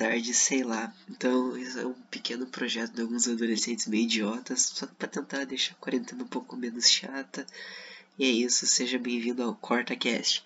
tarde, 0.00 0.32
sei 0.32 0.62
lá. 0.62 0.90
Então, 1.10 1.54
isso 1.58 1.78
é 1.78 1.84
um 1.84 1.92
pequeno 2.10 2.46
projeto 2.46 2.94
de 2.94 3.02
alguns 3.02 3.28
adolescentes 3.28 3.86
meio 3.86 4.04
idiotas, 4.04 4.72
só 4.74 4.86
para 4.86 5.06
tentar 5.06 5.44
deixar 5.44 5.74
a 5.74 5.76
quarentena 5.76 6.24
um 6.24 6.26
pouco 6.26 6.56
menos 6.56 6.88
chata. 6.88 7.46
E 8.18 8.24
é 8.24 8.30
isso, 8.30 8.66
seja 8.66 8.98
bem-vindo 8.98 9.42
ao 9.42 9.54
CortaCast. 9.54 10.42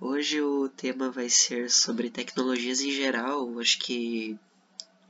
Hoje 0.00 0.40
o 0.42 0.68
tema 0.68 1.08
vai 1.08 1.28
ser 1.28 1.70
sobre 1.70 2.10
tecnologias 2.10 2.80
em 2.80 2.90
geral. 2.90 3.60
Acho 3.60 3.78
que 3.78 4.36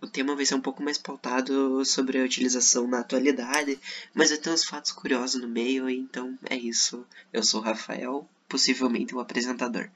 o 0.03 0.07
tema 0.07 0.37
vai 0.37 0.45
ser 0.45 0.57
um 0.57 0.61
pouco 0.61 0.83
mais 0.83 0.99
pautado 0.99 1.83
sobre 1.87 2.21
a 2.21 2.25
utilização 2.25 2.87
na 2.87 2.99
atualidade, 2.99 3.81
mas 4.13 4.29
vai 4.29 4.39
ter 4.39 4.51
uns 4.51 4.65
fatos 4.65 4.93
curiosos 4.93 5.41
no 5.41 5.49
meio, 5.49 5.89
então 5.89 6.39
é 6.51 6.55
isso. 6.55 7.07
Eu 7.33 7.43
sou 7.43 7.63
o 7.63 7.65
Rafael, 7.65 8.29
possivelmente 8.47 9.15
o 9.15 9.21
apresentador. 9.21 9.89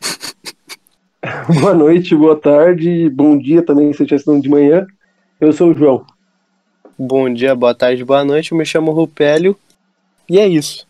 boa 1.60 1.74
noite, 1.74 2.14
boa 2.14 2.36
tarde, 2.36 3.08
bom 3.10 3.36
dia 3.36 3.62
também 3.62 3.92
se 3.92 4.02
estiver 4.02 4.40
de 4.40 4.48
manhã. 4.48 4.86
Eu 5.40 5.52
sou 5.52 5.70
o 5.70 5.74
João. 5.74 6.06
Bom 6.98 7.32
dia, 7.32 7.54
boa 7.54 7.74
tarde, 7.74 8.04
boa 8.04 8.24
noite. 8.24 8.52
Eu 8.52 8.58
me 8.58 8.64
chamo 8.64 8.92
Rupélio 8.92 9.56
e 10.28 10.38
é 10.38 10.46
isso. 10.46 10.86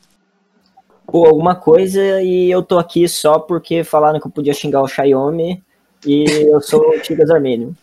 Pô, 1.06 1.26
alguma 1.26 1.54
coisa 1.54 2.22
e 2.22 2.50
eu 2.50 2.62
tô 2.62 2.78
aqui 2.78 3.08
só 3.08 3.38
porque 3.38 3.84
falaram 3.84 4.20
que 4.20 4.26
eu 4.26 4.30
podia 4.30 4.52
xingar 4.52 4.82
o 4.82 4.88
Xiaomi 4.88 5.62
e 6.06 6.24
eu 6.24 6.60
sou 6.60 6.80
o 6.80 7.00
Tigas 7.00 7.30
Armênio. 7.30 7.74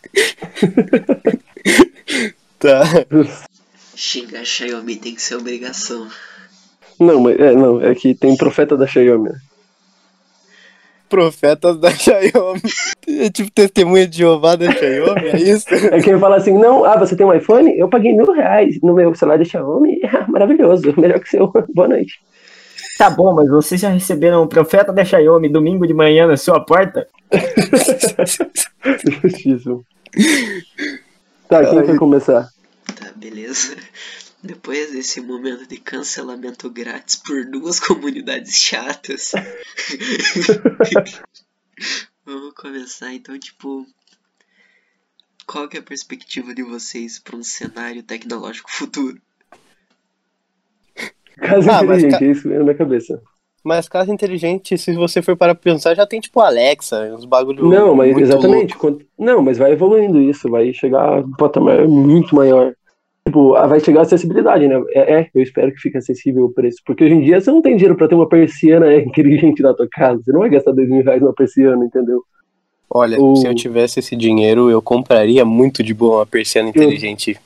tá. 2.59 2.83
Xingar 3.95 4.45
Xiaomi 4.45 4.95
tem 4.97 5.15
que 5.15 5.21
ser 5.21 5.35
obrigação. 5.35 6.07
Não, 6.99 7.19
mas 7.21 7.39
é, 7.39 7.55
não, 7.55 7.81
é 7.81 7.95
que 7.95 8.13
tem 8.13 8.35
profeta 8.37 8.77
da 8.77 8.85
Xiaomi. 8.85 9.31
Profetas 11.11 11.77
da 11.77 11.91
Xiaomi. 11.91 12.61
É 13.05 13.29
tipo 13.29 13.51
testemunha 13.51 14.07
de 14.07 14.19
Jeová 14.19 14.55
da 14.55 14.71
Xiaomi, 14.71 15.27
é 15.27 15.37
isso? 15.41 15.67
É 15.69 16.01
quem 16.01 16.17
fala 16.17 16.37
assim, 16.37 16.57
não, 16.57 16.85
ah, 16.85 16.97
você 16.97 17.17
tem 17.17 17.25
um 17.25 17.33
iPhone? 17.33 17.77
Eu 17.77 17.89
paguei 17.89 18.13
mil 18.13 18.31
reais 18.31 18.79
no 18.81 18.93
meu 18.93 19.13
celular 19.13 19.37
da 19.37 19.43
Xiaomi. 19.43 19.99
Maravilhoso, 20.29 20.93
melhor 20.97 21.19
que 21.19 21.27
o 21.27 21.29
seu. 21.29 21.53
Boa 21.75 21.89
noite. 21.89 22.13
Tá 22.97 23.09
bom, 23.09 23.33
mas 23.33 23.49
vocês 23.49 23.81
já 23.81 23.89
receberam 23.89 24.41
o 24.43 24.47
profeta 24.47 24.93
da 24.93 25.03
Xiaomi 25.03 25.49
domingo 25.49 25.85
de 25.85 25.93
manhã 25.93 26.27
na 26.27 26.37
sua 26.37 26.63
porta? 26.63 27.05
Justíssimo. 29.21 29.83
Tá, 31.49 31.65
quem 31.65 31.83
quer 31.83 31.97
começar? 31.97 32.47
Tá, 32.95 33.11
beleza. 33.17 33.75
Depois 34.43 34.91
desse 34.91 35.21
momento 35.21 35.67
de 35.67 35.77
cancelamento 35.79 36.67
grátis 36.69 37.15
por 37.15 37.45
duas 37.45 37.79
comunidades 37.79 38.57
chatas, 38.57 39.31
vamos 42.25 42.51
começar 42.55 43.13
então, 43.13 43.37
tipo, 43.37 43.85
qual 45.45 45.69
que 45.69 45.77
é 45.77 45.79
a 45.79 45.83
perspectiva 45.83 46.51
de 46.51 46.63
vocês 46.63 47.19
para 47.19 47.35
um 47.35 47.43
cenário 47.43 48.01
tecnológico 48.01 48.71
futuro? 48.71 49.21
Casa 51.39 51.71
Ah, 51.71 51.83
inteligente, 51.83 52.11
ca- 52.11 52.23
é 52.23 52.31
isso 52.31 52.47
na 52.47 52.59
minha 52.63 52.75
cabeça. 52.75 53.21
Mas 53.63 53.87
casa 53.87 54.11
inteligente, 54.13 54.77
se 54.77 54.93
você 54.95 55.21
for 55.21 55.37
para 55.37 55.53
pensar, 55.53 55.95
já 55.95 56.05
tem 56.05 56.19
tipo 56.19 56.39
Alexa, 56.39 57.13
uns 57.15 57.25
bagulho 57.25 57.63
Não, 57.63 57.95
mas 57.95 58.11
muito 58.13 58.23
exatamente. 58.23 58.73
louco. 58.75 59.03
Não, 59.17 59.41
mas 59.41 59.57
vai 59.57 59.71
evoluindo 59.73 60.19
isso, 60.19 60.49
vai 60.49 60.73
chegar 60.73 61.07
a 61.07 61.19
um 61.19 61.31
patamar 61.31 61.87
muito 61.87 62.35
maior. 62.35 62.73
Tipo, 63.27 63.55
ah, 63.55 63.67
vai 63.67 63.79
chegar 63.79 63.99
a 63.99 64.03
acessibilidade, 64.03 64.67
né? 64.67 64.81
É, 64.89 65.19
é, 65.19 65.29
eu 65.33 65.43
espero 65.43 65.71
que 65.71 65.79
fique 65.79 65.97
acessível 65.97 66.45
o 66.45 66.53
preço. 66.53 66.77
Porque 66.85 67.03
hoje 67.03 67.13
em 67.13 67.21
dia 67.21 67.39
você 67.39 67.51
não 67.51 67.61
tem 67.61 67.75
dinheiro 67.75 67.95
pra 67.95 68.07
ter 68.07 68.15
uma 68.15 68.27
persiana 68.27 68.93
inteligente 68.97 69.61
na 69.61 69.73
tua 69.73 69.87
casa. 69.89 70.21
Você 70.23 70.31
não 70.31 70.39
vai 70.39 70.49
gastar 70.49 70.71
dois 70.71 70.89
mil 70.89 71.03
reais 71.03 71.21
numa 71.21 71.33
persiana, 71.33 71.85
entendeu? 71.85 72.23
Olha, 72.93 73.17
se 73.37 73.47
eu 73.47 73.55
tivesse 73.55 73.99
esse 73.99 74.17
dinheiro, 74.17 74.69
eu 74.69 74.81
compraria 74.81 75.45
muito 75.45 75.81
de 75.81 75.93
boa 75.93 76.17
uma 76.17 76.25
persiana 76.25 76.69
inteligente. 76.69 77.39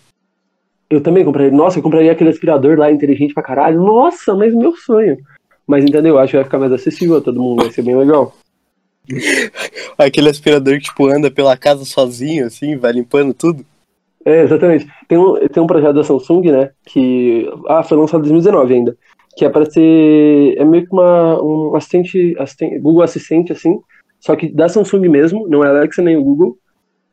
Eu 0.90 1.02
também 1.02 1.24
compraria. 1.24 1.52
Nossa, 1.52 1.78
eu 1.78 1.84
compraria 1.84 2.12
aquele 2.12 2.32
aspirador 2.32 2.80
lá 2.80 2.92
inteligente 2.92 3.34
pra 3.34 3.44
caralho. 3.44 3.80
Nossa, 3.80 4.34
mas 4.34 4.56
meu 4.56 4.76
sonho. 4.76 5.18
Mas 5.68 5.84
entendeu? 5.84 6.18
Acho 6.18 6.32
que 6.32 6.38
vai 6.38 6.46
ficar 6.46 6.60
mais 6.60 6.72
acessível 6.72 7.18
a 7.18 7.22
todo 7.22 7.42
mundo, 7.42 7.64
vai 7.64 7.72
ser 7.72 7.84
bem 7.84 7.96
legal. 7.96 8.36
Aquele 9.98 10.30
aspirador 10.30 10.76
que 10.76 10.86
tipo 10.86 11.06
anda 11.08 11.30
pela 11.30 11.56
casa 11.56 11.86
sozinho, 11.86 12.46
assim, 12.48 12.76
vai 12.76 12.92
limpando 12.92 13.34
tudo. 13.34 13.64
É, 14.26 14.42
exatamente. 14.42 14.88
Tem 15.08 15.18
um, 15.18 15.36
tem 15.48 15.62
um 15.62 15.68
projeto 15.68 15.94
da 15.94 16.04
Samsung, 16.04 16.52
né? 16.52 16.72
Que. 16.84 17.48
Ah, 17.68 17.84
foi 17.84 17.96
lançado 17.96 18.22
em 18.22 18.30
2019 18.30 18.74
ainda. 18.74 18.98
Que 19.38 19.46
é 19.46 19.50
para 19.50 19.70
ser. 19.70 20.56
É 20.58 20.66
meio 20.66 20.86
que 20.86 20.92
uma, 20.92 21.42
um 21.42 21.76
assistente, 21.76 22.36
assistente. 22.40 22.80
Google 22.80 23.04
Assistente, 23.04 23.54
assim. 23.54 23.80
Só 24.20 24.36
que 24.36 24.52
da 24.52 24.68
Samsung 24.68 25.08
mesmo, 25.08 25.48
não 25.48 25.64
é 25.64 25.70
Alexa 25.70 26.02
nem 26.02 26.18
o 26.18 26.24
Google. 26.24 26.58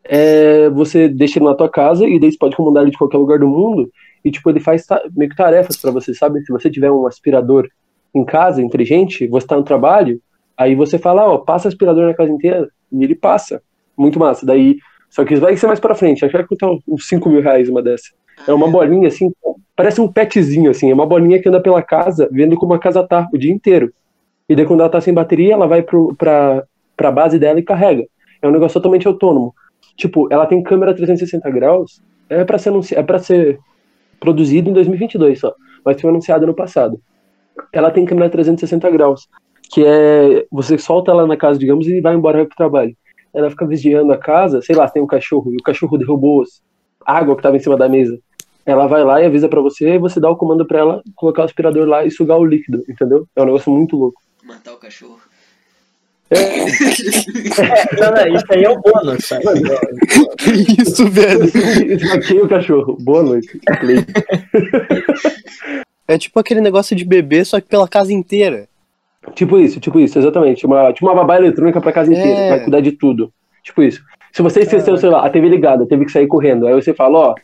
É, 0.05 0.71
você 0.71 1.09
deixa 1.09 1.39
ele 1.39 1.45
na 1.45 1.55
tua 1.55 1.69
casa 1.69 2.09
e 2.09 2.19
daí 2.19 2.33
você 2.33 2.39
pode 2.39 2.57
comandar 2.57 2.83
ele 2.83 2.91
de 2.91 2.99
qualquer 2.99 3.19
lugar 3.19 3.39
do 3.39 3.47
mundo. 3.47 3.91
E, 4.25 4.31
tipo, 4.31 4.49
ele 4.49 4.61
faz 4.61 4.87
meio 5.15 5.31
que 5.31 5.37
tarefas 5.37 5.77
para 5.77 5.91
você, 5.91 6.15
sabe? 6.15 6.41
Se 6.41 6.51
você 6.51 6.71
tiver 6.71 6.91
um 6.91 7.07
aspirador 7.07 7.69
em 8.15 8.25
casa, 8.25 8.63
inteligente, 8.63 9.27
você 9.27 9.47
tá 9.47 9.57
no 9.57 9.63
trabalho, 9.63 10.21
aí 10.57 10.75
você 10.75 10.99
fala, 10.99 11.27
ó, 11.27 11.39
passa 11.39 11.69
aspirador 11.69 12.07
na 12.07 12.15
casa 12.15 12.31
inteira. 12.31 12.69
E 12.91 13.05
ele 13.05 13.15
passa. 13.15 13.63
Muito 13.97 14.19
massa. 14.19 14.47
Daí. 14.47 14.77
Só 15.13 15.27
que 15.27 15.35
isso 15.35 15.43
vai 15.43 15.55
ser 15.59 15.67
mais 15.67 15.79
pra 15.79 15.95
frente. 15.95 16.25
Acho 16.25 16.33
que 16.33 16.39
vai 16.39 16.47
custar 16.47 16.71
uns 16.89 17.07
5 17.07 17.29
mil 17.29 17.43
reais 17.43 17.69
uma 17.69 17.83
dessa. 17.83 18.09
É 18.49 18.53
uma 18.53 18.67
bolinha 18.67 19.09
assim, 19.09 19.31
parece 19.77 20.01
um 20.01 20.11
petzinho 20.11 20.71
assim, 20.71 20.91
é 20.91 20.95
uma 20.95 21.05
bolinha 21.05 21.41
que 21.41 21.51
anda 21.51 21.61
pela 21.61 21.83
casa, 21.83 22.29
vendo 22.33 22.57
como 22.57 22.73
a 22.73 22.79
casa 22.79 23.07
tá 23.07 23.29
o 23.31 23.37
dia 23.37 23.53
inteiro. 23.53 23.93
E 24.49 24.57
daí 24.57 24.65
quando 24.65 24.81
ela 24.81 24.89
tá 24.89 25.03
sem 25.03 25.13
bateria, 25.13 25.53
ela 25.53 25.69
vai 25.69 25.83
pro, 25.83 26.15
pra, 26.17 26.65
pra 26.97 27.13
base 27.13 27.39
dela 27.39 27.61
e 27.61 27.63
carrega. 27.63 28.07
É 28.41 28.49
um 28.49 28.51
negócio 28.51 28.81
totalmente 28.81 29.07
autônomo. 29.07 29.55
Tipo, 29.97 30.29
ela 30.33 30.47
tem 30.47 30.63
câmera 30.63 30.95
360 30.95 31.51
graus, 31.51 32.03
é 32.31 32.43
pra 32.43 32.57
ser, 32.57 32.71
anunci... 32.71 32.95
é 32.95 33.03
pra 33.03 33.19
ser 33.19 33.59
produzido 34.19 34.71
em 34.71 34.73
2022 34.73 35.41
só, 35.41 35.55
mas 35.85 36.01
foi 36.01 36.09
anunciado 36.09 36.47
no 36.47 36.55
passado. 36.55 36.99
Ela 37.71 37.91
tem 37.91 38.07
câmera 38.07 38.31
360 38.31 38.91
graus, 38.91 39.29
que 39.71 39.85
é, 39.85 40.47
você 40.51 40.79
solta 40.79 41.11
ela 41.11 41.27
na 41.27 41.37
casa, 41.37 41.59
digamos, 41.59 41.87
e 41.87 42.01
vai 42.01 42.15
embora 42.15 42.39
vai 42.39 42.47
pro 42.47 42.57
trabalho. 42.57 42.97
Ela 43.35 43.51
fica 43.51 43.67
vigiando 43.67 44.13
a 44.13 44.19
casa, 44.19 44.61
sei 44.63 44.77
lá, 44.77 44.89
tem 44.89 45.03
um 45.03 45.07
cachorro, 45.07 45.53
e 45.53 45.57
o 45.57 45.63
cachorro 45.63 45.97
derrubou 45.99 46.45
a 47.05 47.19
água 47.19 47.37
que 47.37 47.43
tava 47.43 47.57
em 47.57 47.61
cima 47.61 47.77
da 47.77 47.89
mesa 47.89 48.19
ela 48.65 48.87
vai 48.87 49.03
lá 49.05 49.21
e 49.21 49.27
avisa 49.27 49.49
pra 49.49 49.61
você, 49.61 49.95
e 49.95 49.99
você 49.99 50.21
dá 50.21 50.31
o 50.31 50.37
comando 50.37 50.65
pra 50.67 50.79
ela 50.79 51.03
colocar 51.17 51.43
o 51.43 51.45
aspirador 51.45 51.87
lá 51.87 52.05
e 52.05 52.11
sugar 52.11 52.39
o 52.39 52.45
líquido, 52.45 52.85
entendeu? 52.89 53.27
É 53.35 53.43
um 53.43 53.47
negócio 53.47 53.73
muito 53.73 53.97
louco. 53.97 54.21
Matar 54.45 54.75
o 54.75 54.77
cachorro. 54.77 55.19
Não, 58.01 58.11
não, 58.11 58.35
isso 58.35 58.47
aí 58.51 58.65
é 58.65 58.71
o 58.71 58.81
bônus, 58.81 59.27
sabe? 59.27 59.45
Que 60.39 60.83
isso, 60.83 61.07
velho? 61.11 61.45
Esfaqueia 61.45 62.45
o 62.45 62.49
cachorro. 62.49 62.97
Boa 63.01 63.23
noite. 63.23 63.61
É 66.09 66.17
tipo 66.17 66.39
aquele 66.39 66.61
negócio 66.61 66.97
de 66.97 67.05
bebê, 67.05 67.45
só 67.45 67.61
que 67.61 67.69
pela 67.69 67.87
casa 67.87 68.13
inteira. 68.13 68.69
Tipo 69.35 69.59
isso, 69.59 69.81
tipo 69.81 69.99
isso, 70.01 70.19
exatamente. 70.19 70.67
Uma, 70.67 70.93
tipo 70.93 71.07
uma 71.07 71.15
babá 71.15 71.37
eletrônica 71.37 71.81
pra 71.81 71.93
casa 71.93 72.13
inteira, 72.13 72.39
É. 72.39 72.51
vai 72.51 72.61
cuidar 72.61 72.81
de 72.81 72.93
tudo. 72.93 73.33
Tipo 73.63 73.83
isso. 73.83 74.03
Se 74.33 74.43
você 74.43 74.61
esqueceu, 74.61 74.97
sei 74.97 75.11
lá, 75.11 75.25
a 75.25 75.31
TV 75.31 75.49
ligada, 75.49 75.87
teve 75.87 76.05
que 76.05 76.13
sair 76.13 76.27
correndo, 76.27 76.67
aí 76.67 76.75
você 76.75 76.95
fala, 76.95 77.19
ó, 77.19 77.35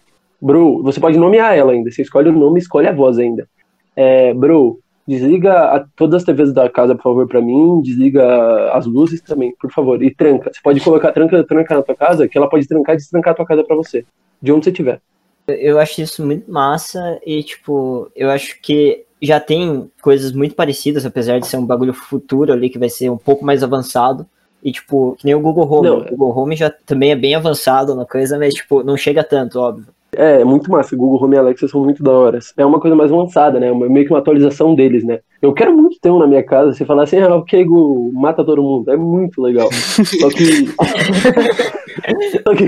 bro, 0.41 0.83
você 0.83 0.99
pode 0.99 1.19
nomear 1.19 1.57
ela 1.57 1.73
ainda, 1.73 1.91
você 1.91 2.03
escolhe 2.03 2.29
o 2.29 2.33
nome 2.33 2.59
escolhe 2.61 2.87
a 2.89 2.93
voz 2.93 3.19
ainda. 3.19 3.47
É, 3.95 4.33
bro, 4.33 4.79
desliga 5.07 5.87
todas 5.97 6.17
as 6.23 6.25
TVs 6.25 6.53
da 6.53 6.69
casa, 6.69 6.95
por 6.95 7.03
favor, 7.03 7.27
pra 7.29 7.41
mim, 7.41 7.81
desliga 7.83 8.73
as 8.73 8.87
luzes 8.87 9.21
também, 9.21 9.55
por 9.61 9.71
favor, 9.73 10.03
e 10.03 10.15
tranca. 10.15 10.51
Você 10.53 10.61
pode 10.63 10.81
colocar 10.81 11.13
tranca 11.13 11.35
eletrônica 11.37 11.75
na 11.75 11.83
tua 11.83 11.95
casa, 11.95 12.27
que 12.29 12.37
ela 12.39 12.49
pode 12.49 12.67
trancar 12.67 12.95
e 12.95 12.99
destrancar 12.99 13.33
a 13.33 13.37
tua 13.37 13.47
casa 13.47 13.65
pra 13.65 13.77
você, 13.77 14.05
de 14.41 14.53
onde 14.53 14.65
você 14.65 14.71
estiver. 14.71 15.01
Eu 15.47 15.79
acho 15.79 16.03
isso 16.03 16.25
muito 16.25 16.51
massa 16.51 17.19
e, 17.25 17.43
tipo, 17.43 18.11
eu 18.15 18.31
acho 18.31 18.61
que 18.61 19.05
já 19.21 19.41
tem 19.41 19.91
coisas 20.01 20.33
muito 20.33 20.55
parecidas, 20.55 21.05
apesar 21.05 21.39
de 21.39 21.47
ser 21.47 21.57
um 21.57 21.67
bagulho 21.67 21.93
futuro 21.93 22.53
ali 22.53 22.71
que 22.71 22.79
vai 22.79 22.89
ser 22.89 23.11
um 23.11 23.19
pouco 23.19 23.45
mais 23.45 23.63
avançado. 23.63 24.27
E, 24.63 24.73
tipo, 24.73 25.15
que 25.19 25.25
nem 25.25 25.35
o 25.35 25.41
Google 25.41 25.71
Home. 25.71 25.89
Não, 25.89 25.99
o 25.99 26.05
Google 26.05 26.37
Home 26.37 26.57
já 26.57 26.69
também 26.85 27.13
é 27.13 27.17
bem 27.17 27.35
avançado 27.35 27.95
na 27.95 28.05
coisa, 28.05 28.37
mas, 28.39 28.55
tipo, 28.55 28.83
não 28.83 28.97
chega 28.97 29.23
tanto, 29.23 29.61
óbvio. 29.61 29.87
É, 30.17 30.41
é 30.41 30.45
muito 30.45 30.71
massa. 30.71 30.97
Google 30.97 31.23
Home 31.23 31.37
e 31.37 31.39
Alexa 31.39 31.69
são 31.69 31.85
muito 31.85 32.03
da 32.03 32.11
hora. 32.11 32.39
É 32.57 32.65
uma 32.65 32.81
coisa 32.81 32.97
mais 32.97 33.13
avançada, 33.13 33.61
né? 33.61 33.71
Uma- 33.71 33.89
meio 33.89 34.07
que 34.07 34.13
uma 34.13 34.19
atualização 34.19 34.75
deles, 34.75 35.05
né? 35.05 35.21
Eu 35.41 35.53
quero 35.53 35.77
muito 35.77 35.99
ter 36.01 36.11
um 36.11 36.19
na 36.19 36.27
minha 36.27 36.43
casa. 36.43 36.73
Você 36.73 36.85
falar 36.85 37.05
assim, 37.05 37.19
ah, 37.19 37.37
ok, 37.37 37.63
Google, 37.65 38.11
mata 38.15 38.45
todo 38.45 38.63
mundo. 38.63 38.91
É 38.91 38.97
muito 38.97 39.41
legal. 39.41 39.69
Só 40.21 40.29
que. 40.29 40.69
Só 42.45 42.55
que. 42.55 42.65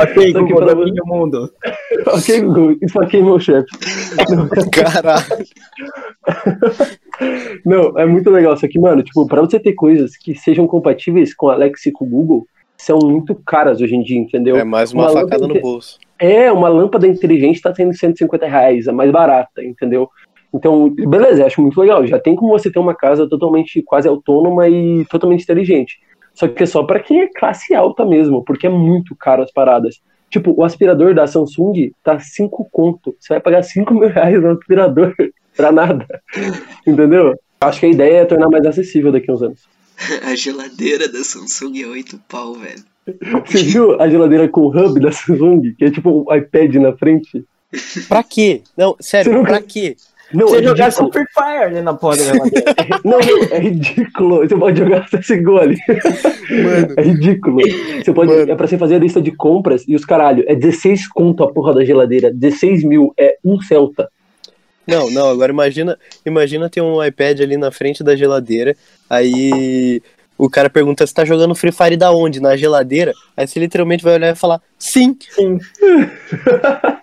Ok, 0.00 0.32
Google, 0.32 0.56
pra- 0.56 0.74
domine 0.74 1.00
o 1.00 1.06
mundo. 1.06 1.50
ok, 2.06 2.40
Google, 2.42 2.76
isso 2.82 3.00
aqui 3.00 3.16
é 3.18 3.22
meu 3.22 3.38
chefe. 3.40 3.66
Caralho. 4.72 5.24
Não, 7.64 7.98
é 7.98 8.06
muito 8.06 8.30
legal. 8.30 8.56
Só 8.56 8.66
que, 8.68 8.78
mano, 8.78 9.02
tipo, 9.02 9.26
pra 9.26 9.40
você 9.40 9.58
ter 9.58 9.72
coisas 9.74 10.16
que 10.16 10.34
sejam 10.34 10.66
compatíveis 10.66 11.34
com 11.34 11.48
a 11.48 11.54
Alexa 11.54 11.88
e 11.88 11.92
com 11.92 12.04
o 12.04 12.08
Google, 12.08 12.46
são 12.76 12.98
muito 13.02 13.34
caras 13.34 13.80
hoje 13.80 13.94
em 13.96 14.02
dia, 14.02 14.18
entendeu? 14.18 14.56
É 14.56 14.64
mais 14.64 14.92
uma, 14.92 15.04
Uma 15.04 15.12
facada 15.12 15.42
lâmpada 15.42 15.54
no 15.54 15.60
bolso. 15.60 15.98
É, 16.18 16.50
uma 16.52 16.68
lâmpada 16.68 17.06
inteligente 17.06 17.60
tá 17.60 17.74
sendo 17.74 17.94
150 17.96 18.46
reais, 18.46 18.88
a 18.88 18.92
mais 18.92 19.10
barata, 19.10 19.62
entendeu? 19.62 20.08
Então, 20.54 20.88
beleza, 20.90 21.44
acho 21.44 21.60
muito 21.60 21.78
legal. 21.80 22.06
Já 22.06 22.18
tem 22.18 22.34
como 22.34 22.52
você 22.52 22.70
ter 22.70 22.78
uma 22.78 22.94
casa 22.94 23.28
totalmente 23.28 23.82
quase 23.82 24.08
autônoma 24.08 24.68
e 24.68 25.04
totalmente 25.06 25.42
inteligente. 25.42 25.98
Só 26.38 26.46
que 26.46 26.62
é 26.62 26.66
só 26.66 26.84
pra 26.84 27.00
quem 27.00 27.20
é 27.22 27.26
classe 27.34 27.74
alta 27.74 28.04
mesmo, 28.06 28.44
porque 28.44 28.68
é 28.68 28.70
muito 28.70 29.16
caro 29.16 29.42
as 29.42 29.50
paradas. 29.50 29.96
Tipo, 30.30 30.54
o 30.56 30.62
aspirador 30.62 31.12
da 31.12 31.26
Samsung 31.26 31.90
tá 32.04 32.20
5 32.20 32.68
conto. 32.70 33.16
Você 33.18 33.30
vai 33.34 33.40
pagar 33.40 33.64
5 33.64 33.92
mil 33.92 34.08
reais 34.08 34.40
no 34.40 34.50
aspirador 34.52 35.12
pra 35.56 35.72
nada. 35.72 36.06
Entendeu? 36.86 37.34
Acho 37.60 37.80
que 37.80 37.86
a 37.86 37.90
ideia 37.90 38.18
é 38.18 38.24
tornar 38.24 38.48
mais 38.48 38.64
acessível 38.64 39.10
daqui 39.10 39.28
a 39.30 39.34
uns 39.34 39.42
anos. 39.42 39.62
A 40.24 40.36
geladeira 40.36 41.08
da 41.10 41.24
Samsung 41.24 41.82
é 41.82 41.86
8 41.86 42.20
pau, 42.28 42.54
velho. 42.54 42.84
Você 43.46 43.62
viu 43.64 44.00
a 44.00 44.08
geladeira 44.08 44.46
com 44.48 44.60
o 44.60 44.68
hub 44.68 45.00
da 45.00 45.10
Samsung? 45.10 45.74
Que 45.76 45.86
é 45.86 45.90
tipo 45.90 46.24
um 46.30 46.34
iPad 46.34 46.74
na 46.76 46.92
frente? 46.96 47.44
Pra 48.08 48.22
quê? 48.22 48.60
Não, 48.76 48.94
sério, 49.00 49.32
Você 49.32 49.36
nunca- 49.38 49.52
pra 49.54 49.62
quê? 49.62 49.96
Não, 50.32 50.48
Você 50.48 50.58
é 50.58 50.62
jogar 50.62 50.84
ridículo. 50.86 51.12
Free 51.12 51.26
Fire 51.32 51.64
ali 51.64 51.80
na 51.80 51.94
porta 51.94 52.22
da 52.24 52.32
geladeira. 52.32 52.74
Não, 53.04 53.18
não, 53.18 53.42
é 53.50 53.58
ridículo. 53.58 54.38
Você 54.40 54.56
pode 54.56 54.78
jogar 54.78 55.08
CSGO 55.08 55.56
ali. 55.58 55.76
Mano. 56.50 56.94
É 56.96 57.02
ridículo. 57.02 57.58
Você 58.04 58.12
pode, 58.12 58.30
Mano. 58.32 58.52
é 58.52 58.54
pra 58.54 58.66
você 58.66 58.76
fazer 58.76 58.96
a 58.96 58.98
lista 58.98 59.22
de 59.22 59.32
compras 59.32 59.84
e 59.88 59.94
os 59.94 60.04
caralho, 60.04 60.44
é 60.46 60.54
16 60.54 61.08
conto 61.08 61.42
a 61.42 61.50
porra 61.50 61.74
da 61.74 61.84
geladeira. 61.84 62.30
16 62.32 62.84
mil 62.84 63.14
é 63.18 63.38
um 63.44 63.60
Celta. 63.60 64.10
Não, 64.86 65.10
não, 65.10 65.28
agora 65.28 65.52
imagina, 65.52 65.98
imagina 66.24 66.70
ter 66.70 66.80
um 66.80 67.04
iPad 67.04 67.40
ali 67.40 67.58
na 67.58 67.70
frente 67.70 68.02
da 68.02 68.16
geladeira, 68.16 68.74
aí 69.08 70.00
o 70.38 70.48
cara 70.48 70.70
pergunta 70.70 71.04
se 71.04 71.12
tá 71.12 71.24
jogando 71.24 71.54
Free 71.54 71.72
Fire 71.72 71.96
da 71.96 72.12
onde? 72.12 72.40
Na 72.40 72.56
geladeira? 72.56 73.12
Aí 73.36 73.46
você 73.46 73.58
literalmente 73.58 74.04
vai 74.04 74.14
olhar 74.14 74.32
e 74.32 74.36
falar, 74.36 74.62
sim. 74.78 75.16
Sim. 75.30 75.58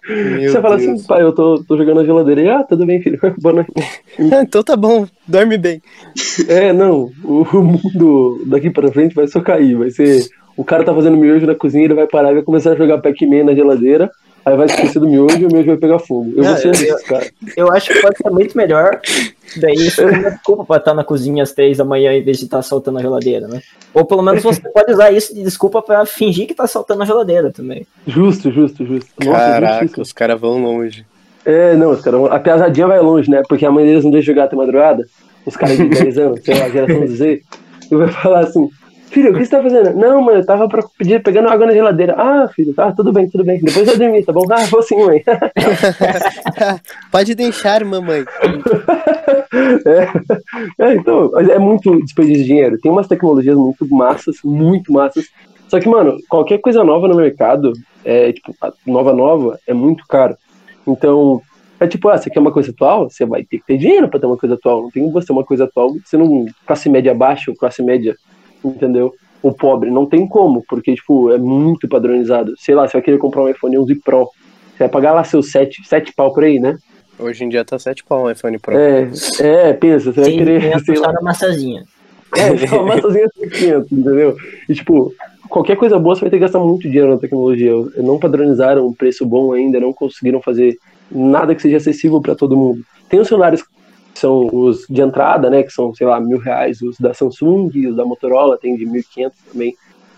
Você 0.08 0.62
fala 0.62 0.78
Deus. 0.78 0.90
assim, 1.00 1.08
pai, 1.08 1.24
eu 1.24 1.34
tô, 1.34 1.64
tô 1.68 1.76
jogando 1.76 1.98
na 1.98 2.06
geladeira. 2.06 2.42
E, 2.42 2.48
ah, 2.48 2.64
tudo 2.64 2.86
bem, 2.86 3.02
filho. 3.02 3.20
Boa 3.42 3.56
noite. 3.56 3.72
então 4.20 4.62
tá 4.62 4.78
bom, 4.78 5.08
dorme 5.28 5.58
bem. 5.58 5.82
É, 6.48 6.72
não. 6.72 7.12
O, 7.24 7.42
o 7.42 7.64
mundo 7.64 8.44
daqui 8.46 8.70
pra 8.70 8.92
frente 8.92 9.16
vai 9.16 9.28
só 9.28 9.42
cair. 9.42 9.76
Vai 9.76 9.90
ser. 9.90 10.28
O 10.56 10.64
cara 10.64 10.84
tá 10.84 10.94
fazendo 10.94 11.18
miojo 11.18 11.48
na 11.48 11.56
cozinha, 11.56 11.86
ele 11.86 11.96
vai 11.96 12.08
parar 12.08 12.32
e 12.32 12.36
vai 12.36 12.44
começar 12.44 12.74
a 12.74 12.76
jogar 12.76 13.00
Pac-Man 13.00 13.46
na 13.46 13.56
geladeira. 13.56 14.12
Aí 14.46 14.56
vai 14.56 14.68
esquecer 14.68 15.00
do 15.00 15.08
miojo 15.08 15.38
e 15.40 15.46
o 15.46 15.48
miojo 15.48 15.66
vai 15.68 15.78
pegar 15.78 15.98
fogo. 15.98 16.30
Eu 16.38 16.44
vou 16.44 16.52
Não, 16.52 16.58
ser 16.58 16.68
eu- 16.68 16.72
desses 16.72 17.02
cara. 17.04 17.26
Eu 17.58 17.72
acho 17.72 17.92
que 17.92 18.00
pode 18.00 18.18
ser 18.18 18.30
muito 18.30 18.56
melhor. 18.56 19.00
Daí 19.58 19.74
isso 19.74 20.02
é 20.02 20.06
uma 20.06 20.30
desculpa 20.32 20.64
pra 20.66 20.78
estar 20.78 20.94
na 20.94 21.04
cozinha 21.04 21.42
às 21.42 21.52
três 21.52 21.78
da 21.78 21.84
manhã 21.86 22.14
em 22.14 22.22
vez 22.24 22.38
de 22.38 22.46
estar 22.46 22.62
saltando 22.62 23.00
a 23.00 23.02
geladeira, 23.02 23.48
né? 23.48 23.62
Ou 23.94 24.06
pelo 24.06 24.22
menos 24.22 24.44
você 24.44 24.62
pode 24.70 24.92
usar 24.92 25.12
isso 25.12 25.34
de 25.34 25.42
desculpa 25.44 25.82
pra 25.82 26.06
fingir 26.06 26.46
que 26.48 26.54
tá 26.54 26.68
saltando 26.68 27.02
a 27.02 27.06
geladeira 27.06 27.52
também. 27.52 27.88
Justo, 28.06 28.52
justo, 28.52 28.86
justo. 28.86 29.10
Nossa, 29.24 29.40
Caraca, 29.40 29.74
justíssimo. 29.80 30.04
os 30.04 30.14
caras 30.14 30.40
vão 30.40 30.62
longe. 30.62 31.06
É, 31.44 31.76
não, 31.76 31.92
os 31.92 32.02
caras. 32.02 32.22
A 32.32 32.40
piazadinha 32.40 32.88
vai 32.88 33.00
longe, 33.00 33.30
né? 33.30 33.42
Porque 33.50 33.66
a 33.66 33.72
mãe 33.72 33.86
deles 33.86 34.04
não 34.04 34.12
deixa 34.12 34.28
jogar 34.28 34.44
até 34.46 34.56
madrugada. 34.56 35.06
Os 35.46 35.56
caras 35.56 35.78
de 35.78 35.86
10 35.90 36.18
anos, 36.20 36.40
sei 36.44 36.60
lá, 36.60 36.70
geração 36.70 37.08
Z. 37.08 37.42
E 37.92 37.96
vai 37.96 38.08
falar 38.10 38.40
assim: 38.42 38.70
Filho, 39.16 39.32
o 39.32 39.34
que 39.34 39.46
você 39.46 39.52
tá 39.52 39.64
fazendo? 39.64 39.96
Não, 39.96 40.22
mãe, 40.22 40.36
eu 40.36 40.46
tava 40.46 40.68
pra 40.68 40.84
pedir, 40.98 41.24
pegando 41.24 41.48
água 41.48 41.68
na 41.68 41.72
geladeira. 41.72 42.16
Ah, 42.18 42.50
filho, 42.54 42.74
tá, 42.74 42.92
tudo 42.92 43.14
bem, 43.14 43.30
tudo 43.30 43.46
bem. 43.46 43.62
Depois 43.62 43.88
eu 43.88 43.98
dormir, 43.98 44.26
tá 44.26 44.34
bom? 44.34 44.46
Ah, 44.52 44.66
vou 44.66 44.82
sim, 44.82 45.06
mãe. 45.06 45.24
Pode 47.10 47.34
deixar, 47.34 47.86
mamãe. 47.86 48.26
É, 49.86 50.84
é, 50.84 50.96
então, 50.96 51.32
é 51.40 51.58
muito 51.58 52.02
desperdício 52.04 52.42
de 52.42 52.48
dinheiro. 52.48 52.78
Tem 52.80 52.92
umas 52.92 53.08
tecnologias 53.08 53.56
muito 53.56 53.88
massas, 53.90 54.36
muito 54.44 54.92
massas. 54.92 55.30
Só 55.70 55.80
que, 55.80 55.88
mano, 55.88 56.18
qualquer 56.28 56.60
coisa 56.60 56.84
nova 56.84 57.08
no 57.08 57.16
mercado, 57.16 57.72
é, 58.04 58.34
tipo, 58.34 58.54
nova 58.86 59.14
nova, 59.14 59.58
é 59.66 59.74
muito 59.74 60.06
caro. 60.08 60.36
Então, 60.86 61.42
é 61.80 61.88
tipo, 61.88 62.10
ah, 62.10 62.18
você 62.18 62.30
quer 62.30 62.40
uma 62.40 62.52
coisa 62.52 62.72
atual? 62.72 63.10
Você 63.10 63.26
vai 63.26 63.44
ter 63.44 63.60
que 63.60 63.66
ter 63.66 63.78
dinheiro 63.78 64.10
pra 64.10 64.20
ter 64.20 64.26
uma 64.26 64.38
coisa 64.38 64.56
atual. 64.56 64.84
Não 64.84 64.92
tem 64.92 65.04
como 65.04 65.14
você 65.14 65.28
ter 65.28 65.34
uma 65.34 65.46
coisa 65.46 65.64
atual, 65.64 65.96
você 66.04 66.18
não. 66.18 66.46
Classe 66.68 66.90
média 66.90 67.14
baixa 67.14 67.50
ou 67.50 67.58
classe 67.58 67.82
média, 67.82 68.16
entendeu? 68.68 69.14
O 69.42 69.52
pobre, 69.54 69.92
não 69.92 70.06
tem 70.06 70.28
como, 70.28 70.64
porque, 70.68 70.96
tipo, 70.96 71.32
é 71.32 71.38
muito 71.38 71.88
padronizado. 71.88 72.54
Sei 72.58 72.74
lá, 72.74 72.88
você 72.88 72.94
vai 72.94 73.02
querer 73.02 73.18
comprar 73.18 73.44
um 73.44 73.50
iPhone 73.50 73.78
11 73.78 73.96
Pro. 73.96 74.30
Você 74.72 74.80
vai 74.80 74.90
pagar 74.90 75.14
lá 75.14 75.24
seus 75.24 75.52
7, 75.52 75.88
7 75.88 76.14
pau 76.16 76.34
por 76.34 76.44
aí, 76.44 76.60
né? 76.60 76.78
Hoje 77.18 77.44
em 77.44 77.50
dia 77.50 77.64
tá 77.64 77.78
7 77.80 78.04
pau 78.04 78.26
um 78.26 78.32
iPhone 78.32 78.58
Pro. 78.58 78.76
É, 78.78 79.10
é, 79.40 79.74
pensa, 79.74 80.12
você 80.12 80.22
vai 80.22 80.32
Sim, 80.32 80.38
querer, 80.38 80.62
tem 80.62 80.80
sei 80.84 80.98
lá, 80.98 81.08
só 81.08 81.14
na 81.14 81.22
massazinha. 81.22 81.84
é, 82.36 82.68
só 82.68 82.82
uma 82.82 82.96
massazinha 82.96 83.28
500, 83.54 83.92
entendeu? 83.92 84.36
E, 84.68 84.74
tipo, 84.74 85.14
qualquer 85.48 85.78
coisa 85.78 86.00
boa 86.00 86.16
você 86.16 86.22
vai 86.22 86.30
ter 86.30 86.38
que 86.38 86.42
gastar 86.42 86.60
muito 86.60 86.82
dinheiro 86.84 87.12
na 87.12 87.18
tecnologia. 87.18 87.72
Não 87.98 88.20
padronizaram 88.20 88.88
um 88.88 88.94
preço 88.94 89.26
bom 89.26 89.54
ainda, 89.54 89.80
não 89.80 89.94
conseguiram 89.94 90.42
fazer 90.42 90.76
nada 91.12 91.54
que 91.54 91.62
seja 91.62 91.78
acessível 91.78 92.20
para 92.20 92.36
todo 92.36 92.58
mundo. 92.58 92.82
Tem 93.08 93.20
os 93.20 93.28
celulares 93.28 93.64
que 94.16 94.22
são 94.22 94.48
os 94.52 94.86
de 94.90 95.02
entrada, 95.02 95.50
né, 95.50 95.62
que 95.62 95.72
são, 95.72 95.94
sei 95.94 96.08
lá, 96.08 96.22
mil 96.22 96.40
reais, 96.40 96.82
os 96.82 96.98
da 96.98 97.14
Samsung, 97.14 97.70
os 97.90 97.98
da 97.98 98.06
Motorola, 98.06 98.58
tem 98.58 98.78
de 98.78 98.86
1.500 98.86 99.38
também. 99.52 99.76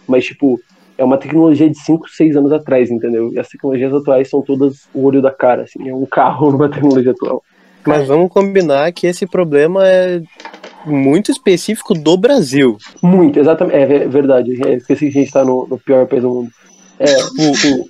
Mas, 0.07 0.23
tipo, 0.23 0.59
é 0.99 1.03
uma 1.03 1.17
tecnologia 1.17 1.67
de 1.67 1.79
5, 1.79 2.07
6 2.07 2.37
anos 2.37 2.51
atrás, 2.51 2.91
entendeu? 2.91 3.33
E 3.33 3.39
as 3.39 3.47
tecnologias 3.47 3.91
atuais 3.91 4.29
são 4.29 4.43
todas 4.43 4.87
o 4.93 5.03
olho 5.03 5.19
da 5.19 5.31
cara, 5.31 5.63
assim, 5.63 5.89
é 5.89 5.93
um 5.93 6.05
carro 6.05 6.51
numa 6.53 6.69
tecnologia 6.69 7.11
atual. 7.11 7.43
Mas 7.85 8.07
vamos 8.07 8.29
combinar 8.29 8.91
que 8.91 9.07
esse 9.07 9.25
problema 9.25 9.87
é 9.87 10.21
muito 10.85 11.31
específico 11.31 11.95
do 11.95 12.15
Brasil. 12.17 12.77
Muito, 13.01 13.39
exatamente. 13.39 13.77
É 13.77 13.85
ver- 13.85 14.09
verdade. 14.09 14.59
É, 14.63 14.75
esqueci 14.75 15.09
que 15.09 15.17
a 15.17 15.21
gente 15.21 15.31
tá 15.31 15.43
no, 15.43 15.65
no 15.67 15.79
pior 15.79 16.05
país 16.05 16.21
do 16.21 16.29
mundo. 16.29 16.51
É, 16.99 17.15
o, 17.15 17.81
o, 17.81 17.85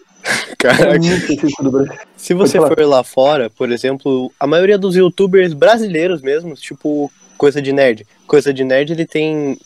Caraca. 0.58 1.00
Brasil. 1.00 1.88
Se 2.16 2.34
você 2.34 2.58
for 2.58 2.80
lá 2.86 3.04
fora, 3.04 3.50
por 3.50 3.72
exemplo, 3.72 4.32
a 4.40 4.48
maioria 4.48 4.78
dos 4.78 4.96
youtubers 4.96 5.54
brasileiros 5.54 6.22
mesmo, 6.22 6.56
tipo 6.56 7.12
coisa 7.38 7.62
de 7.62 7.72
nerd. 7.72 8.06
Coisa 8.26 8.54
de 8.54 8.64
nerd 8.64 8.92
ele 8.94 9.06
tem. 9.06 9.58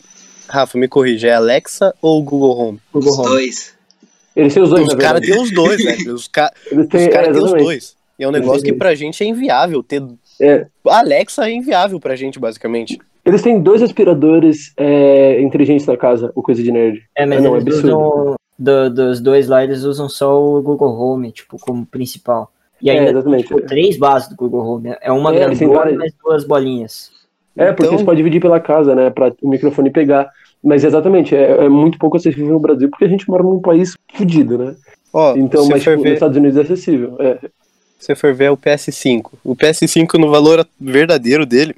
Rafa, 0.48 0.76
me 0.76 0.86
corrija, 0.88 1.28
é 1.28 1.34
Alexa 1.34 1.94
ou 2.02 2.22
Google 2.22 2.58
Home? 2.58 2.78
Google 2.92 3.10
Os 3.10 3.18
Home. 3.18 3.28
dois. 3.28 3.74
Eles 4.36 4.52
têm 4.54 4.62
os 4.62 4.70
dois, 4.70 4.86
Os 4.88 4.94
caras 4.94 5.20
têm 5.20 5.40
os 5.40 5.50
dois, 5.52 5.82
velho. 5.82 6.12
Os, 6.14 6.26
ca... 6.28 6.50
Os 6.70 6.94
é, 6.94 7.08
caras 7.08 7.28
têm 7.28 7.36
os 7.36 7.36
exatamente. 7.44 7.64
dois. 7.64 7.96
E 8.18 8.24
é 8.24 8.28
um 8.28 8.30
negócio 8.30 8.62
que 8.62 8.72
pra 8.72 8.94
gente 8.94 9.22
é 9.22 9.26
inviável. 9.26 9.82
Ter 9.82 10.02
É. 10.40 10.66
Alexa 10.86 11.48
é 11.48 11.52
inviável 11.52 11.98
pra 12.00 12.16
gente, 12.16 12.38
basicamente. 12.38 12.98
Eles 13.24 13.40
têm 13.42 13.60
dois 13.60 13.82
aspiradores 13.82 14.72
é, 14.76 15.40
inteligentes 15.40 15.86
na 15.86 15.96
casa, 15.96 16.32
o 16.34 16.42
coisa 16.42 16.62
de 16.62 16.72
nerd. 16.72 17.02
É, 17.16 17.24
mas 17.26 17.38
Ah, 17.38 17.42
não, 17.42 17.54
é 17.56 17.58
absurdo. 17.60 17.86
usam. 17.88 18.34
Do- 18.58 18.90
dos 18.90 19.20
dois 19.20 19.48
lá, 19.48 19.62
eles 19.64 19.82
usam 19.84 20.08
só 20.08 20.40
o 20.42 20.60
Google 20.62 20.94
Home, 20.98 21.32
tipo, 21.32 21.56
como 21.58 21.84
principal. 21.86 22.50
E 22.80 22.90
É, 22.90 22.98
ainda 22.98 23.10
exatamente. 23.12 23.44
tipo, 23.44 23.60
três 23.62 23.96
bases 23.96 24.28
do 24.28 24.36
Google 24.36 24.64
Home. 24.66 24.94
É 25.00 25.12
uma 25.12 25.30
É, 25.34 25.38
grandona 25.38 25.62
e 25.64 25.66
várias- 25.76 25.96
mais 25.98 26.12
duas 26.22 26.44
bolinhas. 26.44 27.10
É, 27.56 27.66
porque 27.72 27.84
Então- 27.86 27.98
você 27.98 28.04
pode 28.04 28.16
dividir 28.16 28.40
pela 28.40 28.58
casa, 28.58 28.94
né, 28.94 29.10
pra 29.10 29.32
o 29.42 29.48
microfone 29.48 29.90
pegar. 29.90 30.30
Mas 30.64 30.84
exatamente, 30.84 31.34
é, 31.34 31.64
é 31.64 31.68
muito 31.68 31.98
pouco 31.98 32.16
acessível 32.16 32.52
no 32.52 32.60
Brasil, 32.60 32.88
porque 32.88 33.04
a 33.04 33.08
gente 33.08 33.28
mora 33.28 33.42
num 33.42 33.60
país 33.60 33.94
fudido, 34.14 34.56
né? 34.56 34.76
Ó, 35.12 35.34
Então, 35.36 35.66
mas 35.68 35.82
tipo, 35.82 35.94
nos 35.96 36.02
ver, 36.04 36.14
Estados 36.14 36.36
Unidos 36.36 36.56
é 36.56 36.60
acessível. 36.62 37.16
É, 37.18 37.34
se 37.98 38.06
você 38.06 38.14
for 38.14 38.32
ver 38.32 38.44
é 38.44 38.50
o 38.50 38.56
PS5. 38.56 39.32
O 39.44 39.54
PS5 39.56 40.18
no 40.18 40.30
valor 40.30 40.66
verdadeiro 40.80 41.44
dele, 41.44 41.74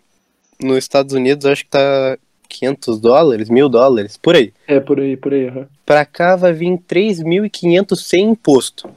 nos 0.62 0.76
Estados 0.78 1.14
Unidos, 1.14 1.44
acho 1.46 1.64
que 1.64 1.70
tá 1.70 2.16
500 2.48 3.00
dólares, 3.00 3.48
mil 3.48 3.68
dólares, 3.68 4.16
por 4.16 4.34
aí. 4.34 4.52
é 4.66 4.80
por 4.80 5.00
aí, 5.00 5.16
por 5.16 5.32
aí. 5.32 5.48
aham. 5.48 5.66
Pra 5.84 6.04
cá 6.04 6.36
vai 6.36 6.52
vir 6.52 6.78
3.500 6.88 7.96
sem 7.96 8.24
imposto. 8.30 8.88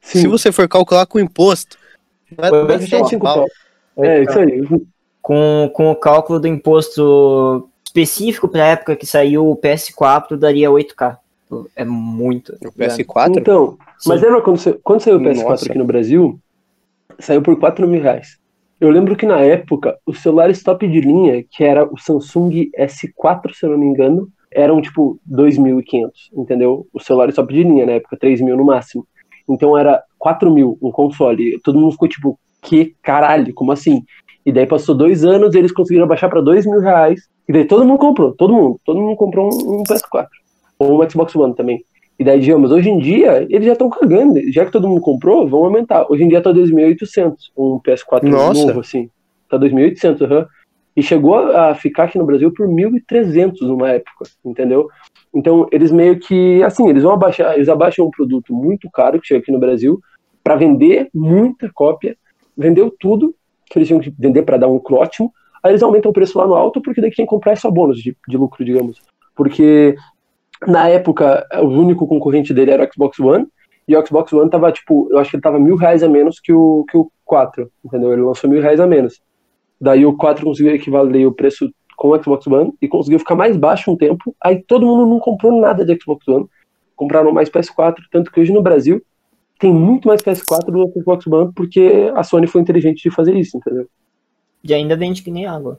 Sim, 0.00 0.20
Se 0.20 0.26
você 0.28 0.52
for 0.52 0.68
calcular 0.68 1.06
com 1.06 1.18
imposto, 1.18 1.78
vai 2.36 2.50
dar 2.50 2.78
ser 2.80 2.88
sete 2.88 3.08
cinco 3.10 3.24
pau. 3.24 3.46
pau. 3.96 4.04
É, 4.04 4.22
isso 4.22 4.38
aí. 4.38 4.62
Com, 5.22 5.70
com 5.72 5.90
o 5.90 5.96
cálculo 5.96 6.38
do 6.38 6.46
imposto 6.48 7.68
específico 7.86 8.48
para 8.48 8.64
a 8.64 8.68
época 8.68 8.96
que 8.96 9.06
saiu 9.06 9.48
o 9.50 9.56
PS4, 9.56 10.36
daria 10.36 10.68
8K. 10.70 11.16
É 11.76 11.84
muito. 11.84 12.52
O 12.64 12.72
PS4? 12.72 13.38
Então, 13.38 13.78
mas 14.04 14.20
Sim. 14.20 14.26
lembra 14.26 14.42
quando, 14.42 14.58
sa- 14.58 14.74
quando 14.82 15.00
saiu 15.00 15.16
o 15.18 15.20
PS4 15.20 15.44
Nossa. 15.50 15.66
aqui 15.66 15.78
no 15.78 15.84
Brasil? 15.84 16.38
Saiu 17.20 17.40
por 17.40 17.58
4 17.58 17.86
mil 17.86 18.02
reais. 18.02 18.36
Eu 18.84 18.90
lembro 18.90 19.16
que 19.16 19.24
na 19.24 19.40
época, 19.40 19.96
os 20.04 20.20
celulares 20.20 20.62
top 20.62 20.86
de 20.86 21.00
linha, 21.00 21.42
que 21.50 21.64
era 21.64 21.90
o 21.90 21.98
Samsung 21.98 22.70
S4, 22.78 23.54
se 23.54 23.64
eu 23.64 23.70
não 23.70 23.78
me 23.78 23.86
engano, 23.86 24.28
eram 24.52 24.78
tipo 24.82 25.18
2.500, 25.26 26.10
entendeu? 26.34 26.86
Os 26.92 27.06
celulares 27.06 27.34
top 27.34 27.54
de 27.54 27.62
linha 27.62 27.86
na 27.86 27.92
época, 27.92 28.18
3 28.20 28.42
mil 28.42 28.58
no 28.58 28.64
máximo. 28.66 29.06
Então 29.48 29.74
era 29.78 30.02
4 30.18 30.50
mil 30.50 30.76
um 30.82 30.90
console. 30.90 31.58
Todo 31.60 31.80
mundo 31.80 31.92
ficou 31.92 32.08
tipo, 32.08 32.38
que 32.60 32.94
caralho, 33.02 33.54
como 33.54 33.72
assim? 33.72 34.02
E 34.44 34.52
daí 34.52 34.66
passou 34.66 34.94
dois 34.94 35.24
anos 35.24 35.54
e 35.54 35.58
eles 35.58 35.72
conseguiram 35.72 36.06
baixar 36.06 36.28
pra 36.28 36.42
2 36.42 36.66
mil 36.66 36.80
reais. 36.80 37.22
E 37.48 37.54
daí 37.54 37.64
todo 37.64 37.86
mundo 37.86 37.98
comprou, 37.98 38.34
todo 38.34 38.52
mundo. 38.52 38.78
Todo 38.84 39.00
mundo 39.00 39.16
comprou 39.16 39.48
um, 39.50 39.80
um 39.80 39.82
PS4. 39.84 40.26
Ou 40.78 41.02
um 41.02 41.08
Xbox 41.08 41.34
One 41.34 41.54
também. 41.54 41.82
E 42.18 42.24
daí, 42.24 42.40
digamos, 42.40 42.70
hoje 42.70 42.88
em 42.88 42.98
dia, 42.98 43.46
eles 43.50 43.66
já 43.66 43.72
estão 43.72 43.90
cagando. 43.90 44.40
Já 44.52 44.64
que 44.64 44.72
todo 44.72 44.88
mundo 44.88 45.00
comprou, 45.00 45.48
vão 45.48 45.64
aumentar. 45.64 46.06
Hoje 46.08 46.22
em 46.22 46.28
dia 46.28 46.40
tá 46.40 46.52
2.800 46.52 47.34
um 47.56 47.80
PS4 47.80 48.22
Nossa. 48.22 48.66
novo, 48.66 48.80
assim. 48.80 49.10
Tá 49.48 49.58
2.800, 49.58 50.22
aham. 50.22 50.46
E 50.96 51.02
chegou 51.02 51.34
a 51.34 51.74
ficar 51.74 52.04
aqui 52.04 52.16
no 52.16 52.24
Brasil 52.24 52.52
por 52.52 52.68
1.300 52.68 53.62
numa 53.62 53.90
época, 53.90 54.26
entendeu? 54.44 54.88
Então, 55.34 55.66
eles 55.72 55.90
meio 55.90 56.20
que, 56.20 56.62
assim, 56.62 56.88
eles 56.88 57.02
vão 57.02 57.14
abaixar, 57.14 57.54
eles 57.56 57.68
abaixam 57.68 58.06
um 58.06 58.10
produto 58.10 58.54
muito 58.54 58.88
caro 58.92 59.20
que 59.20 59.26
chega 59.26 59.40
aqui 59.40 59.50
no 59.50 59.58
Brasil 59.58 59.98
para 60.42 60.54
vender 60.54 61.08
muita 61.12 61.68
cópia, 61.74 62.16
vendeu 62.56 62.94
tudo 63.00 63.34
que 63.66 63.76
eles 63.76 63.88
tinham 63.88 64.00
que 64.00 64.14
vender 64.16 64.42
para 64.42 64.56
dar 64.56 64.68
um 64.68 64.74
lucro 64.74 64.96
ótimo, 64.96 65.32
aí 65.62 65.72
eles 65.72 65.82
aumentam 65.82 66.12
o 66.12 66.14
preço 66.14 66.38
lá 66.38 66.46
no 66.46 66.54
alto 66.54 66.80
porque 66.80 67.00
daí 67.00 67.10
quem 67.10 67.26
comprar 67.26 67.52
é 67.52 67.56
só 67.56 67.70
bônus 67.70 67.98
de, 67.98 68.16
de 68.28 68.36
lucro, 68.36 68.64
digamos. 68.64 69.02
Porque 69.34 69.96
Na 70.66 70.88
época, 70.88 71.46
o 71.54 71.66
único 71.66 72.06
concorrente 72.06 72.52
dele 72.52 72.70
era 72.70 72.84
o 72.84 72.92
Xbox 72.92 73.18
One, 73.18 73.46
e 73.86 73.96
o 73.96 74.06
Xbox 74.06 74.32
One 74.32 74.50
tava, 74.50 74.72
tipo, 74.72 75.08
eu 75.10 75.18
acho 75.18 75.30
que 75.30 75.36
ele 75.36 75.42
tava 75.42 75.58
mil 75.58 75.76
reais 75.76 76.02
a 76.02 76.08
menos 76.08 76.40
que 76.40 76.52
o, 76.52 76.84
que 76.90 76.96
o 76.96 77.10
4, 77.24 77.70
entendeu? 77.84 78.12
Ele 78.12 78.22
lançou 78.22 78.48
mil 78.48 78.62
reais 78.62 78.80
a 78.80 78.86
menos. 78.86 79.20
Daí 79.80 80.06
o 80.06 80.16
4 80.16 80.44
conseguiu 80.44 80.74
equivaler 80.74 81.26
o 81.26 81.32
preço 81.32 81.70
com 81.96 82.08
o 82.08 82.22
Xbox 82.22 82.46
One 82.46 82.72
e 82.80 82.88
conseguiu 82.88 83.18
ficar 83.18 83.34
mais 83.34 83.56
baixo 83.56 83.90
um 83.90 83.96
tempo. 83.96 84.34
Aí 84.42 84.62
todo 84.62 84.86
mundo 84.86 85.06
não 85.06 85.18
comprou 85.18 85.60
nada 85.60 85.84
de 85.84 85.98
Xbox 86.00 86.26
One, 86.26 86.46
compraram 86.96 87.32
mais 87.32 87.50
PS4, 87.50 87.96
tanto 88.10 88.30
que 88.32 88.40
hoje 88.40 88.52
no 88.52 88.62
Brasil 88.62 89.02
tem 89.58 89.72
muito 89.72 90.08
mais 90.08 90.22
PS4 90.22 90.66
do 90.66 90.90
que 90.90 91.00
Xbox 91.00 91.26
One 91.26 91.52
porque 91.54 92.10
a 92.14 92.22
Sony 92.22 92.46
foi 92.46 92.60
inteligente 92.60 93.02
de 93.02 93.14
fazer 93.14 93.34
isso, 93.36 93.56
entendeu? 93.56 93.86
E 94.62 94.72
ainda 94.72 94.96
vende 94.96 95.22
que 95.22 95.30
nem 95.30 95.46
água. 95.46 95.78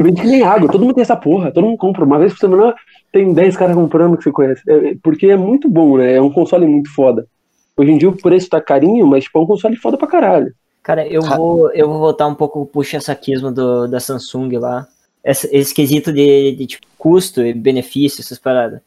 Vende 0.00 0.20
que 0.22 0.26
nem 0.26 0.42
água, 0.42 0.70
todo 0.70 0.82
mundo 0.82 0.94
tem 0.94 1.02
essa 1.02 1.16
porra, 1.16 1.50
todo 1.52 1.64
mundo 1.64 1.76
compra. 1.78 2.04
Uma 2.04 2.18
vez 2.18 2.32
por 2.32 2.40
semana 2.40 2.74
tem 3.12 3.32
10 3.32 3.56
caras 3.56 3.74
comprando 3.76 4.16
que 4.16 4.24
você 4.24 4.32
conhece. 4.32 4.62
É, 4.68 4.94
porque 5.02 5.26
é 5.26 5.36
muito 5.36 5.68
bom, 5.68 5.96
né? 5.98 6.14
É 6.14 6.20
um 6.22 6.30
console 6.30 6.66
muito 6.66 6.92
foda. 6.92 7.26
Hoje 7.76 7.90
em 7.90 7.98
dia 7.98 8.08
o 8.08 8.16
preço 8.16 8.48
tá 8.48 8.60
carinho, 8.60 9.06
mas 9.06 9.24
tipo, 9.24 9.38
é 9.38 9.42
um 9.42 9.46
console 9.46 9.76
foda 9.76 9.96
pra 9.96 10.06
caralho. 10.08 10.52
Cara, 10.82 11.06
eu 11.06 11.22
vou, 11.22 11.70
eu 11.72 11.86
vou 11.88 11.98
voltar 12.00 12.26
um 12.26 12.34
pouco 12.34 12.66
pro 12.66 12.72
puxa-saquismo 12.82 13.52
do, 13.52 13.86
da 13.86 14.00
Samsung 14.00 14.58
lá. 14.58 14.86
Esse, 15.24 15.48
esse 15.56 15.72
quesito 15.72 16.12
de, 16.12 16.56
de 16.56 16.66
tipo, 16.66 16.86
custo 16.98 17.40
e 17.40 17.54
benefício, 17.54 18.20
essas 18.20 18.38
paradas. 18.38 18.80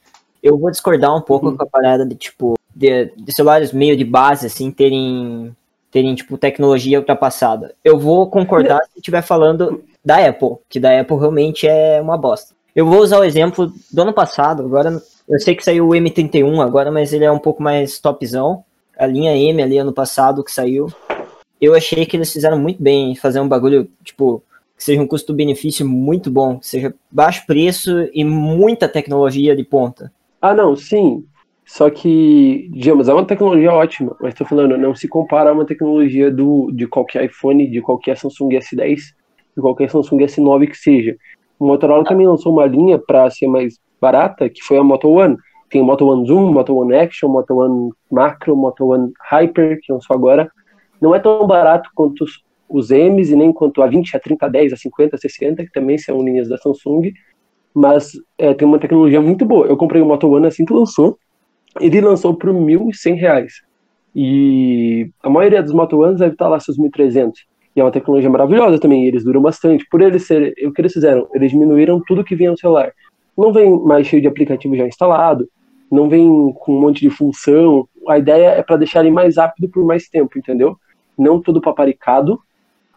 Eu 0.44 0.58
vou 0.58 0.70
discordar 0.70 1.16
um 1.16 1.22
pouco 1.22 1.48
Uhum. 1.48 1.56
com 1.58 1.64
a 1.64 1.68
parada 1.68 2.06
de, 2.06 2.16
tipo, 2.16 2.56
de, 2.76 3.06
de 3.16 3.34
celulares 3.34 3.72
meio 3.72 3.96
de 3.96 4.04
base, 4.04 4.46
assim, 4.46 4.70
terem, 4.72 5.56
terem, 5.96 6.14
tipo, 6.14 6.38
tecnologia 6.38 7.00
ultrapassada. 7.00 7.74
Eu 7.82 7.98
vou 7.98 8.30
concordar 8.30 8.82
se 8.84 9.00
estiver 9.00 9.22
falando 9.22 9.82
da 10.04 10.28
Apple, 10.28 10.58
que 10.68 10.78
da 10.78 11.00
Apple 11.00 11.16
realmente 11.16 11.66
é 11.66 12.02
uma 12.02 12.18
bosta. 12.18 12.54
Eu 12.76 12.86
vou 12.86 13.00
usar 13.00 13.18
o 13.20 13.24
exemplo 13.24 13.72
do 13.90 14.02
ano 14.02 14.12
passado, 14.12 14.62
agora 14.62 15.02
eu 15.26 15.40
sei 15.40 15.56
que 15.56 15.64
saiu 15.64 15.88
o 15.88 15.92
M31 15.92 16.62
agora, 16.62 16.92
mas 16.92 17.14
ele 17.14 17.24
é 17.24 17.32
um 17.32 17.40
pouco 17.40 17.64
mais 17.64 17.98
topzão. 17.98 18.66
A 19.00 19.06
linha 19.06 19.38
M 19.38 19.64
ali 19.64 19.78
ano 19.78 19.94
passado 19.94 20.44
que 20.44 20.52
saiu. 20.52 20.92
Eu 21.62 21.74
achei 21.74 22.06
que 22.06 22.18
eles 22.18 22.34
fizeram 22.34 22.60
muito 22.60 22.84
bem 22.84 23.14
em 23.14 23.16
fazer 23.16 23.40
um 23.40 23.48
bagulho, 23.48 23.90
tipo, 24.04 24.44
que 24.76 24.84
seja 24.84 25.02
um 25.02 25.08
custo-benefício 25.08 25.88
muito 25.88 26.30
bom, 26.30 26.60
que 26.60 26.68
seja 26.68 26.94
baixo 27.10 27.46
preço 27.48 28.10
e 28.14 28.26
muita 28.26 28.90
tecnologia 28.90 29.56
de 29.56 29.64
ponta. 29.64 30.12
Ah, 30.42 30.54
não, 30.54 30.76
sim. 30.76 31.24
Só 31.66 31.90
que, 31.90 32.70
digamos, 32.72 33.10
é 33.10 33.14
uma 33.14 33.26
tecnologia 33.26 33.74
ótima, 33.74 34.16
mas 34.22 34.36
tô 34.36 34.46
falando, 34.46 34.78
não 34.78 34.94
se 34.94 35.08
compara 35.08 35.50
a 35.50 35.54
uma 35.54 35.66
tecnologia 35.66 36.30
do, 36.30 36.72
de 36.72 36.86
qualquer 36.88 37.26
iPhone, 37.26 37.68
de 37.68 37.82
qualquer 37.82 38.16
Samsung 38.18 38.50
S10, 38.50 38.98
de 39.56 39.62
qualquer 39.62 39.90
Samsung 39.90 40.20
S9 40.20 40.68
que 40.68 40.78
seja. 40.78 41.18
O 41.60 41.66
Motorola 41.66 42.04
também 42.04 42.28
lançou 42.28 42.54
uma 42.54 42.68
linha 42.68 43.00
para 43.00 43.30
ser 43.32 43.48
mais 43.48 43.80
barata, 44.00 44.48
que 44.48 44.62
foi 44.62 44.78
a 44.78 44.84
Moto 44.84 45.10
One. 45.10 45.38
Tem 45.70 45.82
o 45.82 45.86
Moto 45.86 46.06
One 46.06 46.28
Zoom, 46.28 46.52
Moto 46.52 46.76
One 46.76 46.96
Action, 46.96 47.30
Moto 47.30 47.56
One 47.56 47.92
Macro, 48.12 48.56
Moto 48.56 48.86
One 48.86 49.12
Hyper, 49.32 49.80
que 49.82 49.92
lançou 49.92 50.16
agora. 50.16 50.52
Não 51.02 51.16
é 51.16 51.20
tão 51.20 51.48
barato 51.48 51.90
quanto 51.96 52.26
os, 52.26 52.44
os 52.70 52.92
M's 52.92 53.32
e 53.32 53.36
nem 53.36 53.52
quanto 53.52 53.82
a 53.82 53.88
20, 53.88 54.16
a 54.16 54.20
30, 54.20 54.46
a 54.46 54.50
10, 54.50 54.74
a 54.74 54.78
50, 54.78 55.16
a 55.16 55.20
60, 55.20 55.66
que 55.66 55.72
também 55.72 55.98
são 55.98 56.24
linhas 56.24 56.48
da 56.48 56.58
Samsung, 56.58 57.12
mas 57.74 58.12
é, 58.38 58.54
tem 58.54 58.68
uma 58.68 58.80
tecnologia 58.80 59.20
muito 59.20 59.44
boa. 59.46 59.66
Eu 59.66 59.76
comprei 59.76 60.02
o 60.02 60.06
Moto 60.06 60.30
One 60.30 60.46
assim 60.46 60.64
que 60.64 60.74
lançou, 60.74 61.18
ele 61.80 62.02
lançou 62.02 62.36
por 62.36 62.52
1.100 62.52 63.16
reais. 63.16 63.54
E 64.16 65.10
a 65.22 65.30
maioria 65.30 65.62
dos 65.62 65.74
Moto 65.74 66.00
Ones 66.00 66.20
deve 66.20 66.34
estar 66.34 66.48
lá 66.48 66.60
seus 66.60 66.78
1.300. 66.78 67.34
E 67.76 67.82
é 67.82 67.84
uma 67.84 67.92
tecnologia 67.92 68.30
maravilhosa 68.30 68.80
também, 68.80 69.06
eles 69.06 69.24
duram 69.26 69.42
bastante. 69.42 69.86
Por 69.90 70.02
eles 70.02 70.26
serem, 70.26 70.54
o 70.66 70.72
que 70.72 70.82
eles 70.82 70.94
fizeram? 70.94 71.28
Eles 71.34 71.52
diminuíram 71.52 72.02
tudo 72.08 72.24
que 72.24 72.36
vinha 72.36 72.52
no 72.52 72.58
celular. 72.58 72.94
Não 73.38 73.52
vem 73.52 73.70
mais 73.82 74.08
cheio 74.08 74.22
de 74.22 74.28
aplicativo 74.30 74.78
já 74.78 74.88
instalado, 74.88 75.50
não 75.92 76.08
vem 76.08 76.54
com 76.54 76.74
um 76.74 76.80
monte 76.80 77.02
de 77.02 77.10
função. 77.10 77.88
A 78.08 78.18
ideia 78.18 78.48
é 78.52 78.64
para 78.64 78.78
deixar 78.78 79.02
ele 79.02 79.12
mais 79.12 79.36
rápido 79.36 79.68
por 79.68 79.84
mais 79.86 80.08
tempo, 80.08 80.40
entendeu? 80.40 80.78
Não 81.18 81.42
tudo 81.42 81.60
paparicado, 81.60 82.40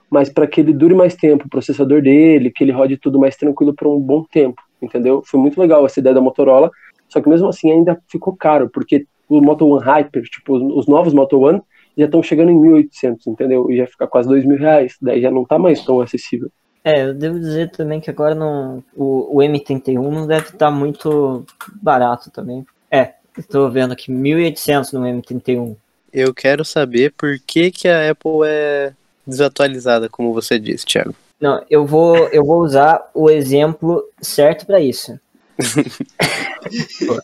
mas 0.08 0.30
para 0.30 0.46
que 0.46 0.60
ele 0.60 0.72
dure 0.72 0.94
mais 0.94 1.16
tempo, 1.16 1.46
o 1.46 1.50
processador 1.50 2.00
dele, 2.00 2.50
que 2.50 2.62
ele 2.62 2.72
rode 2.72 2.96
tudo 2.96 3.18
mais 3.18 3.36
tranquilo 3.36 3.74
por 3.74 3.88
um 3.88 3.98
bom 3.98 4.24
tempo, 4.30 4.62
entendeu? 4.80 5.22
Foi 5.26 5.40
muito 5.40 5.60
legal 5.60 5.84
essa 5.84 5.98
ideia 5.98 6.14
da 6.14 6.20
Motorola, 6.20 6.70
só 7.08 7.20
que 7.20 7.28
mesmo 7.28 7.48
assim 7.48 7.70
ainda 7.70 8.00
ficou 8.08 8.36
caro, 8.36 8.68
porque 8.68 9.06
o 9.28 9.40
Moto 9.40 9.66
One 9.66 9.84
Hyper, 9.84 10.22
tipo, 10.24 10.56
os, 10.56 10.80
os 10.80 10.86
novos 10.86 11.12
Moto 11.12 11.38
One 11.40 11.62
já 11.96 12.04
estão 12.04 12.22
chegando 12.22 12.50
em 12.50 12.60
1.800, 12.60 13.26
entendeu? 13.26 13.70
E 13.70 13.76
já 13.76 13.86
fica 13.86 14.06
quase 14.06 14.28
2 14.28 14.44
mil 14.44 14.56
reais, 14.56 14.96
daí 15.00 15.20
já 15.20 15.30
não 15.30 15.44
tá 15.44 15.58
mais 15.58 15.84
tão 15.84 16.00
acessível. 16.00 16.50
É, 16.84 17.04
eu 17.04 17.14
devo 17.14 17.38
dizer 17.38 17.70
também 17.70 18.00
que 18.00 18.08
agora 18.08 18.34
não, 18.34 18.82
o, 18.96 19.36
o 19.36 19.38
M31 19.40 20.10
não 20.10 20.26
deve 20.26 20.48
estar 20.48 20.70
muito 20.70 21.44
barato 21.82 22.30
também. 22.30 22.64
É, 22.90 23.14
estou 23.36 23.70
vendo 23.70 23.92
aqui 23.92 24.12
1.800 24.12 24.92
no 24.92 25.00
M31. 25.00 25.76
Eu 26.12 26.32
quero 26.32 26.64
saber 26.64 27.12
por 27.16 27.38
que, 27.38 27.70
que 27.70 27.88
a 27.88 28.10
Apple 28.10 28.46
é 28.46 28.92
desatualizada, 29.26 30.08
como 30.08 30.32
você 30.32 30.58
disse, 30.58 30.86
Thiago. 30.86 31.14
Não, 31.40 31.62
eu 31.68 31.84
vou, 31.84 32.16
eu 32.28 32.44
vou 32.44 32.62
usar 32.62 33.10
o 33.14 33.30
exemplo 33.30 34.02
certo 34.20 34.66
para 34.66 34.80
isso. 34.80 35.18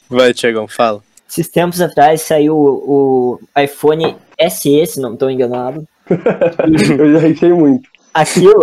Vai, 0.09 0.33
Thiagão, 0.35 0.67
fala. 0.69 1.03
Esses 1.29 1.49
tempos 1.49 1.81
atrás 1.81 2.23
saiu 2.23 2.57
o, 2.57 3.41
o 3.57 3.61
iPhone 3.61 4.17
SE, 4.51 4.87
se 4.87 5.01
não 5.01 5.15
estou 5.15 5.31
enganado. 5.31 5.87
Eu 6.99 7.13
já 7.13 7.19
richei 7.19 7.53
muito. 7.53 7.89
Aquilo, 8.13 8.63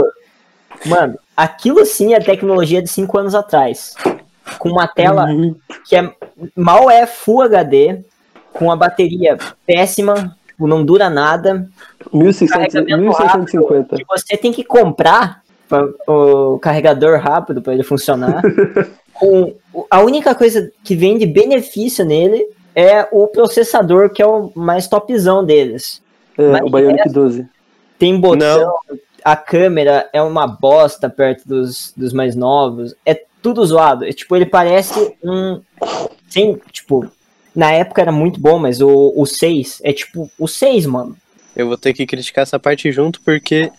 mano, 0.85 1.17
aquilo 1.35 1.85
sim 1.85 2.13
é 2.13 2.19
tecnologia 2.19 2.81
de 2.81 2.89
5 2.89 3.17
anos 3.19 3.35
atrás. 3.35 3.95
Com 4.57 4.69
uma 4.69 4.87
tela 4.87 5.27
que 5.87 5.95
é, 5.95 6.09
mal 6.55 6.89
é 6.89 7.05
Full 7.05 7.41
HD, 7.43 7.99
com 8.53 8.71
a 8.71 8.75
bateria 8.75 9.37
péssima, 9.65 10.35
não 10.59 10.83
dura 10.85 11.09
nada. 11.09 11.67
1.600, 12.13 12.47
Carregamento 12.47 13.17
1.650. 13.17 13.97
Que 13.97 14.05
você 14.07 14.37
tem 14.37 14.51
que 14.51 14.63
comprar 14.63 15.41
pra- 15.67 15.87
o 16.07 16.57
carregador 16.59 17.19
rápido 17.19 17.61
para 17.61 17.73
ele 17.73 17.83
funcionar. 17.83 18.41
com, 19.13 19.53
a 19.89 20.01
única 20.01 20.35
coisa 20.35 20.71
que 20.83 20.95
vem 20.95 21.17
de 21.17 21.25
benefício 21.25 22.05
nele 22.05 22.45
é 22.75 23.07
o 23.11 23.27
processador, 23.27 24.09
que 24.09 24.21
é 24.21 24.25
o 24.25 24.51
mais 24.55 24.87
topzão 24.87 25.43
deles. 25.43 26.01
É, 26.37 26.47
Mas 26.47 26.61
o 26.61 26.69
Bionic 26.69 27.09
12. 27.09 27.47
Tem 27.99 28.19
botão, 28.19 28.73
a 29.23 29.35
câmera 29.35 30.09
é 30.11 30.21
uma 30.21 30.47
bosta 30.47 31.09
perto 31.09 31.47
dos, 31.47 31.93
dos 31.95 32.13
mais 32.13 32.35
novos. 32.35 32.95
É 33.05 33.21
tudo 33.41 33.65
zoado. 33.65 34.05
É, 34.05 34.11
tipo, 34.11 34.35
ele 34.35 34.45
parece 34.45 35.15
um. 35.23 35.61
Sem, 36.27 36.59
tipo, 36.71 37.09
na 37.55 37.71
época 37.71 38.01
era 38.01 38.11
muito 38.11 38.39
bom, 38.39 38.57
mas 38.57 38.81
o, 38.81 39.13
o 39.15 39.25
6 39.25 39.81
é 39.83 39.93
tipo 39.93 40.29
o 40.39 40.47
6, 40.47 40.85
mano. 40.85 41.15
Eu 41.55 41.67
vou 41.67 41.77
ter 41.77 41.93
que 41.93 42.05
criticar 42.05 42.43
essa 42.43 42.57
parte 42.57 42.91
junto, 42.91 43.21
porque 43.21 43.69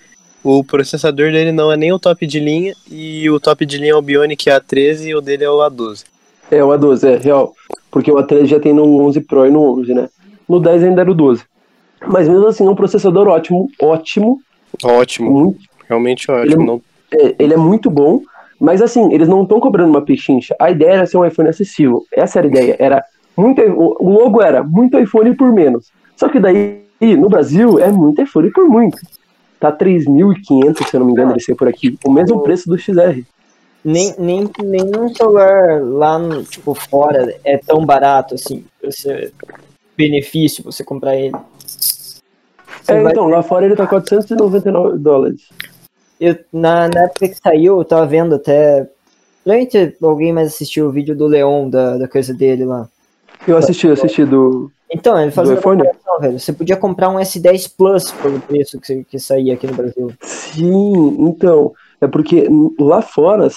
o 0.45 0.65
processador 0.65 1.31
dele 1.31 1.53
não 1.53 1.71
é 1.71 1.77
nem 1.77 1.93
o 1.93 1.99
top 1.99 2.27
de 2.27 2.41
linha, 2.41 2.75
e 2.91 3.29
o 3.31 3.39
top 3.39 3.65
de 3.65 3.79
linha 3.79 3.93
é 3.93 3.97
o 3.97 4.03
Bionic 4.03 4.51
A13 4.51 5.07
e 5.07 5.15
o 5.15 5.21
dele 5.21 5.45
é 5.45 5.51
o 5.51 5.59
A12. 5.59 6.05
É, 6.51 6.63
o 6.63 6.69
A12, 6.69 7.05
é 7.05 7.17
real. 7.17 7.55
Porque 7.91 8.11
o 8.11 8.17
A13 8.17 8.47
já 8.47 8.61
tem 8.61 8.73
no 8.73 8.85
11 9.05 9.21
Pro 9.23 9.47
e 9.47 9.51
no 9.51 9.79
11, 9.79 9.95
né? 9.95 10.09
No 10.49 10.61
10 10.61 10.85
ainda 10.85 11.01
era 11.03 11.11
o 11.11 11.15
12. 11.15 11.45
Mas 12.07 12.29
mesmo 12.29 12.47
assim, 12.47 12.67
é 12.67 12.71
um 12.71 12.75
processador 12.75 13.29
ótimo, 13.29 13.69
ótimo, 13.81 14.41
Ótimo, 14.83 15.31
muito, 15.31 15.61
realmente 15.89 16.31
ótimo. 16.31 16.63
Ele- 16.63 16.67
Não... 16.67 16.83
é, 17.13 17.35
ele 17.39 17.55
é 17.55 17.57
muito 17.57 17.91
bom, 17.91 18.21
mas 18.59 18.81
assim, 18.81 19.13
eles 19.13 19.29
não 19.29 19.43
estão 19.43 19.61
cobrando 19.61 19.91
uma 19.91 20.03
pechincha. 20.03 20.55
A 20.59 20.71
ideia 20.71 20.93
era 20.93 21.07
ser 21.07 21.19
um 21.19 21.25
iPhone 21.25 21.49
acessível. 21.49 22.05
Essa 22.13 22.39
era 22.39 22.49
a 22.49 22.51
ideia. 22.51 22.77
Era 22.79 23.05
muito, 23.37 23.61
o 23.63 24.11
logo 24.11 24.43
era 24.43 24.63
muito 24.63 24.99
iPhone 24.99 25.35
por 25.35 25.53
menos. 25.53 25.91
Só 26.17 26.29
que 26.29 26.41
daí, 26.41 26.81
no 27.01 27.29
Brasil, 27.29 27.79
é 27.79 27.91
muito 27.91 28.23
iPhone 28.23 28.51
por 28.51 28.69
muito. 28.69 28.99
Tá 29.63 29.71
3.500, 29.71 30.89
se 30.89 30.97
eu 30.97 30.99
não 30.99 31.07
me 31.07 31.13
engano, 31.13 31.31
ele 31.31 31.41
saiu 31.41 31.55
por 31.57 31.69
aqui. 31.69 31.97
O 32.05 32.11
mesmo 32.11 32.41
preço 32.43 32.69
do 32.69 32.77
XR. 32.77 33.23
Nem, 33.85 34.13
nem, 34.19 34.51
nenhum 34.61 35.15
celular 35.15 35.81
lá, 35.81 36.19
no, 36.19 36.43
tipo, 36.43 36.75
fora 36.75 37.33
é 37.45 37.59
tão 37.59 37.87
barato 37.87 38.35
assim. 38.35 38.65
Você, 38.83 39.33
benefício 39.97 40.65
você 40.65 40.83
comprar 40.83 41.15
ele. 41.15 41.37
Você 41.65 42.93
É, 42.93 43.01
vai- 43.01 43.13
então, 43.13 43.29
lá 43.29 43.41
fora 43.41 43.65
ele 43.65 43.77
tá 43.77 43.87
499 43.87 44.99
dólares. 44.99 45.43
eu, 46.19 46.37
na, 46.53 46.89
na 46.89 47.05
época 47.05 47.29
que 47.29 47.37
saiu, 47.37 47.79
eu 47.79 47.85
tava 47.85 48.05
vendo 48.05 48.35
até. 48.35 48.91
Provavelmente 49.45 49.97
alguém 50.03 50.33
mais 50.33 50.49
assistiu 50.49 50.89
o 50.89 50.91
vídeo 50.91 51.15
do 51.15 51.29
Leon, 51.29 51.71
da, 51.71 51.99
da 51.99 52.09
coisa 52.09 52.35
dele 52.35 52.65
lá. 52.65 52.89
Eu 53.47 53.57
assisti, 53.57 53.87
eu 53.87 53.93
assisti 53.93 54.25
do. 54.25 54.73
Então, 54.93 55.19
ele 55.21 55.31
fazia 55.31 55.57
comparação, 55.57 56.21
velho. 56.21 56.39
Você 56.39 56.53
podia 56.53 56.77
comprar 56.77 57.09
um 57.09 57.19
S10 57.19 57.67
Plus 57.77 58.13
pelo 58.13 58.39
preço 58.41 58.79
que, 58.81 58.87
você- 58.87 59.05
que 59.05 59.19
saía 59.19 59.55
aqui 59.55 59.67
no 59.67 59.75
Brasil. 59.75 60.13
Sim, 60.21 61.17
então. 61.27 61.73
É 62.01 62.07
porque 62.07 62.49
lá 62.79 63.01
fora 63.01 63.49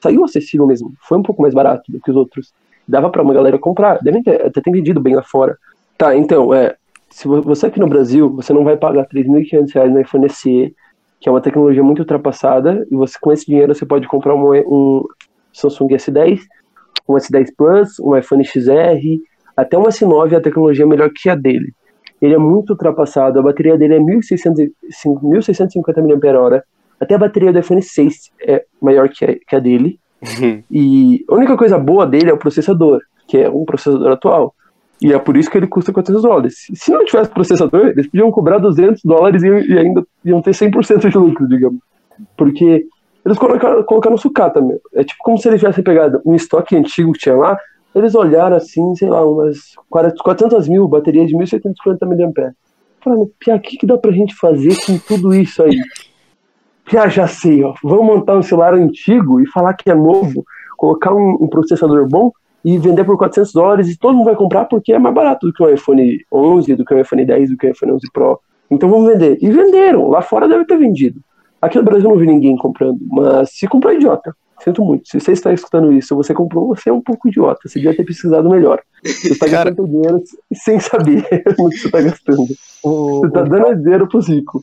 saiu 0.00 0.24
acessível 0.24 0.66
mesmo. 0.66 0.92
Foi 1.00 1.18
um 1.18 1.22
pouco 1.22 1.42
mais 1.42 1.54
barato 1.54 1.90
do 1.90 2.00
que 2.00 2.10
os 2.10 2.16
outros. 2.16 2.52
Dava 2.86 3.10
pra 3.10 3.22
uma 3.22 3.34
galera 3.34 3.58
comprar. 3.58 3.98
Devem 4.02 4.22
ter, 4.22 4.46
até 4.46 4.60
ter 4.60 4.70
vendido 4.70 5.00
bem 5.00 5.14
lá 5.16 5.22
fora. 5.22 5.56
Tá, 5.96 6.14
então, 6.16 6.54
é. 6.54 6.76
Se 7.10 7.26
vo- 7.26 7.42
você 7.42 7.66
aqui 7.66 7.80
no 7.80 7.88
Brasil, 7.88 8.30
você 8.30 8.52
não 8.52 8.62
vai 8.64 8.76
pagar 8.76 9.06
3.500 9.06 9.72
reais 9.72 9.90
no 9.90 10.00
iPhone 10.00 10.28
SE, 10.28 10.74
que 11.20 11.28
é 11.28 11.32
uma 11.32 11.40
tecnologia 11.40 11.82
muito 11.82 12.00
ultrapassada, 12.00 12.86
e 12.90 12.94
você 12.94 13.16
com 13.20 13.32
esse 13.32 13.46
dinheiro 13.46 13.74
você 13.74 13.84
pode 13.86 14.06
comprar 14.06 14.34
um, 14.36 14.52
um 14.52 15.04
Samsung 15.52 15.88
S10 15.88 16.40
um 17.08 17.14
S10 17.16 17.48
Plus, 17.56 17.98
um 17.98 18.14
iPhone 18.14 18.44
XR, 18.44 19.18
até 19.60 19.76
um 19.76 19.82
S9 19.84 20.36
a 20.36 20.40
tecnologia 20.40 20.84
é 20.84 20.88
melhor 20.88 21.10
que 21.14 21.28
a 21.28 21.34
dele. 21.34 21.72
Ele 22.20 22.34
é 22.34 22.38
muito 22.38 22.70
ultrapassado, 22.70 23.38
a 23.38 23.42
bateria 23.42 23.76
dele 23.78 23.94
é 23.94 24.00
1600 24.00 24.58
e- 24.60 24.72
cin- 24.90 25.18
1650 25.22 26.02
mAh, 26.02 26.62
até 27.00 27.14
a 27.14 27.18
bateria 27.18 27.52
do 27.52 27.58
iPhone 27.58 27.80
6 27.82 28.30
é 28.42 28.64
maior 28.80 29.08
que 29.08 29.24
a, 29.24 29.34
que 29.34 29.56
a 29.56 29.58
dele. 29.58 29.98
E 30.70 31.24
a 31.28 31.34
única 31.34 31.56
coisa 31.56 31.78
boa 31.78 32.04
dele 32.06 32.30
é 32.30 32.32
o 32.34 32.38
processador, 32.38 33.00
que 33.28 33.38
é 33.38 33.48
um 33.48 33.64
processador 33.64 34.10
atual. 34.12 34.54
E 35.00 35.12
é 35.12 35.18
por 35.18 35.36
isso 35.36 35.48
que 35.48 35.56
ele 35.56 35.68
custa 35.68 35.92
400 35.92 36.22
dólares. 36.22 36.54
Se 36.74 36.90
não 36.90 37.04
tivesse 37.04 37.30
processador, 37.30 37.86
eles 37.86 38.08
podiam 38.08 38.30
cobrar 38.32 38.58
200 38.58 39.00
dólares 39.04 39.44
e, 39.44 39.46
e 39.48 39.78
ainda 39.78 40.04
iam 40.24 40.42
ter 40.42 40.50
100% 40.50 41.08
de 41.08 41.16
lucro, 41.18 41.46
digamos. 41.48 41.80
Porque 42.36 42.84
eles 43.24 43.38
colocaram, 43.38 43.84
colocaram 43.84 44.16
sucata, 44.16 44.60
meu. 44.60 44.80
É 44.94 45.04
tipo 45.04 45.20
como 45.22 45.38
se 45.38 45.46
eles 45.48 45.60
tivessem 45.60 45.84
pegado 45.84 46.20
um 46.26 46.34
estoque 46.34 46.74
antigo 46.74 47.12
que 47.12 47.20
tinha 47.20 47.36
lá, 47.36 47.56
eles 47.94 48.14
olharam 48.14 48.56
assim, 48.56 48.94
sei 48.94 49.08
lá, 49.08 49.24
umas 49.26 49.74
40 49.88 50.16
400 50.22 50.68
mil, 50.68 50.86
bateria 50.86 51.26
de 51.26 51.36
1750 51.36 52.06
mAh. 52.06 52.52
Falaram, 53.00 53.30
Pia, 53.38 53.56
o 53.56 53.60
que, 53.60 53.76
que 53.76 53.86
dá 53.86 53.96
pra 53.96 54.12
gente 54.12 54.34
fazer 54.34 54.74
com 54.84 54.98
tudo 54.98 55.34
isso 55.34 55.62
aí? 55.62 55.78
Já, 56.90 57.08
já 57.08 57.26
sei, 57.26 57.62
ó. 57.62 57.74
Vamos 57.82 58.06
montar 58.06 58.36
um 58.36 58.42
celular 58.42 58.74
antigo 58.74 59.40
e 59.40 59.46
falar 59.46 59.74
que 59.74 59.90
é 59.90 59.94
novo, 59.94 60.44
colocar 60.76 61.14
um, 61.14 61.38
um 61.40 61.46
processador 61.46 62.08
bom 62.08 62.32
e 62.64 62.78
vender 62.78 63.04
por 63.04 63.16
400 63.16 63.52
dólares 63.52 63.88
e 63.88 63.98
todo 63.98 64.14
mundo 64.14 64.26
vai 64.26 64.36
comprar 64.36 64.64
porque 64.64 64.92
é 64.92 64.98
mais 64.98 65.14
barato 65.14 65.46
do 65.46 65.52
que 65.52 65.62
o 65.62 65.68
iPhone 65.68 66.18
11, 66.32 66.74
do 66.74 66.84
que 66.84 66.94
o 66.94 67.00
iPhone 67.00 67.24
10, 67.24 67.50
do 67.50 67.56
que 67.56 67.66
o 67.66 67.70
iPhone 67.70 67.92
11 67.92 68.10
Pro. 68.12 68.40
Então 68.70 68.88
vamos 68.88 69.12
vender. 69.12 69.38
E 69.40 69.50
venderam. 69.50 70.08
Lá 70.08 70.22
fora 70.22 70.48
deve 70.48 70.64
ter 70.64 70.78
vendido. 70.78 71.20
Aqui 71.60 71.78
no 71.78 71.84
Brasil 71.84 72.08
não 72.08 72.16
vi 72.16 72.26
ninguém 72.26 72.56
comprando, 72.56 72.98
mas 73.10 73.50
se 73.52 73.66
comprou 73.66 73.92
é 73.92 73.96
idiota. 73.96 74.34
Sinto 74.62 74.84
muito. 74.84 75.08
Se 75.08 75.20
você 75.20 75.32
está 75.32 75.52
escutando 75.52 75.92
isso, 75.92 76.16
você 76.16 76.34
comprou, 76.34 76.68
você 76.68 76.90
é 76.90 76.92
um 76.92 77.00
pouco 77.00 77.28
idiota. 77.28 77.60
Você 77.66 77.78
devia 77.78 77.96
ter 77.96 78.04
pesquisado 78.04 78.48
melhor. 78.50 78.80
Você 79.04 79.32
está 79.32 79.46
Cara- 79.50 79.70
gastando 79.70 79.76
seu 79.76 79.86
dinheiro 79.86 80.24
sem 80.54 80.80
saber 80.80 81.44
no 81.58 81.70
que 81.70 81.78
você 81.78 81.86
está 81.86 82.00
gastando. 82.00 82.46
O, 82.82 83.20
Você 83.20 83.26
está 83.28 83.42
dando 83.42 83.82
dinheiro 83.82 84.08
pros 84.08 84.28
ricos. 84.28 84.62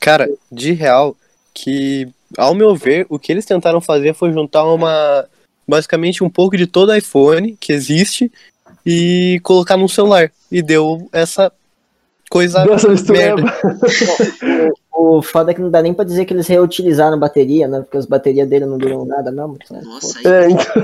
Cara, 0.00 0.28
de 0.50 0.72
real, 0.72 1.16
que, 1.52 2.08
ao 2.36 2.54
meu 2.54 2.74
ver, 2.74 3.06
o 3.08 3.18
que 3.18 3.32
eles 3.32 3.44
tentaram 3.46 3.80
fazer 3.80 4.14
foi 4.14 4.32
juntar 4.32 4.64
uma. 4.64 5.24
Basicamente 5.66 6.22
um 6.22 6.28
pouco 6.28 6.56
de 6.58 6.66
todo 6.66 6.94
iPhone 6.94 7.56
que 7.58 7.72
existe 7.72 8.30
e 8.84 9.40
colocar 9.42 9.76
num 9.78 9.88
celular. 9.88 10.30
E 10.52 10.60
deu 10.60 11.08
essa 11.12 11.50
coisa. 12.28 12.64
Dessa 12.64 12.88
mistureba. 12.88 13.42
o 14.96 15.20
foda 15.22 15.50
é 15.50 15.54
que 15.54 15.60
não 15.60 15.70
dá 15.70 15.82
nem 15.82 15.92
pra 15.92 16.04
dizer 16.04 16.24
que 16.24 16.32
eles 16.32 16.46
reutilizaram 16.46 17.18
bateria, 17.18 17.66
né? 17.68 17.80
Porque 17.80 17.96
as 17.96 18.06
baterias 18.06 18.48
dele 18.48 18.64
não 18.66 18.78
duram 18.78 19.04
nada 19.04 19.30
mesmo. 19.32 19.56
sabe? 19.66 19.84
Nossa, 19.84 20.18
aí 20.20 20.26
É, 20.26 20.50
então. 20.50 20.82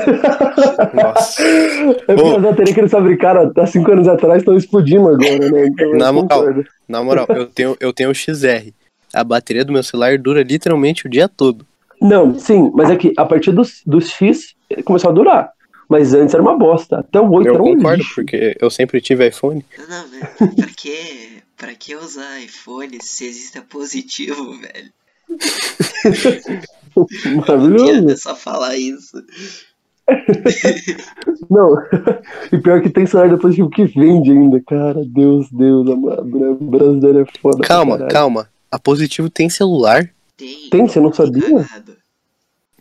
Nossa. 0.95 1.43
É 1.43 2.15
porque 2.15 2.23
Ô. 2.23 2.37
as 2.37 2.43
baterias 2.43 2.75
que 2.75 2.81
eles 2.81 2.91
fabricaram 2.91 3.53
há 3.57 3.67
5 3.67 3.91
anos 3.93 4.09
atrás 4.09 4.39
estão 4.39 4.57
explodindo 4.57 5.09
agora, 5.09 5.51
né? 5.51 5.67
Então, 5.67 5.89
eu 5.93 5.99
Na 5.99 6.13
moral. 6.13 6.45
Na 6.89 7.03
moral, 7.03 7.27
eu 7.31 7.47
tenho, 7.47 7.77
eu 7.81 7.93
tenho 7.93 8.11
o 8.11 8.15
XR. 8.15 8.73
A 9.13 9.25
bateria 9.25 9.65
do 9.65 9.73
meu 9.73 9.83
celular 9.83 10.17
dura 10.19 10.43
literalmente 10.43 11.07
o 11.07 11.11
dia 11.11 11.29
todo. 11.29 11.65
Não, 12.01 12.39
sim, 12.39 12.71
mas 12.75 12.91
é 12.91 12.97
que 12.97 13.13
a 13.17 13.25
partir 13.25 13.53
dos, 13.53 13.83
dos 13.85 14.09
X 14.11 14.55
ele 14.69 14.83
começou 14.83 15.11
a 15.11 15.13
durar. 15.15 15.51
Mas 15.89 16.15
antes 16.15 16.33
era 16.33 16.43
uma 16.43 16.57
bosta. 16.57 16.99
Até 17.01 17.21
o 17.21 17.29
8 17.31 17.49
Eu 17.49 17.55
era 17.55 17.63
um 17.63 17.75
concordo, 17.77 17.99
lixo. 17.99 18.15
porque 18.15 18.57
eu 18.61 18.71
sempre 18.71 19.01
tive 19.01 19.27
iPhone. 19.27 19.65
Não, 19.89 20.09
né? 20.09 20.29
Pra 20.57 20.67
que, 20.77 21.43
pra 21.61 21.75
que 21.75 21.95
usar 21.95 22.41
iPhone 22.41 22.99
se 23.03 23.27
existe 23.27 23.61
positivo, 23.61 24.59
velho? 24.59 24.91
Maravilhoso. 27.37 27.85
Adianta 27.85 28.17
só 28.17 28.35
falar 28.35 28.79
isso. 28.79 29.23
Não. 31.51 31.77
E 32.53 32.59
pior 32.59 32.83
que 32.83 32.91
tem 32.91 33.07
celular 33.07 33.31
depois 33.31 33.55
que 33.55 33.85
vende 33.85 34.33
ainda. 34.33 34.61
Cara, 34.67 35.05
Deus, 35.05 35.49
Deus 35.53 35.89
amado? 35.89 36.23
O 36.23 36.65
brasileiro 36.65 37.21
é 37.21 37.27
foda. 37.41 37.63
Calma, 37.63 37.93
caralho. 37.93 38.13
calma. 38.13 38.51
A 38.73 38.79
Positivo 38.79 39.31
tem 39.31 39.49
celular? 39.49 40.13
Tem. 40.37 40.69
Tem? 40.69 40.89
Você 40.89 40.99
não 40.99 41.13
sabia? 41.13 41.65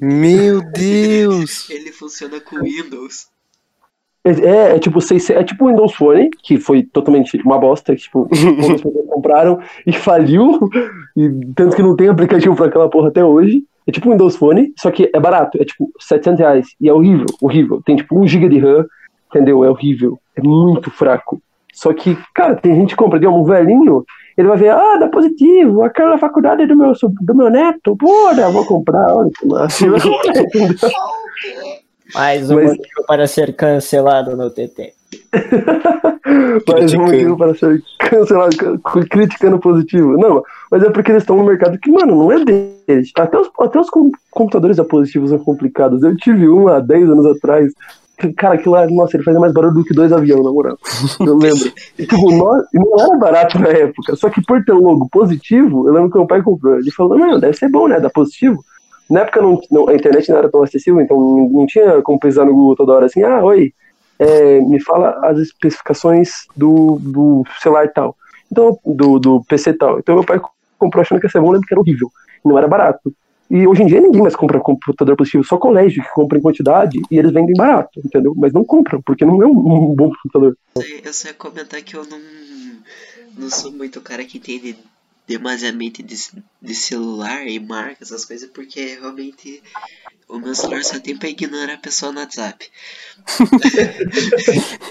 Meu 0.02 0.62
Deus! 0.72 1.70
Ele 1.70 1.92
funciona 1.92 2.40
com 2.40 2.62
Windows. 2.62 3.28
É, 4.24 4.76
é 4.76 4.80
tipo 4.80 5.00
seis- 5.00 5.30
é 5.30 5.44
tipo 5.44 5.66
o 5.66 5.68
Windows 5.70 5.94
Phone, 5.96 6.30
que 6.44 6.58
foi 6.58 6.84
totalmente 6.84 7.38
uma 7.46 7.58
bosta, 7.58 7.96
que 7.96 8.02
tipo, 8.02 8.28
poucas 8.60 8.82
pessoas 8.82 9.08
compraram 9.08 9.60
e 9.88 9.94
faliu, 9.94 10.60
e 11.16 11.30
tanto 11.56 11.76
que 11.76 11.82
não 11.82 11.96
tem 11.96 12.10
aplicativo 12.10 12.56
pra 12.56 12.66
aquela 12.66 12.90
porra 12.90 13.08
até 13.08 13.24
hoje. 13.24 13.64
É 13.88 13.92
tipo 13.92 14.08
o 14.08 14.12
Windows 14.12 14.36
Phone, 14.36 14.72
só 14.78 14.92
que 14.92 15.10
é 15.14 15.20
barato, 15.20 15.58
é 15.60 15.66
tipo 15.66 15.90
700 16.00 16.40
reais, 16.40 16.68
e 16.80 16.88
é 16.88 16.94
horrível, 16.94 17.26
horrível. 17.42 17.82
Tem 17.84 17.96
tipo 17.96 18.20
1 18.20 18.28
GB 18.28 18.50
de 18.50 18.60
RAM, 18.60 18.86
entendeu? 19.30 19.64
É 19.64 19.70
horrível, 19.70 20.20
é 20.36 20.42
muito 20.44 20.92
fraco. 20.92 21.42
Só 21.74 21.94
que, 21.94 22.16
cara, 22.36 22.56
tem 22.56 22.76
gente 22.76 22.90
que 22.90 22.96
compra, 22.96 23.18
digamos, 23.18 23.42
um 23.42 23.46
velhinho, 23.46 24.04
ele 24.38 24.48
vai 24.48 24.58
ver, 24.58 24.70
ah, 24.72 24.98
dá 25.00 25.08
positivo, 25.08 25.82
aquela 25.82 26.18
faculdade 26.18 26.68
do 26.68 26.76
meu, 26.76 26.92
do 27.22 27.36
meu 27.36 27.50
neto, 27.50 27.96
porra, 27.96 28.50
vou 28.52 28.66
comprar, 28.66 29.16
olha 29.16 29.30
que 29.40 29.48
massa. 29.48 29.86
Mais 32.14 32.50
um 32.50 32.56
Mas- 32.56 32.70
motivo 32.72 33.04
para 33.08 33.28
ser 33.28 33.56
cancelado 33.56 34.36
no 34.36 34.50
TT. 34.50 34.94
Mais 36.72 36.94
um 36.94 37.00
motivo 37.02 37.38
para 37.38 37.56
ser 37.56 37.82
cancelado, 38.00 38.56
criticando 39.10 39.60
positivo. 39.60 40.18
Não, 40.18 40.44
mas 40.72 40.84
é 40.84 40.90
porque 40.90 41.12
eles 41.12 41.24
estão 41.24 41.36
no 41.38 41.44
mercado 41.44 41.78
que, 41.80 41.92
mano, 41.92 42.16
não 42.16 42.32
é 42.32 42.44
deles. 42.44 43.12
Até 43.18 43.38
os, 43.40 43.50
até 43.60 43.80
os 43.80 43.90
com- 43.90 44.12
computadores 44.32 44.78
da 44.78 44.84
positivo 44.84 45.28
são 45.28 45.40
complicados. 45.40 46.04
Eu 46.04 46.16
tive 46.16 46.48
um 46.50 46.68
há 46.68 46.80
10 46.80 47.10
anos 47.10 47.26
atrás. 47.26 47.72
Cara, 48.36 48.56
aquilo 48.56 48.76
lá, 48.76 48.86
nossa, 48.88 49.16
ele 49.16 49.24
fazia 49.24 49.40
mais 49.40 49.54
barulho 49.54 49.74
do 49.76 49.84
que 49.84 49.94
dois 49.94 50.12
aviões, 50.12 50.44
na 50.44 50.52
moral. 50.52 50.78
Eu 51.22 51.38
lembro. 51.38 51.72
E, 51.98 52.06
tipo, 52.06 52.32
nó- 52.32 52.62
e 52.74 52.78
não 52.78 53.00
era 53.00 53.18
barato 53.18 53.58
na 53.60 53.70
época. 53.70 54.16
Só 54.16 54.30
que 54.30 54.42
por 54.46 54.64
ter 54.64 54.74
um 54.74 54.84
logo 54.84 55.08
positivo, 55.10 55.88
eu 55.88 55.94
lembro 55.94 56.12
que 56.12 56.18
meu 56.18 56.28
pai 56.28 56.42
comprou. 56.42 56.76
Ele 56.78 56.92
falou, 56.92 57.18
não, 57.18 57.40
deve 57.40 57.54
ser 57.58 57.70
bom, 57.70 57.88
né? 57.88 58.00
Da 58.00 58.10
positivo. 58.10 58.64
Na 59.10 59.22
época 59.22 59.42
não, 59.42 59.60
não- 59.72 59.90
a 59.90 59.96
internet 59.96 60.30
não 60.30 60.38
era 60.38 60.50
tão 60.50 60.62
acessível, 60.62 61.02
então 61.02 61.18
não, 61.18 61.66
tinha 61.66 62.02
como 62.02 62.20
pesquisar 62.20 62.46
no 62.46 62.54
Google 62.54 62.76
toda 62.76 62.94
hora 62.94 63.06
assim, 63.08 63.24
ah, 63.24 63.44
oi, 63.44 63.74
é, 64.20 64.60
me 64.62 64.82
fala 64.82 65.20
as 65.24 65.40
especificações 65.40 66.30
do, 66.56 67.00
do 67.02 67.44
celular 67.62 67.92
tal. 67.92 68.16
Então, 68.52 68.78
do, 68.86 69.20
do 69.20 69.44
PC 69.46 69.74
tal. 69.74 70.00
Então 70.00 70.16
meu 70.16 70.26
pai 70.26 70.40
comprou 70.78 71.02
achando 71.02 71.20
que 71.20 71.26
ia 71.26 71.32
ser 71.32 71.42
bom, 71.42 71.52
lembro 71.52 71.68
que 71.68 71.74
era 71.74 71.82
horrível. 71.82 72.12
Não 72.44 72.58
era 72.58 72.68
barato. 72.68 73.14
E 73.50 73.66
hoje 73.66 73.82
em 73.82 73.88
dia 73.88 74.00
ninguém 74.00 74.22
mais 74.22 74.36
compra 74.36 74.60
computador 74.60 75.16
positivo, 75.16 75.44
só 75.44 75.58
colégio 75.58 76.04
que 76.04 76.14
compra 76.14 76.38
em 76.38 76.42
quantidade 76.42 77.02
e 77.10 77.18
eles 77.18 77.32
vendem 77.32 77.56
barato, 77.56 78.00
entendeu? 78.06 78.34
Mas 78.38 78.54
não 78.54 78.64
compram, 78.64 79.02
porque 79.02 79.26
não 79.26 79.42
é 79.42 79.48
um, 79.48 79.96
bom 79.96 80.12
computador. 80.12 80.56
Eu 81.04 81.14
só 81.14 81.30
ia 81.30 81.34
comentar 81.34 81.82
que 81.82 81.96
eu 81.96 82.06
não, 82.06 82.20
não 83.36 83.50
sou 83.50 83.72
muito 83.72 83.98
o 83.98 84.02
cara 84.04 84.24
que 84.24 84.38
entende 84.38 84.78
demasiadamente 85.30 86.02
de, 86.02 86.16
de 86.60 86.74
celular 86.74 87.46
e 87.48 87.60
marca, 87.60 88.04
essas 88.04 88.26
coisas, 88.26 88.50
porque 88.50 88.98
realmente 89.00 89.62
o 90.28 90.40
meu 90.40 90.56
celular 90.56 90.84
só 90.84 91.00
tem 91.00 91.16
pra 91.16 91.30
ignorar 91.30 91.76
a 91.76 91.78
pessoa 91.78 92.12
no 92.12 92.20
WhatsApp. 92.20 92.68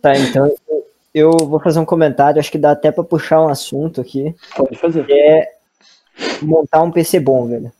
Tá, 0.00 0.16
então 0.16 0.48
eu 1.12 1.32
vou 1.32 1.58
fazer 1.58 1.80
um 1.80 1.84
comentário, 1.84 2.38
acho 2.38 2.52
que 2.52 2.56
dá 2.56 2.70
até 2.70 2.92
pra 2.92 3.02
puxar 3.02 3.42
um 3.42 3.48
assunto 3.48 4.00
aqui, 4.00 4.32
Pode 4.56 4.78
fazer. 4.78 5.04
que 5.04 5.12
é 5.12 5.54
montar 6.40 6.84
um 6.84 6.92
PC 6.92 7.18
bom, 7.18 7.48
velho. 7.48 7.72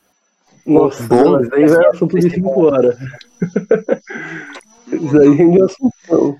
Nossa, 0.66 1.05
Bom. 1.05 1.38
mas 1.38 1.48
aí 1.55 1.62
é 1.62 1.88
assunto 1.90 2.18
de 2.18 2.29
5 2.29 2.61
horas. 2.61 2.98
Isso 4.90 5.16
aí 5.20 5.29
rende 5.29 5.62
assunto. 5.62 6.37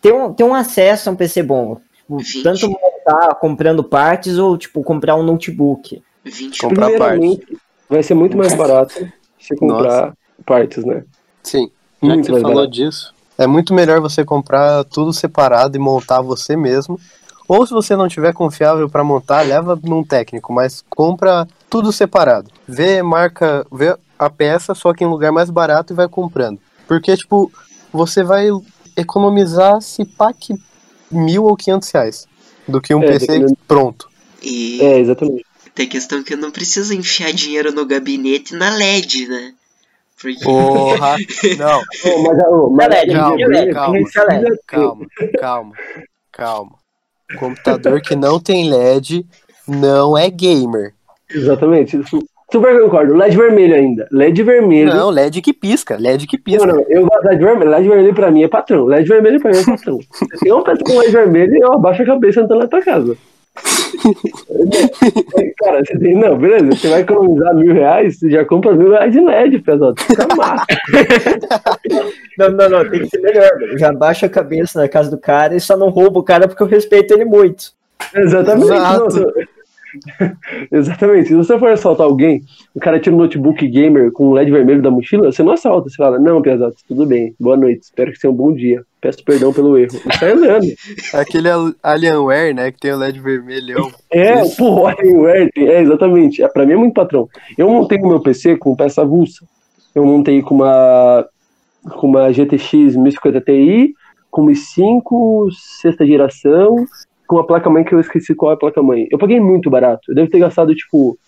Ter 0.00 0.12
um, 0.14 0.32
ter 0.32 0.44
um 0.44 0.54
acesso 0.54 1.08
a 1.08 1.12
um 1.12 1.16
PC 1.16 1.42
bom. 1.42 1.80
Tipo, 2.06 2.42
tanto 2.44 2.68
montar 3.06 3.34
comprando 3.36 3.84
partes 3.84 4.38
ou, 4.38 4.58
tipo, 4.58 4.82
comprar 4.82 5.14
um 5.14 5.22
notebook. 5.22 6.02
20 6.24 6.60
Comprar 6.60 6.86
Primeiramente, 6.86 7.58
vai 7.88 8.02
ser 8.02 8.14
muito 8.14 8.36
mais 8.36 8.52
barato 8.54 9.08
você 9.38 9.54
comprar 9.54 10.12
partes, 10.44 10.84
né? 10.84 11.04
Sim, 11.42 11.70
já 12.02 12.16
que 12.16 12.24
você 12.24 12.40
falou 12.40 12.54
barato. 12.56 12.72
disso, 12.72 13.14
é 13.38 13.46
muito 13.46 13.72
melhor 13.72 14.00
você 14.00 14.24
comprar 14.24 14.82
tudo 14.84 15.12
separado 15.12 15.76
e 15.76 15.80
montar 15.80 16.20
você 16.20 16.56
mesmo. 16.56 16.98
Ou 17.48 17.64
se 17.64 17.72
você 17.72 17.94
não 17.94 18.08
tiver 18.08 18.32
confiável 18.32 18.88
para 18.88 19.04
montar, 19.04 19.42
leva 19.42 19.78
num 19.84 20.02
técnico, 20.02 20.52
mas 20.52 20.82
compra 20.90 21.46
tudo 21.70 21.92
separado. 21.92 22.50
Vê 22.66 23.00
marca, 23.02 23.64
vê 23.70 23.96
a 24.18 24.28
peça 24.28 24.74
só 24.74 24.92
que 24.92 25.04
em 25.04 25.06
lugar 25.06 25.30
mais 25.30 25.48
barato 25.48 25.92
e 25.92 25.96
vai 25.96 26.08
comprando. 26.08 26.58
Porque, 26.88 27.16
tipo, 27.16 27.52
você 27.92 28.24
vai 28.24 28.48
economizar 28.96 29.80
se 29.80 30.04
que 30.40 30.54
mil 31.08 31.44
ou 31.44 31.56
quinhentos 31.56 31.88
reais 31.90 32.26
do 32.68 32.80
que 32.80 32.94
um 32.94 33.02
É, 33.02 33.06
PC 33.06 33.26
dependendo- 33.26 33.58
pronto. 33.66 34.08
E 34.42 34.80
É, 34.82 34.98
exatamente. 34.98 35.44
tem 35.74 35.88
questão 35.88 36.22
que 36.22 36.34
eu 36.34 36.38
não 36.38 36.50
preciso 36.50 36.94
enfiar 36.94 37.32
dinheiro 37.32 37.72
no 37.72 37.84
gabinete 37.86 38.54
na 38.54 38.70
LED, 38.70 39.28
né? 39.28 39.54
Porque 40.20 40.44
Porra! 40.44 41.16
Não, 41.58 41.82
mas, 42.22 42.38
mas, 42.72 42.88
LED, 42.88 43.12
calma, 43.12 43.46
LED, 43.46 43.72
calma, 43.72 43.98
LED. 43.98 44.58
calma, 44.66 45.06
calma, 45.38 45.74
calma. 46.32 46.72
Computador 47.38 48.00
que 48.00 48.14
não 48.16 48.38
tem 48.40 48.70
LED 48.70 49.26
não 49.66 50.16
é 50.16 50.30
gamer. 50.30 50.94
Exatamente. 51.28 51.98
Super 52.50 52.80
concordo. 52.80 53.14
LED 53.14 53.36
vermelho 53.36 53.74
ainda. 53.74 54.06
LED 54.12 54.42
vermelho. 54.44 54.94
Não, 54.94 55.10
LED 55.10 55.42
que 55.42 55.52
pisca, 55.52 55.96
LED 55.98 56.26
que 56.28 56.38
pisca. 56.38 56.64
Não, 56.64 56.76
não, 56.76 56.84
eu 56.88 57.02
gosto 57.04 57.22
de 57.22 57.28
LED 57.28 57.44
vermelho. 57.44 57.70
LED 57.70 57.88
vermelho 57.88 58.14
pra 58.14 58.30
mim 58.30 58.44
é 58.44 58.48
patrão. 58.48 58.84
LED 58.86 59.08
vermelho 59.08 59.40
pra 59.40 59.50
mim 59.50 59.58
é 59.58 59.64
patrão. 59.64 59.98
Se 60.12 60.26
tem 60.40 60.52
um 60.52 60.62
peça 60.62 60.82
com 60.84 60.96
LED 60.98 61.12
vermelho, 61.12 61.56
eu 61.60 61.72
abaixo 61.72 62.02
a 62.02 62.06
cabeça 62.06 62.40
entrando 62.40 62.60
na 62.60 62.68
tua 62.68 62.82
casa. 62.82 63.16
Cara, 65.58 65.82
você 65.84 65.98
tem. 65.98 66.14
Não, 66.14 66.36
beleza. 66.36 66.66
Você 66.66 66.88
vai 66.88 67.00
economizar 67.00 67.54
mil 67.54 67.72
reais, 67.72 68.18
você 68.18 68.30
já 68.30 68.44
compra 68.44 68.74
mil 68.74 68.90
reais 68.90 69.12
de 69.12 69.20
LED, 69.20 69.58
pesado. 69.60 69.94
Fica 70.00 70.26
massa. 70.36 70.64
Não, 72.38 72.50
não, 72.50 72.68
não, 72.68 72.90
tem 72.90 73.00
que 73.00 73.08
ser 73.08 73.18
melhor. 73.22 73.48
velho. 73.58 73.78
Já 73.78 73.90
baixa 73.94 74.26
a 74.26 74.28
cabeça 74.28 74.78
na 74.78 74.86
casa 74.86 75.10
do 75.10 75.16
cara 75.16 75.56
e 75.56 75.60
só 75.60 75.74
não 75.74 75.88
rouba 75.88 76.20
o 76.20 76.22
cara 76.22 76.46
porque 76.46 76.62
eu 76.62 76.66
respeito 76.66 77.14
ele 77.14 77.24
muito. 77.24 77.72
Exatamente. 78.14 78.66
Exato. 78.66 79.20
Não, 79.20 79.32
Exatamente. 80.70 81.28
Se 81.28 81.34
você 81.34 81.58
for 81.58 81.68
assaltar 81.70 82.06
alguém, 82.06 82.42
o 82.74 82.80
cara 82.80 82.98
tira 83.00 83.14
um 83.14 83.18
notebook 83.18 83.66
gamer 83.68 84.10
com 84.12 84.28
um 84.28 84.32
LED 84.32 84.50
vermelho 84.50 84.82
da 84.82 84.90
mochila, 84.90 85.30
você 85.30 85.42
não 85.42 85.52
assalta. 85.52 85.88
Você 85.88 85.96
fala, 85.96 86.18
não, 86.18 86.40
pesado, 86.42 86.74
tudo 86.86 87.06
bem. 87.06 87.34
Boa 87.38 87.56
noite. 87.56 87.82
Espero 87.82 88.10
que 88.12 88.18
seja 88.18 88.32
um 88.32 88.36
bom 88.36 88.52
dia. 88.52 88.82
Peço 89.00 89.22
perdão 89.24 89.52
pelo 89.52 89.76
erro. 89.78 89.92
E 90.08 90.16
sai 90.18 90.32
andando. 90.32 90.66
Aquele 91.14 91.48
Al- 91.50 91.72
Alienware, 91.82 92.54
né, 92.54 92.72
que 92.72 92.80
tem 92.80 92.92
o 92.92 92.96
LED 92.98 93.20
vermelhão. 93.20 93.90
É, 94.10 94.42
pô, 94.56 94.86
Alienware, 94.86 95.50
é, 95.56 95.80
exatamente. 95.82 96.42
É, 96.42 96.48
pra 96.48 96.66
mim 96.66 96.72
é 96.72 96.76
muito 96.76 96.94
patrão. 96.94 97.28
Eu 97.56 97.68
montei 97.70 97.98
o 97.98 98.08
meu 98.08 98.20
PC 98.20 98.56
com 98.56 98.74
peça 98.74 99.02
avulsa. 99.02 99.44
Eu 99.94 100.04
montei 100.04 100.42
com 100.42 100.54
uma, 100.56 101.26
com 101.94 102.06
uma 102.08 102.32
GTX 102.32 102.96
1050 102.96 103.40
Ti, 103.40 103.94
com 104.30 104.42
uma 104.42 104.50
i5, 104.52 105.48
sexta 105.80 106.04
geração, 106.04 106.84
com 107.26 107.36
uma 107.36 107.46
placa-mãe 107.46 107.84
que 107.84 107.94
eu 107.94 108.00
esqueci 108.00 108.34
qual 108.34 108.52
é 108.52 108.54
a 108.54 108.58
placa-mãe. 108.58 109.06
Eu 109.10 109.18
paguei 109.18 109.40
muito 109.40 109.68
barato. 109.70 110.10
Eu 110.10 110.14
devo 110.14 110.30
ter 110.30 110.38
gastado, 110.38 110.74
tipo, 110.74 111.18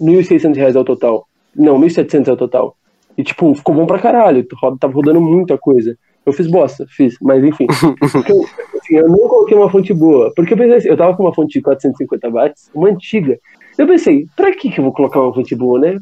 1.600 0.00 0.54
reais 0.56 0.76
ao 0.76 0.84
total. 0.84 1.26
Não, 1.54 1.80
1.700 1.80 2.28
ao 2.28 2.36
total. 2.36 2.76
E, 3.16 3.22
tipo, 3.24 3.54
ficou 3.54 3.74
bom 3.74 3.86
pra 3.86 3.98
caralho. 3.98 4.46
Tava 4.78 4.92
rodando 4.92 5.20
muita 5.20 5.56
coisa. 5.56 5.96
Eu 6.24 6.32
fiz 6.32 6.48
bosta, 6.48 6.84
fiz, 6.88 7.16
mas 7.22 7.42
enfim. 7.44 7.66
Eu, 8.28 8.44
assim, 8.80 8.96
eu 8.96 9.08
não 9.08 9.28
coloquei 9.28 9.56
uma 9.56 9.70
fonte 9.70 9.94
boa. 9.94 10.32
Porque 10.34 10.54
eu 10.54 10.58
pensei 10.58 10.76
assim, 10.76 10.88
eu 10.88 10.96
tava 10.96 11.16
com 11.16 11.22
uma 11.22 11.32
fonte 11.34 11.52
de 11.52 11.62
450 11.62 12.28
watts, 12.30 12.70
uma 12.74 12.88
antiga. 12.88 13.38
Eu 13.78 13.86
pensei, 13.86 14.26
pra 14.34 14.52
que 14.52 14.70
que 14.70 14.80
eu 14.80 14.84
vou 14.84 14.92
colocar 14.92 15.20
uma 15.20 15.32
fonte 15.32 15.54
boa, 15.54 15.78
né? 15.78 15.98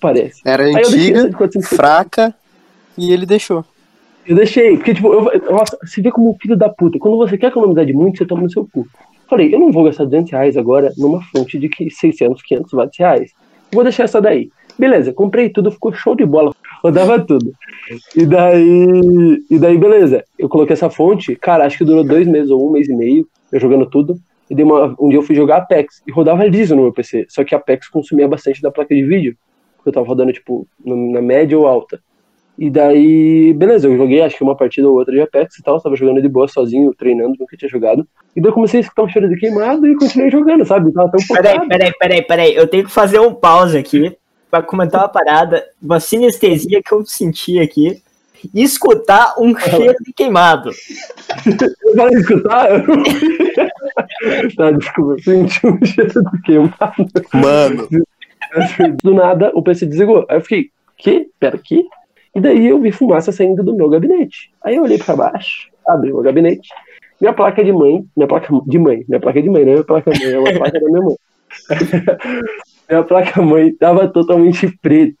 Parece. 0.00 0.40
Era 0.44 0.64
Aí 0.64 0.76
antiga, 0.76 1.28
de 1.28 1.36
450. 1.36 1.76
fraca, 1.76 2.34
e 2.96 3.12
ele 3.12 3.26
deixou. 3.26 3.64
Eu 4.26 4.36
deixei, 4.36 4.76
porque, 4.76 4.94
tipo, 4.94 5.12
eu, 5.12 5.52
nossa, 5.52 5.78
vê 5.98 6.10
como 6.10 6.36
filho 6.40 6.56
da 6.56 6.68
puta. 6.68 6.98
Quando 6.98 7.16
você 7.16 7.36
quer 7.36 7.48
economizar 7.48 7.84
de 7.84 7.92
muito, 7.92 8.18
você 8.18 8.24
toma 8.24 8.42
no 8.42 8.50
seu 8.50 8.66
cu. 8.66 8.86
Falei, 9.28 9.54
eu 9.54 9.58
não 9.58 9.72
vou 9.72 9.84
gastar 9.84 10.04
200 10.04 10.32
reais 10.32 10.56
agora 10.56 10.92
numa 10.96 11.22
fonte 11.22 11.58
de 11.58 11.68
que 11.68 11.90
600, 11.90 12.42
500 12.42 12.72
watts 12.72 12.98
reais. 12.98 13.32
Vou 13.72 13.82
deixar 13.82 14.04
essa 14.04 14.20
daí. 14.20 14.50
Beleza, 14.78 15.12
comprei 15.12 15.50
tudo, 15.50 15.70
ficou 15.70 15.92
show 15.92 16.14
de 16.14 16.24
bola. 16.24 16.54
Rodava 16.82 17.20
tudo. 17.20 17.52
E 18.16 18.26
daí, 18.26 19.42
e 19.50 19.58
daí, 19.58 19.78
beleza. 19.78 20.24
Eu 20.38 20.48
coloquei 20.48 20.74
essa 20.74 20.90
fonte, 20.90 21.36
cara, 21.36 21.64
acho 21.64 21.78
que 21.78 21.84
durou 21.84 22.04
dois 22.04 22.26
meses 22.26 22.50
ou 22.50 22.68
um 22.68 22.72
mês 22.72 22.88
e 22.88 22.94
meio, 22.94 23.26
eu 23.52 23.60
jogando 23.60 23.86
tudo. 23.86 24.18
E 24.50 24.62
uma, 24.62 24.94
um 25.00 25.08
dia 25.08 25.18
eu 25.18 25.22
fui 25.22 25.34
jogar 25.34 25.58
Apex 25.58 26.02
e 26.06 26.12
rodava 26.12 26.44
liso 26.44 26.76
no 26.76 26.82
meu 26.82 26.92
PC. 26.92 27.26
Só 27.28 27.42
que 27.44 27.54
Apex 27.54 27.88
consumia 27.88 28.28
bastante 28.28 28.60
da 28.60 28.70
placa 28.70 28.94
de 28.94 29.04
vídeo. 29.04 29.36
Porque 29.76 29.88
eu 29.88 29.92
tava 29.92 30.06
rodando, 30.06 30.32
tipo, 30.32 30.66
na 30.84 31.22
média 31.22 31.58
ou 31.58 31.66
alta. 31.66 32.00
E 32.56 32.70
daí, 32.70 33.52
beleza, 33.52 33.88
eu 33.88 33.96
joguei 33.96 34.22
acho 34.22 34.36
que 34.36 34.44
uma 34.44 34.56
partida 34.56 34.88
ou 34.88 34.94
outra 34.96 35.12
de 35.12 35.20
Apex 35.20 35.58
e 35.58 35.62
tal, 35.62 35.80
tava 35.80 35.96
jogando 35.96 36.22
de 36.22 36.28
boa 36.28 36.46
sozinho, 36.46 36.94
treinando, 36.94 37.34
nunca 37.38 37.56
tinha 37.56 37.68
jogado. 37.68 38.06
E 38.34 38.40
daí 38.40 38.50
eu 38.50 38.54
comecei 38.54 38.78
a 38.78 38.82
escutar 38.82 39.02
um 39.02 39.08
cheiro 39.08 39.28
de 39.28 39.36
queimado 39.36 39.86
e 39.86 39.96
continuei 39.96 40.30
jogando, 40.30 40.64
sabe? 40.64 40.92
Tava 40.92 41.10
tão 41.10 41.26
Peraí, 41.26 41.54
focado. 41.54 41.68
peraí, 41.68 41.92
peraí, 41.98 42.22
peraí. 42.22 42.54
Eu 42.54 42.68
tenho 42.68 42.84
que 42.84 42.92
fazer 42.92 43.18
um 43.18 43.34
pause 43.34 43.76
aqui 43.76 44.16
pra 44.50 44.62
comentar 44.62 45.00
uma 45.02 45.08
parada, 45.08 45.64
uma 45.82 45.98
sinestesia 45.98 46.80
que 46.80 46.92
eu 46.92 47.04
senti 47.04 47.58
aqui. 47.58 48.00
E 48.52 48.62
escutar 48.62 49.34
um 49.38 49.56
cheiro 49.56 49.94
de 50.04 50.12
queimado. 50.12 50.70
Eu 51.82 51.96
falei 51.96 52.18
escutar, 52.18 52.68
Tá, 54.56 54.70
desculpa, 54.72 55.12
eu 55.12 55.18
senti 55.22 55.66
um 55.66 55.84
cheiro 55.84 56.12
de 56.12 56.42
queimado. 56.42 57.06
Mano, 57.32 57.88
Do 59.02 59.14
nada, 59.14 59.50
o 59.54 59.62
PC 59.62 59.86
desligou. 59.86 60.26
Aí 60.28 60.36
eu 60.36 60.40
fiquei, 60.40 60.70
que? 60.96 61.28
Pera, 61.40 61.58
que? 61.58 61.84
E 62.34 62.40
daí 62.40 62.66
eu 62.66 62.80
vi 62.80 62.90
fumaça 62.90 63.30
saindo 63.30 63.62
do 63.62 63.74
meu 63.74 63.88
gabinete. 63.88 64.50
Aí 64.62 64.76
eu 64.76 64.82
olhei 64.82 64.98
pra 64.98 65.14
baixo, 65.14 65.70
abri 65.86 66.12
o 66.12 66.20
gabinete. 66.20 66.68
Minha 67.20 67.32
placa 67.32 67.64
de 67.64 67.72
mãe, 67.72 68.04
minha 68.16 68.26
placa 68.26 68.48
de 68.66 68.78
mãe, 68.78 69.04
minha 69.08 69.20
placa 69.20 69.40
de 69.40 69.48
mãe, 69.48 69.64
não 69.64 69.70
é 69.70 69.74
minha 69.74 69.84
placa 69.84 70.10
mãe, 70.10 70.32
é 70.32 70.38
uma 70.38 70.52
placa 70.52 70.80
da 70.80 70.86
minha 70.86 71.02
mãe. 71.02 71.16
minha 72.90 73.02
placa 73.04 73.40
mãe 73.40 73.72
tava 73.72 74.08
totalmente 74.08 74.66
preta. 74.82 75.16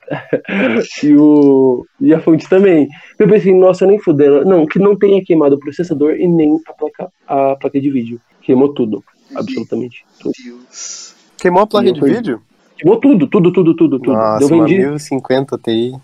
E, 1.02 1.14
o, 1.16 1.86
e 2.00 2.12
a 2.12 2.20
fonte 2.20 2.48
também. 2.48 2.88
Eu 3.18 3.28
pensei, 3.28 3.54
nossa, 3.54 3.86
nem 3.86 3.98
fudendo. 3.98 4.44
Não, 4.44 4.66
que 4.66 4.78
não 4.78 4.96
tenha 4.96 5.24
queimado 5.24 5.54
o 5.54 5.60
processador 5.60 6.14
e 6.16 6.26
nem 6.26 6.58
a 6.66 6.72
placa, 6.72 7.12
a 7.26 7.56
placa 7.56 7.80
de 7.80 7.90
vídeo. 7.90 8.20
Queimou 8.42 8.74
tudo. 8.74 9.02
Absolutamente. 9.34 10.04
Tudo. 10.20 10.32
Deus. 10.44 11.14
queimou 11.38 11.62
a 11.62 11.66
placa 11.66 11.92
de 11.92 12.00
vídeo? 12.00 12.42
Queimou 12.76 12.98
tudo, 12.98 13.26
tudo, 13.28 13.52
tudo, 13.52 13.74
tudo, 13.74 13.98
tudo. 14.00 14.12
Nossa, 14.12 14.44
eu 14.44 14.48
vendi. 14.48 14.78
1050 14.78 15.58
Ti. 15.58 15.94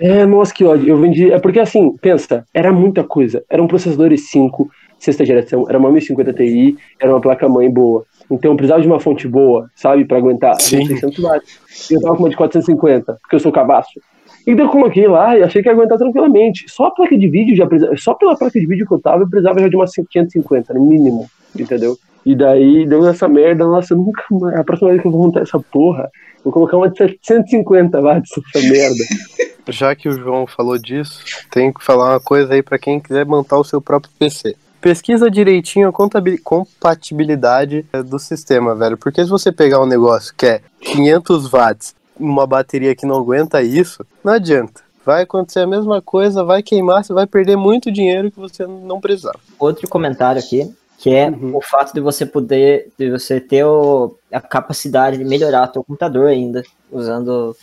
É, 0.00 0.24
nossa, 0.24 0.54
que 0.54 0.64
ódio. 0.64 0.88
Eu 0.88 0.98
vendi. 0.98 1.30
É 1.30 1.38
porque 1.38 1.60
assim, 1.60 1.96
pensa, 1.96 2.44
era 2.54 2.72
muita 2.72 3.02
coisa. 3.04 3.44
Era 3.50 3.62
um 3.62 3.66
processador 3.66 4.10
i5, 4.10 4.66
sexta 4.98 5.24
geração, 5.24 5.66
era 5.68 5.78
uma 5.78 5.90
1050 5.90 6.32
Ti, 6.32 6.76
era 7.00 7.12
uma 7.12 7.20
placa-mãe 7.20 7.70
boa. 7.70 8.04
Então 8.30 8.52
eu 8.52 8.56
precisava 8.56 8.82
de 8.82 8.86
uma 8.86 9.00
fonte 9.00 9.26
boa, 9.26 9.70
sabe, 9.74 10.04
pra 10.04 10.18
aguentar 10.18 10.60
Sim. 10.60 10.84
600 10.86 11.18
watts. 11.18 11.90
E 11.90 11.94
eu 11.94 12.00
tava 12.00 12.16
com 12.16 12.22
uma 12.24 12.30
de 12.30 12.36
450, 12.36 13.18
porque 13.20 13.36
eu 13.36 13.40
sou 13.40 13.50
cabaço. 13.50 14.00
Então 14.46 14.66
eu 14.66 14.70
coloquei 14.70 15.06
lá 15.06 15.36
e 15.36 15.42
achei 15.42 15.62
que 15.62 15.68
ia 15.68 15.72
aguentar 15.72 15.98
tranquilamente. 15.98 16.64
Só 16.68 16.86
a 16.86 16.90
placa 16.90 17.16
de 17.16 17.28
vídeo 17.28 17.56
já 17.56 17.66
precisava, 17.66 17.96
só 17.96 18.14
pela 18.14 18.36
placa 18.36 18.58
de 18.58 18.66
vídeo 18.66 18.86
que 18.86 18.94
eu 18.94 19.00
tava, 19.00 19.22
eu 19.22 19.28
precisava 19.28 19.60
já 19.60 19.68
de 19.68 19.76
umas 19.76 19.92
550, 19.92 20.74
no 20.74 20.84
mínimo, 20.84 21.26
entendeu? 21.58 21.96
E 22.24 22.34
daí 22.34 22.86
deu 22.86 23.06
essa 23.08 23.28
merda, 23.28 23.64
nossa, 23.64 23.94
nunca 23.94 24.22
mais. 24.30 24.56
A 24.56 24.64
próxima 24.64 24.90
vez 24.90 25.00
que 25.00 25.08
eu 25.08 25.12
vou 25.12 25.22
montar 25.22 25.40
essa 25.40 25.58
porra, 25.58 26.10
vou 26.44 26.52
colocar 26.52 26.76
uma 26.76 26.88
de 26.88 26.98
750 26.98 28.00
watts 28.00 28.30
nessa 28.36 28.68
merda. 28.68 29.04
Já 29.68 29.94
que 29.94 30.08
o 30.08 30.12
João 30.12 30.46
falou 30.46 30.78
disso, 30.78 31.22
tem 31.50 31.72
que 31.72 31.84
falar 31.84 32.10
uma 32.12 32.20
coisa 32.20 32.54
aí 32.54 32.62
pra 32.62 32.78
quem 32.78 32.98
quiser 32.98 33.26
montar 33.26 33.58
o 33.58 33.64
seu 33.64 33.80
próprio 33.80 34.12
PC. 34.18 34.56
Pesquisa 34.80 35.30
direitinho 35.30 35.88
a 35.88 36.38
compatibilidade 36.42 37.84
eh, 37.92 38.02
do 38.02 38.18
sistema, 38.18 38.74
velho. 38.74 38.96
Porque 38.96 39.22
se 39.22 39.28
você 39.28 39.50
pegar 39.50 39.82
um 39.82 39.86
negócio 39.86 40.32
que 40.36 40.46
é 40.46 40.60
500 40.80 41.50
watts, 41.50 41.94
uma 42.18 42.46
bateria 42.46 42.94
que 42.94 43.04
não 43.04 43.16
aguenta 43.16 43.60
isso, 43.60 44.06
não 44.24 44.32
adianta. 44.32 44.82
Vai 45.04 45.22
acontecer 45.22 45.60
a 45.60 45.66
mesma 45.66 46.00
coisa, 46.00 46.44
vai 46.44 46.62
queimar, 46.62 47.02
você 47.02 47.12
vai 47.12 47.26
perder 47.26 47.56
muito 47.56 47.90
dinheiro 47.90 48.30
que 48.30 48.38
você 48.38 48.66
não 48.66 49.00
precisava. 49.00 49.38
Outro 49.58 49.88
comentário 49.88 50.40
aqui, 50.40 50.70
que 50.98 51.14
é 51.14 51.30
Uhum. 51.30 51.56
o 51.56 51.60
fato 51.62 51.94
de 51.94 52.00
você 52.00 52.26
poder, 52.26 52.90
de 52.98 53.08
você 53.10 53.40
ter 53.40 53.64
o- 53.64 54.16
a 54.32 54.40
capacidade 54.40 55.16
de 55.16 55.24
melhorar 55.24 55.68
teu 55.68 55.82
computador 55.84 56.26
ainda, 56.28 56.62
usando 56.90 57.56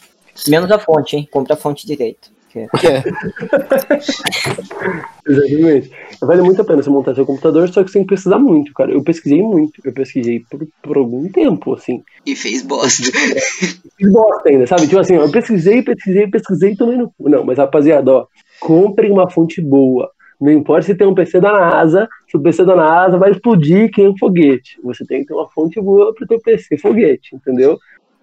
menos 0.48 0.72
a 0.72 0.80
fonte, 0.80 1.18
hein? 1.18 1.28
Compra 1.30 1.54
a 1.54 1.58
fonte 1.58 1.86
direito. 1.86 2.32
Que- 2.50 2.68
Exatamente. 5.28 5.92
Vale 6.22 6.42
muito 6.42 6.62
a 6.62 6.66
pena 6.66 6.82
você 6.82 6.90
montar 6.90 7.16
seu 7.16 7.26
computador, 7.26 7.68
só 7.70 7.84
que 7.84 7.92
sem 7.92 8.06
precisar 8.06 8.40
muito, 8.40 8.74
cara. 8.74 8.92
Eu 8.92 9.04
pesquisei 9.04 9.42
muito. 9.42 9.82
Eu 9.84 9.94
pesquisei 9.94 10.42
por, 10.50 10.66
por 10.82 10.98
algum 10.98 11.28
tempo, 11.30 11.74
assim. 11.74 12.04
E 12.26 12.36
fez 12.36 12.62
bosta. 12.62 13.04
Fiz 13.98 14.12
bosta 14.12 14.50
ainda, 14.50 14.68
sabe? 14.68 14.88
Tipo 14.88 15.00
assim, 15.00 15.16
eu 15.16 15.32
pesquisei, 15.32 15.82
pesquisei, 15.82 16.28
pesquisei 16.28 16.72
e 16.72 16.78
tomei 16.78 16.98
no 16.98 17.12
cu. 17.18 17.30
Não, 17.30 17.44
mas 17.44 17.58
rapaziada, 17.58 18.12
ó, 18.12 18.26
comprem 18.60 19.12
uma 19.12 19.30
fonte 19.30 19.62
boa. 19.62 20.10
Não 20.40 20.52
importa 20.52 20.86
se 20.86 20.96
tem 20.96 21.08
um 21.08 21.14
PC 21.14 21.40
da 21.40 21.52
NASA, 21.52 22.08
se 22.30 22.36
o 22.36 22.42
PC 22.42 22.66
da 22.66 22.76
NASA 22.76 23.18
vai 23.18 23.32
explodir 23.32 23.92
que 23.92 24.02
nem 24.02 24.12
um 24.12 24.18
foguete. 24.18 24.80
Você 24.84 25.06
tem 25.06 25.22
que 25.22 25.28
ter 25.28 25.34
uma 25.34 25.50
fonte 25.50 25.80
boa 25.80 26.14
pro 26.14 26.28
teu 26.28 26.40
PC 26.40 26.78
foguete, 26.78 27.36
entendeu? 27.36 27.78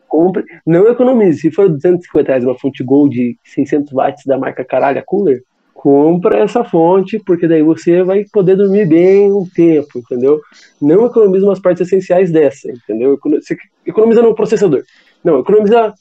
Compre, 0.09 0.45
não 0.67 0.89
economize. 0.89 1.41
Se 1.41 1.51
for 1.51 1.69
250 1.69 2.29
reais 2.29 2.45
uma 2.45 2.59
fonte 2.59 2.85
Gold 2.85 3.15
de 3.15 3.39
600 3.45 3.93
watts 3.93 4.27
da 4.27 4.37
marca 4.37 4.65
Caralho 4.65 5.03
Cooler, 5.07 5.43
compra 5.73 6.39
essa 6.39 6.63
fonte, 6.63 7.19
porque 7.19 7.49
daí 7.49 7.63
você 7.63 8.03
vai 8.05 8.25
poder 8.33 8.57
dormir 8.57 8.87
bem 8.87 9.33
um 9.33 9.45
tempo, 9.45 9.99
entendeu? 9.99 10.41
Não 10.81 11.07
economiza 11.07 11.47
umas 11.47 11.61
partes 11.61 11.87
essenciais 11.87 12.31
dessa, 12.31 12.71
entendeu? 12.71 13.19
Economiza 13.85 14.23
no 14.23 14.35
processador. 14.35 14.85
Não, 15.25 15.41
economiza 15.41 15.93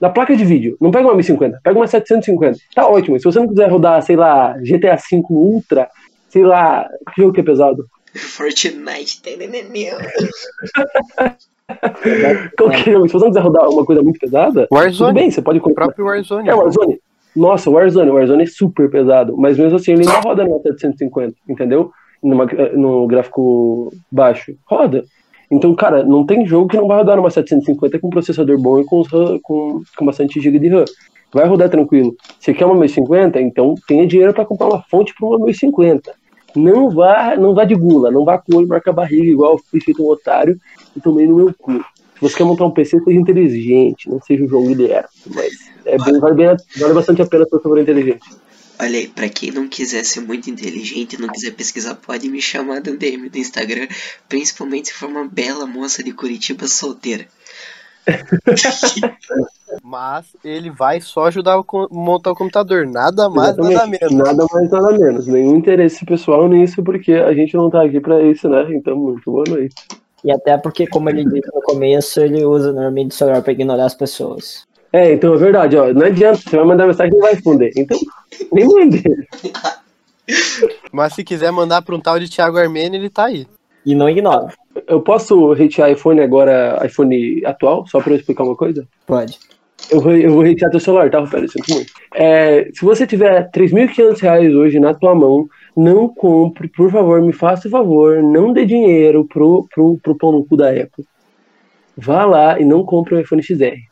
na 0.00 0.08
placa 0.08 0.36
de 0.36 0.44
vídeo. 0.44 0.76
Não 0.80 0.90
pega 0.90 1.06
uma 1.06 1.14
1050, 1.14 1.60
pega 1.62 1.78
uma 1.78 1.86
750. 1.86 2.58
Tá 2.74 2.88
ótimo. 2.88 3.18
Se 3.18 3.24
você 3.24 3.38
não 3.38 3.48
quiser 3.48 3.70
rodar, 3.70 4.02
sei 4.02 4.16
lá, 4.16 4.56
GTA 4.58 4.96
V 4.96 5.22
Ultra, 5.28 5.88
sei 6.28 6.42
lá, 6.42 6.88
que 7.14 7.20
jogo 7.20 7.34
que 7.34 7.40
é 7.40 7.44
pesado? 7.44 7.84
Fortnite. 8.14 9.20
Qualquer 12.56 12.92
jogo. 12.92 13.06
Se 13.06 13.12
você 13.12 13.24
não 13.24 13.32
quiser 13.32 13.42
rodar 13.42 13.68
uma 13.68 13.84
coisa 13.84 14.02
muito 14.02 14.18
pesada, 14.18 14.66
tudo 14.66 14.78
Warzone, 14.78 15.14
bem, 15.14 15.30
você 15.30 15.42
pode 15.42 15.58
o 15.58 15.62
comprar. 15.62 15.86
próprio 15.86 16.06
Warzone. 16.06 16.48
É, 16.48 16.54
Warzone. 16.54 16.98
Nossa, 17.36 17.70
o 17.70 17.74
Warzone, 17.74 18.10
o 18.10 18.14
Warzone 18.14 18.42
é 18.42 18.46
super 18.46 18.90
pesado, 18.90 19.36
mas 19.36 19.56
mesmo 19.56 19.76
assim 19.76 19.92
ele 19.92 20.00
ainda 20.00 20.18
roda 20.20 20.44
numa 20.44 20.58
750, 20.60 21.36
entendeu? 21.48 21.92
Numa, 22.20 22.44
no 22.74 23.06
gráfico 23.06 23.92
baixo. 24.10 24.56
Roda. 24.66 25.04
Então, 25.50 25.74
cara, 25.74 26.04
não 26.04 26.24
tem 26.24 26.46
jogo 26.46 26.68
que 26.68 26.76
não 26.76 26.86
vai 26.86 26.98
rodar 26.98 27.16
numa 27.16 27.30
750 27.30 27.98
com 27.98 28.08
processador 28.08 28.56
bom 28.58 28.80
e 28.80 28.84
com, 28.84 29.02
com, 29.42 29.82
com 29.96 30.06
bastante 30.06 30.40
GB 30.40 30.58
de 30.58 30.68
RAM. 30.68 30.84
Vai 31.32 31.46
rodar 31.46 31.68
tranquilo. 31.68 32.14
Você 32.38 32.54
quer 32.54 32.64
uma 32.66 32.74
1050? 32.74 33.40
Então 33.40 33.74
tenha 33.86 34.06
dinheiro 34.06 34.32
para 34.32 34.44
comprar 34.44 34.68
uma 34.68 34.82
fonte 34.82 35.12
para 35.18 35.28
uma 35.28 35.44
1050. 35.44 36.12
Não 36.56 36.90
vá, 36.90 37.36
não 37.36 37.54
vá 37.54 37.64
de 37.64 37.74
gula, 37.74 38.10
não 38.10 38.24
vá 38.24 38.38
com 38.38 38.54
o 38.54 38.56
olho 38.58 38.68
marca 38.68 38.92
barriga 38.92 39.24
igual 39.24 39.52
eu 39.52 39.58
fui 39.58 39.80
feito 39.80 40.02
um 40.02 40.08
otário 40.08 40.58
e 40.96 41.00
tomei 41.00 41.26
no 41.26 41.36
meu 41.36 41.54
cu. 41.56 41.72
Se 41.72 42.20
você 42.20 42.36
quer 42.36 42.44
montar 42.44 42.66
um 42.66 42.70
PC, 42.70 43.00
seja 43.00 43.18
inteligente, 43.18 44.08
não 44.08 44.20
seja 44.20 44.44
o 44.44 44.48
João 44.48 44.66
Guilherme. 44.66 45.08
Mas 45.34 45.52
é 45.86 45.96
bem, 45.96 46.18
vale, 46.18 46.34
bem, 46.34 46.56
vale 46.78 46.94
bastante 46.94 47.22
a 47.22 47.26
pena 47.26 47.44
se 47.44 47.50
você 47.50 47.62
for 47.62 47.78
inteligente. 47.78 48.20
Olha 48.80 48.98
aí, 48.98 49.08
pra 49.08 49.28
quem 49.28 49.50
não 49.50 49.68
quiser 49.68 50.02
ser 50.04 50.20
muito 50.20 50.48
inteligente 50.48 51.12
e 51.12 51.20
não 51.20 51.28
quiser 51.28 51.50
pesquisar, 51.50 51.96
pode 51.96 52.26
me 52.30 52.40
chamar 52.40 52.76
no 52.76 52.96
DM 52.96 53.28
do 53.28 53.36
Instagram, 53.36 53.86
principalmente 54.26 54.88
se 54.88 54.94
for 54.94 55.06
uma 55.06 55.28
bela 55.28 55.66
moça 55.66 56.02
de 56.02 56.14
Curitiba 56.14 56.66
solteira. 56.66 57.26
Mas 59.84 60.34
ele 60.42 60.70
vai 60.70 60.98
só 60.98 61.26
ajudar 61.26 61.56
a 61.56 61.62
montar 61.90 62.32
o 62.32 62.34
computador, 62.34 62.86
nada 62.86 63.28
mais, 63.28 63.50
Exatamente. 63.50 63.74
nada 63.74 63.86
menos. 63.86 64.26
Nada 64.26 64.46
mais, 64.50 64.70
nada 64.70 64.98
menos. 64.98 65.26
Nenhum 65.26 65.56
interesse 65.56 66.06
pessoal 66.06 66.48
nisso, 66.48 66.82
porque 66.82 67.12
a 67.12 67.34
gente 67.34 67.54
não 67.54 67.68
tá 67.68 67.84
aqui 67.84 68.00
pra 68.00 68.22
isso, 68.22 68.48
né? 68.48 68.66
Então, 68.70 68.96
muito 68.96 69.30
boa 69.30 69.44
noite. 69.46 69.74
E 70.24 70.32
até 70.32 70.56
porque, 70.56 70.86
como 70.86 71.10
ele 71.10 71.24
disse 71.24 71.50
no 71.54 71.60
começo, 71.62 72.20
ele 72.20 72.44
usa 72.44 72.72
normalmente 72.72 73.12
o 73.12 73.14
celular 73.14 73.42
pra 73.42 73.52
ignorar 73.52 73.84
as 73.84 73.94
pessoas. 73.94 74.66
É, 74.92 75.12
então 75.12 75.34
é 75.34 75.36
verdade, 75.36 75.76
ó. 75.76 75.92
Não 75.92 76.06
adianta, 76.06 76.38
você 76.38 76.56
vai 76.56 76.64
mandar 76.64 76.86
mensagem 76.86 77.12
e 77.12 77.14
não 77.14 77.20
vai 77.20 77.34
responder. 77.34 77.70
Então, 77.76 77.98
nem 78.52 78.66
mande. 78.66 79.02
Mas 80.92 81.14
se 81.14 81.24
quiser 81.24 81.50
mandar 81.52 81.82
pra 81.82 81.94
um 81.94 82.00
tal 82.00 82.18
de 82.18 82.28
Thiago 82.28 82.58
Armênio, 82.58 82.98
ele 82.98 83.10
tá 83.10 83.26
aí. 83.26 83.46
E 83.84 83.94
não 83.94 84.08
ignora. 84.08 84.52
Eu 84.86 85.00
posso 85.00 85.52
hatear 85.52 85.90
iPhone 85.90 86.20
agora, 86.20 86.80
iPhone 86.84 87.44
atual, 87.44 87.86
só 87.86 88.00
pra 88.00 88.12
eu 88.12 88.18
explicar 88.18 88.44
uma 88.44 88.56
coisa? 88.56 88.86
Pode. 89.06 89.38
Eu 89.90 90.00
vou, 90.00 90.12
eu 90.12 90.32
vou 90.32 90.42
hatear 90.42 90.70
teu 90.70 90.80
celular, 90.80 91.10
tá, 91.10 91.20
Rafael? 91.20 91.48
Sinto 91.48 91.72
muito. 91.72 91.92
É, 92.14 92.68
se 92.72 92.84
você 92.84 93.06
tiver 93.06 93.50
3.500 93.50 94.20
reais 94.20 94.54
hoje 94.54 94.78
na 94.78 94.92
tua 94.92 95.14
mão, 95.14 95.48
não 95.76 96.08
compre, 96.08 96.68
por 96.68 96.90
favor, 96.90 97.22
me 97.22 97.32
faça 97.32 97.68
o 97.68 97.70
favor, 97.70 98.22
não 98.22 98.52
dê 98.52 98.66
dinheiro 98.66 99.24
pro, 99.24 99.66
pro, 99.72 99.98
pro 100.02 100.16
pão 100.16 100.32
no 100.32 100.44
cu 100.44 100.56
da 100.56 100.70
Apple. 100.70 101.04
Vá 101.96 102.24
lá 102.24 102.60
e 102.60 102.64
não 102.64 102.84
compre 102.84 103.14
um 103.14 103.20
iPhone 103.20 103.42
XR. 103.42 103.89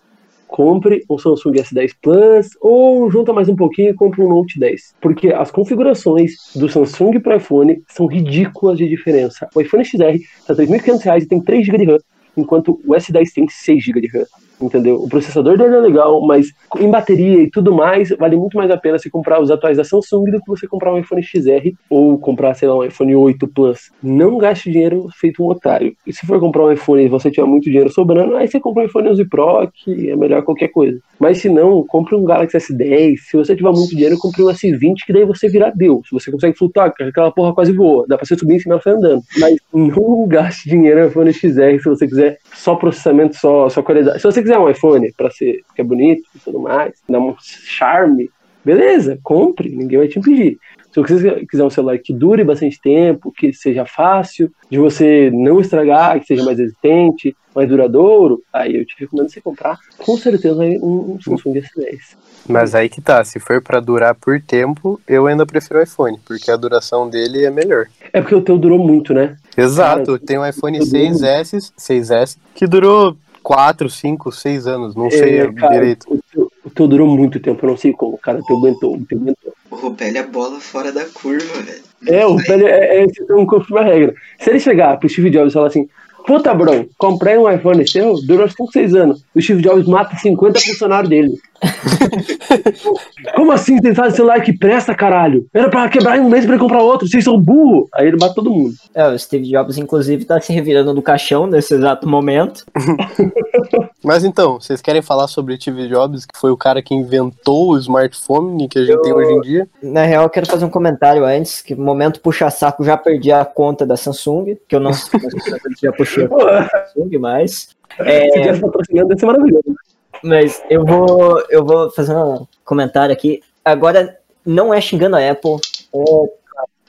Compre 0.49 1.05
um 1.09 1.19
Samsung 1.19 1.53
S10 1.53 1.93
Plus 2.03 2.49
ou 2.61 3.11
junta 3.11 3.33
mais 3.33 3.49
um 3.49 3.55
pouquinho 3.55 3.91
e 3.91 3.95
compre 3.95 4.23
um 4.23 4.29
Note 4.29 4.59
10. 4.59 4.95
Porque 5.01 5.29
as 5.29 5.51
configurações 5.51 6.33
do 6.57 6.69
Samsung 6.69 7.21
para 7.21 7.37
iPhone 7.37 7.83
são 7.89 8.07
ridículas 8.07 8.79
de 8.79 8.89
diferença. 8.89 9.49
O 9.55 9.61
iPhone 9.61 9.85
XR 9.85 10.17
está 10.41 10.55
R$ 10.55 10.67
3.500 10.67 11.23
e 11.23 11.27
tem 11.27 11.41
3 11.41 11.67
GB 11.67 11.79
de 11.79 11.85
RAM, 11.85 11.99
enquanto 12.37 12.81
o 12.85 12.95
S10 12.95 13.27
tem 13.33 13.47
6 13.49 13.85
GB 13.85 14.01
de 14.01 14.09
RAM 14.09 14.25
entendeu? 14.61 14.97
O 14.97 15.09
processador 15.09 15.57
dele 15.57 15.75
é 15.75 15.81
legal, 15.81 16.21
mas 16.27 16.53
em 16.79 16.91
bateria 16.91 17.43
e 17.43 17.51
tudo 17.51 17.73
mais, 17.73 18.11
vale 18.11 18.37
muito 18.37 18.57
mais 18.57 18.71
a 18.71 18.77
pena 18.77 18.99
você 18.99 19.11
comprar 19.11 19.41
os 19.41 19.51
atuais 19.51 19.77
da 19.77 19.85
Samsung 19.85 20.31
do 20.31 20.41
que 20.41 20.49
você 20.49 20.67
comprar 20.67 20.93
um 20.93 20.99
iPhone 20.99 21.23
XR 21.23 21.73
ou 21.89 22.19
comprar, 22.19 22.55
sei 22.55 22.69
lá, 22.69 22.77
um 22.77 22.85
iPhone 22.85 23.15
8 23.15 23.49
Plus. 23.49 23.91
Não 24.03 24.39
gaste 24.39 24.71
dinheiro 24.71 25.09
feito 25.19 25.43
um 25.43 25.49
otário. 25.49 25.95
E 26.07 26.13
se 26.13 26.27
for 26.27 26.39
comprar 26.41 26.65
um 26.65 26.73
iPhone 26.73 27.05
e 27.05 27.09
você 27.09 27.31
tiver 27.31 27.47
muito 27.47 27.65
dinheiro 27.65 27.91
sobrando, 27.91 28.37
aí 28.37 28.49
você 28.49 28.61
compra 28.61 28.83
um 28.83 28.87
iPhone 28.87 29.09
11 29.09 29.25
Pro, 29.27 29.71
que 29.73 30.11
é 30.11 30.17
melhor 30.17 30.43
qualquer 30.43 30.69
coisa. 30.69 30.99
Mas 31.19 31.39
se 31.39 31.49
não, 31.49 31.85
compre 31.85 32.15
um 32.15 32.25
Galaxy 32.25 32.57
S10. 32.57 33.17
Se 33.31 33.37
você 33.37 33.57
tiver 33.57 33.71
muito 33.71 33.91
dinheiro, 33.91 34.19
compre 34.19 34.43
um 34.43 34.47
S20, 34.47 34.95
que 35.07 35.13
daí 35.13 35.25
você 35.25 35.49
vira 35.49 35.73
Deus. 35.75 36.09
Você 36.13 36.31
consegue 36.31 36.57
flutuar, 36.57 36.93
aquela 37.01 37.31
porra 37.33 37.55
quase 37.55 37.73
voa. 37.73 38.07
Dá 38.09 38.17
pra 38.17 38.27
você 38.27 38.37
subir 38.37 38.55
em 38.55 38.59
cima 38.59 38.81
e 38.85 38.91
andando. 38.91 39.23
Mas 39.39 39.57
não 39.73 40.27
gaste 40.27 40.69
dinheiro 40.69 41.01
no 41.01 41.09
iPhone 41.09 41.33
XR 41.33 41.79
se 41.79 41.89
você 41.89 42.07
quiser 42.07 42.39
só 42.59 42.75
processamento, 42.75 43.37
só, 43.37 43.69
só 43.69 43.83
qualidade. 43.83 44.19
Se 44.19 44.25
você 44.25 44.43
quiser 44.43 44.59
um 44.59 44.69
iPhone 44.69 45.13
para 45.17 45.31
ser 45.31 45.63
que 45.75 45.81
é 45.81 45.85
bonito 45.85 46.23
e 46.35 46.39
tudo 46.41 46.59
mais, 46.59 46.93
dá 47.09 47.19
um 47.21 47.35
charme, 47.39 48.31
beleza, 48.65 49.19
compre, 49.23 49.71
ninguém 49.71 49.99
vai 49.99 50.09
te 50.09 50.19
impedir. 50.19 50.59
Se 51.07 51.19
você 51.19 51.47
quiser 51.47 51.65
um 51.65 51.71
celular 51.71 51.99
que 51.99 52.13
dure 52.13 52.45
bastante 52.45 52.81
tempo, 52.81 53.33
que 53.33 53.53
seja 53.53 53.85
fácil 53.85 54.51
de 54.71 54.79
você 54.79 55.31
não 55.33 55.61
estragar, 55.61 56.19
que 56.21 56.27
seja 56.27 56.45
mais 56.45 56.59
resistente, 56.59 57.37
mais 57.55 57.69
duradouro, 57.69 58.43
aí 58.53 58.77
eu 58.77 58.87
te 58.87 58.95
recomendo 58.99 59.29
você 59.29 59.41
comprar 59.41 59.79
com 59.99 60.17
certeza 60.17 60.63
um, 60.63 61.15
um 61.15 61.21
Samsung 61.21 61.55
S10. 61.55 62.17
Mas 62.49 62.75
aí 62.75 62.89
que 62.89 63.01
tá, 63.01 63.23
se 63.25 63.39
for 63.39 63.61
para 63.61 63.81
durar 63.81 64.15
por 64.15 64.41
tempo, 64.41 65.01
eu 65.07 65.27
ainda 65.27 65.45
prefiro 65.45 65.81
o 65.81 65.83
iPhone, 65.83 66.19
porque 66.25 66.51
a 66.51 66.57
duração 66.57 67.09
dele 67.09 67.45
é 67.45 67.51
melhor. 67.51 67.87
É 68.13 68.21
porque 68.21 68.35
o 68.35 68.41
teu 68.41 68.57
durou 68.57 68.79
muito, 68.79 69.13
né? 69.13 69.37
Exato, 69.57 70.13
Cara, 70.13 70.19
tem 70.25 70.39
um 70.39 70.47
iPhone 70.47 70.79
6S, 70.79 71.73
6S 71.77 72.39
que 72.55 72.67
durou 72.67 73.17
4, 73.43 73.89
5, 73.89 74.33
6 74.33 74.67
anos, 74.67 74.95
não 74.95 75.11
sei 75.11 75.41
é, 75.41 75.53
cara, 75.53 75.73
direito. 75.75 76.07
O 76.09 76.19
teu, 76.33 76.53
o 76.65 76.71
teu, 76.71 76.89
durou 76.89 77.07
muito 77.07 77.41
tempo, 77.41 77.65
eu 77.65 77.71
não 77.71 77.77
sei 77.77 77.93
como, 77.93 78.17
cara, 78.19 78.39
o 78.41 78.45
teu 78.45 78.57
aguentou, 78.57 78.95
o 78.95 79.05
teu 79.05 79.19
aguentou. 79.19 79.48
O 79.71 79.77
Rubelli 79.77 80.19
é 80.19 80.23
bola 80.23 80.61
fora 80.61 80.93
da 80.93 81.05
curva, 81.07 81.61
velho. 81.63 81.83
É, 82.07 82.27
o 82.27 82.33
Rubelli 82.33 82.65
é, 82.65 83.03
é, 83.03 83.07
é 83.29 83.35
um 83.35 83.47
confirma 83.47 83.81
a 83.81 83.85
regra. 83.85 84.15
Se 84.39 84.51
ele 84.51 84.61
chegar 84.61 84.99
pro 84.99 85.09
Steve 85.09 85.31
Jobs 85.31 85.51
e 85.51 85.55
falar 85.55 85.69
assim, 85.69 85.89
Puta, 86.29 86.53
Bron, 86.53 86.85
comprei 86.99 87.39
um 87.39 87.51
iPhone 87.51 87.89
seu, 87.89 88.21
durou 88.27 88.47
5, 88.47 88.71
6 88.71 88.95
anos. 88.95 89.25
O 89.35 89.41
Steve 89.41 89.63
Jobs 89.63 89.87
mata 89.87 90.15
50 90.15 90.61
funcionários 90.61 91.09
dele. 91.09 91.33
Como 93.35 93.51
assim 93.51 93.81
você 93.81 93.95
faz 93.95 94.15
celular 94.15 94.43
que 94.43 94.53
presta, 94.53 94.95
caralho? 94.95 95.47
Era 95.55 95.71
pra 95.71 95.89
quebrar 95.89 96.19
em 96.19 96.21
um 96.21 96.29
mês 96.29 96.45
pra 96.45 96.55
ele 96.55 96.63
comprar 96.63 96.83
outro, 96.83 97.09
vocês 97.09 97.25
são 97.25 97.41
burro. 97.41 97.89
Aí 97.95 98.09
ele 98.09 98.19
mata 98.21 98.35
todo 98.35 98.51
mundo. 98.51 98.75
É, 98.95 99.09
o 99.09 99.19
Steve 99.19 99.51
Jobs, 99.51 99.79
inclusive, 99.79 100.27
tá 100.27 100.39
se 100.39 100.53
revirando 100.53 100.93
no 100.93 101.01
caixão 101.01 101.47
nesse 101.47 101.73
exato 101.73 102.07
momento. 102.07 102.63
Mas 104.03 104.25
então, 104.25 104.61
vocês 104.61 104.81
querem 104.81 105.03
falar 105.03 105.27
sobre 105.27 105.57
Steve 105.57 105.89
Jobs, 105.89 106.25
que 106.25 106.39
foi 106.39 106.51
o 106.51 106.57
cara 106.57 106.81
que 106.81 106.95
inventou 106.95 107.71
o 107.71 107.79
smartphone 107.79 108.69
que 108.69 108.79
a 108.79 108.83
gente 108.83 108.95
eu, 108.95 109.03
tem 109.03 109.13
hoje 109.13 109.33
em 109.33 109.41
dia? 109.41 109.69
Na 109.83 110.05
real, 110.05 110.23
eu 110.23 110.31
quero 110.31 110.47
fazer 110.47 110.65
um 110.65 110.71
comentário 110.71 111.25
antes, 111.25 111.61
que 111.61 111.75
no 111.75 111.85
momento 111.85 112.21
puxa-saco 112.21 112.85
já 112.85 112.97
perdi 112.97 113.33
a 113.33 113.45
conta 113.45 113.85
da 113.85 113.97
Samsung, 113.97 114.57
que 114.69 114.77
eu 114.77 114.81
não 114.81 114.93
sei 114.93 115.19
se 115.21 115.83
já 115.83 115.93
puxei 115.93 116.29
Samsung, 116.95 117.19
mas. 117.19 117.71
É, 117.99 118.31
Se 118.31 118.41
tivesse 118.41 118.61
patrocinando, 118.61 119.13
ia 119.13 119.19
ser 119.19 119.27
maravilhoso. 119.27 119.75
Mas 120.23 120.63
eu 120.71 120.85
vou, 120.85 121.43
eu 121.51 121.65
vou 121.65 121.91
fazer 121.91 122.15
um 122.15 122.47
comentário 122.65 123.13
aqui. 123.13 123.41
Agora, 123.65 124.17
não 124.45 124.73
é 124.73 124.81
xingando 124.81 125.17
a 125.17 125.31
Apple. 125.31 125.57
É, 125.95 126.31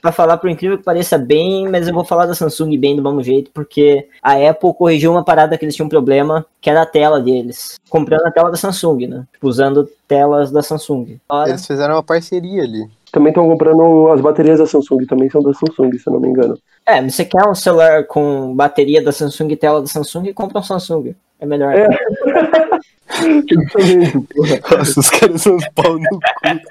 para 0.00 0.12
falar 0.12 0.38
por 0.38 0.48
incrível 0.50 0.78
que 0.78 0.84
pareça 0.84 1.18
bem, 1.18 1.68
mas 1.68 1.86
eu 1.86 1.94
vou 1.94 2.04
falar 2.04 2.26
da 2.26 2.34
Samsung 2.34 2.76
bem 2.78 2.96
do 2.96 3.02
mesmo 3.02 3.22
jeito, 3.22 3.50
porque 3.52 4.08
a 4.22 4.34
Apple 4.34 4.74
corrigiu 4.74 5.10
uma 5.10 5.24
parada 5.24 5.56
que 5.58 5.64
eles 5.64 5.74
tinham 5.74 5.86
um 5.86 5.90
problema, 5.90 6.44
que 6.60 6.70
era 6.70 6.82
a 6.82 6.86
tela 6.86 7.20
deles. 7.20 7.78
Comprando 7.88 8.26
a 8.26 8.30
tela 8.30 8.50
da 8.50 8.56
Samsung, 8.56 9.06
né? 9.06 9.26
Tipo, 9.32 9.48
usando 9.48 9.88
telas 10.08 10.50
da 10.50 10.62
Samsung. 10.62 11.18
Eles 11.46 11.66
fizeram 11.66 11.94
uma 11.94 12.02
parceria 12.02 12.62
ali. 12.62 12.88
Também 13.12 13.30
estão 13.30 13.48
comprando 13.48 14.10
as 14.12 14.20
baterias 14.20 14.58
da 14.58 14.66
Samsung, 14.66 15.04
também 15.06 15.28
são 15.28 15.42
da 15.42 15.52
Samsung, 15.52 15.98
se 15.98 16.06
eu 16.06 16.12
não 16.12 16.20
me 16.20 16.28
engano. 16.28 16.56
É, 16.86 17.00
mas 17.00 17.14
você 17.14 17.24
quer 17.24 17.46
um 17.48 17.54
celular 17.54 18.06
com 18.06 18.54
bateria 18.54 19.02
da 19.02 19.12
Samsung 19.12 19.50
e 19.50 19.56
tela 19.56 19.80
da 19.80 19.86
Samsung, 19.86 20.32
compra 20.32 20.58
um 20.58 20.62
Samsung. 20.62 21.14
É 21.40 21.46
melhor. 21.46 21.74
É. 21.74 21.88
Nossa, 24.70 25.00
os 25.00 25.10
caras 25.10 25.42
são 25.42 25.56
uns 25.56 25.66
pau 25.74 25.94
no 25.94 26.00
cu. 26.00 26.20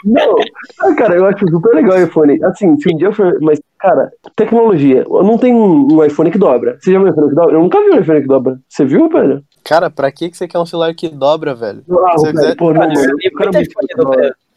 Não, 0.05 0.35
ah, 0.81 0.95
cara, 0.95 1.15
eu 1.15 1.25
acho 1.25 1.39
super 1.49 1.73
legal 1.73 1.97
o 1.97 2.03
iPhone. 2.03 2.43
Assim, 2.45 2.79
se 2.79 2.93
um 2.93 2.97
dia 2.97 3.07
eu 3.07 3.13
for. 3.13 3.39
Mas, 3.41 3.59
cara, 3.79 4.11
tecnologia. 4.35 5.05
Não 5.09 5.37
tem 5.37 5.53
um, 5.53 6.03
iPhone 6.03 6.29
que 6.29 6.37
dobra. 6.37 6.77
Você 6.79 6.91
já 6.91 6.99
viu 6.99 7.07
um 7.07 7.11
iPhone 7.11 7.29
que 7.29 7.35
dobra? 7.35 7.55
Eu 7.55 7.61
nunca 7.61 7.79
vi 7.79 7.89
um 7.89 7.99
iPhone 7.99 8.21
que 8.21 8.27
dobra. 8.27 8.59
Você 8.69 8.85
viu, 8.85 9.09
velho? 9.09 9.43
Cara, 9.63 9.89
pra 9.89 10.11
que 10.11 10.31
você 10.31 10.47
quer 10.47 10.59
um 10.59 10.65
celular 10.65 10.93
que 10.93 11.09
dobra, 11.09 11.55
velho? 11.55 11.83
Ah, 11.89 12.17
se, 12.17 12.31
velho, 12.31 12.55
pô, 12.55 12.71
não, 12.71 12.81
mano, 12.81 12.93
eu 12.93 13.17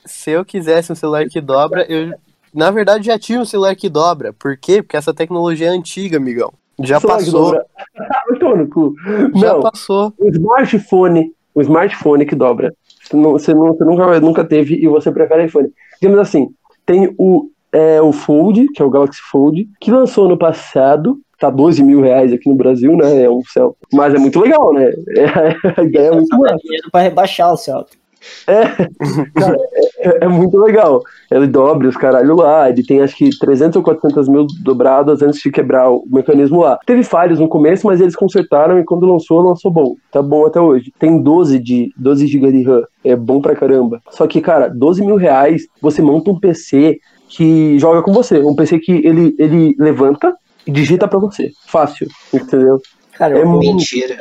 se 0.04 0.30
eu 0.30 0.44
quisesse 0.44 0.92
um 0.92 0.96
celular 0.96 1.26
que 1.26 1.40
dobra, 1.40 1.84
eu. 1.88 2.12
Na 2.54 2.70
verdade, 2.70 3.06
já 3.06 3.18
tinha 3.18 3.40
um 3.40 3.44
celular 3.44 3.74
que 3.74 3.88
dobra. 3.88 4.32
Por 4.32 4.56
quê? 4.56 4.82
Porque 4.82 4.96
essa 4.96 5.14
tecnologia 5.14 5.68
é 5.68 5.70
antiga, 5.70 6.18
amigão. 6.18 6.52
Já 6.82 7.00
passou. 7.00 7.54
Já 9.34 9.54
não, 9.54 9.60
passou. 9.60 10.12
O 10.18 10.28
smartphone, 10.28 11.32
o 11.54 11.62
smartphone 11.62 12.26
que 12.26 12.34
dobra. 12.34 12.74
Você, 13.02 13.16
não, 13.16 13.32
você, 13.32 13.54
não, 13.54 13.68
você 13.68 13.84
nunca, 13.84 14.20
nunca 14.20 14.44
teve 14.44 14.74
e 14.74 14.86
você 14.86 15.10
prefere 15.10 15.46
iPhone. 15.46 15.72
Digamos 16.00 16.20
assim, 16.20 16.50
tem 16.84 17.14
o, 17.18 17.50
é, 17.72 18.00
o 18.00 18.12
Fold, 18.12 18.68
que 18.68 18.82
é 18.82 18.84
o 18.84 18.90
Galaxy 18.90 19.20
Fold, 19.30 19.68
que 19.80 19.90
lançou 19.90 20.28
no 20.28 20.36
passado, 20.36 21.18
tá 21.38 21.50
12 21.50 21.82
mil 21.82 22.00
reais 22.00 22.32
aqui 22.32 22.48
no 22.48 22.54
Brasil, 22.54 22.96
né? 22.96 23.22
É 23.22 23.30
um 23.30 23.42
céu. 23.44 23.76
Mas 23.92 24.14
é 24.14 24.18
muito 24.18 24.40
legal, 24.40 24.72
né? 24.72 24.90
É, 25.16 25.80
a 25.80 25.84
ideia 25.84 26.08
é 26.08 26.12
muito 26.12 26.36
boa. 26.36 26.56
dinheiro 26.56 26.88
pra 26.90 27.02
rebaixar 27.02 27.52
o 27.52 27.56
céu. 27.56 27.84
É, 28.46 28.62
cara, 29.34 29.56
é, 29.98 30.24
é, 30.24 30.28
muito 30.28 30.56
legal. 30.58 31.02
Ele 31.30 31.46
dobra 31.46 31.88
os 31.88 31.96
caralho 31.96 32.36
lá, 32.36 32.68
ele 32.68 32.82
tem 32.82 33.00
acho 33.00 33.16
que 33.16 33.30
300 33.38 33.76
ou 33.76 33.82
400 33.82 34.28
mil 34.28 34.46
dobradas 34.62 35.22
antes 35.22 35.40
de 35.40 35.50
quebrar 35.50 35.90
o 35.90 36.04
mecanismo 36.10 36.60
lá. 36.60 36.78
Teve 36.86 37.02
falhas 37.02 37.38
no 37.38 37.48
começo, 37.48 37.86
mas 37.86 38.00
eles 38.00 38.16
consertaram 38.16 38.78
e 38.78 38.84
quando 38.84 39.06
lançou, 39.06 39.40
lançou 39.40 39.70
bom. 39.70 39.96
Tá 40.10 40.22
bom 40.22 40.46
até 40.46 40.60
hoje. 40.60 40.92
Tem 40.98 41.20
12 41.20 41.58
de 41.58 41.92
12 41.96 42.26
GB 42.26 42.52
de 42.52 42.62
RAM, 42.62 42.82
é 43.04 43.16
bom 43.16 43.40
pra 43.40 43.56
caramba. 43.56 44.00
Só 44.10 44.26
que, 44.26 44.40
cara, 44.40 44.68
12 44.68 45.04
mil 45.04 45.16
reais, 45.16 45.66
você 45.80 46.02
monta 46.02 46.30
um 46.30 46.38
PC 46.38 46.98
que 47.28 47.78
joga 47.78 48.02
com 48.02 48.12
você. 48.12 48.38
Um 48.38 48.54
PC 48.54 48.78
que 48.78 48.92
ele, 48.92 49.34
ele 49.38 49.74
levanta 49.78 50.34
e 50.66 50.70
digita 50.70 51.08
pra 51.08 51.18
você. 51.18 51.50
Fácil, 51.66 52.06
entendeu? 52.32 52.80
Cara, 53.22 53.38
É 53.38 53.44
Mentira. 53.44 54.18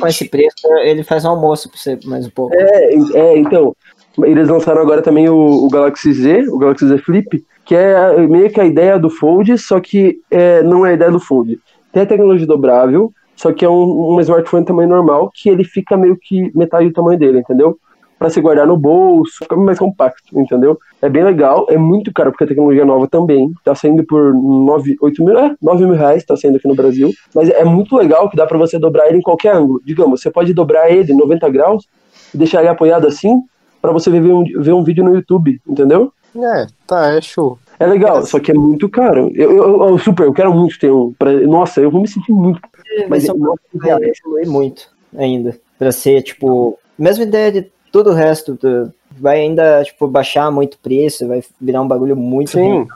com 0.00 0.06
esse 0.06 0.26
preço, 0.26 0.66
ele 0.82 1.02
faz 1.02 1.22
um 1.22 1.28
almoço 1.28 1.68
pra 1.68 1.78
você 1.78 1.98
mais 2.06 2.26
um 2.26 2.30
pouco. 2.30 2.54
É, 2.54 2.94
é, 3.14 3.38
então, 3.38 3.76
eles 4.24 4.48
lançaram 4.48 4.80
agora 4.80 5.02
também 5.02 5.28
o, 5.28 5.66
o 5.66 5.68
Galaxy 5.68 6.10
Z, 6.14 6.48
o 6.48 6.56
Galaxy 6.56 6.88
Z 6.88 6.96
Flip, 6.96 7.44
que 7.66 7.74
é 7.74 8.26
meio 8.26 8.48
que 8.48 8.58
a 8.58 8.64
ideia 8.64 8.98
do 8.98 9.10
Fold, 9.10 9.58
só 9.58 9.78
que 9.80 10.20
é, 10.30 10.62
não 10.62 10.86
é 10.86 10.90
a 10.90 10.94
ideia 10.94 11.10
do 11.10 11.20
Fold. 11.20 11.60
Tem 11.92 12.04
a 12.04 12.06
tecnologia 12.06 12.46
dobrável, 12.46 13.12
só 13.36 13.52
que 13.52 13.66
é 13.66 13.68
um, 13.68 14.14
um 14.14 14.20
smartphone 14.20 14.64
tamanho 14.64 14.88
normal, 14.88 15.30
que 15.34 15.50
ele 15.50 15.62
fica 15.62 15.94
meio 15.94 16.16
que 16.16 16.50
metade 16.56 16.88
do 16.88 16.94
tamanho 16.94 17.18
dele, 17.18 17.40
entendeu? 17.40 17.78
Pra 18.18 18.28
se 18.30 18.40
guardar 18.40 18.66
no 18.66 18.76
bolso, 18.76 19.38
fica 19.44 19.54
mais 19.56 19.78
compacto, 19.78 20.38
entendeu? 20.38 20.76
É 21.00 21.08
bem 21.08 21.22
legal, 21.22 21.66
é 21.70 21.76
muito 21.76 22.12
caro, 22.12 22.32
porque 22.32 22.44
a 22.44 22.46
tecnologia 22.48 22.82
é 22.82 22.84
nova 22.84 23.06
também. 23.06 23.52
Tá 23.64 23.74
saindo 23.74 24.04
por 24.04 24.34
9, 24.34 24.96
8 25.00 25.24
mil, 25.24 25.38
é, 25.38 25.54
9 25.62 25.86
mil 25.86 25.94
reais, 25.94 26.24
tá 26.24 26.36
saindo 26.36 26.56
aqui 26.56 26.66
no 26.66 26.74
Brasil. 26.74 27.10
Mas 27.34 27.48
é 27.48 27.64
muito 27.64 27.96
legal 27.96 28.28
que 28.28 28.36
dá 28.36 28.44
pra 28.46 28.58
você 28.58 28.76
dobrar 28.78 29.06
ele 29.08 29.18
em 29.18 29.22
qualquer 29.22 29.54
ângulo. 29.54 29.80
Digamos, 29.84 30.20
você 30.20 30.30
pode 30.30 30.52
dobrar 30.52 30.90
ele 30.90 31.14
90 31.14 31.48
graus 31.48 31.86
e 32.34 32.38
deixar 32.38 32.58
ele 32.60 32.68
apoiado 32.68 33.06
assim, 33.06 33.40
pra 33.80 33.92
você 33.92 34.10
ver 34.10 34.32
um, 34.32 34.42
ver 34.42 34.72
um 34.72 34.82
vídeo 34.82 35.04
no 35.04 35.14
YouTube, 35.14 35.60
entendeu? 35.66 36.12
É, 36.36 36.66
tá, 36.86 37.12
é 37.14 37.20
show. 37.20 37.56
É 37.78 37.86
legal, 37.86 38.26
só 38.26 38.40
que 38.40 38.50
é 38.50 38.54
muito 38.54 38.88
caro. 38.88 39.30
Eu, 39.34 39.52
eu, 39.52 39.82
eu- 39.90 39.98
super, 39.98 40.26
eu 40.26 40.32
quero 40.32 40.52
muito 40.52 40.76
ter 40.78 40.90
um. 40.90 41.12
Pra, 41.16 41.32
nossa, 41.32 41.80
eu 41.80 41.90
vou 41.90 42.00
me 42.02 42.08
sentir 42.08 42.32
muito. 42.32 42.60
Mas 42.98 43.08
Mas 43.08 43.24
são 43.26 43.36
nossa, 43.38 43.60
vai 43.74 43.90
evoluir 44.02 44.48
muito 44.48 44.88
ainda. 45.16 45.56
Pra 45.78 45.92
ser, 45.92 46.20
tipo, 46.22 46.76
mesma 46.98 47.22
ideia 47.24 47.52
de 47.52 47.70
todo 47.92 48.10
o 48.10 48.14
resto. 48.14 48.54
do- 48.54 48.92
vai 49.20 49.40
ainda, 49.40 49.82
tipo, 49.82 50.06
baixar 50.06 50.50
muito 50.50 50.74
o 50.74 50.78
preço, 50.78 51.26
vai 51.26 51.42
virar 51.60 51.82
um 51.82 51.88
bagulho 51.88 52.14
muito 52.16 52.50
Sim, 52.50 52.86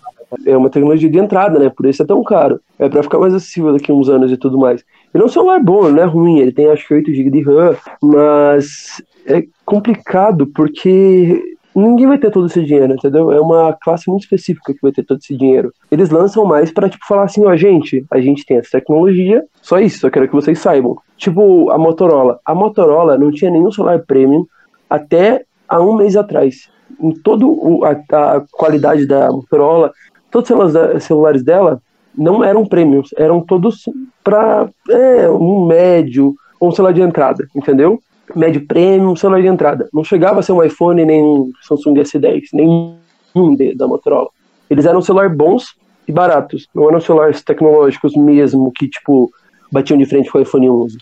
é 0.47 0.57
uma 0.57 0.71
tecnologia 0.71 1.11
de 1.11 1.19
entrada, 1.19 1.59
né? 1.59 1.69
Por 1.69 1.85
isso 1.87 2.03
é 2.03 2.07
tão 2.07 2.23
caro. 2.23 2.61
É 2.79 2.89
pra 2.89 3.03
ficar 3.03 3.19
mais 3.19 3.35
acessível 3.35 3.73
daqui 3.73 3.91
a 3.91 3.95
uns 3.95 4.09
anos 4.09 4.31
e 4.31 4.37
tudo 4.37 4.57
mais. 4.59 4.85
Ele 5.13 5.23
é 5.23 5.27
um 5.27 5.31
celular 5.31 5.61
bom, 5.61 5.91
não 5.91 6.03
é 6.03 6.07
ruim. 6.07 6.39
Ele 6.39 6.53
tem 6.53 6.67
acho 6.71 6.87
que 6.87 6.95
8 6.95 7.13
GB 7.13 7.31
de 7.31 7.43
RAM, 7.43 7.75
mas 8.01 9.03
é 9.27 9.43
complicado 9.65 10.47
porque 10.47 11.43
ninguém 11.75 12.07
vai 12.07 12.19
ter 12.19 12.31
todo 12.31 12.47
esse 12.47 12.63
dinheiro, 12.63 12.93
entendeu? 12.93 13.33
É 13.33 13.41
uma 13.41 13.73
classe 13.73 14.09
muito 14.09 14.23
específica 14.23 14.73
que 14.73 14.81
vai 14.83 14.93
ter 14.93 15.03
todo 15.03 15.19
esse 15.19 15.37
dinheiro. 15.37 15.73
Eles 15.91 16.11
lançam 16.11 16.45
mais 16.45 16.71
pra 16.73 16.89
tipo 16.89 17.05
falar 17.07 17.25
assim, 17.25 17.45
ó, 17.45 17.57
gente, 17.57 18.05
a 18.11 18.21
gente 18.21 18.45
tem 18.47 18.59
essa 18.59 18.71
tecnologia, 18.73 19.43
só 19.61 19.81
isso, 19.81 20.01
só 20.01 20.11
quero 20.11 20.29
que 20.29 20.35
vocês 20.35 20.59
saibam. 20.59 20.97
Tipo 21.17 21.71
a 21.71 21.79
Motorola. 21.79 22.39
A 22.45 22.55
Motorola 22.55 23.17
não 23.19 23.31
tinha 23.31 23.51
nenhum 23.51 23.71
celular 23.73 23.99
premium 24.07 24.47
até 24.95 25.45
há 25.69 25.81
um 25.81 25.97
mês 25.97 26.17
atrás. 26.17 26.69
Em 27.01 27.13
toda 27.13 27.47
a, 27.87 28.37
a 28.37 28.41
qualidade 28.53 29.07
da 29.07 29.31
Motorola, 29.31 29.93
todos 30.31 30.51
os 30.51 30.57
celulares- 30.73 31.05
celulares 31.05 31.43
dela 31.43 31.81
não 32.17 32.45
eram 32.45 32.67
premiums, 32.67 33.09
eram 33.17 33.41
todos 33.41 33.85
para 34.23 34.69
é, 34.91 35.29
um 35.31 35.67
médio 35.67 36.35
ou 36.61 36.69
um 36.69 36.73
celular 36.73 36.93
de 36.93 37.01
entrada, 37.01 37.47
entendeu? 37.57 37.99
Médio 38.37 38.67
premium, 38.67 39.17
celular 39.17 39.41
de 39.41 39.49
entrada. 39.49 39.89
Não 39.93 40.05
chegava 40.05 40.41
a 40.41 40.43
ser 40.43 40.53
um 40.53 40.63
iPhone 40.63 41.05
nem 41.05 41.23
um 41.25 41.51
Samsung 41.63 41.95
S10, 41.95 42.43
nenhum 42.53 43.55
de- 43.57 43.75
da 43.75 43.89
Motorola. 43.89 44.29
Eles 44.69 44.85
eram 44.87 45.01
celular 45.03 45.29
bons 45.29 45.75
e 46.07 46.13
baratos, 46.13 46.69
não 46.75 46.89
eram 46.89 47.01
celulares 47.01 47.43
tecnológicos 47.43 48.15
mesmo 48.15 48.71
que 48.73 48.89
tipo 48.89 49.31
batiam 49.71 49.99
de 49.99 50.05
frente 50.05 50.31
com 50.31 50.39
o 50.39 50.43
iPhone 50.43 50.69
11. 50.69 50.99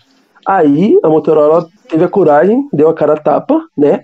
Aí 0.47 0.97
a 1.03 1.09
Motorola 1.09 1.67
teve 1.87 2.03
a 2.03 2.09
coragem, 2.09 2.67
deu 2.73 2.89
a 2.89 2.93
cara 2.93 3.13
a 3.13 3.17
tapa, 3.17 3.63
né? 3.77 4.01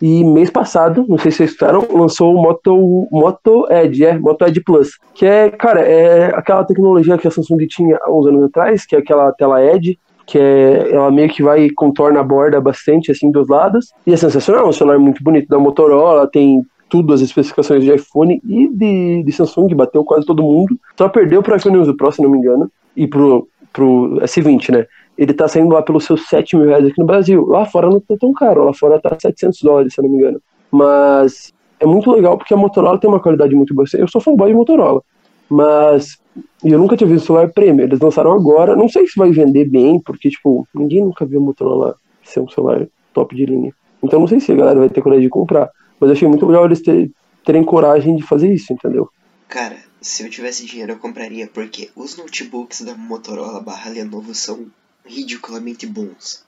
E 0.00 0.24
mês 0.24 0.48
passado, 0.48 1.04
não 1.06 1.18
sei 1.18 1.30
se 1.30 1.38
vocês 1.38 1.50
escutaram, 1.50 1.86
lançou 1.92 2.34
o 2.34 2.42
Moto, 2.42 3.06
Moto 3.12 3.66
Edge, 3.70 4.04
é, 4.04 4.18
Moto 4.18 4.46
Edge 4.46 4.62
Plus. 4.62 4.92
Que 5.14 5.26
é, 5.26 5.50
cara, 5.50 5.80
é 5.80 6.34
aquela 6.34 6.64
tecnologia 6.64 7.18
que 7.18 7.28
a 7.28 7.30
Samsung 7.30 7.66
tinha 7.66 7.98
uns 8.08 8.26
anos 8.26 8.44
atrás, 8.44 8.86
que 8.86 8.96
é 8.96 8.98
aquela 8.98 9.30
tela 9.32 9.62
Edge, 9.62 9.98
que 10.24 10.38
é, 10.38 10.90
ela 10.90 11.10
meio 11.10 11.28
que 11.28 11.42
vai 11.42 11.68
contorna 11.70 12.20
a 12.20 12.22
borda 12.22 12.58
bastante, 12.60 13.10
assim, 13.10 13.30
dos 13.30 13.46
lados. 13.46 13.92
E 14.06 14.12
é 14.12 14.16
sensacional, 14.16 14.66
um 14.66 14.72
celular 14.72 14.98
muito 14.98 15.22
bonito 15.22 15.48
da 15.48 15.58
Motorola, 15.58 16.26
tem 16.26 16.64
tudo, 16.88 17.12
as 17.12 17.20
especificações 17.20 17.84
de 17.84 17.94
iPhone 17.94 18.40
e 18.42 18.68
de, 18.68 19.22
de 19.22 19.32
Samsung, 19.32 19.74
bateu 19.74 20.02
quase 20.02 20.24
todo 20.24 20.42
mundo. 20.42 20.78
Só 20.96 21.08
perdeu 21.10 21.42
pro 21.42 21.56
iPhone 21.56 21.78
11 21.78 21.94
Pro, 21.94 22.10
se 22.10 22.22
não 22.22 22.30
me 22.30 22.38
engano, 22.38 22.70
e 22.96 23.06
pro, 23.06 23.46
pro 23.80 24.20
S20, 24.20 24.72
né? 24.72 24.86
Ele 25.16 25.32
tá 25.32 25.48
saindo 25.48 25.72
lá 25.72 25.80
pelos 25.80 26.04
seus 26.04 26.26
7 26.28 26.54
mil 26.56 26.66
reais 26.66 26.84
aqui 26.84 26.98
no 26.98 27.06
Brasil. 27.06 27.46
Lá 27.46 27.64
fora 27.64 27.88
não 27.88 27.98
tá 27.98 28.14
tão 28.20 28.32
caro, 28.34 28.64
lá 28.64 28.74
fora 28.74 29.00
tá 29.00 29.16
700 29.18 29.62
dólares, 29.62 29.94
se 29.94 30.00
eu 30.00 30.04
não 30.04 30.10
me 30.10 30.18
engano. 30.18 30.40
Mas 30.70 31.52
é 31.78 31.86
muito 31.86 32.10
legal 32.12 32.36
porque 32.36 32.52
a 32.52 32.56
Motorola 32.56 32.98
tem 32.98 33.08
uma 33.08 33.20
qualidade 33.20 33.54
muito 33.54 33.74
boa. 33.74 33.86
Eu 33.94 34.08
sou 34.08 34.20
fanboy 34.20 34.50
de 34.50 34.54
Motorola, 34.54 35.02
mas 35.48 36.18
eu 36.62 36.78
nunca 36.78 36.96
tinha 36.96 37.08
visto 37.08 37.26
celular 37.26 37.48
premium. 37.48 37.84
Eles 37.84 38.00
lançaram 38.00 38.32
agora, 38.32 38.76
não 38.76 38.88
sei 38.88 39.06
se 39.06 39.18
vai 39.18 39.30
vender 39.30 39.64
bem, 39.64 39.98
porque, 40.00 40.28
tipo, 40.28 40.66
ninguém 40.74 41.02
nunca 41.02 41.24
viu 41.24 41.40
a 41.40 41.42
Motorola 41.42 41.96
ser 42.22 42.40
um 42.40 42.48
celular 42.48 42.86
top 43.14 43.34
de 43.34 43.46
linha. 43.46 43.72
Então 44.02 44.20
não 44.20 44.26
sei 44.26 44.40
se 44.40 44.52
a 44.52 44.56
galera 44.56 44.78
vai 44.78 44.88
ter 44.90 45.00
coragem 45.02 45.24
de 45.24 45.30
comprar. 45.30 45.70
Mas 45.98 46.10
achei 46.10 46.28
muito 46.28 46.46
legal 46.46 46.64
eles 46.66 46.80
ter- 46.82 47.10
terem 47.44 47.64
coragem 47.64 48.16
de 48.16 48.22
fazer 48.22 48.52
isso, 48.52 48.72
entendeu? 48.72 49.08
Cara, 49.48 49.76
se 50.00 50.24
eu 50.24 50.30
tivesse 50.30 50.66
dinheiro 50.66 50.92
eu 50.92 50.98
compraria, 50.98 51.46
porque 51.46 51.90
os 51.94 52.16
notebooks 52.16 52.82
da 52.82 52.94
Motorola 52.94 53.60
barra 53.60 53.90
Lenovo 53.90 54.34
são 54.34 54.66
ridiculamente 55.04 55.86
bons. 55.86 56.44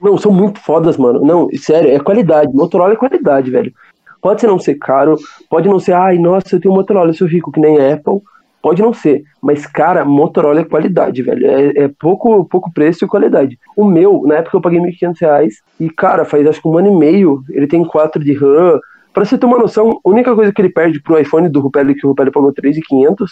Não, 0.00 0.16
são 0.16 0.32
muito 0.32 0.60
fodas, 0.60 0.96
mano. 0.96 1.24
Não, 1.24 1.48
sério, 1.58 1.90
é 1.90 2.00
qualidade. 2.00 2.52
Motorola 2.54 2.94
é 2.94 2.96
qualidade, 2.96 3.50
velho. 3.50 3.72
Pode 4.20 4.40
ser 4.40 4.46
não 4.48 4.58
ser 4.58 4.74
caro, 4.74 5.16
pode 5.48 5.68
não 5.68 5.78
ser, 5.78 5.92
ai, 5.92 6.18
nossa, 6.18 6.56
eu 6.56 6.60
tenho 6.60 6.74
Motorola, 6.74 7.10
eu 7.10 7.14
sou 7.14 7.26
rico, 7.26 7.52
que 7.52 7.60
nem 7.60 7.78
Apple. 7.92 8.20
Pode 8.62 8.82
não 8.82 8.92
ser, 8.92 9.24
mas, 9.40 9.64
cara, 9.64 10.04
Motorola 10.04 10.60
é 10.60 10.64
qualidade, 10.64 11.22
velho. 11.22 11.46
É, 11.46 11.84
é 11.84 11.88
pouco, 11.88 12.44
pouco 12.44 12.70
preço 12.70 13.04
e 13.04 13.08
qualidade. 13.08 13.58
O 13.74 13.86
meu, 13.86 14.22
na 14.26 14.36
época 14.36 14.58
eu 14.58 14.60
paguei 14.60 14.78
1.500 14.78 15.20
reais 15.20 15.62
e, 15.78 15.88
cara, 15.88 16.26
faz 16.26 16.46
acho 16.46 16.60
que 16.60 16.68
um 16.68 16.76
ano 16.76 16.88
e 16.88 16.96
meio, 16.96 17.42
ele 17.48 17.66
tem 17.66 17.82
4 17.82 18.22
de 18.22 18.34
RAM. 18.34 18.78
Pra 19.12 19.24
você 19.24 19.36
ter 19.36 19.46
uma 19.46 19.58
noção, 19.58 20.00
a 20.04 20.08
única 20.08 20.34
coisa 20.34 20.52
que 20.52 20.60
ele 20.60 20.70
perde 20.70 21.02
pro 21.02 21.18
iPhone 21.18 21.48
do 21.48 21.60
Rupelli, 21.60 21.94
que 21.94 22.06
o 22.06 22.10
Rupelli 22.10 22.30
pagou 22.30 22.52
3.500, 22.52 23.26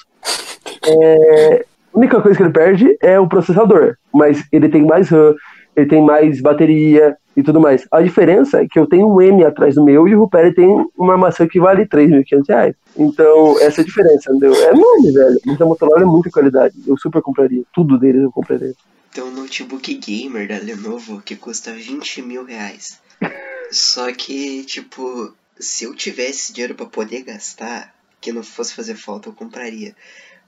é... 0.87 1.65
a 1.95 1.99
única 1.99 2.21
coisa 2.21 2.37
que 2.37 2.43
ele 2.43 2.53
perde 2.53 2.97
é 3.01 3.19
o 3.19 3.29
processador. 3.29 3.97
Mas 4.13 4.45
ele 4.51 4.69
tem 4.69 4.85
mais 4.85 5.09
RAM, 5.09 5.35
ele 5.77 5.87
tem 5.87 6.03
mais 6.03 6.41
bateria 6.41 7.17
e 7.37 7.43
tudo 7.43 7.61
mais. 7.61 7.87
A 7.93 8.03
diferença 8.03 8.61
é 8.63 8.67
que 8.67 8.79
eu 8.79 8.87
tenho 8.87 9.09
um 9.09 9.23
M 9.23 9.45
atrás 9.45 9.77
do 9.77 9.85
meu 9.85 10.09
e 10.09 10.15
o 10.15 10.21
Rupert 10.21 10.55
tem 10.55 10.85
uma 10.97 11.17
maçã 11.17 11.47
que 11.47 11.61
vale 11.61 11.87
3.500 11.87 12.49
reais. 12.49 12.75
Então, 12.97 13.57
essa 13.61 13.81
é 13.81 13.83
a 13.83 13.87
diferença, 13.87 14.31
entendeu? 14.33 14.53
É 14.55 14.71
enorme, 14.71 15.13
velho. 15.13 15.41
Mas 15.47 15.61
a 15.61 15.65
Motorola 15.65 16.03
é 16.03 16.05
muita 16.05 16.31
qualidade. 16.31 16.75
Eu 16.85 16.99
super 16.99 17.23
compraria. 17.23 17.63
Tudo 17.73 17.97
deles 17.97 18.23
eu 18.23 18.33
compraria. 18.33 18.75
Tem 19.13 19.23
um 19.23 19.31
notebook 19.31 19.95
gamer 19.95 20.49
da 20.49 20.59
Lenovo 20.59 21.23
que 21.25 21.37
custa 21.37 21.73
20 21.73 22.23
mil 22.23 22.45
reais. 22.45 23.01
Só 23.71 24.13
que, 24.13 24.65
tipo, 24.65 25.33
se 25.59 25.85
eu 25.85 25.95
tivesse 25.95 26.53
dinheiro 26.53 26.75
pra 26.75 26.87
poder 26.87 27.23
gastar, 27.23 27.95
que 28.21 28.33
não 28.33 28.43
fosse 28.43 28.75
fazer 28.75 28.95
falta, 28.97 29.29
eu 29.29 29.33
compraria. 29.33 29.95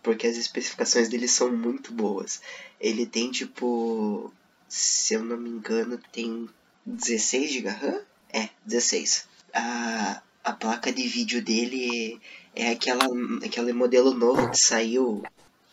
Porque 0.02 0.26
as 0.26 0.36
especificações 0.36 1.08
dele 1.08 1.28
são 1.28 1.52
muito 1.54 1.92
boas. 1.92 2.40
Ele 2.80 3.04
tem, 3.04 3.30
tipo, 3.30 4.32
se 4.68 5.14
eu 5.14 5.22
não 5.22 5.36
me 5.36 5.50
engano, 5.50 6.00
tem 6.12 6.48
16 6.86 7.52
GB 7.52 7.68
RAM? 7.68 8.00
É, 8.32 8.48
16. 8.64 9.26
A, 9.52 10.22
a 10.44 10.52
placa 10.52 10.92
de 10.92 11.06
vídeo 11.06 11.42
dele 11.42 12.18
é 12.54 12.70
aquela, 12.70 13.04
aquele 13.44 13.72
modelo 13.72 14.14
novo 14.14 14.50
que 14.50 14.58
saiu, 14.58 15.22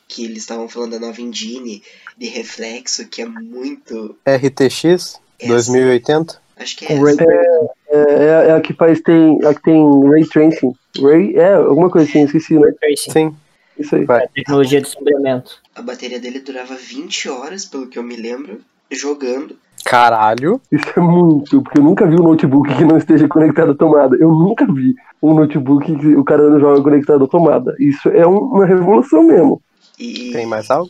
que 0.07 0.25
eles 0.25 0.39
estavam 0.39 0.67
falando 0.67 0.91
da 0.91 0.99
nova 0.99 1.21
engine 1.21 1.83
de 2.17 2.27
reflexo, 2.27 3.07
que 3.07 3.21
é 3.21 3.25
muito. 3.25 4.17
RTX 4.25 4.85
essa. 4.85 5.19
2080? 5.47 6.41
Acho 6.57 6.75
que 6.75 6.85
é 6.85 6.87
Com 6.87 7.03
Ray 7.03 7.13
essa. 7.13 7.23
É, 7.23 7.76
é, 8.07 8.49
é 8.49 8.51
a 8.53 8.61
que 8.61 8.73
faz, 8.73 9.01
tem, 9.01 9.39
a 9.45 9.53
que 9.53 9.61
tem 9.63 10.09
Ray 10.09 10.25
Tracing. 10.27 10.73
Ray, 11.01 11.35
é, 11.35 11.53
alguma 11.53 11.89
coisa 11.89 12.07
assim, 12.09 12.23
esqueci, 12.23 12.57
né? 12.57 12.71
Tracing. 12.79 13.11
Sim. 13.11 13.35
Isso 13.77 13.95
aí. 13.95 14.05
Vai. 14.05 14.27
Tecnologia 14.29 14.81
de 14.81 14.87
sombreamento. 14.89 15.59
A 15.75 15.81
bateria 15.81 16.19
dele 16.19 16.39
durava 16.39 16.75
20 16.75 17.29
horas, 17.29 17.65
pelo 17.65 17.87
que 17.87 17.99
eu 17.99 18.03
me 18.03 18.15
lembro, 18.15 18.59
jogando. 18.91 19.55
Caralho. 19.85 20.59
Isso 20.71 20.85
é 20.95 20.99
muito, 20.99 21.61
porque 21.61 21.79
eu 21.79 21.83
nunca 21.83 22.05
vi 22.07 22.15
um 22.15 22.23
notebook 22.23 22.73
que 22.75 22.83
não 22.83 22.97
esteja 22.97 23.27
conectado 23.27 23.71
à 23.71 23.75
tomada. 23.75 24.17
Eu 24.19 24.29
nunca 24.31 24.65
vi 24.65 24.95
um 25.21 25.33
notebook 25.35 25.95
que 25.95 26.15
o 26.15 26.23
cara 26.23 26.49
não 26.49 26.59
joga 26.59 26.81
conectado 26.81 27.23
à 27.23 27.27
tomada. 27.27 27.75
Isso 27.79 28.09
é 28.09 28.25
um- 28.27 28.37
uma 28.55 28.65
revolução 28.65 29.23
mesmo. 29.23 29.61
E 29.99 30.31
Tem 30.31 30.45
mais 30.45 30.69
algo? 30.71 30.89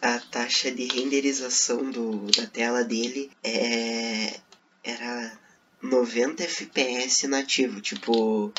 a 0.00 0.18
taxa 0.30 0.70
de 0.70 0.84
renderização 0.86 1.90
do, 1.90 2.26
da 2.36 2.46
tela 2.46 2.84
dele 2.84 3.30
é, 3.42 4.34
era 4.84 5.32
90 5.84 6.42
FPS 6.42 7.26
nativo. 7.28 7.80
Tipo, 7.80 8.52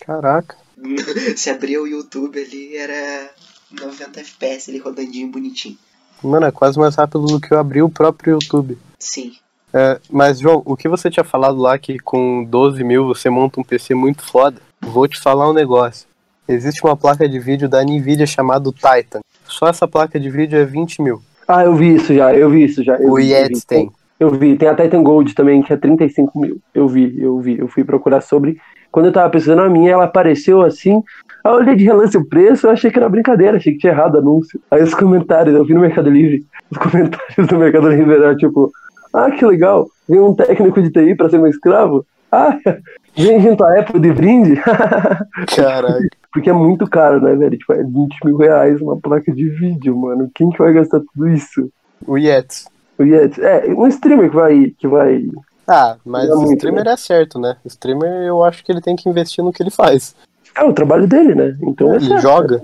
Caraca. 0.00 0.56
se 1.36 1.50
abrir 1.50 1.78
o 1.78 1.86
YouTube 1.86 2.40
ali, 2.40 2.76
era 2.76 3.30
90 3.70 4.20
FPS 4.20 4.70
ele 4.70 4.78
rodandinho 4.78 5.30
bonitinho. 5.30 5.78
Mano, 6.22 6.46
é 6.46 6.52
quase 6.52 6.78
mais 6.78 6.94
rápido 6.96 7.26
do 7.26 7.40
que 7.40 7.52
eu 7.52 7.58
abri 7.58 7.82
o 7.82 7.88
próprio 7.88 8.34
YouTube. 8.34 8.76
Sim. 8.98 9.32
É, 9.72 10.00
mas, 10.10 10.40
João, 10.40 10.62
o 10.64 10.76
que 10.76 10.88
você 10.88 11.10
tinha 11.10 11.24
falado 11.24 11.58
lá 11.58 11.78
que 11.78 11.98
com 11.98 12.44
12 12.44 12.82
mil 12.82 13.06
você 13.06 13.30
monta 13.30 13.60
um 13.60 13.64
PC 13.64 13.94
muito 13.94 14.22
foda, 14.22 14.60
vou 14.80 15.06
te 15.06 15.18
falar 15.18 15.48
um 15.48 15.54
negócio. 15.54 16.06
Existe 16.48 16.82
uma 16.84 16.96
placa 16.96 17.28
de 17.28 17.38
vídeo 17.38 17.68
da 17.68 17.82
Nvidia 17.82 18.26
chamada 18.26 18.70
Titan. 18.72 19.20
Só 19.46 19.68
essa 19.68 19.86
placa 19.86 20.18
de 20.18 20.28
vídeo 20.28 20.58
é 20.58 20.64
20 20.64 21.00
mil. 21.00 21.22
Ah, 21.46 21.64
eu 21.64 21.74
vi 21.76 21.94
isso 21.94 22.12
já, 22.14 22.34
eu 22.34 22.50
vi 22.50 22.64
isso 22.64 22.82
já. 22.82 22.96
eu 22.96 23.12
O 23.12 23.18
Yetis 23.18 23.60
vi. 23.60 23.66
tem. 23.66 23.92
Eu 24.20 24.28
vi, 24.28 24.54
tem 24.54 24.68
a 24.68 24.74
Titan 24.74 25.02
Gold 25.02 25.34
também, 25.34 25.62
que 25.62 25.72
é 25.72 25.78
35 25.78 26.38
mil. 26.38 26.60
Eu 26.74 26.86
vi, 26.86 27.18
eu 27.18 27.38
vi, 27.40 27.58
eu 27.58 27.66
fui 27.66 27.82
procurar 27.82 28.20
sobre. 28.20 28.58
Quando 28.92 29.06
eu 29.06 29.12
tava 29.12 29.30
pesquisando 29.30 29.62
a 29.62 29.68
minha, 29.70 29.92
ela 29.92 30.04
apareceu 30.04 30.60
assim. 30.60 31.02
Aí 31.42 31.50
eu 31.50 31.56
olhei 31.56 31.74
de 31.74 31.84
relance 31.84 32.18
o 32.18 32.28
preço, 32.28 32.66
eu 32.66 32.70
achei 32.70 32.90
que 32.90 32.98
era 32.98 33.08
brincadeira, 33.08 33.56
achei 33.56 33.72
que 33.72 33.78
tinha 33.78 33.94
errado 33.94 34.16
o 34.16 34.18
anúncio. 34.18 34.60
Aí 34.70 34.82
os 34.82 34.94
comentários, 34.94 35.54
eu 35.54 35.64
vi 35.64 35.72
no 35.72 35.80
Mercado 35.80 36.10
Livre, 36.10 36.44
os 36.70 36.76
comentários 36.76 37.46
do 37.48 37.56
Mercado 37.56 37.88
Livre 37.88 38.14
eram 38.14 38.36
tipo, 38.36 38.70
ah, 39.14 39.30
que 39.30 39.42
legal, 39.46 39.88
vem 40.06 40.20
um 40.20 40.34
técnico 40.34 40.82
de 40.82 40.90
TI 40.90 41.14
pra 41.14 41.30
ser 41.30 41.38
meu 41.38 41.48
escravo. 41.48 42.04
Ah, 42.30 42.58
vem 43.16 43.40
junto 43.40 43.64
a 43.64 43.80
Apple 43.80 44.00
de 44.00 44.12
brinde. 44.12 44.60
Caralho. 45.56 46.10
Porque 46.30 46.50
é 46.50 46.52
muito 46.52 46.86
caro, 46.86 47.22
né, 47.22 47.34
velho? 47.34 47.56
Tipo, 47.56 47.72
é 47.72 47.82
20 47.82 48.18
mil 48.24 48.36
reais 48.36 48.82
uma 48.82 49.00
placa 49.00 49.32
de 49.32 49.48
vídeo, 49.48 49.96
mano. 49.96 50.30
Quem 50.34 50.50
que 50.50 50.58
vai 50.58 50.74
gastar 50.74 51.00
tudo 51.00 51.26
isso? 51.26 51.70
O 52.06 52.18
Yetis. 52.18 52.68
O 53.00 53.04
Yetis. 53.04 53.38
É, 53.38 53.66
um 53.68 53.86
streamer 53.88 54.28
que 54.28 54.36
vai, 54.36 54.74
que 54.78 54.86
vai 54.86 55.26
Ah, 55.66 55.96
mas 56.04 56.28
É 56.28 56.34
o 56.34 56.40
muito, 56.42 56.52
streamer 56.56 56.86
é 56.86 56.96
certo, 56.98 57.38
né? 57.38 57.56
O 57.64 57.68
streamer 57.68 58.26
eu 58.26 58.44
acho 58.44 58.62
que 58.62 58.70
ele 58.70 58.82
tem 58.82 58.94
que 58.94 59.08
investir 59.08 59.42
no 59.42 59.52
que 59.52 59.62
ele 59.62 59.70
faz. 59.70 60.14
É 60.54 60.62
o 60.62 60.72
trabalho 60.74 61.06
dele, 61.06 61.34
né? 61.34 61.56
Então 61.62 61.92
é 61.92 61.96
Ele 61.96 62.06
certo. 62.08 62.20
joga. 62.20 62.62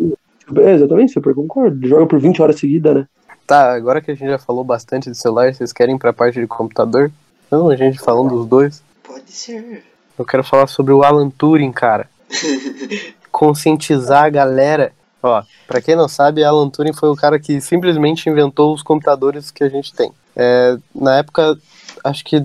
É, 0.59 0.73
exatamente, 0.75 1.13
super 1.13 1.35
concordo. 1.35 1.79
Ele 1.79 1.89
joga 1.89 2.07
por 2.07 2.19
20 2.21 2.43
horas 2.43 2.61
seguidas, 2.61 2.95
né? 2.95 3.07
Tá, 3.47 3.73
agora 3.73 4.03
que 4.03 4.11
a 4.11 4.15
gente 4.15 4.29
já 4.29 4.39
falou 4.39 4.63
bastante 4.63 5.11
de 5.11 5.17
celular, 5.17 5.55
vocês 5.55 5.73
querem 5.73 5.95
ir 5.95 5.99
pra 5.99 6.13
parte 6.13 6.39
de 6.39 6.47
computador? 6.47 7.11
Não, 7.51 7.71
a 7.71 7.77
gente 7.77 7.99
falando 7.99 8.29
dos 8.31 8.47
dois. 8.47 8.83
Pode 9.07 9.31
ser. 9.33 9.85
Eu 10.19 10.25
quero 10.25 10.45
falar 10.45 10.67
sobre 10.67 10.93
o 10.93 11.03
Alan 11.03 11.31
Turing, 11.31 11.73
cara. 11.73 12.09
Conscientizar 13.33 14.25
a 14.25 14.31
galera. 14.31 14.93
Ó, 15.23 15.43
pra 15.67 15.81
quem 15.81 15.97
não 15.97 16.09
sabe, 16.09 16.45
Alan 16.45 16.69
Turing 16.69 16.93
foi 16.93 17.09
o 17.09 17.17
cara 17.17 17.39
que 17.39 17.61
simplesmente 17.61 18.29
inventou 18.29 18.75
os 18.75 18.83
computadores 18.83 19.51
que 19.51 19.65
a 19.65 19.69
gente 19.69 19.95
tem. 19.95 20.13
É, 20.37 20.77
na 20.95 21.17
época, 21.17 21.57
acho 22.05 22.25
que 22.25 22.45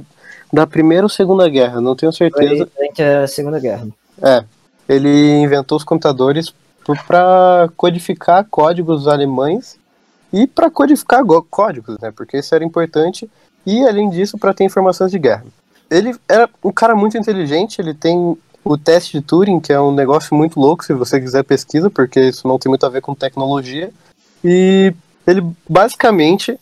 da 0.51 0.65
Primeira 0.65 1.03
ou 1.05 1.09
Segunda 1.09 1.47
Guerra, 1.49 1.81
não 1.81 1.95
tenho 1.95 2.11
certeza. 2.11 2.65
Foi 2.65 2.65
durante 2.65 3.01
a 3.01 3.27
Segunda 3.27 3.59
Guerra. 3.59 3.87
É, 4.21 4.43
ele 4.87 5.41
inventou 5.41 5.77
os 5.77 5.83
computadores 5.83 6.53
para 7.07 7.69
codificar 7.77 8.45
códigos 8.49 9.07
alemães 9.07 9.77
e 10.33 10.47
para 10.47 10.69
codificar 10.69 11.23
go- 11.23 11.45
códigos, 11.49 11.97
né? 11.99 12.11
Porque 12.15 12.37
isso 12.37 12.53
era 12.55 12.63
importante 12.63 13.29
e 13.65 13.85
além 13.85 14.09
disso 14.09 14.37
para 14.37 14.53
ter 14.53 14.63
informações 14.63 15.11
de 15.11 15.19
guerra. 15.19 15.45
Ele 15.89 16.15
era 16.27 16.49
um 16.63 16.71
cara 16.71 16.95
muito 16.95 17.17
inteligente, 17.17 17.79
ele 17.79 17.93
tem 17.93 18.37
o 18.63 18.77
teste 18.77 19.19
de 19.19 19.25
Turing, 19.25 19.59
que 19.59 19.73
é 19.73 19.79
um 19.79 19.93
negócio 19.93 20.35
muito 20.35 20.59
louco, 20.59 20.85
se 20.85 20.93
você 20.93 21.19
quiser 21.19 21.43
pesquisa, 21.43 21.89
porque 21.89 22.19
isso 22.19 22.47
não 22.47 22.57
tem 22.57 22.69
muito 22.69 22.85
a 22.85 22.89
ver 22.89 23.01
com 23.01 23.13
tecnologia. 23.13 23.91
E 24.43 24.93
ele 25.27 25.43
basicamente 25.69 26.57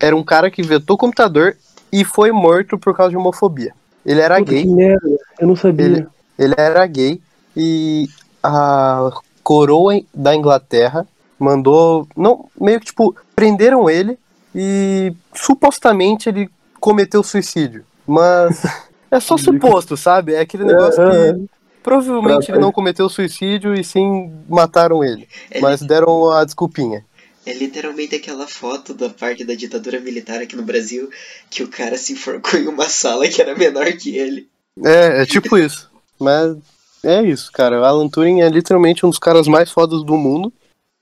era 0.00 0.14
um 0.16 0.22
cara 0.24 0.50
que 0.50 0.60
inventou 0.62 0.94
o 0.94 0.98
computador 0.98 1.56
e 1.92 2.04
foi 2.04 2.32
morto 2.32 2.78
por 2.78 2.94
causa 2.96 3.10
de 3.10 3.16
homofobia. 3.16 3.72
Ele 4.04 4.20
era 4.20 4.38
Puta, 4.38 4.50
gay. 4.50 4.62
que 4.62 4.68
merda, 4.68 5.08
eu 5.38 5.46
não 5.46 5.56
sabia. 5.56 5.86
Ele- 5.86 6.06
Ele 6.38 6.54
era 6.58 6.84
gay 6.86 7.20
e 7.56 8.08
a 8.42 9.10
coroa 9.42 10.00
da 10.12 10.34
Inglaterra 10.34 11.06
mandou, 11.38 12.08
não, 12.16 12.46
meio 12.60 12.80
que 12.80 12.86
tipo, 12.86 13.14
prenderam 13.36 13.88
ele 13.88 14.18
e 14.54 15.12
supostamente 15.34 16.28
ele 16.28 16.50
cometeu 16.80 17.22
suicídio. 17.22 17.84
Mas 18.06 18.62
é 19.10 19.20
só 19.20 19.36
suposto, 19.36 19.96
sabe? 19.96 20.34
É 20.34 20.40
aquele 20.40 20.64
negócio 20.64 21.02
que 21.10 21.46
provavelmente 21.82 22.50
ele 22.50 22.58
não 22.58 22.72
cometeu 22.72 23.08
suicídio 23.08 23.74
e 23.74 23.84
sim 23.84 24.32
mataram 24.48 25.04
ele. 25.04 25.28
Mas 25.60 25.80
deram 25.82 26.30
a 26.32 26.44
desculpinha. 26.44 27.04
É 27.46 27.52
literalmente 27.52 28.14
aquela 28.14 28.46
foto 28.46 28.94
da 28.94 29.08
parte 29.10 29.44
da 29.44 29.54
ditadura 29.54 30.00
militar 30.00 30.40
aqui 30.40 30.56
no 30.56 30.62
Brasil 30.62 31.10
que 31.50 31.62
o 31.62 31.68
cara 31.68 31.96
se 31.96 32.12
enforcou 32.12 32.58
em 32.58 32.66
uma 32.68 32.88
sala 32.88 33.28
que 33.28 33.40
era 33.40 33.54
menor 33.56 33.86
que 33.92 34.16
ele. 34.16 34.48
É, 34.82 35.22
é 35.22 35.26
tipo 35.26 35.56
isso. 35.58 35.90
Mas 36.18 36.56
é 37.02 37.22
isso, 37.22 37.50
cara. 37.52 37.80
O 37.80 37.84
Alan 37.84 38.08
Turing 38.08 38.40
é 38.40 38.48
literalmente 38.48 39.04
um 39.04 39.10
dos 39.10 39.18
caras 39.18 39.46
mais 39.46 39.70
fodas 39.70 40.02
do 40.02 40.16
mundo. 40.16 40.52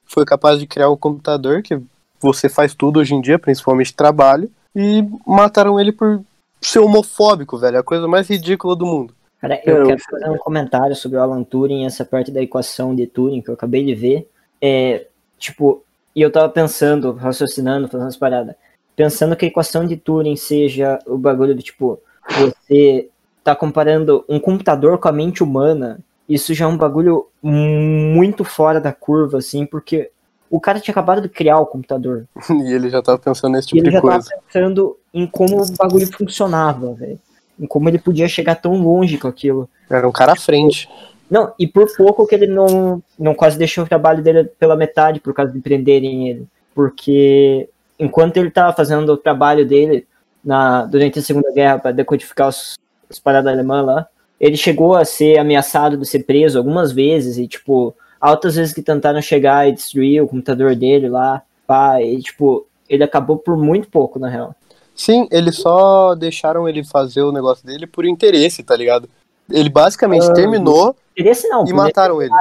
Foi 0.04 0.24
capaz 0.24 0.58
de 0.58 0.66
criar 0.66 0.90
um 0.90 0.96
computador 0.96 1.62
que 1.62 1.80
você 2.20 2.48
faz 2.48 2.74
tudo 2.74 3.00
hoje 3.00 3.14
em 3.14 3.20
dia, 3.20 3.38
principalmente 3.38 3.94
trabalho. 3.94 4.50
E 4.74 5.04
mataram 5.26 5.78
ele 5.78 5.92
por 5.92 6.22
ser 6.60 6.78
homofóbico, 6.80 7.56
velho. 7.58 7.76
É 7.76 7.80
a 7.80 7.84
coisa 7.84 8.06
mais 8.08 8.28
ridícula 8.28 8.74
do 8.76 8.86
mundo. 8.86 9.14
Cara, 9.40 9.60
eu 9.64 9.78
Eu- 9.78 9.86
quero 9.86 10.00
fazer 10.00 10.30
um 10.30 10.38
comentário 10.38 10.94
sobre 10.94 11.18
o 11.18 11.20
Alan 11.22 11.42
Turing, 11.42 11.84
essa 11.84 12.04
parte 12.04 12.30
da 12.30 12.40
equação 12.42 12.94
de 12.94 13.06
Turing 13.06 13.40
que 13.42 13.48
eu 13.50 13.54
acabei 13.54 13.84
de 13.84 13.94
ver. 13.94 14.28
É, 14.60 15.06
tipo, 15.38 15.82
e 16.14 16.20
eu 16.22 16.30
tava 16.30 16.48
pensando, 16.48 17.12
raciocinando, 17.12 17.88
fazendo 17.88 18.08
as 18.08 18.16
paradas. 18.16 18.54
Pensando 18.94 19.34
que 19.34 19.44
a 19.44 19.48
equação 19.48 19.86
de 19.86 19.96
Turing 19.96 20.36
seja 20.36 20.98
o 21.06 21.16
bagulho 21.16 21.54
do 21.54 21.62
tipo, 21.62 21.98
você 22.28 23.08
tá 23.42 23.56
comparando 23.56 24.24
um 24.28 24.38
computador 24.38 24.98
com 24.98 25.08
a 25.08 25.12
mente 25.12 25.42
humana, 25.42 25.98
isso 26.28 26.54
já 26.54 26.66
é 26.66 26.68
um 26.68 26.76
bagulho 26.76 27.26
muito 27.42 28.44
fora 28.44 28.80
da 28.80 28.92
curva, 28.92 29.38
assim, 29.38 29.66
porque 29.66 30.10
o 30.50 30.60
cara 30.60 30.78
tinha 30.78 30.92
acabado 30.92 31.22
de 31.22 31.28
criar 31.28 31.58
o 31.58 31.66
computador. 31.66 32.26
E 32.50 32.72
ele 32.72 32.90
já 32.90 33.02
tava 33.02 33.18
pensando 33.18 33.52
nesse 33.52 33.68
tipo 33.68 33.80
ele 33.80 33.88
de 33.88 33.94
já 33.94 34.00
coisa. 34.00 34.28
tava 34.28 34.42
pensando 34.46 34.96
em 35.12 35.26
como 35.26 35.62
o 35.62 35.72
bagulho 35.76 36.06
funcionava, 36.12 36.92
velho. 36.94 37.18
Em 37.58 37.66
como 37.66 37.88
ele 37.88 37.98
podia 37.98 38.28
chegar 38.28 38.56
tão 38.56 38.82
longe 38.82 39.18
com 39.18 39.28
aquilo. 39.28 39.68
Era 39.88 40.06
um 40.06 40.12
cara 40.12 40.32
à 40.32 40.36
frente. 40.36 40.88
Não, 41.32 41.54
e 41.58 41.66
por 41.66 41.90
pouco 41.96 42.26
que 42.26 42.34
ele 42.34 42.46
não, 42.46 43.02
não 43.18 43.34
quase 43.34 43.56
deixou 43.56 43.84
o 43.84 43.88
trabalho 43.88 44.22
dele 44.22 44.44
pela 44.44 44.76
metade 44.76 45.18
por 45.18 45.32
causa 45.32 45.50
de 45.50 45.60
prenderem 45.60 46.28
ele. 46.28 46.46
Porque 46.74 47.70
enquanto 47.98 48.36
ele 48.36 48.50
tava 48.50 48.76
fazendo 48.76 49.10
o 49.10 49.16
trabalho 49.16 49.66
dele 49.66 50.06
na, 50.44 50.84
durante 50.84 51.18
a 51.18 51.22
Segunda 51.22 51.50
Guerra 51.50 51.78
para 51.78 51.92
decodificar 51.92 52.48
os, 52.48 52.74
as 53.08 53.18
paradas 53.18 53.50
alemãs 53.50 53.82
lá, 53.82 54.06
ele 54.38 54.58
chegou 54.58 54.94
a 54.94 55.06
ser 55.06 55.38
ameaçado 55.38 55.96
de 55.96 56.04
ser 56.06 56.24
preso 56.24 56.58
algumas 56.58 56.92
vezes 56.92 57.38
e, 57.38 57.48
tipo, 57.48 57.94
altas 58.20 58.56
vezes 58.56 58.74
que 58.74 58.82
tentaram 58.82 59.22
chegar 59.22 59.66
e 59.66 59.72
destruir 59.72 60.22
o 60.22 60.28
computador 60.28 60.76
dele 60.76 61.08
lá, 61.08 61.40
pá, 61.66 62.02
e, 62.02 62.20
tipo, 62.20 62.66
ele 62.86 63.04
acabou 63.04 63.38
por 63.38 63.56
muito 63.56 63.88
pouco, 63.88 64.18
na 64.18 64.28
real. 64.28 64.54
Sim, 64.94 65.26
eles 65.30 65.56
só 65.56 66.14
deixaram 66.14 66.68
ele 66.68 66.84
fazer 66.84 67.22
o 67.22 67.32
negócio 67.32 67.64
dele 67.64 67.86
por 67.86 68.04
interesse, 68.04 68.62
tá 68.62 68.76
ligado? 68.76 69.08
Ele 69.50 69.68
basicamente 69.68 70.26
Ah, 70.28 70.32
terminou 70.32 70.94
Interesse 71.16 71.46
não, 71.48 71.64
e 71.66 71.72
mataram 71.72 72.22
ele. 72.22 72.32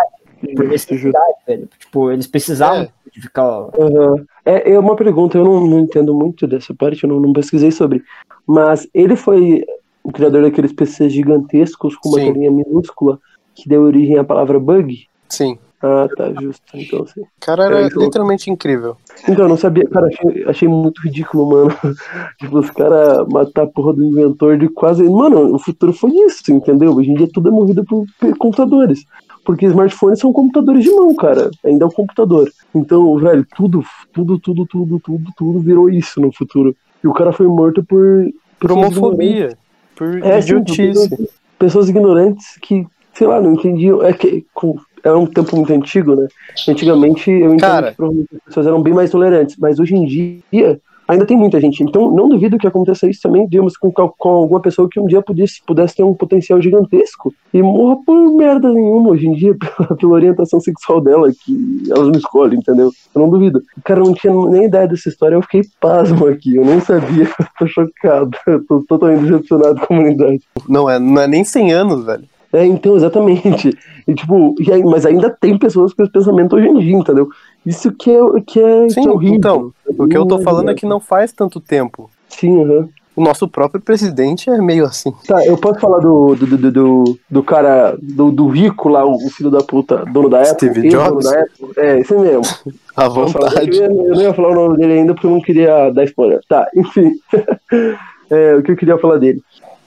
por 0.55 0.65
necessidade, 0.67 1.35
velho. 1.45 1.67
Tipo, 1.77 2.11
eles 2.11 2.25
precisavam 2.27 2.83
É. 2.83 3.39
o- 3.41 3.71
Aham. 3.79 4.25
É, 4.45 4.71
é 4.71 4.79
uma 4.79 4.95
pergunta, 4.95 5.37
eu 5.37 5.43
não, 5.43 5.67
não 5.67 5.79
entendo 5.79 6.13
muito 6.15 6.47
dessa 6.47 6.73
parte, 6.73 7.03
eu 7.03 7.09
não, 7.09 7.19
não 7.19 7.33
pesquisei 7.33 7.71
sobre. 7.71 8.01
Mas 8.47 8.87
ele 8.93 9.15
foi 9.15 9.63
o 10.03 10.11
criador 10.11 10.41
daqueles 10.43 10.71
PCs 10.73 11.11
gigantescos 11.13 11.95
com 11.97 12.09
uma 12.09 12.17
telinha 12.17 12.49
minúscula 12.49 13.19
que 13.53 13.67
deu 13.69 13.83
origem 13.83 14.17
à 14.17 14.23
palavra 14.23 14.59
bug? 14.59 15.07
Sim. 15.29 15.59
Ah, 15.83 16.07
tá, 16.15 16.31
justo. 16.39 16.61
Então, 16.75 17.05
sim. 17.07 17.21
Cara 17.39 17.65
era 17.65 17.81
É, 17.81 17.87
então- 17.87 18.03
literalmente 18.03 18.49
incrível. 18.51 18.95
Então, 19.27 19.45
eu 19.45 19.49
não 19.49 19.57
sabia, 19.57 19.83
cara, 19.87 20.07
achei, 20.07 20.43
achei 20.45 20.67
muito 20.67 21.01
ridículo, 21.01 21.47
mano. 21.49 21.69
tipo, 22.39 22.59
os 22.59 22.69
caras 22.69 23.27
matar 23.29 23.63
a 23.63 23.67
porra 23.67 23.93
do 23.93 24.03
inventor 24.03 24.57
de 24.57 24.69
quase. 24.69 25.03
Mano, 25.03 25.53
o 25.55 25.59
futuro 25.59 25.91
foi 25.93 26.11
isso, 26.11 26.51
entendeu? 26.51 26.93
Hoje 26.95 27.09
em 27.09 27.15
dia 27.15 27.27
tudo 27.33 27.49
é 27.49 27.51
movido 27.51 27.83
por, 27.83 28.05
computadores. 28.37 29.03
Porque 29.43 29.65
smartphones 29.65 30.19
são 30.19 30.31
computadores 30.31 30.83
de 30.83 30.91
mão, 30.91 31.15
cara. 31.15 31.49
Ainda 31.65 31.83
é 31.85 31.87
um 31.87 31.91
computador. 31.91 32.47
Então, 32.75 33.17
velho, 33.17 33.43
tudo, 33.55 33.83
tudo, 34.13 34.37
tudo, 34.39 34.65
tudo, 34.67 34.99
tudo, 34.99 35.23
tudo 35.35 35.59
virou 35.61 35.89
isso 35.89 36.21
no 36.21 36.31
futuro. 36.31 36.75
E 37.03 37.07
o 37.07 37.13
cara 37.13 37.31
foi 37.33 37.47
morto 37.47 37.83
por. 37.83 38.29
Por 38.59 38.71
homofobia. 38.71 39.57
Por 39.95 40.23
É, 40.23 40.39
idiotice. 40.39 40.87
pessoas, 41.09 41.29
pessoas 41.57 41.89
ignorantes 41.89 42.55
que, 42.61 42.85
sei 43.15 43.25
lá, 43.25 43.41
não 43.41 43.53
entendiam. 43.53 44.03
É 44.03 44.13
que 44.13 44.45
com- 44.53 44.77
é 45.03 45.11
um 45.11 45.25
tempo 45.25 45.55
muito 45.55 45.73
antigo, 45.73 46.15
né? 46.15 46.27
Antigamente 46.67 47.29
eu 47.29 47.53
entendo 47.53 47.95
que 47.95 48.35
as 48.35 48.43
pessoas 48.45 48.67
eram 48.67 48.81
bem 48.81 48.93
mais 48.93 49.09
tolerantes, 49.09 49.55
mas 49.57 49.79
hoje 49.79 49.95
em 49.95 50.05
dia 50.05 50.79
ainda 51.11 51.25
tem 51.25 51.37
muita 51.37 51.59
gente. 51.59 51.83
Então 51.83 52.09
não 52.11 52.29
duvido 52.29 52.57
que 52.57 52.67
aconteça 52.67 53.07
isso 53.07 53.21
também, 53.21 53.47
digamos, 53.47 53.75
com, 53.77 53.91
com 53.91 54.29
alguma 54.29 54.61
pessoa 54.61 54.87
que 54.89 54.99
um 54.99 55.05
dia 55.05 55.21
pudesse, 55.21 55.61
pudesse 55.65 55.95
ter 55.95 56.03
um 56.03 56.13
potencial 56.13 56.61
gigantesco 56.61 57.33
e 57.53 57.61
morra 57.61 57.97
por 58.05 58.33
merda 58.35 58.69
nenhuma 58.69 59.11
hoje 59.11 59.27
em 59.27 59.33
dia, 59.33 59.55
pela, 59.59 59.95
pela 59.97 60.13
orientação 60.13 60.59
sexual 60.59 61.01
dela, 61.01 61.29
que 61.31 61.83
elas 61.89 62.07
não 62.07 62.17
escolhem, 62.17 62.59
entendeu? 62.59 62.91
Eu 63.13 63.21
não 63.21 63.29
duvido. 63.29 63.61
Cara 63.83 63.99
não 63.99 64.13
tinha 64.13 64.33
nem 64.33 64.65
ideia 64.65 64.87
dessa 64.87 65.09
história, 65.09 65.35
eu 65.35 65.41
fiquei 65.41 65.61
pasmo 65.79 66.27
aqui, 66.27 66.55
eu 66.55 66.65
nem 66.65 66.79
sabia, 66.79 67.23
eu 67.39 67.45
tô 67.59 67.67
chocado, 67.67 68.37
eu 68.47 68.65
tô 68.65 68.83
totalmente 68.87 69.23
decepcionado 69.23 69.75
com 69.75 69.83
a 69.83 69.87
comunidade. 69.87 70.41
Não 70.67 70.89
é, 70.89 70.97
não 70.97 71.21
é 71.21 71.27
nem 71.27 71.43
100 71.43 71.73
anos, 71.73 72.05
velho. 72.05 72.23
É, 72.53 72.65
então, 72.65 72.95
exatamente. 72.95 73.77
E, 74.07 74.15
tipo, 74.15 74.55
e 74.59 74.71
aí, 74.71 74.83
mas 74.83 75.05
ainda 75.05 75.29
tem 75.29 75.55
pessoas 75.59 75.93
com 75.93 76.01
esse 76.01 76.11
pensamento 76.11 76.55
hoje 76.55 76.67
em 76.67 76.79
dia, 76.79 76.95
entendeu? 76.95 77.29
Isso 77.63 77.91
que 77.91 78.09
é, 78.09 78.19
que 78.47 78.59
é, 78.59 78.89
Sim, 78.89 79.03
que 79.03 79.07
é 79.07 79.11
horrível. 79.11 79.37
então, 79.37 79.73
O 79.95 80.07
que 80.07 80.17
eu 80.17 80.25
tô 80.25 80.39
falando 80.39 80.71
é 80.71 80.73
que 80.73 80.87
não 80.87 80.99
faz 80.99 81.31
tanto 81.31 81.61
tempo. 81.61 82.09
Sim, 82.27 82.63
aham. 82.63 82.89
O 83.15 83.21
nosso 83.21 83.47
próprio 83.47 83.79
presidente 83.79 84.49
é 84.49 84.57
meio 84.57 84.85
assim. 84.85 85.13
Tá, 85.27 85.45
eu 85.45 85.55
posso 85.55 85.79
falar 85.79 85.99
do, 85.99 86.33
do, 86.33 86.57
do, 86.57 86.71
do, 86.71 87.19
do 87.29 87.43
cara, 87.43 87.95
do, 88.01 88.31
do 88.31 88.47
rico 88.47 88.89
lá, 88.89 89.05
o 89.05 89.19
filho 89.29 89.51
da 89.51 89.61
puta, 89.61 90.03
dono 90.05 90.29
da 90.29 90.41
Apple? 90.41 90.69
Steve 90.71 90.89
Jobs? 90.89 91.27
Apple? 91.27 91.71
É, 91.77 91.99
esse 91.99 92.15
mesmo. 92.15 92.41
À 92.95 93.07
vontade. 93.07 93.77
Eu, 93.77 93.85
eu 93.85 94.15
não 94.15 94.21
ia 94.21 94.33
falar 94.33 94.49
o 94.49 94.55
nome 94.55 94.77
dele 94.77 94.93
ainda 94.93 95.13
porque 95.13 95.27
eu 95.27 95.31
não 95.31 95.41
queria 95.41 95.91
dar 95.91 96.03
spoiler. 96.05 96.41
Tá, 96.49 96.67
enfim. 96.75 97.11
É, 98.31 98.55
o 98.55 98.63
que 98.63 98.71
eu 98.71 98.77
queria 98.77 98.97
falar 98.97 99.17
dele. 99.17 99.43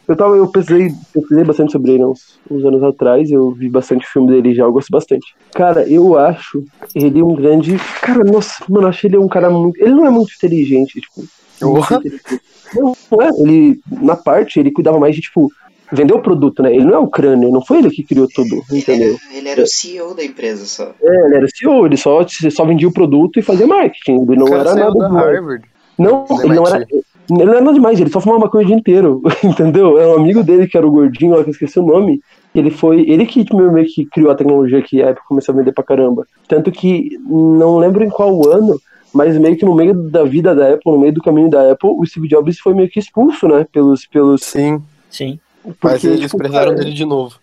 Eu, 0.07 0.17
tava, 0.17 0.37
eu 0.37 0.47
pesquisei, 0.47 0.93
pesquisei 1.13 1.45
bastante 1.45 1.73
sobre 1.73 1.93
ele 1.93 2.05
uns, 2.05 2.39
uns 2.51 2.65
anos 2.65 2.83
atrás, 2.83 3.31
eu 3.31 3.51
vi 3.53 3.69
bastante 3.69 4.07
filme 4.07 4.31
dele 4.31 4.55
já, 4.55 4.65
eu 4.65 4.73
gosto 4.73 4.91
bastante. 4.91 5.35
Cara, 5.55 5.89
eu 5.89 6.19
acho 6.19 6.63
ele 6.95 7.23
um 7.23 7.35
grande. 7.35 7.77
Cara, 8.03 8.23
nossa, 8.23 8.65
mano, 8.69 8.87
eu 8.87 8.91
acho 8.91 9.07
ele 9.07 9.17
um 9.17 9.29
cara 9.29 9.49
muito. 9.49 9.81
Ele 9.81 9.95
não 9.95 10.07
é 10.07 10.11
muito 10.11 10.33
inteligente, 10.35 11.01
tipo. 11.01 11.25
Porra. 11.61 12.01
Não, 12.75 12.93
não 13.11 13.23
é. 13.23 13.31
Ele, 13.39 13.81
na 14.03 14.17
parte, 14.17 14.61
ele 14.61 14.73
cuidava 14.73 14.99
mais 14.99 15.15
de, 15.15 15.23
tipo, 15.23 15.51
vender 15.91 16.13
o 16.13 16.21
produto, 16.21 16.63
né? 16.63 16.75
Ele 16.75 16.85
não 16.85 16.95
é 16.95 16.99
o 16.99 17.09
crânio, 17.09 17.51
não 17.51 17.65
foi 17.65 17.79
ele 17.79 17.91
que 17.91 18.03
criou 18.03 18.29
tudo, 18.29 18.63
Ele 18.71 18.81
entendeu? 18.81 19.17
era, 19.29 19.39
ele 19.39 19.49
era 19.49 19.63
o 19.63 19.67
CEO 19.67 20.15
da 20.15 20.25
empresa 20.25 20.67
só. 20.67 20.95
É, 21.03 21.27
ele 21.27 21.37
era 21.37 21.47
CEO, 21.49 21.87
ele 21.87 21.97
só, 21.97 22.27
só 22.51 22.65
vendia 22.65 22.89
o 22.89 22.93
produto 22.93 23.39
e 23.39 23.43
fazia 23.43 23.67
marketing. 23.67 24.23
Ele 24.23 24.37
não 24.37 24.47
o 24.47 24.51
cara 24.51 24.61
era 24.63 24.71
saiu 24.71 24.95
nada 24.95 24.99
da. 24.99 25.09
Harvard. 25.09 25.65
Não, 25.99 26.25
Do 26.25 26.43
ele 26.43 26.55
não 26.55 26.67
era. 26.67 26.87
Ele 27.31 27.45
não 27.45 27.53
era 27.53 27.61
nada 27.61 27.75
demais, 27.75 27.99
ele 27.99 28.11
só 28.11 28.21
fumava 28.21 28.41
maconha 28.41 28.65
o 28.65 28.67
dia 28.67 28.77
inteiro, 28.77 29.23
entendeu? 29.43 29.99
É 29.99 30.07
um 30.07 30.17
amigo 30.17 30.43
dele 30.43 30.67
que 30.67 30.77
era 30.77 30.87
o 30.87 30.91
gordinho, 30.91 31.35
lá 31.35 31.43
que 31.43 31.51
eu 31.51 31.53
esqueci 31.53 31.79
o 31.79 31.87
nome. 31.87 32.21
Ele 32.55 32.71
foi. 32.71 33.01
Ele 33.09 33.27
que 33.27 33.45
tipo, 33.45 33.57
meio 33.73 33.87
que 33.87 34.05
criou 34.05 34.31
a 34.31 34.35
tecnologia 34.35 34.83
que 34.83 35.03
a 35.03 35.11
Apple 35.11 35.25
começou 35.27 35.55
a 35.55 35.59
vender 35.59 35.73
pra 35.73 35.83
caramba. 35.83 36.27
Tanto 36.47 36.71
que 36.71 37.19
não 37.27 37.79
lembro 37.79 38.05
em 38.05 38.11
qual 38.11 38.49
ano, 38.49 38.79
mas 39.13 39.39
meio 39.39 39.57
que 39.57 39.65
no 39.65 39.75
meio 39.75 39.95
da 39.95 40.25
vida 40.25 40.55
da 40.55 40.75
Apple, 40.75 40.93
no 40.93 40.99
meio 40.99 41.13
do 41.13 41.23
caminho 41.23 41.49
da 41.49 41.73
Apple, 41.73 41.91
o 41.91 42.05
Steve 42.05 42.29
Jobs 42.29 42.59
foi 42.59 42.75
meio 42.75 42.89
que 42.89 42.99
expulso, 42.99 43.49
né? 43.49 43.67
Pelos. 43.73 44.07
pelos 44.07 44.43
Sim, 44.43 44.83
Sim. 45.09 45.39
mas 45.65 45.75
porque, 45.79 46.07
eles 46.07 46.21
tipo, 46.21 46.37
precisaram 46.37 46.73
cara, 46.73 46.85
dele 46.85 46.95
de 46.95 47.05
novo. 47.05 47.37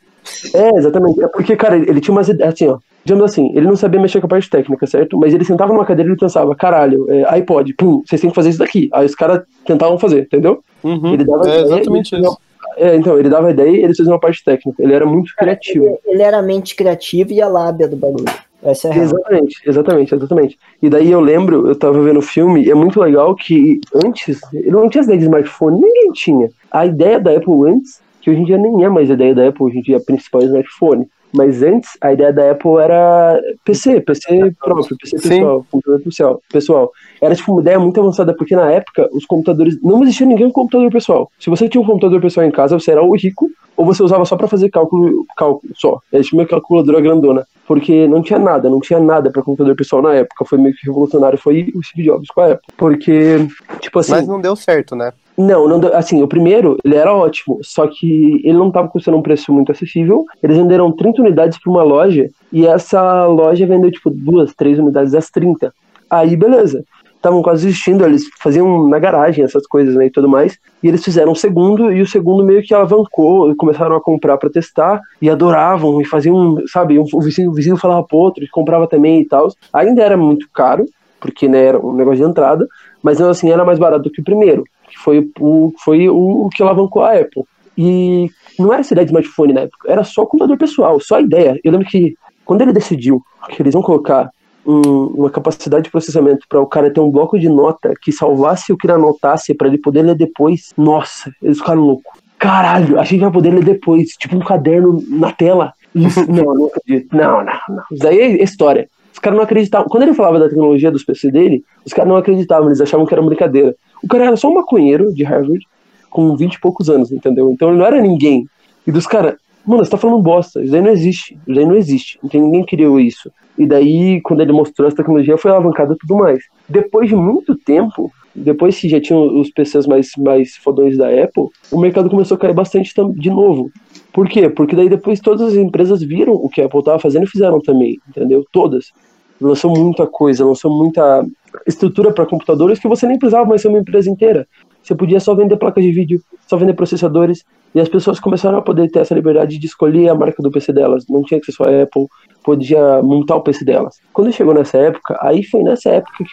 É, 0.54 0.78
exatamente. 0.78 1.24
É 1.24 1.28
porque, 1.28 1.56
cara, 1.56 1.76
ele, 1.78 1.90
ele 1.90 2.02
tinha 2.02 2.14
umas 2.14 2.28
ideias, 2.30 2.54
assim, 2.54 2.68
ó. 2.68 2.78
Digamos 3.04 3.26
assim, 3.32 3.52
ele 3.56 3.66
não 3.66 3.76
sabia 3.76 4.00
mexer 4.00 4.20
com 4.20 4.28
a 4.28 4.30
parte 4.30 4.50
técnica, 4.50 4.86
certo? 4.86 5.18
Mas 5.18 5.34
ele 5.34 5.44
sentava 5.44 5.74
numa 5.74 5.86
cadeira 5.86 6.10
e 6.10 6.12
ele 6.14 6.20
pensava, 6.20 6.56
caralho, 6.56 7.06
é, 7.10 7.24
iPod, 7.34 7.74
pum, 7.74 8.04
vocês 8.06 8.22
têm 8.22 8.30
que 8.30 8.36
fazer 8.36 8.50
isso 8.50 8.60
daqui. 8.60 8.90
Aí 8.94 9.06
os 9.06 9.16
caras 9.16 9.42
tentavam 9.66 9.98
fazer, 9.98 10.22
entendeu? 10.22 10.64
Uhum, 10.84 11.14
Ele 11.14 11.24
dava 11.24 11.44
é 11.46 11.48
ideia, 11.62 11.62
exatamente 11.66 12.14
ele- 12.16 12.24
isso. 12.26 12.38
É, 12.78 12.96
então, 12.96 13.18
ele 13.20 13.28
dava 13.28 13.52
ideia 13.52 13.70
e 13.70 13.84
eles 13.84 13.98
faziam 13.98 14.14
uma 14.14 14.20
parte 14.20 14.44
técnica. 14.44 14.82
Ele 14.82 14.94
era 14.94 15.06
muito 15.06 15.34
criativo. 15.36 15.86
Ele, 15.86 15.98
ele 16.06 16.22
era 16.22 16.38
a 16.38 16.42
mente 16.42 16.76
criativa 16.76 17.34
e 17.34 17.42
a 17.42 17.48
lábia 17.48 17.88
do 17.88 17.98
bagulho. 17.98 18.26
Essa 18.64 18.88
é 18.88 18.92
a 18.92 18.94
real. 18.94 19.06
Exatamente, 19.06 19.56
exatamente, 19.66 20.16
exatamente. 20.16 20.60
E 20.82 20.90
daí 20.90 21.12
eu 21.12 21.20
lembro, 21.20 21.68
eu 21.68 21.76
tava 21.76 22.00
vendo 22.02 22.20
o 22.20 22.22
filme, 22.22 22.64
e 22.64 22.70
é 22.70 22.76
muito 22.76 23.00
legal 23.02 23.36
que 23.36 23.82
antes, 24.06 24.40
ele 24.54 24.70
não 24.72 24.88
tinha 24.88 25.02
essa 25.02 25.10
ideia 25.10 25.18
de 25.20 25.26
smartphone, 25.26 25.82
ninguém 25.82 26.12
tinha. 26.14 26.50
A 26.72 26.86
ideia 26.86 27.20
da 27.20 27.32
Apple 27.36 27.68
antes, 27.68 28.00
que 28.22 28.30
hoje 28.30 28.40
em 28.40 28.46
dia 28.46 28.58
nem 28.58 28.84
é 28.84 28.90
mais 28.90 29.10
a 29.10 29.14
ideia 29.14 29.36
da 29.36 29.48
Apple, 29.48 29.66
hoje 29.66 29.80
em 29.80 29.82
dia 29.82 29.98
a 29.98 30.02
principal 30.02 30.42
é 30.42 30.46
o 30.46 30.48
smartphone. 30.48 31.08
Mas 31.34 31.64
antes, 31.64 31.92
a 32.02 32.12
ideia 32.12 32.34
da 32.34 32.52
Apple 32.52 32.76
era 32.78 33.40
PC, 33.64 34.02
PC 34.02 34.54
próprio, 34.60 34.98
PC 34.98 35.18
Sim. 35.18 35.30
pessoal, 35.30 35.66
computador 35.72 36.02
pessoal, 36.02 36.42
pessoal. 36.52 36.92
Era 37.22 37.36
tipo 37.36 37.54
uma 37.54 37.62
ideia 37.62 37.80
muito 37.80 38.00
avançada, 38.00 38.36
porque 38.36 38.56
na 38.56 38.70
época 38.70 39.10
os 39.14 39.26
computadores. 39.26 39.82
Não 39.82 40.04
existia 40.04 40.28
ninguém 40.28 40.48
com 40.48 40.62
computador 40.62 40.92
pessoal. 40.92 41.32
Se 41.40 41.50
você 41.50 41.70
tinha 41.70 41.82
um 41.82 41.86
computador 41.86 42.20
pessoal 42.20 42.46
em 42.46 42.52
casa, 42.52 42.78
você 42.78 42.92
era 42.92 43.02
ou 43.02 43.16
rico, 43.16 43.50
ou 43.78 43.86
você 43.86 44.04
usava 44.04 44.26
só 44.26 44.36
pra 44.36 44.48
fazer 44.48 44.70
cálculo, 44.70 45.26
cálculo 45.38 45.74
só. 45.76 46.00
Era 46.12 46.22
tipo 46.22 46.36
uma 46.36 46.46
calculadora 46.46 47.00
grandona. 47.00 47.46
Porque 47.66 48.06
não 48.06 48.22
tinha 48.22 48.38
nada, 48.38 48.70
não 48.70 48.82
tinha 48.82 49.00
nada 49.00 49.32
pra 49.32 49.42
computador 49.42 49.76
pessoal 49.78 50.02
na 50.02 50.14
época. 50.14 50.44
Foi 50.44 50.58
meio 50.58 50.76
que 50.76 50.86
revolucionário, 50.86 51.38
foi 51.38 51.72
o 51.74 51.82
Steve 51.82 52.04
Jobs 52.04 52.28
com 52.28 52.42
a 52.42 52.52
Apple. 52.52 52.74
Porque, 52.76 53.48
tipo 53.80 54.00
assim. 54.00 54.12
Mas 54.12 54.28
não 54.28 54.42
deu 54.42 54.58
certo, 54.58 54.94
né? 54.94 55.14
Não, 55.42 55.68
não 55.68 55.80
assim, 55.94 56.22
o 56.22 56.28
primeiro, 56.28 56.78
ele 56.84 56.96
era 56.96 57.14
ótimo, 57.14 57.60
só 57.64 57.88
que 57.88 58.42
ele 58.44 58.58
não 58.58 58.68
estava 58.68 58.88
custando 58.88 59.18
um 59.18 59.22
preço 59.22 59.52
muito 59.52 59.72
acessível. 59.72 60.26
Eles 60.44 60.58
venderam 60.58 60.92
30 60.92 61.22
unidades 61.22 61.58
para 61.58 61.72
uma 61.72 61.84
loja 61.84 62.30
e 62.52 62.68
essa 62.68 63.26
loja 63.26 63.66
vendeu 63.66 63.92
tipo 63.92 64.10
duas, 64.12 64.54
três 64.54 64.78
unidades 64.78 65.14
das 65.14 65.30
30. 65.30 65.74
Aí, 66.10 66.36
beleza. 66.36 66.84
Estavam 67.16 67.42
quase 67.42 67.68
existindo, 67.68 68.04
eles 68.04 68.24
faziam 68.42 68.88
na 68.88 68.98
garagem 69.00 69.44
essas 69.44 69.66
coisas 69.68 69.96
né, 69.96 70.08
e 70.08 70.10
tudo 70.12 70.28
mais. 70.28 70.58
E 70.82 70.88
eles 70.88 71.04
fizeram 71.04 71.32
o 71.32 71.36
segundo 71.36 71.92
e 71.92 72.02
o 72.02 72.08
segundo 72.08 72.44
meio 72.44 72.64
que 72.64 72.74
alavancou, 72.74 73.56
começaram 73.56 73.96
a 73.96 74.02
comprar 74.02 74.38
para 74.38 74.50
testar 74.50 75.00
e 75.22 75.30
adoravam 75.30 76.02
e 76.02 76.06
faziam, 76.06 76.58
sabe, 76.68 77.00
um- 77.00 77.06
o 77.14 77.22
vizinho, 77.22 77.52
o 77.52 77.54
vizinho 77.54 77.78
falava 77.78 78.04
pro 78.04 78.18
outro, 78.18 78.44
e 78.44 78.50
comprava 78.50 78.88
também 78.88 79.22
e 79.22 79.26
tal. 79.26 79.50
Ainda 79.72 80.04
era 80.04 80.18
muito 80.18 80.48
caro, 80.54 80.86
porque 81.20 81.48
né, 81.48 81.66
era 81.66 81.80
um 81.80 81.94
negócio 81.94 82.24
de 82.24 82.30
entrada, 82.30 82.68
mas 83.04 83.22
assim 83.22 83.52
era 83.52 83.64
mais 83.64 83.78
barato 83.80 84.04
do 84.04 84.12
que 84.12 84.22
o 84.22 84.24
primeiro 84.24 84.64
que 84.92 85.00
foi 85.00 85.30
o, 85.40 85.74
foi 85.84 86.10
o, 86.10 86.50
que 86.54 86.62
alavancou 86.62 87.02
a 87.04 87.14
Apple. 87.14 87.44
E 87.78 88.30
não 88.60 88.72
era 88.72 88.82
essa 88.82 88.94
ideia 88.94 89.06
de 89.06 89.12
smartphone 89.12 89.54
na 89.54 89.62
época, 89.62 89.92
era 89.92 90.04
só 90.04 90.26
computador 90.26 90.58
pessoal, 90.58 91.00
só 91.00 91.16
a 91.16 91.22
ideia. 91.22 91.60
Eu 91.64 91.72
lembro 91.72 91.88
que 91.88 92.16
quando 92.46 92.62
ele 92.62 92.74
decidiu 92.74 93.22
que 93.50 93.62
eles 93.62 93.74
vão 93.74 93.82
colocar 93.82 94.30
um- 94.66 95.08
uma 95.16 95.30
capacidade 95.30 95.86
de 95.86 95.92
processamento 95.92 96.46
para 96.48 96.62
o 96.62 96.68
cara 96.68 96.94
ter 96.94 97.00
um 97.00 97.10
bloco 97.10 97.40
de 97.40 97.50
nota 97.50 97.94
que 98.02 98.12
salvasse 98.12 98.72
o 98.72 98.78
que 98.78 98.86
ele 98.86 98.94
anotasse 98.94 99.54
para 99.54 99.68
ele 99.68 99.78
poder 99.78 100.04
ler 100.04 100.16
depois, 100.16 100.72
nossa, 100.78 101.32
eles 101.42 101.58
ficaram 101.58 101.82
loucos. 101.82 102.22
Caralho, 102.38 103.00
a 103.00 103.04
gente 103.04 103.22
vai 103.22 103.32
poder 103.32 103.52
ler 103.52 103.64
depois, 103.64 104.10
tipo 104.10 104.36
um 104.36 104.40
caderno 104.40 105.02
na 105.08 105.32
tela. 105.32 105.74
Isso, 105.94 106.20
não, 106.32 106.54
não 106.54 106.66
acredito. 106.68 107.16
Não, 107.16 107.44
não, 107.44 107.54
não. 107.70 107.84
Isso 107.92 108.04
daí 108.04 108.20
é 108.20 108.44
história. 108.44 108.90
Os 109.14 109.20
caras 109.20 109.38
não 109.38 109.44
acreditavam. 109.44 109.88
Quando 109.88 110.04
ele 110.04 110.14
falava 110.14 110.40
da 110.40 110.48
tecnologia 110.50 110.90
dos 110.90 111.04
PC 111.04 111.32
dele, 111.32 111.64
os 111.86 111.94
caras 111.94 112.10
não 112.10 112.18
acreditavam, 112.18 112.68
eles 112.68 112.82
achavam 112.82 113.06
que 113.06 113.14
era 113.14 113.22
brincadeira. 113.22 113.76
O 114.04 114.08
cara 114.08 114.26
era 114.26 114.36
só 114.36 114.50
um 114.50 114.56
maconheiro 114.56 115.14
de 115.14 115.24
Harvard 115.24 115.66
com 116.10 116.36
20 116.36 116.56
e 116.56 116.60
poucos 116.60 116.90
anos, 116.90 117.12
entendeu? 117.12 117.52
Então 117.52 117.70
ele 117.70 117.78
não 117.78 117.86
era 117.86 118.02
ninguém. 118.02 118.46
E 118.86 118.92
dos 118.92 119.08
caras, 119.08 119.36
mano, 119.66 119.84
você 119.84 119.92
tá 119.92 119.98
falando 119.98 120.22
bosta, 120.22 120.62
isso 120.62 120.72
daí 120.72 120.82
não 120.82 120.92
existe, 120.92 121.34
isso 121.34 121.56
daí 121.56 121.66
não 121.66 121.76
existe, 121.76 122.20
não 122.22 122.30
tem 122.30 122.42
ninguém 122.42 122.66
criou 122.66 123.00
isso. 123.00 123.32
E 123.58 123.66
daí, 123.66 124.20
quando 124.22 124.42
ele 124.42 124.52
mostrou 124.52 124.88
essa 124.88 124.98
tecnologia, 124.98 125.38
foi 125.38 125.52
alavancada 125.52 125.96
tudo 126.00 126.16
mais. 126.16 126.44
Depois 126.68 127.10
de 127.10 127.16
muito 127.16 127.56
tempo, 127.56 128.12
depois 128.34 128.80
que 128.80 128.90
já 128.90 129.00
tinham 129.00 129.40
os 129.40 129.50
PCs 129.52 129.86
mais, 129.86 130.12
mais 130.18 130.56
fodões 130.56 130.98
da 130.98 131.08
Apple, 131.08 131.48
o 131.72 131.80
mercado 131.80 132.10
começou 132.10 132.36
a 132.36 132.40
cair 132.40 132.54
bastante 132.54 132.94
de 133.16 133.30
novo. 133.30 133.72
Por 134.14 134.28
quê? 134.28 134.50
Porque 134.50 134.76
daí 134.76 134.90
depois 134.90 135.20
todas 135.20 135.42
as 135.42 135.54
empresas 135.54 136.02
viram 136.02 136.34
o 136.34 136.50
que 136.50 136.62
a 136.62 136.66
Apple 136.66 136.84
tava 136.84 137.00
fazendo 137.00 137.24
e 137.24 137.30
fizeram 137.30 137.60
também, 137.60 138.00
entendeu? 138.10 138.46
Todas. 138.52 138.92
Lançou 139.40 139.76
muita 139.76 140.08
coisa, 140.08 140.46
lançou 140.46 140.76
muita 140.76 141.26
estrutura 141.68 142.12
para 142.12 142.26
computadores 142.26 142.80
que 142.80 142.88
você 142.88 143.08
nem 143.08 143.18
precisava 143.18 143.48
mais 143.48 143.62
ser 143.62 143.68
uma 143.68 143.80
empresa 143.80 144.10
inteira. 144.10 144.48
Você 144.82 144.96
podia 144.96 145.20
só 145.20 145.36
vender 145.36 145.58
placas 145.58 145.84
de 145.84 145.92
vídeo, 145.92 146.22
só 146.48 146.58
vender 146.58 146.74
processadores, 146.74 147.44
e 147.74 147.80
as 147.80 147.88
pessoas 147.88 148.20
começaram 148.20 148.58
a 148.58 148.62
poder 148.62 148.90
ter 148.90 149.00
essa 149.00 149.14
liberdade 149.14 149.58
de 149.58 149.66
escolher 149.66 150.10
a 150.10 150.16
marca 150.16 150.42
do 150.42 150.52
PC 150.52 150.74
delas. 150.74 151.06
Não 151.08 151.24
tinha 151.24 151.40
que 151.40 151.46
ser 151.46 151.52
só 151.54 151.64
a 151.64 151.84
Apple, 151.84 152.08
podia 152.44 153.02
montar 153.02 153.36
o 153.36 153.42
PC 153.42 153.64
delas. 153.64 154.00
Quando 154.12 154.34
chegou 154.34 154.54
nessa 154.54 154.78
época, 154.78 155.18
aí 155.22 155.44
foi 155.44 155.64
nessa 155.64 155.90
época 155.90 156.24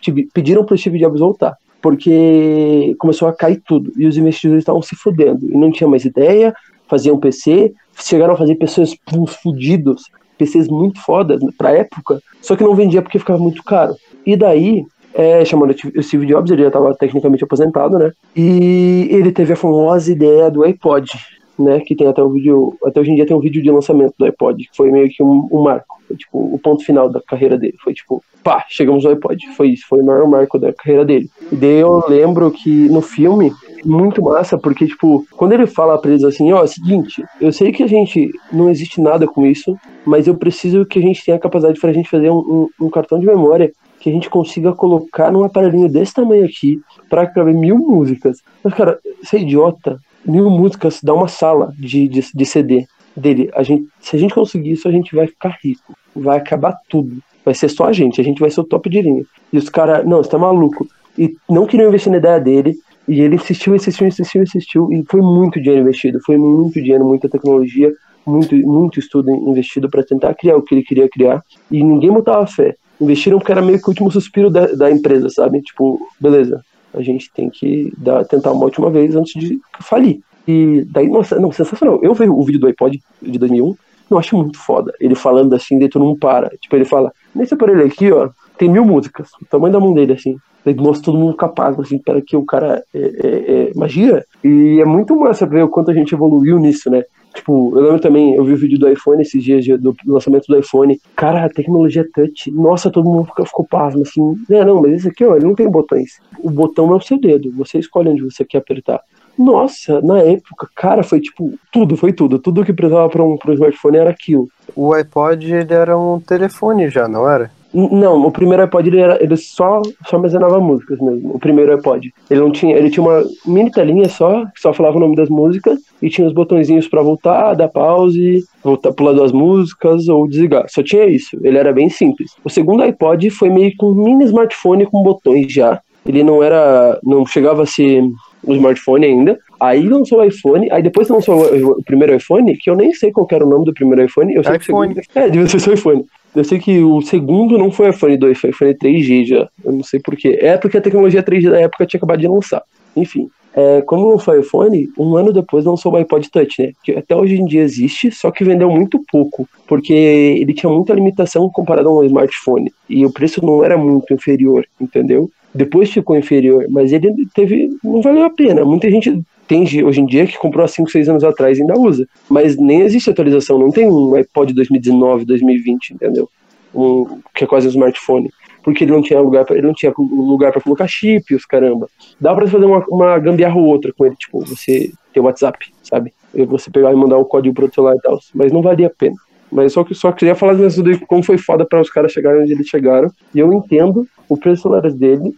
que 0.00 0.28
pediram 0.32 0.64
para 0.64 0.74
o 0.74 0.78
Steve 0.78 0.98
Jobs 0.98 1.20
voltar, 1.20 1.56
porque 1.80 2.94
começou 2.98 3.26
a 3.28 3.32
cair 3.32 3.60
tudo, 3.66 3.92
e 3.96 4.06
os 4.06 4.16
investidores 4.16 4.62
estavam 4.62 4.82
se 4.82 4.94
fudendo, 4.94 5.46
e 5.46 5.56
não 5.56 5.72
tinha 5.72 5.88
mais 5.88 6.04
ideia, 6.04 6.54
faziam 6.86 7.18
PC, 7.18 7.72
chegaram 7.98 8.34
a 8.34 8.36
fazer 8.36 8.54
PCs 8.56 8.96
fudidos, 9.42 10.04
PCs 10.38 10.68
muito 10.68 11.00
fodas 11.00 11.40
pra 11.56 11.72
época, 11.72 12.20
só 12.42 12.54
que 12.54 12.62
não 12.62 12.74
vendia 12.74 13.00
porque 13.00 13.18
ficava 13.18 13.38
muito 13.38 13.64
caro. 13.64 13.96
E 14.26 14.36
daí, 14.36 14.84
é, 15.14 15.44
chamando 15.44 15.70
o 15.70 16.02
Steve 16.02 16.26
Jobs, 16.26 16.50
ele 16.50 16.62
já 16.62 16.68
estava 16.68 16.94
tecnicamente 16.94 17.44
aposentado, 17.44 17.98
né? 17.98 18.10
E 18.34 19.08
ele 19.10 19.30
teve 19.30 19.52
a 19.52 19.56
famosa 19.56 20.10
ideia 20.10 20.50
do 20.50 20.64
iPod, 20.64 21.10
né? 21.58 21.80
Que 21.80 21.94
tem 21.94 22.06
até 22.06 22.22
um 22.22 22.30
vídeo, 22.30 22.76
até 22.84 23.00
hoje 23.00 23.12
em 23.12 23.14
dia 23.14 23.26
tem 23.26 23.36
um 23.36 23.40
vídeo 23.40 23.62
de 23.62 23.70
lançamento 23.70 24.14
do 24.18 24.24
iPod, 24.24 24.64
que 24.64 24.76
foi 24.76 24.90
meio 24.90 25.08
que 25.08 25.22
um, 25.22 25.48
um 25.50 25.62
marco, 25.62 26.00
foi 26.06 26.16
tipo 26.16 26.38
o 26.38 26.58
ponto 26.58 26.84
final 26.84 27.08
da 27.08 27.20
carreira 27.20 27.56
dele. 27.56 27.76
Foi 27.82 27.94
tipo, 27.94 28.22
pá, 28.42 28.64
chegamos 28.68 29.06
ao 29.06 29.12
iPod. 29.12 29.38
Foi 29.56 29.68
isso, 29.70 29.86
foi 29.88 30.00
o 30.00 30.04
maior 30.04 30.28
marco 30.28 30.58
da 30.58 30.72
carreira 30.72 31.04
dele. 31.04 31.30
E 31.50 31.56
daí 31.56 31.78
eu 31.78 32.04
lembro 32.08 32.50
que 32.50 32.88
no 32.88 33.00
filme 33.00 33.52
muito 33.84 34.20
massa, 34.22 34.58
porque, 34.58 34.86
tipo, 34.86 35.24
quando 35.36 35.52
ele 35.52 35.66
fala 35.66 35.96
pra 35.98 36.10
eles 36.10 36.24
assim, 36.24 36.52
ó, 36.52 36.60
é 36.60 36.64
o 36.64 36.68
seguinte, 36.68 37.24
eu 37.40 37.52
sei 37.52 37.70
que 37.70 37.82
a 37.82 37.86
gente 37.86 38.30
não 38.52 38.68
existe 38.68 39.00
nada 39.00 39.26
com 39.26 39.46
isso, 39.46 39.76
mas 40.04 40.26
eu 40.26 40.34
preciso 40.34 40.84
que 40.84 40.98
a 40.98 41.02
gente 41.02 41.24
tenha 41.24 41.36
a 41.36 41.40
capacidade 41.40 41.80
pra 41.80 41.92
gente 41.92 42.10
fazer 42.10 42.30
um, 42.30 42.68
um, 42.80 42.86
um 42.86 42.90
cartão 42.90 43.18
de 43.18 43.26
memória 43.26 43.72
que 44.06 44.10
a 44.10 44.12
gente 44.12 44.30
consiga 44.30 44.72
colocar 44.72 45.32
num 45.32 45.42
aparelhinho 45.42 45.88
desse 45.88 46.14
tamanho 46.14 46.44
aqui 46.44 46.80
pra 47.10 47.26
caber 47.26 47.52
mil 47.52 47.76
músicas. 47.76 48.40
Mas, 48.62 48.72
cara, 48.72 49.00
você 49.20 49.38
é 49.38 49.40
idiota. 49.40 49.98
Mil 50.24 50.48
músicas 50.48 51.00
dá 51.02 51.12
uma 51.12 51.26
sala 51.26 51.74
de, 51.76 52.06
de, 52.06 52.24
de 52.32 52.46
CD 52.46 52.86
dele. 53.16 53.50
A 53.52 53.64
gente, 53.64 53.88
se 53.98 54.14
a 54.14 54.18
gente 54.18 54.32
conseguir 54.32 54.70
isso, 54.70 54.86
a 54.86 54.92
gente 54.92 55.12
vai 55.12 55.26
ficar 55.26 55.58
rico. 55.60 55.92
Vai 56.14 56.38
acabar 56.38 56.78
tudo. 56.88 57.18
Vai 57.44 57.52
ser 57.52 57.68
só 57.68 57.86
a 57.86 57.92
gente. 57.92 58.20
A 58.20 58.24
gente 58.24 58.38
vai 58.38 58.48
ser 58.48 58.60
o 58.60 58.64
top 58.64 58.88
de 58.88 59.02
linha. 59.02 59.24
E 59.52 59.58
os 59.58 59.68
caras, 59.68 60.06
não, 60.06 60.18
você 60.18 60.30
tá 60.30 60.38
maluco. 60.38 60.86
E 61.18 61.34
não 61.50 61.66
queriam 61.66 61.88
investir 61.88 62.12
na 62.12 62.18
ideia 62.18 62.38
dele. 62.38 62.76
E 63.08 63.20
ele 63.20 63.34
insistiu, 63.34 63.74
insistiu, 63.74 64.06
insistiu, 64.06 64.40
insistiu. 64.40 64.92
E 64.92 65.04
foi 65.10 65.20
muito 65.20 65.60
dinheiro 65.60 65.82
investido. 65.82 66.20
Foi 66.24 66.38
muito 66.38 66.80
dinheiro, 66.80 67.04
muita 67.04 67.28
tecnologia, 67.28 67.92
muito, 68.24 68.54
muito 68.54 69.00
estudo 69.00 69.32
investido 69.32 69.90
para 69.90 70.04
tentar 70.04 70.32
criar 70.34 70.56
o 70.56 70.62
que 70.62 70.76
ele 70.76 70.84
queria 70.84 71.08
criar. 71.08 71.42
E 71.72 71.82
ninguém 71.82 72.12
botava 72.12 72.46
fé. 72.46 72.76
Investiram 73.00 73.38
porque 73.38 73.52
era 73.52 73.62
meio 73.62 73.78
que 73.78 73.86
o 73.86 73.90
último 73.90 74.10
suspiro 74.10 74.50
da, 74.50 74.66
da 74.66 74.90
empresa, 74.90 75.28
sabe? 75.28 75.60
Tipo, 75.62 76.00
beleza. 76.20 76.62
a 76.94 77.02
gente 77.02 77.30
tem 77.32 77.50
que 77.50 77.92
dar, 77.96 78.24
tentar 78.24 78.52
uma 78.52 78.64
última 78.64 78.90
vez 78.90 79.14
antes 79.14 79.40
de 79.40 79.60
falir. 79.80 80.20
E 80.46 80.86
daí, 80.90 81.08
nossa, 81.08 81.38
não, 81.38 81.50
sensacional. 81.50 81.98
Eu 82.02 82.14
vi 82.14 82.28
o 82.28 82.42
vídeo 82.42 82.60
do 82.60 82.68
iPod 82.68 83.02
de 83.20 83.38
2001, 83.38 83.74
eu 84.10 84.18
acho 84.18 84.36
muito 84.36 84.58
foda. 84.58 84.94
Ele 85.00 85.14
falando 85.14 85.54
assim, 85.54 85.78
daí 85.78 85.88
tu 85.88 85.98
não 85.98 86.16
para. 86.16 86.48
Tipo, 86.60 86.76
ele 86.76 86.84
fala, 86.84 87.12
nesse 87.34 87.54
aparelho 87.54 87.84
aqui, 87.84 88.10
ó, 88.12 88.30
tem 88.56 88.68
mil 88.68 88.84
músicas. 88.84 89.28
O 89.42 89.46
tamanho 89.46 89.72
da 89.72 89.80
mão 89.80 89.92
dele, 89.92 90.12
assim. 90.12 90.36
Daí 90.66 90.74
mostra 90.74 91.04
todo 91.04 91.18
mundo 91.18 91.36
capaz, 91.36 91.78
assim, 91.78 91.96
para 91.96 92.20
que 92.20 92.36
o 92.36 92.44
cara 92.44 92.82
é, 92.92 92.98
é, 92.98 93.68
é 93.68 93.72
magia. 93.76 94.24
E 94.42 94.80
é 94.80 94.84
muito 94.84 95.14
massa 95.14 95.46
ver 95.46 95.62
o 95.62 95.68
quanto 95.68 95.92
a 95.92 95.94
gente 95.94 96.12
evoluiu 96.12 96.58
nisso, 96.58 96.90
né? 96.90 97.04
Tipo, 97.32 97.72
eu 97.76 97.82
lembro 97.84 98.00
também, 98.00 98.34
eu 98.34 98.44
vi 98.44 98.54
o 98.54 98.56
vídeo 98.56 98.76
do 98.76 98.88
iPhone 98.88 99.22
esses 99.22 99.44
dias 99.44 99.64
do 99.78 99.94
lançamento 100.04 100.46
do 100.48 100.58
iPhone. 100.58 100.98
Cara, 101.14 101.44
a 101.44 101.48
tecnologia 101.48 102.04
touch. 102.12 102.50
Nossa, 102.50 102.90
todo 102.90 103.08
mundo 103.08 103.26
ficou, 103.26 103.46
ficou 103.46 103.64
pasmo, 103.64 104.02
assim. 104.02 104.34
Não, 104.48 104.64
não, 104.64 104.82
mas 104.82 104.94
esse 104.94 105.08
aqui, 105.08 105.24
ó, 105.24 105.36
ele 105.36 105.44
não 105.44 105.54
tem 105.54 105.70
botões. 105.70 106.18
O 106.40 106.50
botão 106.50 106.92
é 106.92 106.96
o 106.96 107.00
seu 107.00 107.20
dedo. 107.20 107.52
Você 107.52 107.78
escolhe 107.78 108.08
onde 108.08 108.24
você 108.24 108.44
quer 108.44 108.58
apertar. 108.58 109.00
Nossa, 109.38 110.00
na 110.00 110.18
época, 110.18 110.66
cara, 110.74 111.04
foi 111.04 111.20
tipo, 111.20 111.56
tudo, 111.70 111.96
foi 111.96 112.12
tudo. 112.12 112.40
Tudo 112.40 112.64
que 112.64 112.72
precisava 112.72 113.08
para 113.08 113.22
um, 113.22 113.38
um 113.46 113.52
smartphone 113.52 113.98
era 113.98 114.10
aquilo. 114.10 114.48
O 114.74 114.92
iPod, 114.94 115.54
ele 115.54 115.74
era 115.74 115.96
um 115.96 116.18
telefone 116.18 116.88
já, 116.88 117.06
não 117.06 117.28
era? 117.28 117.52
Não, 117.76 118.26
o 118.26 118.30
primeiro 118.30 118.62
iPod 118.62 118.88
ele, 118.88 119.00
era, 119.00 119.22
ele 119.22 119.36
só, 119.36 119.82
só 120.06 120.16
armazenava 120.16 120.58
músicas 120.58 120.98
mesmo. 120.98 121.34
O 121.34 121.38
primeiro 121.38 121.74
iPod. 121.74 122.10
Ele 122.30 122.40
não 122.40 122.50
tinha. 122.50 122.74
Ele 122.74 122.88
tinha 122.88 123.04
uma 123.04 123.22
mini 123.44 123.70
telinha 123.70 124.08
só, 124.08 124.46
que 124.46 124.60
só 124.60 124.72
falava 124.72 124.96
o 124.96 125.00
nome 125.00 125.14
das 125.14 125.28
músicas, 125.28 125.78
e 126.00 126.08
tinha 126.08 126.26
os 126.26 126.32
botõezinhos 126.32 126.88
para 126.88 127.02
voltar, 127.02 127.52
dar 127.52 127.68
pause, 127.68 128.42
voltar 128.64 128.92
pular 128.92 129.12
duas 129.12 129.30
músicas 129.30 130.08
ou 130.08 130.26
desligar. 130.26 130.64
Só 130.68 130.82
tinha 130.82 131.04
isso. 131.04 131.38
Ele 131.42 131.58
era 131.58 131.70
bem 131.70 131.90
simples. 131.90 132.32
O 132.42 132.48
segundo 132.48 132.82
iPod 132.82 133.28
foi 133.28 133.50
meio 133.50 133.70
que 133.70 133.84
um 133.84 133.94
mini 133.94 134.24
smartphone 134.24 134.86
com 134.86 135.02
botões 135.02 135.52
já. 135.52 135.78
Ele 136.06 136.22
não 136.22 136.42
era. 136.42 136.98
não 137.04 137.26
chegava 137.26 137.64
a 137.64 137.66
ser 137.66 138.02
um 138.46 138.54
smartphone 138.54 139.04
ainda. 139.04 139.38
Aí 139.60 139.86
lançou 139.86 140.20
o 140.20 140.24
iPhone, 140.24 140.70
aí 140.70 140.82
depois 140.82 141.08
lançou 141.08 141.42
o 141.42 141.82
primeiro 141.84 142.14
iPhone, 142.14 142.56
que 142.56 142.70
eu 142.70 142.76
nem 142.76 142.94
sei 142.94 143.10
qual 143.10 143.26
era 143.30 143.44
o 143.44 143.48
nome 143.48 143.66
do 143.66 143.74
primeiro 143.74 144.04
iPhone. 144.04 144.34
Eu 144.34 144.44
sei 144.44 144.56
iPhone. 144.56 144.94
Que 144.94 145.00
o 145.00 145.04
segundo... 145.04 145.26
É, 145.26 145.28
devia 145.30 145.48
ser 145.48 145.70
o 145.70 145.74
iPhone. 145.74 146.04
Eu 146.36 146.44
sei 146.44 146.58
que 146.58 146.80
o 146.80 147.00
segundo 147.00 147.56
não 147.56 147.70
foi 147.70 147.88
iPhone 147.88 148.14
2, 148.16 148.38
foi 148.38 148.50
iPhone 148.50 148.74
3G 148.74 149.26
já. 149.26 149.48
Eu 149.64 149.72
não 149.72 149.82
sei 149.82 149.98
porquê. 149.98 150.38
É 150.40 150.58
porque 150.58 150.76
a 150.76 150.82
tecnologia 150.82 151.22
3G 151.22 151.50
da 151.50 151.60
época 151.60 151.86
tinha 151.86 151.98
acabado 151.98 152.20
de 152.20 152.28
lançar. 152.28 152.62
Enfim. 152.94 153.30
É, 153.54 153.80
como 153.80 154.10
não 154.10 154.18
foi 154.18 154.40
iPhone, 154.40 154.86
um 154.98 155.16
ano 155.16 155.32
depois 155.32 155.64
lançou 155.64 155.90
o 155.90 155.96
iPod 155.96 156.30
Touch, 156.30 156.62
né? 156.62 156.72
Que 156.84 156.92
até 156.92 157.16
hoje 157.16 157.36
em 157.36 157.46
dia 157.46 157.62
existe, 157.62 158.10
só 158.10 158.30
que 158.30 158.44
vendeu 158.44 158.70
muito 158.70 159.02
pouco, 159.10 159.48
porque 159.66 159.94
ele 159.94 160.52
tinha 160.52 160.70
muita 160.70 160.92
limitação 160.92 161.48
comparado 161.48 161.88
a 161.88 162.00
um 162.00 162.04
smartphone. 162.04 162.70
E 162.86 163.06
o 163.06 163.10
preço 163.10 163.42
não 163.42 163.64
era 163.64 163.78
muito 163.78 164.12
inferior, 164.12 164.66
entendeu? 164.78 165.30
Depois 165.56 165.90
ficou 165.90 166.16
inferior, 166.16 166.66
mas 166.68 166.92
ele 166.92 167.12
teve. 167.34 167.70
não 167.82 168.02
valeu 168.02 168.24
a 168.24 168.30
pena. 168.30 168.64
Muita 168.64 168.90
gente 168.90 169.22
tem 169.48 169.62
hoje 169.84 170.00
em 170.00 170.06
dia 170.06 170.26
que 170.26 170.38
comprou 170.38 170.64
há 170.64 170.68
5, 170.68 170.90
6 170.90 171.08
anos 171.08 171.24
atrás 171.24 171.58
e 171.58 171.62
ainda 171.62 171.78
usa. 171.78 172.06
Mas 172.28 172.56
nem 172.56 172.82
existe 172.82 173.10
atualização, 173.10 173.58
não 173.58 173.70
tem 173.70 173.88
um 173.88 174.14
iPod 174.14 174.52
2019, 174.52 175.24
2020, 175.24 175.90
entendeu? 175.94 176.28
Um, 176.74 177.20
que 177.34 177.44
é 177.44 177.46
quase 177.46 177.66
um 177.66 177.70
smartphone. 177.70 178.30
Porque 178.62 178.82
ele 178.82 178.92
não 178.92 179.00
tinha 179.00 179.20
lugar 179.20 179.44
pra, 179.44 179.56
ele 179.56 179.66
não 179.66 179.74
tinha 179.74 179.92
lugar 179.96 180.50
para 180.50 180.60
colocar 180.60 180.88
chip, 180.88 181.34
os 181.34 181.46
caramba. 181.46 181.88
Dá 182.20 182.34
para 182.34 182.48
fazer 182.48 182.64
uma, 182.64 182.84
uma 182.88 183.18
gambiarra 183.18 183.56
ou 183.56 183.64
outra 183.64 183.92
com 183.92 184.04
ele, 184.04 184.16
tipo, 184.16 184.40
você 184.40 184.90
ter 185.12 185.20
WhatsApp, 185.20 185.72
sabe? 185.84 186.12
Você 186.34 186.70
pegar 186.70 186.92
e 186.92 186.96
mandar 186.96 187.16
o 187.16 187.24
código 187.24 187.54
pro 187.54 187.72
celular 187.72 187.94
e 187.94 188.00
tal. 188.00 188.18
Mas 188.34 188.52
não 188.52 188.60
valia 188.60 188.88
a 188.88 188.90
pena. 188.90 189.14
Mas 189.50 189.72
só 189.72 189.84
que 189.84 189.94
só 189.94 190.12
queria 190.12 190.34
falar 190.34 190.54
mesmo 190.54 190.82
de 190.82 190.98
como 191.06 191.22
foi 191.22 191.38
foda 191.38 191.64
para 191.64 191.80
os 191.80 191.90
caras 191.90 192.12
chegarem 192.12 192.42
onde 192.42 192.52
eles 192.52 192.66
chegaram. 192.66 193.10
E 193.34 193.38
eu 193.38 193.52
entendo 193.52 194.06
o 194.28 194.36
preço 194.36 194.68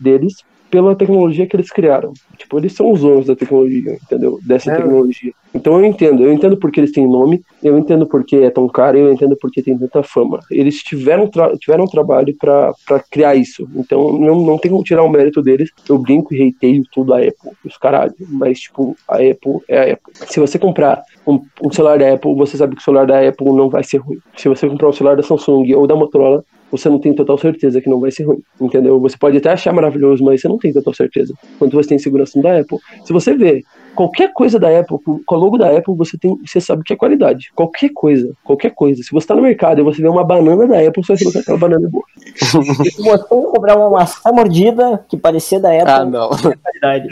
deles 0.01 0.43
pela 0.71 0.95
tecnologia 0.95 1.47
que 1.47 1.57
eles 1.57 1.71
criaram. 1.71 2.13
Tipo, 2.37 2.59
eles 2.59 2.73
são 2.73 2.91
os 2.91 3.01
donos 3.01 3.27
da 3.27 3.37
tecnologia, 3.37 3.99
entendeu? 4.03 4.39
Dessa 4.43 4.73
é. 4.73 4.77
tecnologia. 4.77 5.33
Então 5.55 5.79
eu 5.79 5.85
entendo, 5.85 6.23
eu 6.23 6.33
entendo 6.33 6.57
porque 6.57 6.79
eles 6.81 6.93
têm 6.93 7.07
nome, 7.07 7.43
eu 7.63 7.79
entendo 7.79 8.07
porque 8.07 8.37
é 8.37 8.51
tão 8.51 8.69
caro, 8.69 8.99
eu 8.99 9.13
entendo 9.13 9.37
porque 9.41 9.63
tem 9.63 9.77
tanta 9.79 10.03
fama. 10.03 10.41
Eles 10.51 10.83
tiveram, 10.83 11.31
tiveram 11.59 11.85
um 11.85 11.89
trabalho 11.89 12.35
para 12.39 13.01
criar 13.11 13.35
isso. 13.35 13.69
Então 13.75 14.13
não, 14.19 14.41
não 14.43 14.59
tem 14.59 14.71
como 14.71 14.85
tirar 14.85 15.03
o 15.03 15.09
mérito 15.09 15.43
deles. 15.43 15.71
Eu 15.89 15.99
brinco 15.99 16.35
e 16.35 16.39
reiteio 16.39 16.83
tudo 16.93 17.15
a 17.15 17.19
Apple, 17.19 17.53
os 17.65 17.77
caralho. 17.77 18.15
Mas, 18.29 18.61
tipo, 18.61 18.97
a 19.09 19.17
Apple 19.17 19.61
é 19.69 19.79
a 19.79 19.93
Apple. 19.95 20.13
Se 20.15 20.39
você 20.39 20.59
comprar 20.59 21.03
um, 21.27 21.41
um 21.63 21.73
celular 21.73 21.99
da 21.99 22.13
Apple, 22.13 22.35
você 22.35 22.57
sabe 22.57 22.77
que 22.77 22.83
o 22.83 22.85
celular 22.85 23.07
da 23.07 23.27
Apple 23.27 23.53
não 23.53 23.69
vai 23.69 23.83
ser 23.83 23.99
ruim. 23.99 24.19
Se 24.37 24.49
você 24.49 24.69
comprar 24.69 24.89
um 24.89 24.93
celular 24.93 25.17
da 25.17 25.23
Samsung 25.23 25.73
ou 25.75 25.87
da 25.87 25.97
Motorola, 25.97 26.45
você 26.71 26.89
não 26.89 26.99
tem 26.99 27.15
total 27.15 27.39
certeza 27.39 27.81
que 27.81 27.89
não 27.89 28.01
vai 28.01 28.11
ser 28.11 28.25
ruim, 28.25 28.43
entendeu? 28.61 29.01
Você 29.01 29.17
pode 29.17 29.39
até 29.39 29.51
achar 29.51 29.73
maravilhoso, 29.73 30.23
mas 30.25 30.41
você 30.41 30.49
não 30.49 30.59
tem 30.59 30.73
total 30.73 30.95
certeza. 30.95 31.35
Quanto 31.59 31.77
você 31.77 31.89
tem 31.89 31.99
segurança 31.99 32.41
da 32.41 32.59
Apple. 32.61 32.79
Se 33.05 33.13
você 33.13 33.35
vê 33.35 33.65
qualquer 33.95 34.33
coisa 34.33 34.59
da 34.59 34.79
Apple, 34.79 34.99
com 35.27 35.35
o 35.35 35.39
logo 35.39 35.59
da 35.59 35.77
Apple, 35.77 35.97
você 35.97 36.17
tem, 36.17 36.37
você 36.47 36.61
sabe 36.61 36.85
que 36.85 36.93
é 36.93 36.97
qualidade. 36.97 37.51
Qualquer 37.55 37.89
coisa, 37.89 38.33
qualquer 38.45 38.71
coisa. 38.71 39.03
Se 39.03 39.11
você 39.11 39.27
tá 39.27 39.35
no 39.35 39.43
mercado 39.43 39.81
e 39.81 39.85
você 39.85 40.01
vê 40.01 40.09
uma 40.09 40.23
banana 40.23 40.67
da 40.67 40.79
Apple, 40.79 41.05
você 41.05 41.15
vai 41.15 41.19
saber 41.19 41.33
que 41.33 41.39
aquela 41.39 41.59
banana 41.59 41.87
é 41.87 41.91
boa. 41.91 42.05
Se 42.37 42.57
você 43.03 43.25
comprar 43.29 43.77
uma 43.77 43.91
maçã 43.91 44.31
mordida 44.31 45.05
que 45.09 45.17
parecia 45.17 45.59
da 45.59 45.71
Apple, 45.71 45.91
ah, 45.91 46.05
não. 46.05 46.31
é 46.31 46.57
qualidade. 46.57 47.09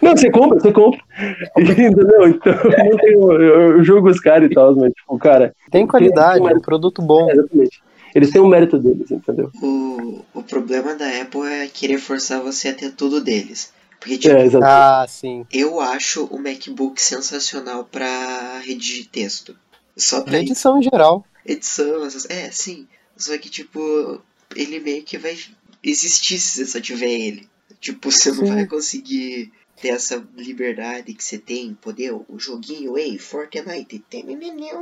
Não, 0.00 0.16
você 0.16 0.30
compra, 0.30 0.60
você 0.60 0.72
compra. 0.72 1.00
Entendeu? 1.58 2.28
Então, 2.28 2.54
eu, 3.02 3.42
eu 3.42 3.84
jogo 3.84 4.08
os 4.08 4.20
caras 4.20 4.50
e 4.50 4.54
tal, 4.54 4.74
mas, 4.76 4.92
tipo, 4.92 5.18
cara. 5.18 5.54
Tem 5.70 5.86
qualidade, 5.86 6.40
tem, 6.40 6.52
é 6.52 6.54
um 6.54 6.60
produto 6.60 7.02
bom. 7.02 7.28
É, 7.28 7.32
exatamente. 7.32 7.82
Eles 8.14 8.30
têm 8.30 8.40
o 8.40 8.46
mérito 8.46 8.78
deles, 8.78 9.10
entendeu? 9.10 9.50
O, 9.60 10.24
o 10.32 10.42
problema 10.42 10.94
da 10.94 11.20
Apple 11.20 11.46
é 11.48 11.66
querer 11.66 11.98
forçar 11.98 12.40
você 12.40 12.68
a 12.68 12.74
ter 12.74 12.92
tudo 12.92 13.20
deles. 13.20 13.72
Porque, 13.98 14.18
tipo, 14.18 14.34
é, 14.34 14.48
ah, 14.62 15.06
sim. 15.08 15.46
eu 15.50 15.80
acho 15.80 16.26
o 16.26 16.38
MacBook 16.38 17.00
sensacional 17.00 17.84
pra 17.84 18.60
redigir 18.60 19.08
texto. 19.08 19.56
Só 19.96 20.20
pra 20.20 20.38
edição 20.38 20.78
em 20.78 20.82
geral. 20.82 21.24
Edição, 21.44 22.06
é, 22.28 22.50
sim. 22.50 22.86
Só 23.16 23.36
que, 23.38 23.48
tipo, 23.48 24.20
ele 24.54 24.78
meio 24.78 25.02
que 25.02 25.16
vai 25.16 25.36
existir 25.82 26.38
se 26.38 26.64
você 26.64 26.66
só 26.66 26.80
tiver 26.80 27.10
ele. 27.10 27.48
Tipo, 27.80 28.10
você 28.10 28.32
sim. 28.32 28.42
não 28.42 28.54
vai 28.54 28.66
conseguir 28.66 29.50
ter 29.84 29.90
essa 29.90 30.22
liberdade 30.34 31.12
que 31.12 31.22
você 31.22 31.36
tem, 31.36 31.74
poder, 31.74 32.10
o 32.10 32.38
joguinho, 32.38 32.96
ei, 32.96 33.18
Fortnite, 33.18 33.98
tem 34.08 34.24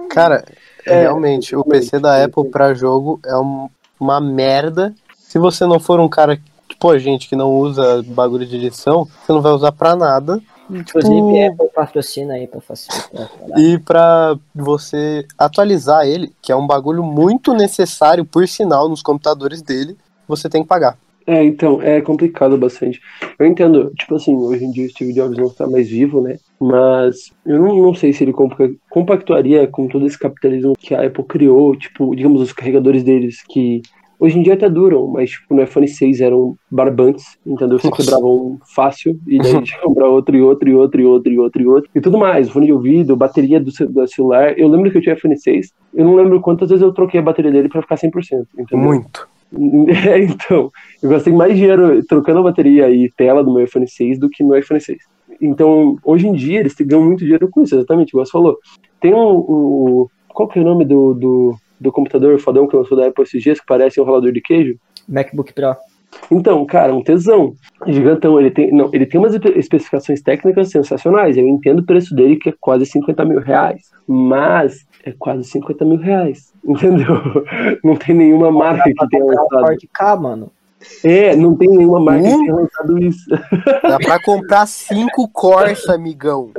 Cara, 0.08 0.44
é, 0.86 1.00
realmente, 1.00 1.56
o 1.56 1.64
PC 1.64 1.98
da 1.98 2.22
Apple 2.22 2.48
para 2.50 2.72
jogo 2.72 3.18
é 3.26 3.36
um, 3.36 3.68
uma 3.98 4.20
merda. 4.20 4.94
Se 5.18 5.40
você 5.40 5.66
não 5.66 5.80
for 5.80 5.98
um 5.98 6.08
cara, 6.08 6.40
tipo 6.68 6.88
a 6.88 7.00
gente, 7.00 7.28
que 7.28 7.34
não 7.34 7.50
usa 7.50 8.04
bagulho 8.06 8.46
de 8.46 8.54
edição, 8.54 9.04
você 9.04 9.32
não 9.32 9.42
vai 9.42 9.50
usar 9.50 9.72
pra 9.72 9.96
nada. 9.96 10.40
Inclusive, 10.70 11.16
tipo... 11.16 11.46
Apple 11.46 11.74
patrocina 11.74 12.34
aí 12.34 12.46
pra 12.46 12.60
facilitar. 12.60 13.28
E 13.58 13.78
pra 13.80 14.38
você 14.54 15.26
atualizar 15.36 16.06
ele, 16.06 16.32
que 16.40 16.52
é 16.52 16.56
um 16.56 16.64
bagulho 16.64 17.02
muito 17.02 17.52
necessário, 17.54 18.24
por 18.24 18.46
sinal, 18.46 18.88
nos 18.88 19.02
computadores 19.02 19.62
dele, 19.62 19.98
você 20.28 20.48
tem 20.48 20.62
que 20.62 20.68
pagar. 20.68 20.96
É, 21.26 21.44
então, 21.44 21.80
é 21.80 22.00
complicado 22.00 22.56
bastante. 22.56 23.00
Eu 23.38 23.46
entendo, 23.46 23.92
tipo 23.96 24.14
assim, 24.14 24.34
hoje 24.34 24.64
em 24.64 24.70
dia 24.70 24.86
o 24.86 24.90
Steve 24.90 25.12
Jobs 25.12 25.36
não 25.36 25.46
está 25.46 25.66
mais 25.66 25.88
vivo, 25.88 26.20
né? 26.20 26.36
Mas 26.60 27.32
eu 27.46 27.58
não, 27.58 27.76
não 27.76 27.94
sei 27.94 28.12
se 28.12 28.24
ele 28.24 28.34
compactuaria 28.90 29.66
com 29.66 29.88
todo 29.88 30.06
esse 30.06 30.18
capitalismo 30.18 30.74
que 30.78 30.94
a 30.94 31.06
Apple 31.06 31.24
criou, 31.24 31.76
tipo, 31.76 32.14
digamos, 32.14 32.40
os 32.40 32.52
carregadores 32.52 33.02
deles, 33.02 33.42
que 33.48 33.82
hoje 34.22 34.38
em 34.38 34.42
dia 34.42 34.54
até 34.54 34.68
duram, 34.68 35.08
mas 35.08 35.30
tipo, 35.30 35.52
no 35.52 35.62
iPhone 35.62 35.88
6 35.88 36.20
eram 36.20 36.56
barbantes, 36.70 37.36
entendeu? 37.44 37.80
Você 37.80 37.90
quebrava 37.90 38.24
um 38.24 38.56
fácil, 38.72 39.18
e 39.26 39.38
daí 39.38 39.50
tinha 39.50 39.62
que 39.62 39.80
comprar 39.80 40.06
outro, 40.06 40.36
e 40.36 40.40
outro, 40.40 40.70
e 40.70 40.74
outro, 40.74 41.00
e 41.00 41.04
outro, 41.04 41.32
e 41.32 41.38
outro, 41.38 41.62
e 41.62 41.66
outro, 41.66 41.90
e 41.92 42.00
tudo 42.00 42.18
mais, 42.18 42.48
fone 42.48 42.66
de 42.66 42.72
ouvido, 42.72 43.16
bateria 43.16 43.58
do, 43.58 43.72
do 43.88 44.06
celular. 44.06 44.56
Eu 44.56 44.68
lembro 44.68 44.92
que 44.92 44.98
eu 44.98 45.02
tinha 45.02 45.16
iPhone 45.16 45.36
6, 45.36 45.72
eu 45.94 46.04
não 46.04 46.14
lembro 46.14 46.40
quantas 46.40 46.68
vezes 46.68 46.82
eu 46.82 46.92
troquei 46.92 47.18
a 47.18 47.22
bateria 47.22 47.50
dele 47.50 47.68
para 47.68 47.82
ficar 47.82 47.96
100%, 47.96 48.46
entendeu? 48.56 48.78
Muito. 48.78 49.31
É, 50.08 50.18
então, 50.18 50.70
eu 51.02 51.10
gastei 51.10 51.32
mais 51.32 51.54
dinheiro 51.54 52.02
trocando 52.04 52.40
a 52.40 52.42
bateria 52.42 52.90
e 52.90 53.10
tela 53.10 53.44
do 53.44 53.52
meu 53.52 53.64
iPhone 53.64 53.86
6 53.86 54.18
do 54.18 54.28
que 54.28 54.42
no 54.42 54.56
iPhone 54.56 54.80
6. 54.80 54.98
Então, 55.40 55.96
hoje 56.04 56.26
em 56.26 56.32
dia, 56.32 56.60
eles 56.60 56.74
ganham 56.74 57.04
muito 57.04 57.20
dinheiro 57.20 57.48
com 57.50 57.62
isso, 57.62 57.74
exatamente, 57.74 58.10
igual 58.10 58.24
você 58.24 58.32
falou. 58.32 58.56
Tem 59.00 59.12
um. 59.12 59.38
um 59.38 60.06
qual 60.28 60.48
que 60.48 60.58
é 60.58 60.62
o 60.62 60.64
nome 60.64 60.84
do, 60.84 61.12
do, 61.12 61.56
do 61.78 61.92
computador 61.92 62.38
fodão 62.38 62.66
que 62.66 62.76
lançou 62.76 62.96
da 62.96 63.06
Apple 63.06 63.24
esses 63.24 63.42
dias, 63.42 63.60
que 63.60 63.66
parece 63.66 64.00
um 64.00 64.04
ralador 64.04 64.32
de 64.32 64.40
queijo? 64.40 64.76
MacBook 65.08 65.52
Pro. 65.52 65.76
Então, 66.30 66.64
cara, 66.64 66.94
um 66.94 67.02
tesão. 67.02 67.54
Gigantão. 67.86 68.38
Ele 68.38 68.50
tem, 68.50 68.72
não, 68.72 68.88
ele 68.92 69.06
tem 69.06 69.18
umas 69.18 69.34
especificações 69.34 70.22
técnicas 70.22 70.70
sensacionais. 70.70 71.36
Eu 71.36 71.46
entendo 71.46 71.80
o 71.80 71.86
preço 71.86 72.14
dele, 72.14 72.36
que 72.36 72.50
é 72.50 72.54
quase 72.60 72.86
50 72.86 73.24
mil 73.24 73.40
reais. 73.40 73.82
Mas 74.06 74.86
é 75.04 75.12
quase 75.12 75.44
50 75.44 75.84
mil 75.84 75.98
reais. 75.98 76.52
Entendeu? 76.64 77.16
Não 77.82 77.96
tem 77.96 78.14
nenhuma 78.14 78.50
marca 78.50 78.84
que 78.84 79.08
tenha 79.08 79.24
lançado. 79.24 79.76
K, 79.92 80.16
mano. 80.16 80.50
É, 81.04 81.36
não 81.36 81.54
tem 81.56 81.68
nenhuma 81.68 82.00
marca 82.00 82.26
hum? 82.26 82.38
que 82.38 82.38
tenha 82.38 82.54
lançado 82.54 82.98
isso. 82.98 83.30
Dá 83.82 83.98
pra 83.98 84.18
comprar 84.22 84.66
cinco 84.66 85.28
Corsa, 85.28 85.94
amigão. 85.94 86.50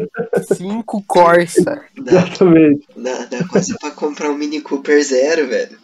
Cinco 0.55 1.03
Corsa. 1.05 1.81
Dá, 1.97 2.11
Exatamente. 2.11 2.87
Dá, 2.95 3.25
dá 3.25 3.47
quase 3.47 3.77
pra 3.77 3.91
comprar 3.91 4.29
um 4.29 4.35
Mini 4.35 4.61
Cooper 4.61 5.03
zero, 5.03 5.47
velho. 5.47 5.77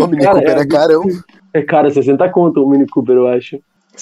o 0.00 0.06
Mini 0.06 0.22
cara, 0.22 0.38
Cooper 0.38 0.56
é, 0.56 0.60
é 0.60 0.66
carão. 0.66 1.02
É 1.52 1.62
cara, 1.62 1.90
60 1.90 2.28
conto 2.30 2.64
o 2.64 2.70
Mini 2.70 2.86
Cooper, 2.86 3.16
eu 3.16 3.28
acho. 3.28 3.60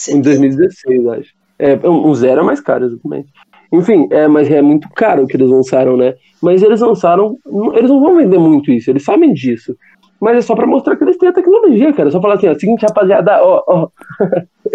Em 0.09 0.21
2016, 0.21 1.07
acho. 1.09 1.35
É, 1.59 1.75
um 1.89 2.15
zero 2.15 2.43
é 2.43 2.45
mais 2.45 2.61
caro, 2.61 2.85
exatamente. 2.85 3.33
Enfim, 3.73 4.09
é, 4.11 4.27
mas 4.27 4.51
é 4.51 4.63
muito 4.63 4.89
caro 4.91 5.25
o 5.25 5.27
que 5.27 5.37
eles 5.37 5.51
lançaram, 5.51 5.97
né? 5.97 6.15
Mas 6.41 6.63
eles 6.63 6.81
lançaram, 6.81 7.37
eles 7.75 7.91
não 7.91 8.01
vão 8.01 8.17
vender 8.17 8.39
muito 8.39 8.71
isso, 8.71 8.91
eles 8.91 9.05
sabem 9.05 9.33
disso. 9.33 9.77
Mas 10.21 10.39
é 10.39 10.43
só 10.43 10.55
pra 10.55 10.67
mostrar 10.67 10.97
que 10.97 11.05
eles 11.05 11.17
têm 11.17 11.29
a 11.29 11.33
tecnologia, 11.33 11.93
cara. 11.93 12.09
É 12.09 12.13
só 12.13 12.21
falar 12.21 12.35
assim, 12.35 12.49
ó, 12.49 12.55
seguinte, 12.55 12.83
rapaziada, 12.83 13.41
ó, 13.43 13.63
ó, 13.67 13.89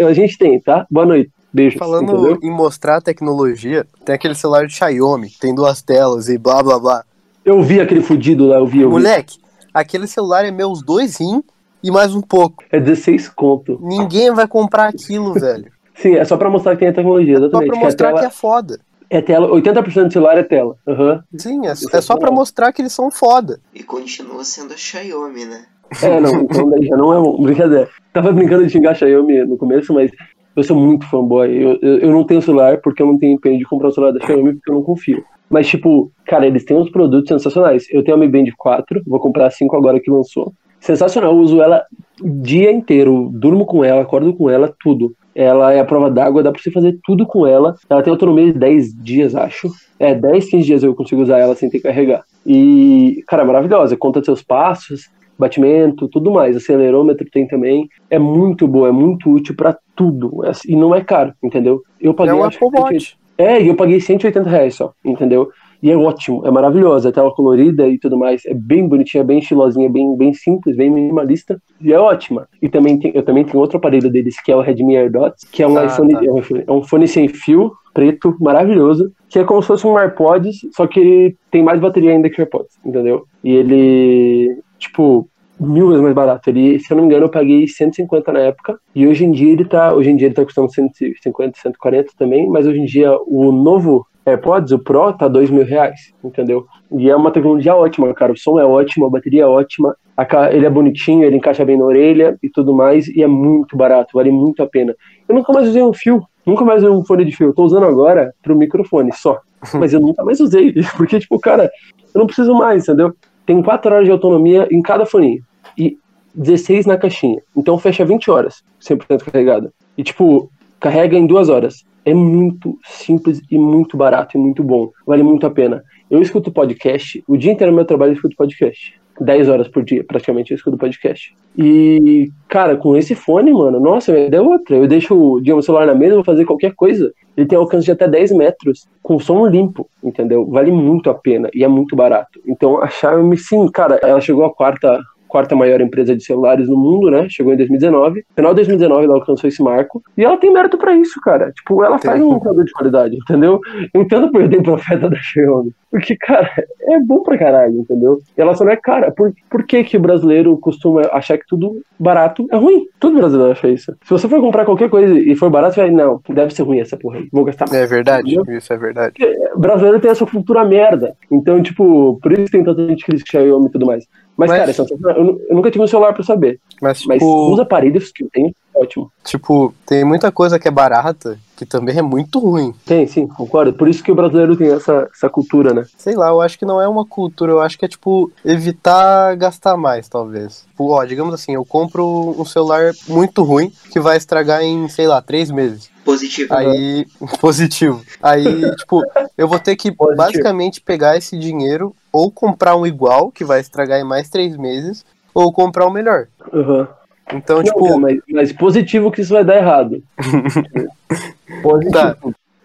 a 0.06 0.12
gente 0.12 0.38
tem, 0.38 0.60
tá? 0.60 0.86
Boa 0.90 1.04
noite. 1.04 1.30
Beijo. 1.52 1.78
Falando 1.78 2.12
entendeu? 2.12 2.38
em 2.42 2.50
mostrar 2.50 3.00
tecnologia, 3.00 3.86
tem 4.04 4.14
aquele 4.14 4.34
celular 4.34 4.66
de 4.66 4.74
Xiaomi, 4.74 5.30
tem 5.40 5.54
duas 5.54 5.80
telas 5.80 6.28
e 6.28 6.36
blá 6.36 6.62
blá 6.62 6.80
blá. 6.80 7.04
Eu 7.44 7.62
vi 7.62 7.80
aquele 7.80 8.00
fudido 8.00 8.46
lá, 8.46 8.56
eu 8.56 8.66
vi, 8.66 8.80
eu 8.80 8.88
vi. 8.88 8.94
Moleque, 8.94 9.38
aquele 9.72 10.08
celular 10.08 10.44
é 10.44 10.50
meus 10.50 10.82
dois 10.82 11.20
rins 11.20 11.42
e 11.80 11.90
mais 11.90 12.14
um 12.14 12.20
pouco. 12.20 12.64
É 12.72 12.80
16 12.80 13.28
conto. 13.28 13.78
Ninguém 13.80 14.32
vai 14.32 14.48
comprar 14.48 14.88
aquilo, 14.88 15.34
velho. 15.38 15.70
Sim, 15.94 16.16
é 16.16 16.24
só 16.24 16.36
pra 16.36 16.50
mostrar 16.50 16.72
que 16.72 16.80
tem 16.80 16.88
a 16.88 16.92
tecnologia, 16.92 17.38
Só 17.38 17.44
exatamente. 17.44 17.68
pra 17.68 17.76
que 17.78 17.82
a 17.82 17.86
mostrar 17.86 18.08
tela, 18.08 18.20
que 18.20 18.26
é 18.26 18.30
foda. 18.30 18.80
é 19.10 19.20
tela, 19.20 19.48
80% 19.48 20.06
do 20.06 20.12
celular 20.12 20.38
é 20.38 20.42
tela. 20.42 20.76
Aham. 20.86 21.22
Sim, 21.38 21.66
é, 21.66 21.70
é 21.70 22.00
só 22.00 22.16
pra 22.16 22.30
mostrar 22.30 22.72
que 22.72 22.82
eles 22.82 22.92
são 22.92 23.10
foda. 23.10 23.60
E 23.74 23.82
continua 23.82 24.44
sendo 24.44 24.74
a 24.74 24.76
Xiaomi, 24.76 25.44
né? 25.44 25.66
É, 26.02 26.20
não, 26.20 26.42
então 26.42 26.68
daí 26.68 26.86
já 26.86 26.96
não 26.96 27.12
é 27.12 27.18
um, 27.18 27.42
brincadeira. 27.42 27.88
Tava 28.12 28.32
brincando 28.32 28.66
de 28.66 28.72
xingar 28.72 28.90
a 28.90 28.94
Xiaomi 28.94 29.44
no 29.44 29.56
começo, 29.56 29.92
mas 29.94 30.10
eu 30.56 30.62
sou 30.62 30.76
muito 30.76 31.06
fanboy. 31.08 31.50
Eu, 31.50 31.78
eu, 31.80 31.98
eu 31.98 32.10
não 32.10 32.24
tenho 32.24 32.42
celular 32.42 32.80
porque 32.80 33.02
eu 33.02 33.06
não 33.06 33.18
tenho 33.18 33.34
empenho 33.34 33.58
de 33.58 33.64
comprar 33.64 33.88
o 33.88 33.92
celular 33.92 34.12
da 34.12 34.24
Xiaomi 34.24 34.54
porque 34.54 34.70
eu 34.70 34.74
não 34.74 34.82
confio. 34.82 35.24
Mas, 35.48 35.68
tipo, 35.68 36.10
cara, 36.26 36.46
eles 36.46 36.64
têm 36.64 36.76
uns 36.76 36.90
produtos 36.90 37.28
sensacionais. 37.28 37.86
Eu 37.90 38.02
tenho 38.02 38.16
a 38.16 38.20
Mi 38.20 38.28
Band 38.28 38.50
4, 38.56 39.02
vou 39.06 39.20
comprar 39.20 39.46
a 39.46 39.50
5 39.50 39.76
agora 39.76 40.00
que 40.00 40.10
lançou. 40.10 40.52
Sensacional, 40.80 41.32
eu 41.32 41.38
uso 41.38 41.62
ela 41.62 41.84
o 42.20 42.28
dia 42.42 42.72
inteiro, 42.72 43.30
durmo 43.32 43.64
com 43.64 43.84
ela, 43.84 44.02
acordo 44.02 44.34
com 44.34 44.50
ela, 44.50 44.74
tudo. 44.82 45.14
Ela 45.34 45.72
é 45.72 45.80
a 45.80 45.84
prova 45.84 46.10
d'água, 46.10 46.42
dá 46.42 46.52
pra 46.52 46.60
você 46.62 46.70
fazer 46.70 46.98
tudo 47.04 47.26
com 47.26 47.46
ela. 47.46 47.74
Ela 47.90 48.02
tem 48.02 48.10
autonomia 48.12 48.52
de 48.52 48.58
10 48.58 48.94
dias, 48.94 49.34
acho. 49.34 49.68
É, 49.98 50.14
10, 50.14 50.48
15 50.48 50.64
dias 50.66 50.82
eu 50.82 50.94
consigo 50.94 51.22
usar 51.22 51.38
ela 51.38 51.54
sem 51.54 51.68
ter 51.68 51.78
que 51.78 51.84
carregar. 51.84 52.22
E, 52.46 53.22
cara, 53.26 53.44
maravilhosa. 53.44 53.96
Conta 53.96 54.22
seus 54.22 54.42
passos, 54.42 55.08
batimento, 55.38 56.08
tudo 56.08 56.30
mais. 56.30 56.56
Acelerômetro 56.56 57.26
tem 57.30 57.46
também. 57.48 57.88
É 58.10 58.18
muito 58.18 58.68
boa, 58.68 58.88
é 58.88 58.92
muito 58.92 59.30
útil 59.30 59.54
pra 59.56 59.76
tudo. 59.96 60.44
É- 60.44 60.52
E 60.68 60.76
não 60.76 60.94
é 60.94 61.00
caro, 61.02 61.32
entendeu? 61.42 61.82
Eu 62.00 62.12
É 62.12 62.14
paguei. 62.14 62.34
um 62.34 62.44
acho 62.44 62.58
que 62.58 62.64
Apple 62.64 62.80
Watch. 62.80 63.16
é, 63.38 63.62
e 63.62 63.68
eu 63.68 63.74
paguei 63.74 64.00
180 64.00 64.48
reais 64.48 64.74
só, 64.74 64.92
entendeu? 65.04 65.48
E 65.82 65.90
é 65.90 65.96
ótimo, 65.96 66.46
é 66.46 66.50
maravilhosa, 66.50 67.08
a 67.08 67.12
tela 67.12 67.30
colorida 67.34 67.86
e 67.88 67.98
tudo 67.98 68.16
mais. 68.16 68.44
É 68.46 68.54
bem 68.54 68.88
bonitinha, 68.88 69.22
bem 69.22 69.38
estilosinha, 69.38 69.88
bem, 69.90 70.16
bem 70.16 70.32
simples, 70.32 70.76
bem 70.76 70.90
minimalista. 70.90 71.60
E 71.80 71.92
é 71.92 71.98
ótima. 71.98 72.48
E 72.62 72.68
também 72.68 72.98
tem, 72.98 73.12
eu 73.14 73.22
também 73.22 73.44
tenho 73.44 73.58
outro 73.58 73.76
aparelho 73.76 74.10
deles, 74.10 74.40
que 74.42 74.50
é 74.50 74.56
o 74.56 74.60
Redmi 74.60 74.96
AirDots, 74.96 75.44
que 75.50 75.62
é 75.62 75.68
um 75.68 75.76
Ah, 75.76 75.84
iPhone, 75.86 76.12
tá. 76.12 76.24
é 76.24 76.30
um 76.30 76.38
iPhone- 76.38 76.64
é 76.66 76.72
um 76.72 76.82
fone 76.82 77.06
sem 77.06 77.28
fio, 77.28 77.72
preto, 77.92 78.34
maravilhoso, 78.40 79.12
que 79.28 79.38
é 79.38 79.44
como 79.44 79.60
se 79.62 79.68
fosse 79.68 79.86
um 79.86 79.96
AirPods, 79.98 80.56
só 80.74 80.86
que 80.86 80.98
ele 80.98 81.36
tem 81.50 81.62
mais 81.62 81.78
bateria 81.80 82.10
ainda 82.12 82.28
que 82.30 82.40
o 82.40 82.42
AirPods, 82.42 82.76
entendeu? 82.84 83.24
E 83.42 83.52
ele, 83.54 84.58
tipo, 84.78 85.28
mil 85.60 85.88
vezes 85.88 86.02
mais 86.02 86.14
barato. 86.14 86.50
Ele, 86.50 86.78
se 86.80 86.92
eu 86.92 86.96
não 86.96 87.04
me 87.04 87.08
engano, 87.10 87.26
eu 87.26 87.30
paguei 87.30 87.66
150 87.68 88.32
na 88.32 88.40
época. 88.40 88.78
E 88.94 89.06
hoje 89.06 89.24
em 89.24 89.30
dia 89.30 89.52
ele 89.52 89.64
tá. 89.64 89.94
Hoje 89.94 90.10
em 90.10 90.16
dia 90.16 90.26
ele 90.26 90.34
tá 90.34 90.44
custando 90.44 90.72
150, 90.72 91.58
140 91.60 92.10
também. 92.18 92.48
Mas 92.48 92.66
hoje 92.66 92.80
em 92.80 92.84
dia 92.84 93.16
o 93.26 93.52
novo 93.52 94.04
AirPods, 94.26 94.72
o 94.72 94.78
Pro, 94.78 95.12
tá 95.12 95.28
dois 95.28 95.50
mil 95.50 95.64
reais, 95.64 96.12
entendeu? 96.22 96.66
E 96.90 97.10
é 97.10 97.16
uma 97.16 97.30
tecnologia 97.30 97.74
ótima, 97.74 98.12
cara. 98.14 98.32
O 98.32 98.36
som 98.36 98.58
é 98.58 98.64
ótimo, 98.64 99.06
a 99.06 99.10
bateria 99.10 99.42
é 99.42 99.46
ótima. 99.46 99.94
a 100.16 100.52
ele 100.52 100.64
é 100.64 100.70
bonitinho, 100.70 101.24
ele 101.24 101.36
encaixa 101.36 101.64
bem 101.64 101.76
na 101.76 101.84
orelha 101.84 102.38
e 102.42 102.48
tudo 102.48 102.74
mais. 102.74 103.06
E 103.08 103.22
é 103.22 103.26
muito 103.26 103.76
barato, 103.76 104.10
vale 104.14 104.30
muito 104.30 104.62
a 104.62 104.66
pena. 104.66 104.94
Eu 105.28 105.34
nunca 105.34 105.52
mais 105.52 105.68
usei 105.68 105.82
um 105.82 105.92
fio. 105.92 106.22
Nunca 106.46 106.64
mais 106.64 106.82
usei 106.82 106.94
um 106.94 107.04
fone 107.04 107.24
de 107.24 107.36
fio. 107.36 107.48
Eu 107.48 107.54
tô 107.54 107.64
usando 107.64 107.84
agora 107.84 108.32
pro 108.42 108.56
microfone 108.56 109.12
só. 109.12 109.40
Mas 109.74 109.92
eu 109.92 110.00
nunca 110.00 110.24
mais 110.24 110.40
usei. 110.40 110.74
Porque, 110.96 111.18
tipo, 111.20 111.38
cara, 111.38 111.70
eu 112.14 112.18
não 112.18 112.26
preciso 112.26 112.54
mais, 112.54 112.84
entendeu? 112.84 113.14
Tem 113.46 113.62
4 113.62 113.92
horas 113.92 114.06
de 114.06 114.10
autonomia 114.10 114.66
em 114.70 114.80
cada 114.80 115.04
foninho. 115.04 115.42
E 115.76 115.98
16 116.34 116.86
na 116.86 116.96
caixinha. 116.96 117.40
Então 117.56 117.78
fecha 117.78 118.04
20 118.04 118.30
horas, 118.30 118.62
100% 118.80 119.24
carregado. 119.24 119.72
E, 119.96 120.02
tipo, 120.02 120.50
carrega 120.80 121.16
em 121.16 121.26
duas 121.26 121.48
horas. 121.48 121.84
É 122.04 122.12
muito 122.12 122.78
simples 122.84 123.40
e 123.50 123.58
muito 123.58 123.96
barato 123.96 124.36
e 124.36 124.40
muito 124.40 124.62
bom. 124.62 124.90
Vale 125.06 125.22
muito 125.22 125.46
a 125.46 125.50
pena. 125.50 125.82
Eu 126.10 126.20
escuto 126.20 126.52
podcast, 126.52 127.24
o 127.26 127.36
dia 127.36 127.52
inteiro 127.52 127.72
no 127.72 127.76
meu 127.76 127.86
trabalho 127.86 128.10
eu 128.10 128.16
escuto 128.16 128.36
podcast. 128.36 128.94
10 129.20 129.48
horas 129.48 129.68
por 129.68 129.84
dia, 129.84 130.04
praticamente, 130.04 130.50
eu 130.50 130.56
escuto 130.56 130.76
podcast. 130.76 131.34
E, 131.56 132.28
cara, 132.48 132.76
com 132.76 132.96
esse 132.96 133.14
fone, 133.14 133.52
mano, 133.52 133.78
nossa, 133.78 134.12
a 134.12 134.18
ideia 134.18 134.40
é 134.40 134.42
outra. 134.42 134.76
Eu 134.76 134.88
deixo 134.88 135.14
o 135.14 135.62
celular 135.62 135.86
na 135.86 135.94
mesa, 135.94 136.16
vou 136.16 136.24
fazer 136.24 136.44
qualquer 136.44 136.74
coisa. 136.74 137.12
Ele 137.36 137.46
tem 137.46 137.56
alcance 137.56 137.84
de 137.84 137.92
até 137.92 138.08
10 138.08 138.32
metros, 138.32 138.88
com 139.02 139.18
som 139.18 139.46
limpo, 139.46 139.88
entendeu? 140.02 140.46
Vale 140.46 140.72
muito 140.72 141.10
a 141.10 141.14
pena 141.14 141.48
e 141.54 141.62
é 141.64 141.68
muito 141.68 141.94
barato. 141.94 142.40
Então, 142.46 142.82
a 142.82 142.88
Xiaomi, 142.88 143.36
sim, 143.36 143.68
cara, 143.68 144.00
ela 144.02 144.20
chegou 144.20 144.44
à 144.44 144.52
quarta 144.52 145.00
quarta 145.34 145.56
maior 145.56 145.80
empresa 145.80 146.14
de 146.14 146.22
celulares 146.22 146.68
no 146.68 146.76
mundo, 146.76 147.10
né? 147.10 147.26
Chegou 147.28 147.52
em 147.52 147.56
2019. 147.56 148.20
No 148.20 148.34
final 148.36 148.52
de 148.52 148.56
2019 148.58 149.04
ela 149.04 149.14
alcançou 149.14 149.48
esse 149.48 149.60
marco. 149.60 150.00
E 150.16 150.22
ela 150.24 150.36
tem 150.36 150.52
mérito 150.52 150.78
pra 150.78 150.94
isso, 150.94 151.20
cara. 151.20 151.50
Tipo, 151.50 151.82
ela 151.82 151.98
faz 151.98 152.22
um 152.22 152.38
produto 152.38 152.66
de 152.66 152.72
qualidade, 152.72 153.16
entendeu? 153.16 153.60
Eu 153.92 154.02
entendo 154.02 154.30
porque 154.30 154.48
tem 154.48 154.62
profeta 154.62 155.10
da 155.10 155.16
Xiaomi. 155.16 155.74
Porque, 155.90 156.16
cara, 156.16 156.50
é 156.82 156.98
bom 156.98 157.22
pra 157.22 157.38
caralho, 157.38 157.78
entendeu? 157.78 158.18
E 158.36 158.40
ela 158.40 158.54
só 158.54 158.64
não 158.64 158.72
é 158.72 158.76
cara. 158.76 159.12
Por, 159.12 159.32
por 159.48 159.64
que 159.64 159.84
que 159.84 159.96
o 159.96 160.00
brasileiro 160.00 160.56
costuma 160.58 161.02
achar 161.12 161.38
que 161.38 161.46
tudo 161.46 161.82
barato 161.98 162.46
é 162.50 162.56
ruim? 162.56 162.86
Todo 162.98 163.16
brasileiro 163.16 163.52
acha 163.52 163.68
isso. 163.68 163.92
Se 164.02 164.10
você 164.10 164.28
for 164.28 164.40
comprar 164.40 164.64
qualquer 164.64 164.90
coisa 164.90 165.16
e 165.16 165.36
for 165.36 165.50
barato, 165.50 165.74
você 165.74 165.82
vai, 165.82 165.90
não, 165.92 166.20
deve 166.28 166.52
ser 166.52 166.64
ruim 166.64 166.80
essa 166.80 166.96
porra 166.96 167.18
aí. 167.18 167.28
Vou 167.32 167.44
gastar 167.44 167.68
mais. 167.68 167.80
É 167.80 167.86
verdade, 167.86 168.34
Entendeu? 168.34 168.58
isso 168.58 168.72
é 168.72 168.76
verdade. 168.76 169.14
O 169.54 169.60
brasileiro 169.60 170.00
tem 170.00 170.10
essa 170.10 170.26
cultura 170.26 170.64
merda. 170.64 171.14
Então, 171.30 171.62
tipo, 171.62 172.18
por 172.20 172.32
isso 172.32 172.50
tem 172.50 172.64
tanta 172.64 172.84
gente 172.88 173.04
que 173.04 173.12
critica 173.12 173.40
Xiaomi 173.40 173.66
e 173.66 173.70
tudo 173.70 173.86
mais. 173.86 174.04
Mas, 174.36 174.50
Mas- 174.50 174.58
cara, 174.58 174.70
é 174.70 175.18
eu, 175.18 175.40
eu 175.48 175.56
nunca 175.56 175.70
tive 175.70 175.84
um 175.84 175.86
celular 175.86 176.12
pra 176.12 176.22
saber. 176.22 176.60
Mas, 176.82 177.04
Mas 177.06 177.18
tipo, 177.18 177.52
os 177.52 177.60
aparelhos 177.60 178.10
que 178.12 178.24
eu 178.24 178.28
tenho, 178.32 178.52
ótimo. 178.74 179.10
tipo, 179.24 179.74
tem 179.86 180.04
muita 180.04 180.30
coisa 180.32 180.58
que 180.58 180.68
é 180.68 180.70
barata 180.70 181.38
que 181.56 181.64
também 181.64 181.98
é 181.98 182.02
muito 182.02 182.38
ruim. 182.38 182.74
Tem, 182.84 183.06
sim, 183.06 183.26
concordo. 183.26 183.72
Por 183.72 183.88
isso 183.88 184.02
que 184.02 184.10
o 184.10 184.14
brasileiro 184.14 184.56
tem 184.56 184.72
essa, 184.72 185.08
essa 185.14 185.28
cultura, 185.28 185.72
né? 185.72 185.84
Sei 185.96 186.14
lá, 186.14 186.28
eu 186.28 186.40
acho 186.40 186.58
que 186.58 186.66
não 186.66 186.80
é 186.80 186.88
uma 186.88 187.04
cultura, 187.04 187.52
eu 187.52 187.60
acho 187.60 187.78
que 187.78 187.84
é, 187.84 187.88
tipo, 187.88 188.30
evitar 188.44 189.36
gastar 189.36 189.76
mais, 189.76 190.08
talvez. 190.08 190.64
Tipo, 190.70 190.90
ó, 190.90 191.04
digamos 191.04 191.32
assim, 191.32 191.54
eu 191.54 191.64
compro 191.64 192.34
um 192.36 192.44
celular 192.44 192.92
muito 193.08 193.42
ruim 193.42 193.72
que 193.92 194.00
vai 194.00 194.16
estragar 194.16 194.62
em, 194.62 194.88
sei 194.88 195.06
lá, 195.06 195.22
três 195.22 195.50
meses. 195.50 195.90
Positivo. 196.04 196.54
Aí, 196.54 197.06
positivo. 197.40 198.02
Aí, 198.22 198.74
tipo, 198.76 199.02
eu 199.38 199.48
vou 199.48 199.58
ter 199.58 199.76
que 199.76 199.92
Positivo. 199.92 200.16
basicamente 200.16 200.80
pegar 200.80 201.16
esse 201.16 201.38
dinheiro 201.38 201.94
ou 202.12 202.30
comprar 202.30 202.76
um 202.76 202.86
igual, 202.86 203.30
que 203.30 203.44
vai 203.44 203.60
estragar 203.60 204.00
em 204.00 204.04
mais 204.04 204.28
três 204.28 204.56
meses, 204.56 205.04
ou 205.32 205.52
comprar 205.52 205.86
um 205.86 205.90
melhor. 205.90 206.26
Uhum. 206.52 206.86
Então, 207.32 207.56
Não, 207.58 207.64
tipo, 207.64 207.98
mas, 208.00 208.18
mas 208.28 208.52
positivo 208.52 209.10
que 209.10 209.22
isso 209.22 209.32
vai 209.32 209.44
dar 209.44 209.56
errado. 209.56 210.02
Positivo. 211.62 211.92
Tá. 211.92 212.16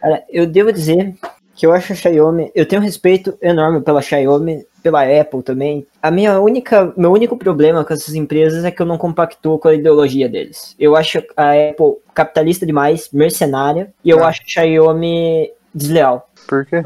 Cara, 0.01 0.23
eu 0.29 0.45
devo 0.45 0.71
dizer 0.71 1.13
que 1.55 1.65
eu 1.65 1.73
acho 1.73 1.91
a 1.91 1.95
Xiaomi, 1.95 2.51
eu 2.55 2.65
tenho 2.65 2.81
um 2.81 2.85
respeito 2.85 3.37
enorme 3.41 3.81
pela 3.81 4.01
Xiaomi, 4.01 4.65
pela 4.81 5.03
Apple 5.03 5.43
também. 5.43 5.85
A 6.01 6.09
minha 6.09 6.39
única, 6.39 6.93
meu 6.95 7.11
único 7.11 7.35
problema 7.35 7.83
com 7.83 7.93
essas 7.93 8.15
empresas 8.15 8.63
é 8.63 8.71
que 8.71 8.81
eu 8.81 8.85
não 8.85 8.97
compactuo 8.97 9.59
com 9.59 9.67
a 9.67 9.73
ideologia 9.75 10.29
deles. 10.29 10.73
Eu 10.79 10.95
acho 10.95 11.21
a 11.35 11.51
Apple 11.51 11.97
capitalista 12.13 12.65
demais, 12.65 13.09
mercenária, 13.11 13.91
e 14.05 14.09
eu 14.09 14.23
Ah. 14.23 14.27
acho 14.29 14.41
a 14.41 14.45
Xiaomi 14.47 15.51
desleal. 15.75 16.29
por 16.47 16.65
quê? 16.65 16.81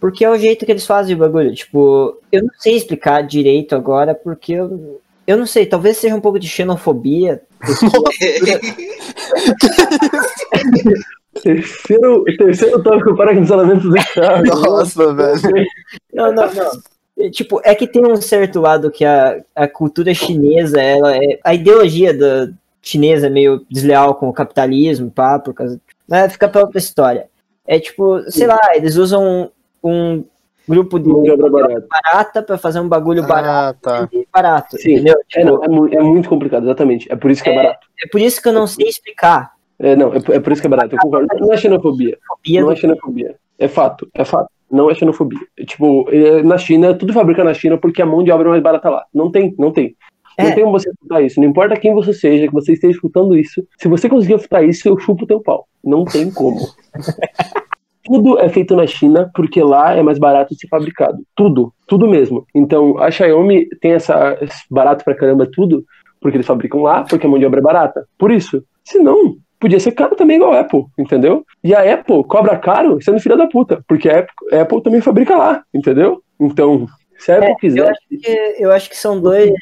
Porque 0.00 0.24
é 0.24 0.30
o 0.30 0.38
jeito 0.38 0.64
que 0.64 0.70
eles 0.72 0.86
fazem 0.86 1.14
o 1.16 1.18
bagulho. 1.18 1.52
Tipo, 1.54 2.16
eu 2.30 2.42
não 2.42 2.50
sei 2.58 2.76
explicar 2.76 3.22
direito 3.22 3.74
agora, 3.74 4.14
porque 4.14 4.52
eu, 4.52 5.00
eu 5.32 5.38
não 5.38 5.46
sei, 5.46 5.66
talvez 5.66 5.96
seja 5.96 6.14
um 6.14 6.20
pouco 6.20 6.38
de 6.38 6.48
xenofobia. 6.48 7.42
Terceiro, 11.42 12.24
terceiro 12.36 12.82
tópico 12.82 13.16
para 13.16 13.34
cancelamento 13.34 13.88
do 13.88 13.94
Thiago. 13.94 14.46
Nossa, 14.46 15.14
velho. 15.14 15.66
Não, 16.12 16.32
não, 16.32 16.54
não. 16.54 16.70
É, 17.18 17.30
Tipo, 17.30 17.60
é 17.64 17.74
que 17.74 17.86
tem 17.86 18.06
um 18.06 18.16
certo 18.16 18.60
lado 18.60 18.90
que 18.90 19.04
a, 19.04 19.42
a 19.54 19.66
cultura 19.66 20.12
chinesa, 20.12 20.80
ela 20.80 21.16
é. 21.16 21.40
A 21.42 21.54
ideologia 21.54 22.12
da 22.12 22.52
chinesa 22.82 23.28
é 23.28 23.30
meio 23.30 23.64
desleal 23.70 24.14
com 24.14 24.28
o 24.28 24.32
capitalismo, 24.32 25.10
pá, 25.10 25.38
por 25.38 25.54
causa. 25.54 25.80
Né, 26.06 26.28
fica 26.28 26.48
pra 26.48 26.62
outra 26.62 26.78
história. 26.78 27.28
É 27.66 27.80
tipo, 27.80 28.30
sei 28.30 28.46
lá, 28.46 28.58
eles 28.74 28.96
usam 28.96 29.50
um 29.82 30.24
grupo 30.68 30.98
de 30.98 31.08
Mão 31.08 31.22
de 31.22 31.30
obra 31.30 31.50
barata. 31.50 31.86
barata 31.88 32.42
pra 32.42 32.58
fazer 32.58 32.80
um 32.80 32.88
bagulho 32.88 33.26
barato, 33.26 33.88
Ah, 33.88 34.06
tá. 34.06 34.08
e 34.12 34.26
barato, 34.32 34.76
Sim. 34.78 34.94
entendeu? 34.94 35.16
É, 35.34 35.44
não, 35.44 35.86
é, 35.88 35.94
é 35.96 36.02
muito 36.02 36.28
complicado, 36.28 36.64
exatamente. 36.64 37.10
É 37.10 37.16
por 37.16 37.30
isso 37.30 37.42
que 37.42 37.50
é, 37.50 37.54
barato. 37.54 37.86
é 38.04 38.08
por 38.08 38.20
isso 38.20 38.40
que 38.42 38.48
eu 38.48 38.52
não 38.52 38.66
sei 38.66 38.88
explicar. 38.88 39.52
É, 39.78 39.96
não, 39.96 40.14
é, 40.14 40.20
por- 40.20 40.34
é 40.34 40.40
por 40.40 40.52
isso 40.52 40.60
que 40.62 40.66
é 40.66 40.70
barato. 40.70 40.94
Eu 40.94 40.98
concordo. 41.00 41.26
Não 41.40 41.52
é 41.52 41.56
xenofobia. 41.56 42.16
Fobia 42.26 42.60
Não 42.62 42.70
é 42.72 42.76
xenofobia. 42.76 43.34
É 43.58 43.66
fato, 43.68 44.08
é 44.14 44.24
fato. 44.24 44.48
Não 44.70 44.90
é 44.90 44.94
xenofobia. 44.94 45.38
É, 45.58 45.64
Tipo, 45.64 46.08
é, 46.10 46.42
na 46.42 46.56
China, 46.56 46.94
tudo 46.94 47.12
fabrica 47.12 47.42
na 47.44 47.52
China 47.52 47.76
porque 47.76 48.00
a 48.00 48.06
mão 48.06 48.22
de 48.22 48.30
obra 48.30 48.48
é 48.48 48.50
mais 48.50 48.62
barata 48.62 48.88
lá. 48.88 49.04
Não 49.12 49.30
tem, 49.30 49.54
não 49.58 49.72
tem. 49.72 49.96
É. 50.38 50.44
Não 50.44 50.54
tem 50.54 50.64
como 50.64 50.78
você 50.78 50.88
escutar 50.88 51.20
isso. 51.20 51.38
Não 51.40 51.48
importa 51.48 51.76
quem 51.76 51.92
você 51.92 52.12
seja, 52.14 52.46
que 52.46 52.52
você 52.54 52.72
esteja 52.72 52.94
escutando 52.94 53.36
isso. 53.36 53.62
Se 53.76 53.86
você 53.88 54.08
conseguir 54.08 54.34
escutar 54.34 54.62
isso, 54.64 54.88
eu 54.88 54.98
chupo 54.98 55.24
o 55.24 55.26
teu 55.26 55.40
pau. 55.40 55.66
Não 55.84 56.04
tem 56.04 56.30
como. 56.30 56.58
Tudo 58.04 58.38
é 58.38 58.48
feito 58.48 58.74
na 58.74 58.86
China 58.86 59.30
porque 59.34 59.62
lá 59.62 59.94
é 59.94 60.02
mais 60.02 60.18
barato 60.18 60.54
de 60.54 60.60
ser 60.60 60.68
fabricado. 60.68 61.18
Tudo, 61.36 61.72
tudo 61.86 62.08
mesmo. 62.08 62.46
Então 62.54 62.98
a 62.98 63.10
Xiaomi 63.10 63.68
tem 63.80 63.92
essa 63.92 64.38
barato 64.70 65.04
pra 65.04 65.14
caramba 65.14 65.46
tudo 65.50 65.84
porque 66.20 66.36
eles 66.36 66.46
fabricam 66.46 66.82
lá, 66.82 67.02
porque 67.02 67.26
a 67.26 67.28
mão 67.28 67.38
de 67.38 67.44
obra 67.46 67.60
é 67.60 67.62
barata. 67.62 68.06
Por 68.16 68.30
isso. 68.30 68.64
Se 68.84 68.98
não, 68.98 69.36
podia 69.62 69.78
ser 69.78 69.92
caro 69.92 70.16
também 70.16 70.36
igual 70.36 70.52
a 70.52 70.60
Apple, 70.60 70.84
entendeu? 70.98 71.44
E 71.62 71.72
a 71.72 71.94
Apple 71.94 72.24
cobra 72.24 72.58
caro 72.58 72.98
sendo 73.00 73.20
filha 73.20 73.36
da 73.36 73.46
puta, 73.46 73.82
porque 73.86 74.08
a 74.08 74.20
Apple, 74.20 74.34
a 74.52 74.62
Apple 74.62 74.82
também 74.82 75.00
fabrica 75.00 75.36
lá, 75.36 75.62
entendeu? 75.72 76.20
Então, 76.40 76.88
se 77.16 77.30
a 77.30 77.38
Apple 77.38 77.50
É, 77.50 77.54
quiser, 77.54 77.80
eu, 77.80 77.88
acho 77.88 78.00
que, 78.08 78.56
eu 78.58 78.72
acho 78.72 78.90
que 78.90 78.96
são 78.96 79.20
dois, 79.20 79.52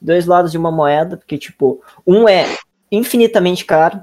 dois 0.00 0.24
lados 0.24 0.50
de 0.50 0.56
uma 0.56 0.72
moeda, 0.72 1.18
porque, 1.18 1.36
tipo, 1.36 1.82
um 2.06 2.26
é 2.26 2.46
infinitamente 2.90 3.66
caro, 3.66 4.00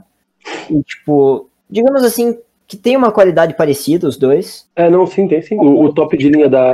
e, 0.69 0.83
tipo, 0.83 1.49
digamos 1.67 2.03
assim, 2.03 2.37
que 2.71 2.77
tem 2.77 2.95
uma 2.95 3.11
qualidade 3.11 3.53
parecida, 3.53 4.07
os 4.07 4.15
dois, 4.15 4.65
é, 4.77 4.89
não, 4.89 5.05
sim, 5.05 5.27
tem 5.27 5.41
sim. 5.41 5.57
O, 5.59 5.83
o 5.83 5.93
top 5.93 6.17
de 6.17 6.29
linha 6.29 6.47
da, 6.47 6.71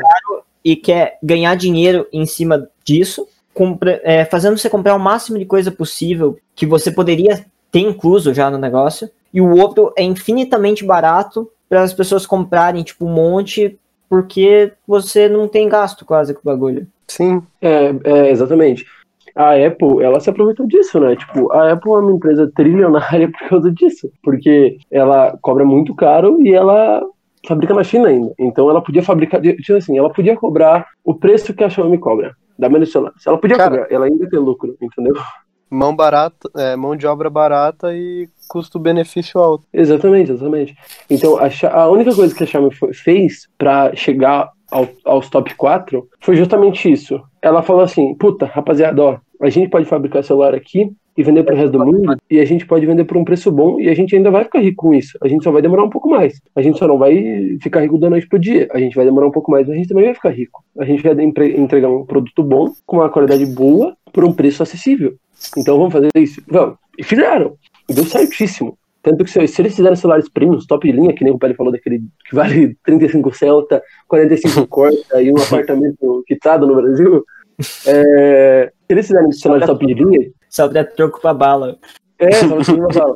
e 0.63 0.75
quer 0.75 1.17
ganhar 1.23 1.55
dinheiro 1.55 2.05
em 2.13 2.23
cima 2.23 2.69
disso, 2.85 3.27
compra- 3.51 3.99
é, 4.03 4.23
fazendo 4.23 4.55
você 4.55 4.69
comprar 4.69 4.93
o 4.93 4.99
máximo 4.99 5.39
de 5.39 5.45
coisa 5.45 5.71
possível 5.71 6.37
que 6.55 6.67
você 6.67 6.91
poderia 6.91 7.43
ter 7.71 7.79
incluso 7.79 8.31
já 8.31 8.47
no 8.51 8.59
negócio, 8.59 9.09
e 9.33 9.41
o 9.41 9.57
outro 9.57 9.91
é 9.97 10.03
infinitamente 10.03 10.85
barato 10.85 11.49
para 11.67 11.81
as 11.81 11.93
pessoas 11.95 12.27
comprarem, 12.27 12.83
tipo, 12.83 13.03
um 13.03 13.11
monte, 13.11 13.79
porque 14.07 14.73
você 14.87 15.27
não 15.27 15.47
tem 15.47 15.67
gasto 15.67 16.05
quase 16.05 16.31
com 16.31 16.41
o 16.41 16.43
bagulho. 16.45 16.85
Sim. 17.07 17.41
É, 17.59 17.95
é, 18.03 18.29
exatamente. 18.29 18.85
A 19.37 19.53
Apple, 19.53 20.03
ela 20.03 20.19
se 20.19 20.29
aproveitou 20.29 20.65
disso, 20.67 20.99
né? 20.99 21.15
Tipo, 21.15 21.51
a 21.53 21.71
Apple 21.71 21.91
é 21.91 21.95
uma 21.97 22.11
empresa 22.11 22.51
trilionária 22.55 23.29
por 23.31 23.47
causa 23.49 23.71
disso. 23.71 24.09
Porque 24.23 24.77
ela 24.91 25.37
cobra 25.41 25.63
muito 25.63 25.93
caro 25.95 26.41
e 26.41 26.53
ela 26.53 27.01
fabrica 27.47 27.73
na 27.73 27.83
China 27.83 28.07
ainda. 28.09 28.33
Então 28.39 28.69
ela 28.69 28.81
podia 28.81 29.03
fabricar, 29.03 29.39
tipo 29.41 29.73
assim, 29.77 29.97
ela 29.97 30.09
podia 30.11 30.35
cobrar 30.35 30.87
o 31.05 31.13
preço 31.13 31.53
que 31.53 31.63
a 31.63 31.69
Xiaomi 31.69 31.97
cobra. 31.97 32.33
Da 32.59 32.67
menos 32.67 32.91
celular. 32.91 33.13
Ela 33.25 33.37
podia 33.37 33.55
Cara. 33.55 33.69
cobrar, 33.69 33.87
ela 33.95 34.05
ainda 34.07 34.27
tem 34.27 34.39
lucro, 34.39 34.75
entendeu? 34.81 35.13
Mão 35.69 35.95
barata, 35.95 36.49
é, 36.57 36.75
mão 36.75 36.95
de 36.95 37.05
obra 37.05 37.29
barata 37.29 37.93
e 37.93 38.27
custo-benefício 38.49 39.39
alto. 39.39 39.65
Exatamente, 39.71 40.31
exatamente. 40.31 40.75
Então, 41.09 41.37
a, 41.37 41.49
a 41.73 41.89
única 41.89 42.15
coisa 42.15 42.33
que 42.33 42.43
a 42.43 42.47
Xiaomi 42.47 42.71
fez 42.93 43.47
pra 43.57 43.93
chegar 43.95 44.49
ao- 44.71 44.87
aos 45.05 45.29
top 45.29 45.53
4 45.55 46.07
foi 46.21 46.35
justamente 46.35 46.91
isso. 46.91 47.21
Ela 47.41 47.61
falou 47.61 47.81
assim: 47.83 48.15
puta, 48.15 48.45
rapaziada, 48.45 49.01
ó, 49.03 49.17
a 49.41 49.49
gente 49.49 49.69
pode 49.69 49.85
fabricar 49.85 50.23
celular 50.23 50.53
aqui 50.53 50.91
e 51.17 51.23
vender 51.23 51.43
pro 51.43 51.55
resto 51.55 51.71
do 51.71 51.83
mundo, 51.83 52.15
e 52.29 52.39
a 52.39 52.45
gente 52.45 52.65
pode 52.65 52.85
vender 52.85 53.03
por 53.03 53.17
um 53.17 53.25
preço 53.25 53.51
bom, 53.51 53.79
e 53.79 53.89
a 53.89 53.95
gente 53.95 54.15
ainda 54.15 54.29
vai 54.29 54.43
ficar 54.43 54.59
rico 54.59 54.85
com 54.85 54.93
isso. 54.93 55.17
A 55.21 55.27
gente 55.27 55.43
só 55.43 55.51
vai 55.51 55.63
demorar 55.63 55.83
um 55.83 55.89
pouco 55.89 56.07
mais. 56.07 56.39
A 56.55 56.61
gente 56.61 56.77
só 56.77 56.87
não 56.87 56.99
vai 56.99 57.57
ficar 57.59 57.81
rico 57.81 57.97
da 57.97 58.07
noite 58.07 58.27
pro 58.27 58.37
dia. 58.37 58.67
A 58.71 58.77
gente 58.77 58.95
vai 58.95 59.03
demorar 59.03 59.25
um 59.25 59.31
pouco 59.31 59.49
mais, 59.49 59.65
mas 59.65 59.75
a 59.75 59.77
gente 59.79 59.89
também 59.89 60.05
vai 60.05 60.13
ficar 60.13 60.29
rico. 60.29 60.63
A 60.77 60.85
gente 60.85 61.01
vai 61.01 61.15
entregar 61.23 61.89
um 61.89 62.05
produto 62.05 62.43
bom, 62.43 62.71
com 62.85 62.97
uma 62.97 63.09
qualidade 63.09 63.47
boa, 63.47 63.97
por 64.13 64.23
um 64.23 64.31
preço 64.31 64.61
acessível. 64.61 65.15
Então 65.57 65.77
vamos 65.77 65.91
fazer 65.91 66.09
isso? 66.15 66.39
Vamos. 66.47 66.77
E 66.99 67.03
fizeram. 67.03 67.55
E 67.89 67.93
deu 67.93 68.03
certíssimo. 68.03 68.77
Tanto 69.07 69.23
que 69.23 69.29
se, 69.29 69.39
eles 69.39 69.55
fizerem 69.55 69.95
celulares 69.95 70.27
premiums, 70.27 70.67
top 70.67 70.85
de 70.85 70.93
linha, 70.93 71.13
que 71.13 71.23
nem 71.23 71.33
o 71.33 71.39
Pele 71.39 71.53
falou 71.53 71.71
daquele 71.71 72.03
que 72.27 72.35
vale 72.35 72.75
35 72.83 73.33
Celta, 73.33 73.81
45 74.07 74.67
Corsa 74.67 75.21
e 75.21 75.31
um 75.31 75.37
apartamento 75.37 76.23
quitado 76.27 76.67
no 76.67 76.75
Brasil, 76.75 77.23
é, 77.87 78.71
se 78.87 78.93
eles 78.93 79.07
fizerem 79.07 79.31
celulares 79.31 79.67
top 79.67 79.85
de 79.85 79.93
linha, 79.93 80.29
Só 80.49 80.67
pra 80.67 80.83
troco 80.83 81.19
pra 81.21 81.33
bala. 81.33 81.77
é, 82.19 82.31
só 82.31 82.55
você 82.55 82.71
não 82.73 82.91
fala. 82.91 83.15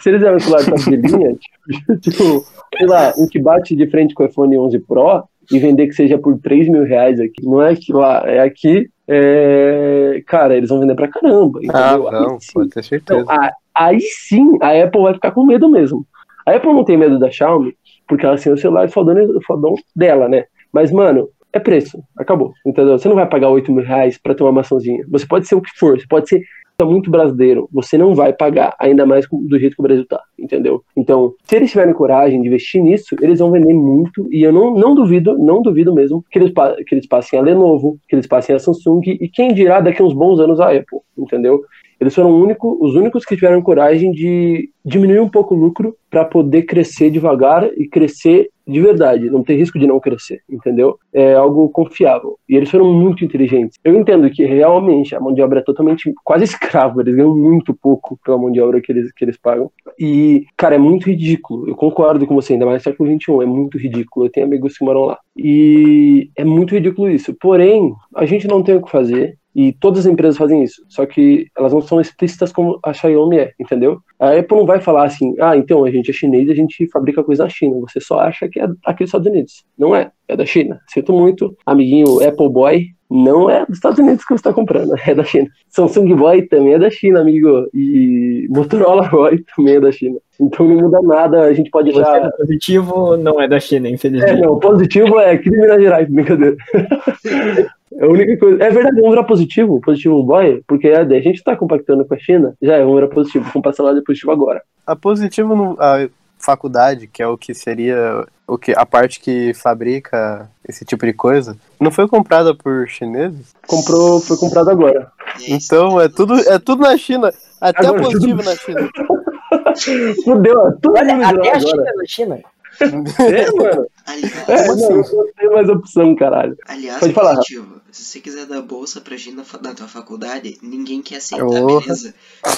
Se 0.00 0.08
eles 0.10 0.20
fizerem 0.20 0.36
um 0.36 0.40
celular 0.40 0.64
top 0.64 0.82
de 0.90 0.96
linha, 0.96 1.34
tipo, 1.68 1.98
tipo, 2.00 2.44
sei 2.76 2.86
lá, 2.86 3.12
um 3.18 3.26
que 3.28 3.40
bate 3.40 3.76
de 3.76 3.86
frente 3.90 4.14
com 4.14 4.22
o 4.22 4.26
iPhone 4.26 4.58
11 4.58 4.78
Pro 4.80 5.24
e 5.50 5.58
vender 5.58 5.86
que 5.88 5.94
seja 5.94 6.18
por 6.18 6.38
3 6.40 6.68
mil 6.68 6.84
reais 6.84 7.18
aqui, 7.20 7.44
não 7.44 7.60
é 7.62 7.74
que 7.74 7.92
lá, 7.92 8.22
é 8.26 8.40
aqui, 8.40 8.88
é, 9.08 10.22
cara, 10.26 10.56
eles 10.56 10.68
vão 10.68 10.80
vender 10.80 10.94
pra 10.94 11.08
caramba, 11.08 11.60
Ah, 11.72 11.92
entendeu? 11.94 12.08
Aí 12.08 12.14
não, 12.26 12.38
pode 12.54 12.70
ter 12.70 12.82
certeza. 12.84 13.20
Então, 13.20 13.34
a- 13.34 13.52
aí 13.74 14.00
sim 14.00 14.56
a 14.60 14.82
Apple 14.84 15.02
vai 15.02 15.14
ficar 15.14 15.32
com 15.32 15.44
medo 15.44 15.68
mesmo. 15.68 16.06
A 16.46 16.52
Apple 16.52 16.72
não 16.72 16.84
tem 16.84 16.96
medo 16.96 17.18
da 17.18 17.30
Xiaomi, 17.30 17.74
porque 18.08 18.24
ela 18.26 18.36
tem 18.38 18.52
o 18.52 18.56
celular 18.58 18.88
fodão, 18.90 19.14
fodão 19.46 19.74
dela, 19.94 20.28
né? 20.28 20.44
Mas, 20.72 20.90
mano, 20.90 21.28
é 21.52 21.58
preço. 21.58 22.02
Acabou. 22.16 22.52
Entendeu? 22.64 22.98
Você 22.98 23.08
não 23.08 23.16
vai 23.16 23.28
pagar 23.28 23.50
8 23.50 23.70
mil 23.70 23.84
reais 23.84 24.18
pra 24.18 24.34
ter 24.34 24.42
uma 24.42 24.52
maçãzinha. 24.52 25.04
Você 25.08 25.26
pode 25.26 25.46
ser 25.46 25.54
o 25.54 25.60
que 25.60 25.70
for, 25.78 25.98
você 25.98 26.06
pode 26.06 26.28
ser 26.28 26.42
muito 26.84 27.10
brasileiro. 27.10 27.68
Você 27.72 27.96
não 27.96 28.14
vai 28.14 28.32
pagar, 28.32 28.74
ainda 28.78 29.06
mais 29.06 29.26
do 29.30 29.58
jeito 29.58 29.76
que 29.76 29.80
o 29.80 29.84
Brasil 29.84 30.06
tá. 30.06 30.20
Entendeu? 30.38 30.82
Então, 30.96 31.34
se 31.44 31.56
eles 31.56 31.70
tiverem 31.70 31.94
coragem 31.94 32.40
de 32.40 32.48
investir 32.48 32.82
nisso, 32.82 33.14
eles 33.20 33.38
vão 33.38 33.50
vender 33.50 33.74
muito. 33.74 34.28
E 34.32 34.42
eu 34.42 34.52
não, 34.52 34.74
não 34.74 34.94
duvido, 34.94 35.38
não 35.38 35.62
duvido 35.62 35.94
mesmo, 35.94 36.24
que 36.30 36.38
eles, 36.38 36.52
que 36.86 36.94
eles 36.94 37.06
passem 37.06 37.38
a 37.38 37.42
Lenovo, 37.42 37.98
que 38.08 38.16
eles 38.16 38.26
passem 38.26 38.54
a 38.54 38.58
Samsung, 38.58 39.02
e 39.06 39.28
quem 39.28 39.54
dirá 39.54 39.80
daqui 39.80 40.02
a 40.02 40.04
uns 40.04 40.14
bons 40.14 40.40
anos 40.40 40.60
a 40.60 40.70
Apple. 40.70 40.98
Entendeu? 41.16 41.60
Eles 42.02 42.14
foram 42.16 42.30
único- 42.30 42.76
os 42.80 42.96
únicos 42.96 43.24
que 43.24 43.36
tiveram 43.36 43.62
coragem 43.62 44.10
de 44.10 44.68
diminuir 44.84 45.20
um 45.20 45.28
pouco 45.28 45.54
o 45.54 45.58
lucro 45.58 45.94
para 46.10 46.24
poder 46.24 46.62
crescer 46.62 47.10
devagar 47.10 47.70
e 47.76 47.88
crescer 47.88 48.50
de 48.66 48.80
verdade, 48.80 49.28
não 49.30 49.42
ter 49.42 49.56
risco 49.56 49.78
de 49.78 49.86
não 49.86 49.98
crescer, 49.98 50.40
entendeu? 50.48 50.96
É 51.12 51.34
algo 51.34 51.68
confiável. 51.68 52.38
E 52.48 52.56
eles 52.56 52.70
foram 52.70 52.92
muito 52.92 53.24
inteligentes. 53.24 53.76
Eu 53.84 53.96
entendo 53.98 54.28
que 54.30 54.44
realmente 54.44 55.14
a 55.14 55.20
mão 55.20 55.32
de 55.32 55.42
obra 55.42 55.60
é 55.60 55.62
totalmente 55.62 56.12
quase 56.24 56.44
escrava, 56.44 57.00
eles 57.00 57.14
ganham 57.14 57.36
muito 57.36 57.74
pouco 57.74 58.18
pela 58.24 58.38
mão 58.38 58.50
de 58.50 58.60
obra 58.60 58.80
que 58.80 58.90
eles, 58.92 59.12
que 59.12 59.24
eles 59.24 59.36
pagam. 59.36 59.70
E, 59.98 60.44
cara, 60.56 60.74
é 60.74 60.78
muito 60.78 61.06
ridículo. 61.08 61.68
Eu 61.68 61.74
concordo 61.76 62.26
com 62.26 62.34
você, 62.34 62.52
ainda 62.52 62.66
mais 62.66 62.78
no 62.78 62.84
século 62.84 63.08
XXI, 63.10 63.42
é 63.42 63.46
muito 63.46 63.78
ridículo. 63.78 64.26
Eu 64.26 64.30
tenho 64.30 64.46
amigos 64.46 64.76
que 64.76 64.84
moram 64.84 65.02
lá. 65.06 65.18
E 65.36 66.28
é 66.36 66.44
muito 66.44 66.74
ridículo 66.74 67.10
isso. 67.10 67.34
Porém, 67.40 67.92
a 68.14 68.24
gente 68.26 68.46
não 68.46 68.62
tem 68.62 68.76
o 68.76 68.82
que 68.82 68.90
fazer. 68.90 69.36
E 69.54 69.72
todas 69.72 70.00
as 70.00 70.06
empresas 70.06 70.38
fazem 70.38 70.62
isso, 70.62 70.82
só 70.88 71.04
que 71.04 71.46
elas 71.56 71.72
não 71.72 71.80
são 71.80 72.00
explícitas 72.00 72.50
como 72.52 72.78
a 72.82 72.92
Xiaomi 72.92 73.38
é, 73.38 73.52
entendeu? 73.60 73.98
A 74.18 74.30
Apple 74.38 74.56
não 74.56 74.66
vai 74.66 74.80
falar 74.80 75.04
assim, 75.04 75.34
ah, 75.40 75.56
então 75.56 75.84
a 75.84 75.90
gente 75.90 76.10
é 76.10 76.14
chinês 76.14 76.48
e 76.48 76.52
a 76.52 76.54
gente 76.54 76.88
fabrica 76.88 77.22
coisa 77.22 77.44
na 77.44 77.50
China. 77.50 77.78
Você 77.80 78.00
só 78.00 78.18
acha 78.20 78.48
que 78.48 78.58
é 78.60 78.64
aqui 78.86 79.04
dos 79.04 79.08
Estados 79.08 79.26
Unidos. 79.26 79.64
Não 79.78 79.94
é, 79.94 80.10
é 80.28 80.36
da 80.36 80.46
China. 80.46 80.80
Sinto 80.88 81.12
muito, 81.12 81.54
amiguinho 81.66 82.26
Apple 82.26 82.48
Boy, 82.48 82.86
não 83.10 83.50
é 83.50 83.66
dos 83.66 83.76
Estados 83.76 83.98
Unidos 83.98 84.24
que 84.24 84.28
você 84.28 84.36
está 84.36 84.54
comprando, 84.54 84.94
é 85.06 85.14
da 85.14 85.24
China. 85.24 85.48
Samsung 85.68 86.14
Boy 86.14 86.42
também 86.42 86.72
é 86.72 86.78
da 86.78 86.88
China, 86.90 87.20
amigo. 87.20 87.68
E 87.74 88.46
Motorola 88.48 89.08
Boy 89.08 89.44
também 89.54 89.74
é 89.74 89.80
da 89.80 89.92
China. 89.92 90.16
Então 90.40 90.66
não 90.66 90.76
muda 90.76 91.00
nada, 91.02 91.42
a 91.42 91.52
gente 91.52 91.70
pode 91.70 91.92
já. 91.92 92.16
é 92.16 92.30
positivo 92.30 93.16
não 93.18 93.40
é 93.40 93.46
da 93.46 93.60
China, 93.60 93.86
É, 93.86 93.90
infelizmente. 93.90 94.40
não, 94.40 94.58
positivo 94.58 95.18
é 95.20 95.32
aqui 95.32 95.50
de 95.50 95.56
Minas 95.58 95.82
Gerais, 95.82 96.08
brincadeira. 96.08 96.56
É 97.98 98.04
a 98.04 98.08
única 98.08 98.36
coisa. 98.38 98.62
É 98.62 98.70
verdade, 98.70 98.96
vamos 98.96 99.10
virar 99.10 99.24
positivo, 99.24 99.80
positivo 99.80 100.22
boy, 100.22 100.62
porque 100.66 100.88
a 100.88 101.04
gente 101.20 101.42
tá 101.42 101.56
compactando 101.56 102.04
com 102.04 102.14
a 102.14 102.18
China, 102.18 102.54
já 102.60 102.74
é, 102.74 102.80
vamos 102.80 102.94
virar 102.96 103.08
positivo, 103.08 103.44
vamos 103.52 103.62
passar 103.62 103.82
lá 103.84 103.92
de 103.92 104.02
positivo 104.02 104.32
agora. 104.32 104.62
A 104.86 104.96
positivo, 104.96 105.54
no- 105.54 105.76
a 105.80 106.08
faculdade, 106.38 107.06
que 107.06 107.22
é 107.22 107.26
o 107.26 107.38
que 107.38 107.54
seria 107.54 108.24
o 108.48 108.58
que, 108.58 108.72
a 108.76 108.84
parte 108.84 109.20
que 109.20 109.54
fabrica 109.54 110.48
esse 110.68 110.84
tipo 110.84 111.06
de 111.06 111.12
coisa, 111.12 111.56
não 111.80 111.90
foi 111.90 112.06
comprada 112.08 112.54
por 112.54 112.86
chineses? 112.88 113.54
Comprou, 113.66 114.20
foi 114.20 114.36
comprado 114.36 114.68
agora. 114.70 115.10
É. 115.40 115.54
Então 115.54 116.00
é 116.00 116.08
tudo, 116.08 116.34
é 116.34 116.58
tudo 116.58 116.82
na 116.82 116.96
China. 116.98 117.32
Até 117.60 117.86
Agora, 117.86 118.02
positivo 118.02 118.38
tudo- 118.38 118.44
na 118.44 118.56
China. 118.56 118.88
Fudeu, 120.24 120.58
ó, 120.58 120.72
todo 120.80 120.96
Olha, 120.96 121.14
até 121.14 121.50
a 121.50 121.56
agora. 121.56 121.60
China 121.60 121.82
é 121.86 121.92
da 121.96 122.04
China. 122.06 122.38
É, 122.82 123.50
mano. 123.52 123.86
Aliás, 124.06 124.48
É, 124.48 124.66
não, 124.66 125.00
assim? 125.00 125.16
não 125.16 125.26
tem 125.38 125.50
mais 125.50 125.68
opção, 125.68 126.14
caralho. 126.16 126.56
aliás 126.66 126.98
Pode 127.00 127.12
falar. 127.12 127.34
positivo, 127.36 127.80
se 127.90 128.04
você 128.04 128.20
quiser 128.20 128.46
dar 128.46 128.62
bolsa 128.62 129.00
pra 129.00 129.16
gente 129.16 129.36
na, 129.36 129.44
na 129.62 129.74
tua 129.74 129.86
faculdade, 129.88 130.56
ninguém 130.62 131.02
quer 131.02 131.16
aceitar, 131.16 131.44
Porra. 131.46 131.80
beleza? 131.80 132.14
A 132.44 132.50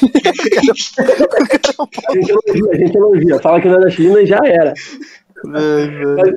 gente 2.14 2.31
elogia, 2.31 2.70
a 2.72 2.77
gente 2.77 2.97
elogia. 2.97 3.39
Fala 3.41 3.61
que 3.61 3.68
não 3.68 3.77
é 3.77 3.81
da 3.81 3.91
China 3.91 4.20
e 4.20 4.27
já 4.27 4.41
era. 4.45 4.72
Mas, 5.45 5.62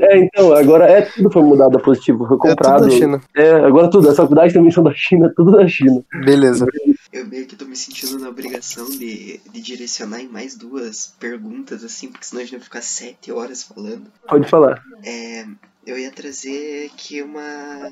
é, 0.02 0.18
então, 0.18 0.54
agora 0.54 0.86
é 0.86 1.02
tudo 1.04 1.32
foi 1.32 1.42
mudado 1.42 1.78
a 1.78 1.82
positivo, 1.82 2.26
foi 2.28 2.36
É 2.36 2.40
tudo 2.40 2.50
comprado. 2.50 2.84
na 2.86 2.90
China. 2.90 3.22
É, 3.36 3.52
agora 3.52 3.90
tudo, 3.90 4.10
as 4.10 4.18
faculdades 4.18 4.54
também 4.54 4.72
são 4.72 4.84
da 4.84 4.94
China, 4.94 5.32
tudo 5.36 5.52
da 5.52 5.68
China. 5.68 6.04
Beleza. 6.26 6.66
Eu 7.48 7.52
que 7.52 7.56
tô 7.56 7.64
me 7.64 7.78
sentindo 7.78 8.20
na 8.20 8.28
obrigação 8.28 8.90
de, 8.90 9.40
de 9.50 9.62
direcionar 9.62 10.20
em 10.20 10.28
mais 10.28 10.54
duas 10.54 11.16
perguntas, 11.18 11.82
assim, 11.82 12.10
porque 12.10 12.26
senão 12.26 12.42
a 12.42 12.44
gente 12.44 12.58
vai 12.58 12.64
ficar 12.66 12.82
sete 12.82 13.32
horas 13.32 13.64
falando. 13.64 14.12
Pode 14.28 14.50
falar. 14.50 14.84
É, 15.02 15.48
eu 15.86 15.98
ia 15.98 16.12
trazer 16.12 16.92
aqui 16.92 17.22
uma, 17.22 17.90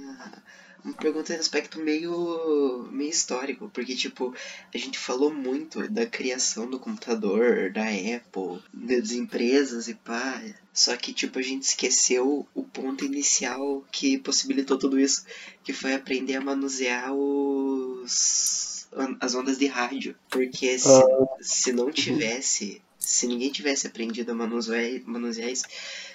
uma 0.83 0.93
pergunta 0.95 1.33
em 1.33 1.37
aspecto 1.37 1.79
meio, 1.79 2.89
meio 2.91 3.09
histórico, 3.09 3.71
porque, 3.73 3.95
tipo, 3.95 4.35
a 4.73 4.77
gente 4.77 4.99
falou 4.99 5.33
muito 5.33 5.87
da 5.87 6.05
criação 6.05 6.69
do 6.69 6.77
computador, 6.77 7.71
da 7.71 7.85
Apple, 7.85 8.61
das 8.73 9.11
empresas 9.11 9.87
e 9.87 9.93
pá, 9.93 10.43
só 10.73 10.97
que, 10.97 11.13
tipo, 11.13 11.39
a 11.39 11.41
gente 11.41 11.63
esqueceu 11.63 12.45
o 12.53 12.61
ponto 12.61 13.05
inicial 13.05 13.85
que 13.89 14.17
possibilitou 14.17 14.77
tudo 14.77 14.99
isso, 14.99 15.25
que 15.63 15.71
foi 15.71 15.93
aprender 15.93 16.35
a 16.35 16.41
manusear 16.41 17.13
os 17.13 18.74
as 19.19 19.35
ondas 19.35 19.57
de 19.57 19.67
rádio. 19.67 20.15
Porque 20.29 20.77
se, 20.79 20.87
Ah. 20.87 21.27
se 21.41 21.71
não 21.71 21.91
tivesse, 21.91 22.81
se 22.99 23.27
ninguém 23.27 23.51
tivesse 23.51 23.87
aprendido 23.87 24.31
a 24.31 24.35
manusear, 24.35 25.01
manusear 25.05 25.49
isso, 25.51 25.65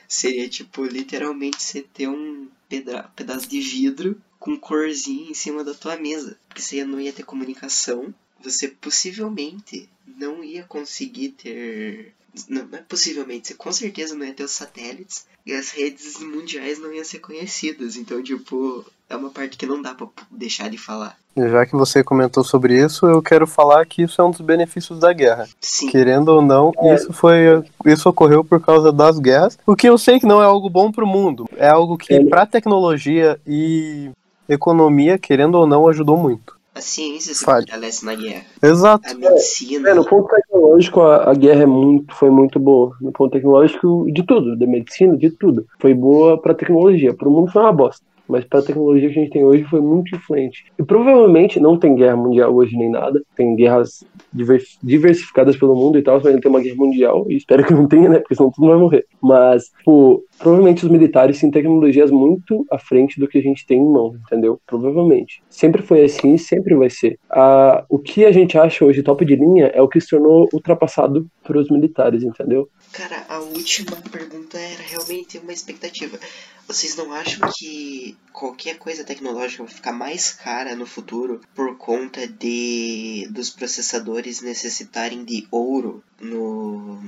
seria 0.09 0.49
tipo 0.49 0.85
literalmente 0.85 1.62
você 1.62 1.83
ter 1.83 2.09
um 2.09 2.49
pedra, 2.68 3.05
pedaço 3.14 3.49
de 3.49 3.61
vidro 3.61 4.20
com 4.39 4.59
corzinha 4.59 5.31
em 5.31 5.35
cima 5.35 5.62
da 5.62 5.74
tua 5.74 5.97
mesa. 5.97 6.39
Porque 6.49 6.62
você 6.62 6.85
não 6.85 7.01
ia 7.01 7.12
ter 7.12 7.24
comunicação, 7.24 8.14
você 8.43 8.68
possivelmente 8.68 9.89
não 10.07 10.43
ia 10.43 10.62
conseguir 10.64 11.31
ter. 11.31 12.14
Não, 12.49 12.64
não 12.66 12.78
é 12.78 12.83
possivelmente, 12.83 13.49
você 13.49 13.55
com 13.55 13.72
certeza 13.72 14.14
não 14.14 14.24
ia 14.24 14.33
ter 14.33 14.45
os 14.45 14.53
satélites 14.53 15.26
e 15.45 15.53
as 15.53 15.70
redes 15.70 16.20
mundiais 16.20 16.78
não 16.78 16.93
iam 16.93 17.05
ser 17.05 17.18
conhecidas. 17.18 17.97
Então, 17.97 18.22
tipo, 18.22 18.85
é 19.11 19.17
uma 19.17 19.29
parte 19.31 19.59
que 19.59 19.67
não 19.67 19.83
dá 19.83 19.93
pra 19.95 20.07
deixar 20.31 20.71
de 20.71 20.79
falar. 20.79 21.17
Já 21.37 21.67
que 21.67 21.73
você 21.77 22.03
comentou 22.03 22.43
sobre 22.45 22.77
isso, 22.83 23.07
eu 23.07 23.21
quero 23.23 23.47
falar 23.47 23.85
que 23.87 24.03
isso 24.03 24.21
é 24.21 24.25
um 24.25 24.31
dos 24.31 24.41
benefícios 24.41 24.99
da 24.99 25.13
guerra. 25.13 25.49
Sim, 25.61 25.89
Querendo 25.91 26.29
ou 26.29 26.41
não, 26.43 26.73
isso 26.95 27.13
foi 27.13 27.63
isso 27.87 28.09
ocorreu 28.09 28.45
por 28.45 28.61
causa 28.61 28.93
das 28.93 29.19
guerras. 29.19 29.59
O 29.67 29.77
que 29.77 29.89
eu 29.89 29.99
sei 29.99 30.19
que 30.19 30.27
não 30.27 30.41
é 30.43 30.45
algo 30.47 30.69
bom 30.71 30.91
pro 30.91 31.07
mundo, 31.07 31.47
é 31.57 31.69
algo 31.69 31.97
que 31.99 32.15
É. 32.15 32.25
pra 32.25 32.47
tecnologia 32.47 33.39
e 33.47 34.11
economia, 34.49 35.19
querendo 35.19 35.57
ou 35.57 35.67
não, 35.67 35.89
ajudou 35.89 36.17
muito. 36.17 36.59
a 36.73 36.81
ciência 36.81 37.35
se 37.35 37.45
Fale. 37.45 37.67
fortalece 37.67 38.07
na 38.07 38.15
guerra. 38.15 38.43
Exato. 38.63 39.11
A 39.11 39.15
medicina. 39.15 39.91
É, 39.91 39.95
no 39.95 40.05
ponto 40.05 40.29
tecnológico, 40.29 41.01
a, 41.01 41.31
a 41.31 41.35
guerra 41.35 41.63
é 41.65 41.67
muito, 41.67 42.15
foi 42.15 42.31
muito 42.31 42.59
boa. 42.61 42.97
No 43.01 43.13
ponto 43.13 43.33
tecnológico, 43.33 44.07
de 44.11 44.23
tudo, 44.25 44.57
da 44.57 44.67
medicina, 44.67 45.17
de 45.17 45.31
tudo. 45.31 45.67
Foi 45.81 45.93
boa 45.93 46.41
pra 46.41 46.55
tecnologia. 46.55 47.13
Pro 47.13 47.31
mundo 47.31 47.51
foi 47.53 47.61
uma 47.63 47.73
bosta. 47.73 48.03
Mas 48.31 48.45
pra 48.45 48.62
tecnologia 48.62 49.11
que 49.11 49.18
a 49.18 49.22
gente 49.22 49.33
tem 49.33 49.45
hoje 49.45 49.64
foi 49.64 49.81
muito 49.81 50.14
influente. 50.14 50.64
E 50.78 50.83
provavelmente 50.83 51.59
não 51.59 51.78
tem 51.78 51.95
guerra 51.95 52.16
mundial 52.16 52.55
hoje 52.55 52.76
nem 52.76 52.91
nada. 52.91 53.22
Tem 53.37 53.55
guerras 53.57 54.05
divers- 54.33 54.78
diversificadas 54.83 55.57
pelo 55.57 55.74
mundo 55.74 55.99
e 55.99 56.03
tal, 56.03 56.20
mas 56.22 56.33
não 56.33 56.41
tem 56.41 56.51
uma 56.51 56.61
guerra 56.61 56.76
mundial. 56.76 57.26
E 57.28 57.37
espero 57.37 57.64
que 57.64 57.74
não 57.74 57.87
tenha, 57.87 58.09
né? 58.09 58.18
Porque 58.18 58.35
senão 58.35 58.53
mundo 58.57 58.70
vai 58.70 58.78
morrer. 58.78 59.07
Mas, 59.20 59.64
tipo, 59.78 60.22
provavelmente 60.39 60.85
os 60.85 60.91
militares 60.91 61.41
têm 61.41 61.51
tecnologias 61.51 62.11
muito 62.11 62.64
à 62.70 62.78
frente 62.78 63.18
do 63.18 63.26
que 63.26 63.39
a 63.39 63.43
gente 63.43 63.66
tem 63.66 63.78
em 63.78 63.93
mão, 63.93 64.14
entendeu? 64.26 64.61
Provavelmente. 64.66 65.43
Sempre 65.49 65.83
foi 65.83 66.05
assim 66.05 66.35
e 66.35 66.39
sempre 66.39 66.74
vai 66.74 66.91
ser. 66.91 67.18
Ah, 67.28 67.85
o 67.89 67.99
que 67.99 68.24
a 68.24 68.33
gente 68.33 68.57
acha 68.57 68.85
hoje 68.85 69.03
top 69.03 69.24
de 69.24 69.37
linha 69.37 69.66
é 69.66 69.83
o 69.83 69.89
que 69.89 70.01
se 70.01 70.11
tornou 70.11 70.49
ultrapassado 70.53 71.26
pelos 71.47 71.70
militares, 71.70 72.22
entendeu? 72.22 72.68
Cara, 72.93 73.24
a 73.28 73.38
última 73.38 73.97
pergunta 74.11 74.59
era 74.59 74.82
realmente 74.82 75.38
uma 75.38 75.53
expectativa. 75.53 76.18
Vocês 76.66 76.97
não 76.97 77.12
acham 77.12 77.49
que 77.53 78.16
qualquer 78.32 78.78
coisa 78.78 79.05
tecnológica 79.05 79.62
vai 79.62 79.72
ficar 79.72 79.93
mais 79.93 80.32
cara 80.32 80.74
no 80.74 80.86
futuro 80.86 81.41
por 81.55 81.76
conta 81.76 82.26
de 82.26 83.28
dos 83.30 83.51
processadores 83.51 84.41
necessitarem 84.41 85.24
de 85.24 85.47
ouro 85.53 86.03
no, 86.20 87.01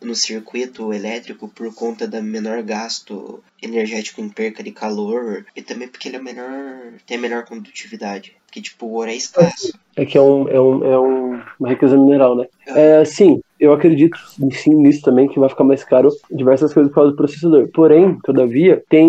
no 0.00 0.14
circuito 0.14 0.92
elétrico 0.92 1.48
por 1.48 1.74
conta 1.74 2.06
da 2.06 2.20
menor 2.20 2.62
gasto 2.62 3.42
energético 3.62 4.20
em 4.20 4.28
perca 4.28 4.62
de 4.62 4.70
calor 4.72 5.44
e 5.56 5.62
também 5.62 5.88
porque 5.88 6.08
ele 6.08 6.16
é 6.16 6.20
menor, 6.22 6.94
tem 7.06 7.16
a 7.16 7.20
menor 7.20 7.44
condutividade. 7.44 8.32
Porque 8.46 8.60
tipo, 8.60 8.86
o 8.86 8.92
ouro 8.94 9.10
é 9.10 9.14
escasso. 9.14 9.72
É 9.96 10.04
que 10.04 10.18
é, 10.18 10.20
um, 10.20 10.48
é, 10.48 10.60
um, 10.60 10.84
é 10.92 10.98
um- 10.98 11.40
uma 11.60 11.68
riqueza 11.68 11.96
mineral, 11.96 12.34
né? 12.36 12.46
É, 12.66 13.04
sim, 13.04 13.40
eu 13.60 13.72
acredito 13.72 14.18
sim 14.52 14.74
nisso 14.74 15.02
também, 15.02 15.28
que 15.28 15.38
vai 15.38 15.48
ficar 15.48 15.62
mais 15.64 15.84
caro 15.84 16.08
diversas 16.30 16.72
coisas 16.72 16.90
por 16.90 16.96
causa 16.96 17.10
do 17.12 17.16
processador. 17.16 17.68
Porém, 17.72 18.18
todavia, 18.24 18.82
tem 18.88 19.08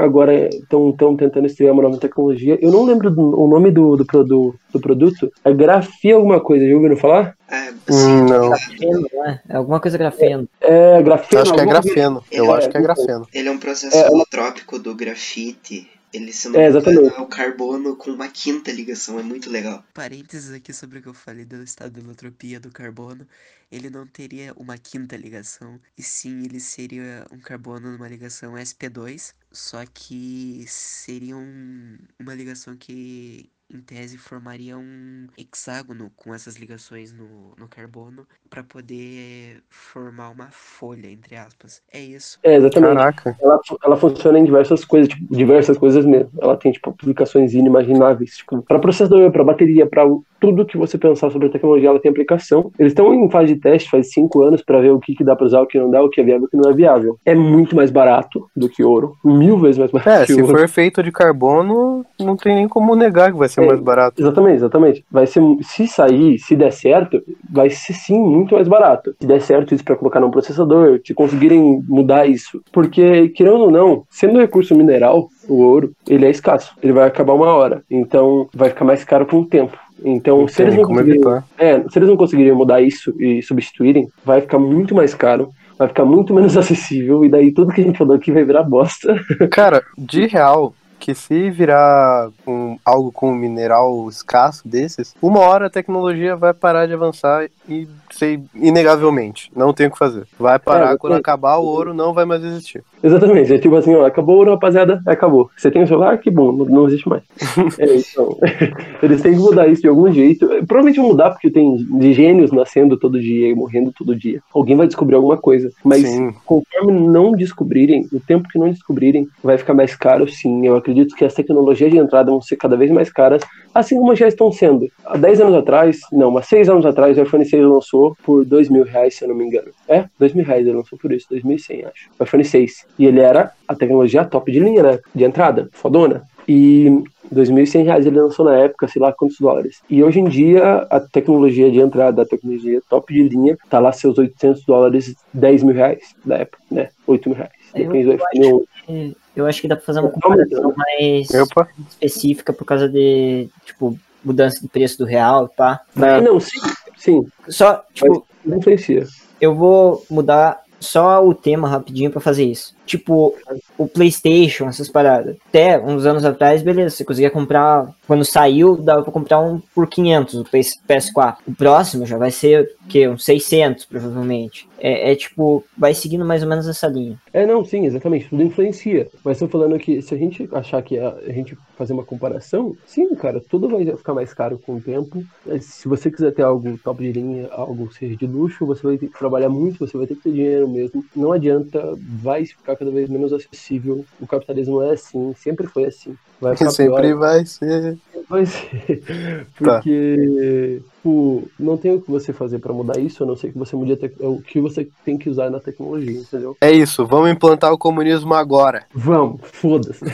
agora, 0.00 0.48
estão 0.48 0.94
tentando 1.16 1.46
estrear 1.46 1.72
uma 1.72 1.82
nova 1.84 1.96
tecnologia. 1.98 2.58
Eu 2.60 2.70
não 2.70 2.84
lembro 2.84 3.10
do- 3.10 3.38
o 3.40 3.46
nome 3.48 3.70
do, 3.70 3.96
do, 3.96 4.04
produ- 4.04 4.54
do 4.72 4.80
produto. 4.80 5.30
É 5.44 5.52
grafia 5.54 6.14
alguma 6.16 6.40
coisa, 6.40 6.68
já 6.68 6.74
ouviram 6.74 6.96
falar? 6.96 7.34
Ah, 7.48 7.70
Hum, 7.90 8.26
não. 8.28 8.48
Grafeno, 8.50 9.08
né? 9.12 9.40
É 9.48 9.56
alguma 9.56 9.80
coisa 9.80 9.98
grafeno. 9.98 10.48
É 10.60 11.02
grafeno. 11.02 11.38
Eu 11.38 11.42
acho 11.42 11.54
que 11.54 11.60
é 11.60 11.66
grafeno. 11.66 12.24
Eu 12.30 12.44
É, 12.54 12.58
acho 12.58 12.70
que 12.70 12.76
é 12.78 12.80
grafeno. 12.80 13.26
Ele 13.34 13.48
é 13.48 13.52
um 13.52 13.58
processo 13.58 13.91
É, 13.92 14.08
holotrópico 14.10 14.78
do 14.78 14.94
grafite. 14.94 15.88
Ele 16.12 16.32
se 16.32 16.48
não 16.48 16.60
É, 16.60 16.66
me 16.66 16.68
exatamente. 16.68 17.08
engano, 17.08 17.16
é 17.16 17.20
o 17.20 17.26
carbono 17.28 17.96
com 17.96 18.10
uma 18.10 18.28
quinta 18.28 18.70
ligação, 18.72 19.18
é 19.18 19.22
muito 19.22 19.50
legal. 19.50 19.84
Parênteses 19.94 20.52
aqui 20.52 20.72
sobre 20.72 20.98
o 20.98 21.02
que 21.02 21.08
eu 21.08 21.14
falei 21.14 21.44
do 21.44 21.62
estado 21.62 21.92
de 21.92 22.00
holotropia 22.00 22.58
do 22.58 22.70
carbono. 22.70 23.26
Ele 23.70 23.90
não 23.90 24.06
teria 24.06 24.52
uma 24.54 24.78
quinta 24.78 25.16
ligação, 25.16 25.80
e 25.96 26.02
sim 26.02 26.44
ele 26.44 26.60
seria 26.60 27.26
um 27.30 27.38
carbono 27.38 27.92
numa 27.92 28.08
ligação 28.08 28.54
sp2, 28.56 29.34
só 29.50 29.84
que 29.86 30.64
seria 30.68 31.36
um- 31.36 31.98
uma 32.18 32.34
ligação 32.34 32.76
que 32.76 33.51
em 33.72 33.80
tese 33.80 34.18
formaria 34.18 34.76
um 34.76 35.26
hexágono 35.36 36.10
com 36.16 36.34
essas 36.34 36.56
ligações 36.56 37.12
no, 37.12 37.54
no 37.58 37.68
carbono 37.68 38.26
para 38.50 38.62
poder 38.62 39.62
formar 39.68 40.30
uma 40.30 40.48
folha, 40.50 41.08
entre 41.10 41.36
aspas. 41.36 41.82
É 41.92 42.00
isso. 42.00 42.38
É, 42.42 42.56
exatamente. 42.56 42.94
Caraca. 42.96 43.36
ela, 43.40 43.60
ela 43.84 43.96
funciona 43.96 44.38
em 44.38 44.44
diversas 44.44 44.84
coisas, 44.84 45.08
tipo, 45.08 45.34
diversas 45.34 45.78
coisas 45.78 46.04
mesmo. 46.04 46.30
Ela 46.40 46.56
tem, 46.56 46.72
tipo, 46.72 46.90
aplicações 46.90 47.54
inimagináveis, 47.54 48.36
tipo, 48.36 48.62
para 48.62 48.78
processador, 48.78 49.30
para 49.30 49.44
bateria, 49.44 49.86
para 49.86 50.04
tudo 50.42 50.66
que 50.66 50.76
você 50.76 50.98
pensar 50.98 51.30
sobre 51.30 51.46
a 51.46 51.50
tecnologia, 51.50 51.88
ela 51.88 52.00
tem 52.00 52.10
aplicação. 52.10 52.72
Eles 52.76 52.90
estão 52.90 53.14
em 53.14 53.30
fase 53.30 53.54
de 53.54 53.60
teste 53.60 53.88
faz 53.88 54.10
cinco 54.12 54.42
anos 54.42 54.60
para 54.60 54.80
ver 54.80 54.90
o 54.90 54.98
que, 54.98 55.14
que 55.14 55.22
dá 55.22 55.36
para 55.36 55.46
usar, 55.46 55.60
o 55.62 55.66
que 55.66 55.78
não 55.78 55.88
dá, 55.88 56.02
o 56.02 56.10
que 56.10 56.20
é 56.20 56.24
viável, 56.24 56.46
o 56.46 56.48
que 56.50 56.56
não 56.56 56.68
é 56.68 56.74
viável. 56.74 57.16
É 57.24 57.32
muito 57.34 57.76
mais 57.76 57.92
barato 57.92 58.44
do 58.56 58.68
que 58.68 58.82
ouro, 58.82 59.14
mil 59.24 59.56
vezes 59.58 59.78
mais 59.78 59.92
barato 59.92 60.08
É, 60.22 60.26
se 60.26 60.42
ouro. 60.42 60.58
for 60.58 60.68
feito 60.68 61.00
de 61.00 61.12
carbono, 61.12 62.04
não 62.20 62.36
tem 62.36 62.56
nem 62.56 62.68
como 62.68 62.96
negar 62.96 63.30
que 63.30 63.38
vai 63.38 63.48
ser 63.48 63.62
É. 63.62 63.66
mais 63.66 63.78
barato. 63.80 64.20
Exatamente, 64.20 64.56
exatamente. 64.56 65.04
Vai 65.10 65.26
ser, 65.28 65.40
se 65.62 65.86
sair, 65.86 66.38
se 66.40 66.56
der 66.56 66.72
certo, 66.72 67.22
vai 67.48 67.70
ser 67.70 67.92
sim 67.92 68.18
muito 68.18 68.56
mais 68.56 68.66
barato. 68.66 69.14
Se 69.20 69.26
der 69.26 69.40
certo 69.40 69.74
isso 69.74 69.84
para 69.84 69.94
colocar 69.94 70.18
num 70.18 70.30
processador, 70.30 71.00
se 71.06 71.14
conseguirem 71.14 71.82
mudar 71.88 72.26
isso. 72.26 72.60
Porque, 72.72 73.28
querendo 73.28 73.60
ou 73.60 73.70
não, 73.70 74.02
sendo 74.10 74.40
recurso 74.40 74.74
mineral, 74.74 75.28
o 75.48 75.62
ouro, 75.62 75.92
ele 76.08 76.26
é 76.26 76.30
escasso. 76.30 76.74
Ele 76.82 76.92
vai 76.92 77.06
acabar 77.06 77.32
uma 77.34 77.52
hora. 77.54 77.82
Então, 77.90 78.48
vai 78.54 78.68
ficar 78.70 78.84
mais 78.84 79.04
caro 79.04 79.26
com 79.26 79.38
o 79.40 79.46
tempo. 79.46 79.76
Então, 80.04 80.40
Não 80.40 80.48
se 80.48 80.62
eles, 80.62 80.74
não 80.76 80.84
conseguirem, 80.84 81.20
é, 81.58 81.82
se 81.88 81.98
eles 81.98 82.08
não 82.08 82.16
conseguirem 82.16 82.52
mudar 82.52 82.80
isso 82.80 83.14
e 83.20 83.42
substituírem, 83.42 84.08
vai 84.24 84.40
ficar 84.40 84.58
muito 84.58 84.94
mais 84.94 85.14
caro. 85.14 85.50
Vai 85.78 85.88
ficar 85.88 86.04
muito 86.04 86.34
menos 86.34 86.56
acessível. 86.58 87.24
E 87.24 87.28
daí 87.28 87.52
tudo 87.52 87.72
que 87.72 87.80
a 87.80 87.84
gente 87.84 87.98
falou 87.98 88.16
aqui 88.16 88.30
vai 88.30 88.44
virar 88.44 88.62
bosta. 88.62 89.14
Cara, 89.50 89.82
de 89.96 90.26
real, 90.26 90.74
que 91.02 91.16
se 91.16 91.50
virar 91.50 92.30
um, 92.46 92.78
algo 92.84 93.10
com 93.10 93.32
um 93.32 93.34
mineral 93.34 94.08
escasso 94.08 94.66
desses, 94.66 95.16
uma 95.20 95.40
hora 95.40 95.66
a 95.66 95.70
tecnologia 95.70 96.36
vai 96.36 96.54
parar 96.54 96.86
de 96.86 96.92
avançar 96.92 97.48
e 97.68 97.88
ser 98.08 98.40
inegavelmente. 98.54 99.50
Não 99.54 99.72
tem 99.72 99.88
o 99.88 99.90
que 99.90 99.98
fazer. 99.98 100.28
Vai 100.38 100.60
parar 100.60 100.92
É, 100.92 100.96
quando 100.96 101.14
acabar 101.14 101.56
o 101.56 101.64
ouro, 101.64 101.92
não 101.92 102.14
vai 102.14 102.24
mais 102.24 102.44
existir. 102.44 102.84
Exatamente, 103.02 103.52
é 103.52 103.58
tipo 103.58 103.74
assim, 103.74 103.94
ó, 103.94 104.04
acabou 104.04 104.44
rapaziada, 104.44 105.02
acabou. 105.06 105.50
Você 105.56 105.70
tem 105.70 105.82
o 105.82 105.86
celular, 105.86 106.18
que 106.18 106.30
bom, 106.30 106.52
não, 106.52 106.64
não 106.64 106.86
existe 106.86 107.08
mais. 107.08 107.22
É, 107.78 107.96
então, 107.96 108.36
eles 109.02 109.22
têm 109.22 109.32
que 109.32 109.38
mudar 109.38 109.66
isso 109.66 109.82
de 109.82 109.88
algum 109.88 110.12
jeito. 110.12 110.46
Provavelmente 110.66 111.00
vão 111.00 111.08
mudar, 111.08 111.30
porque 111.30 111.50
tem 111.50 111.76
de 111.76 112.12
gênios 112.12 112.52
nascendo 112.52 112.98
todo 112.98 113.20
dia 113.20 113.48
e 113.48 113.54
morrendo 113.54 113.92
todo 113.96 114.14
dia. 114.14 114.40
Alguém 114.54 114.76
vai 114.76 114.86
descobrir 114.86 115.16
alguma 115.16 115.36
coisa. 115.36 115.70
Mas 115.84 116.02
Sim. 116.02 116.32
conforme 116.44 116.92
não 116.92 117.32
descobrirem, 117.32 118.06
o 118.12 118.20
tempo 118.20 118.48
que 118.48 118.58
não 118.58 118.68
descobrirem, 118.68 119.26
vai 119.42 119.58
ficar 119.58 119.74
mais 119.74 119.96
caro, 119.96 120.28
sim. 120.28 120.66
Eu 120.66 120.76
acredito 120.76 121.14
que 121.14 121.24
as 121.24 121.34
tecnologias 121.34 121.90
de 121.90 121.98
entrada 121.98 122.30
vão 122.30 122.40
ser 122.40 122.56
cada 122.56 122.76
vez 122.76 122.90
mais 122.90 123.10
caras, 123.10 123.42
assim 123.74 123.96
como 123.96 124.14
já 124.14 124.28
estão 124.28 124.52
sendo. 124.52 124.86
Há 125.04 125.16
10 125.16 125.40
anos 125.40 125.54
atrás, 125.54 126.00
não, 126.12 126.36
há 126.36 126.42
6 126.42 126.68
anos 126.68 126.86
atrás, 126.86 127.16
o 127.16 127.22
iPhone 127.22 127.44
6 127.44 127.64
lançou 127.64 128.16
por 128.24 128.44
2 128.44 128.68
mil 128.68 128.84
reais, 128.84 129.14
se 129.14 129.24
eu 129.24 129.28
não 129.28 129.34
me 129.34 129.44
engano. 129.44 129.68
É, 129.88 130.04
2 130.18 130.34
mil 130.34 130.44
reais 130.44 130.66
ele 130.66 130.76
lançou 130.76 130.98
por 130.98 131.12
isso, 131.12 131.26
2.100, 131.30 131.86
acho. 131.86 132.10
O 132.18 132.24
iPhone 132.24 132.44
6. 132.44 132.86
E 132.98 133.06
ele 133.06 133.20
era 133.20 133.52
a 133.66 133.74
tecnologia 133.74 134.24
top 134.24 134.50
de 134.52 134.60
linha, 134.60 134.82
né? 134.82 134.98
De 135.14 135.24
entrada, 135.24 135.68
fodona. 135.72 136.22
E 136.46 136.86
2.100 137.32 137.84
reais 137.84 138.06
ele 138.06 138.20
lançou 138.20 138.44
na 138.44 138.56
época, 138.58 138.88
sei 138.88 139.00
lá 139.00 139.12
quantos 139.12 139.38
dólares. 139.38 139.80
E 139.88 140.02
hoje 140.02 140.20
em 140.20 140.24
dia, 140.24 140.86
a 140.90 141.00
tecnologia 141.00 141.70
de 141.70 141.78
entrada, 141.80 142.22
a 142.22 142.26
tecnologia 142.26 142.80
top 142.90 143.12
de 143.14 143.28
linha, 143.28 143.56
tá 143.70 143.78
lá 143.78 143.92
seus 143.92 144.18
800 144.18 144.64
dólares, 144.64 145.14
10 145.32 145.62
mil 145.62 145.74
reais 145.74 146.14
da 146.24 146.36
época, 146.38 146.58
né? 146.70 146.88
8 147.06 147.28
mil 147.28 147.38
reais. 147.38 147.52
Eu 147.74 147.86
Depende 147.86 148.04
do 148.04 148.12
iPhone 148.14 148.66
11. 148.88 149.16
Eu 149.34 149.46
acho 149.46 149.62
que 149.62 149.68
dá 149.68 149.76
pra 149.76 149.84
fazer 149.84 150.00
uma 150.00 150.10
comparação 150.10 150.74
mais 150.76 151.30
Opa, 151.30 151.66
específica 151.88 152.52
por 152.52 152.66
causa 152.66 152.86
de, 152.88 153.48
tipo, 153.64 153.98
mudança 154.22 154.60
de 154.60 154.68
preço 154.68 154.98
do 154.98 155.04
real, 155.06 155.48
tá? 155.48 155.80
Ah, 155.96 156.20
Não, 156.20 156.38
sim, 156.38 156.60
sim, 156.98 157.26
Só, 157.48 157.82
tipo, 157.94 158.26
não 158.44 158.58
influencia. 158.58 159.06
eu 159.40 159.54
vou 159.54 160.04
mudar 160.10 160.60
só 160.78 161.24
o 161.26 161.32
tema 161.32 161.68
rapidinho 161.68 162.10
pra 162.10 162.20
fazer 162.20 162.44
isso. 162.44 162.74
Tipo 162.92 163.34
o 163.78 163.88
PlayStation, 163.88 164.68
essas 164.68 164.88
paradas. 164.88 165.36
Até 165.48 165.80
uns 165.80 166.04
anos 166.04 166.24
atrás, 166.24 166.62
beleza, 166.62 166.96
você 166.96 167.04
conseguia 167.04 167.30
comprar, 167.30 167.88
quando 168.06 168.24
saiu, 168.24 168.76
dava 168.76 169.02
pra 169.02 169.12
comprar 169.12 169.40
um 169.40 169.60
por 169.74 169.88
500, 169.88 170.34
o 170.34 170.44
PS4. 170.44 171.36
O 171.46 171.54
próximo 171.54 172.06
já 172.06 172.18
vai 172.18 172.30
ser, 172.30 172.76
o 172.84 172.88
quê? 172.88 173.08
Uns 173.08 173.24
600, 173.24 173.86
provavelmente. 173.86 174.68
É, 174.84 175.12
é, 175.12 175.14
tipo, 175.14 175.64
vai 175.78 175.94
seguindo 175.94 176.24
mais 176.24 176.42
ou 176.42 176.48
menos 176.48 176.66
essa 176.66 176.88
linha. 176.88 177.16
É, 177.32 177.46
não, 177.46 177.64
sim, 177.64 177.86
exatamente, 177.86 178.28
tudo 178.28 178.42
influencia. 178.42 179.08
Mas 179.24 179.36
estou 179.36 179.48
falando 179.48 179.78
que 179.78 180.02
se 180.02 180.12
a 180.12 180.18
gente 180.18 180.48
achar 180.52 180.82
que 180.82 180.98
a, 180.98 181.10
a, 181.10 181.32
gente 181.32 181.56
fazer 181.78 181.92
uma 181.92 182.04
comparação, 182.04 182.76
sim, 182.84 183.14
cara, 183.14 183.40
tudo 183.40 183.68
vai 183.68 183.86
ficar 183.86 184.12
mais 184.12 184.34
caro 184.34 184.58
com 184.58 184.74
o 184.74 184.80
tempo. 184.80 185.22
Se 185.60 185.88
você 185.88 186.10
quiser 186.10 186.32
ter 186.32 186.42
algo 186.42 186.76
top 186.78 187.00
de 187.00 187.12
linha, 187.12 187.48
algo 187.52 187.92
seja 187.92 188.16
de 188.16 188.26
luxo, 188.26 188.66
você 188.66 188.82
vai 188.82 188.98
ter 188.98 189.06
que 189.06 189.16
trabalhar 189.16 189.48
muito, 189.48 189.78
você 189.78 189.96
vai 189.96 190.06
ter 190.06 190.16
que 190.16 190.22
ter 190.22 190.32
dinheiro 190.32 190.68
mesmo. 190.68 191.04
Não 191.14 191.30
adianta, 191.30 191.96
vai 192.20 192.44
ficar 192.44 192.74
cada 192.82 192.90
vez 192.90 193.08
menos 193.08 193.32
acessível. 193.32 194.04
O 194.20 194.26
capitalismo 194.26 194.82
é 194.82 194.90
assim, 194.90 195.32
sempre 195.36 195.68
foi 195.68 195.84
assim. 195.84 196.16
Vai 196.40 196.56
sempre 196.72 197.02
pior. 197.02 197.18
vai 197.18 197.46
ser. 197.46 197.96
Vai 198.28 198.46
ser. 198.46 199.02
Tá. 199.62 199.74
Porque 199.74 200.80
tá. 200.80 200.86
tipo, 200.96 201.48
não 201.58 201.76
tem 201.76 201.94
o 201.94 202.00
que 202.00 202.10
você 202.10 202.32
fazer 202.32 202.58
para 202.58 202.72
mudar 202.72 202.98
isso, 202.98 203.22
a 203.22 203.26
não 203.26 203.36
ser 203.36 203.52
que 203.52 203.58
você 203.58 203.76
mude 203.76 203.96
te... 203.96 204.10
o 204.18 204.40
que 204.40 204.60
você 204.60 204.88
tem 205.04 205.16
que 205.16 205.28
usar 205.28 205.50
na 205.50 205.60
tecnologia, 205.60 206.18
entendeu? 206.18 206.56
É 206.60 206.72
isso, 206.72 207.06
vamos 207.06 207.30
implantar 207.30 207.72
o 207.72 207.78
comunismo 207.78 208.34
agora. 208.34 208.84
Vamos, 208.94 209.40
foda-se. 209.44 210.04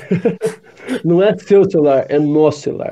Não 1.05 1.23
é 1.23 1.37
seu 1.39 1.69
celular, 1.71 2.07
é 2.09 2.19
nosso 2.19 2.61
celular. 2.61 2.91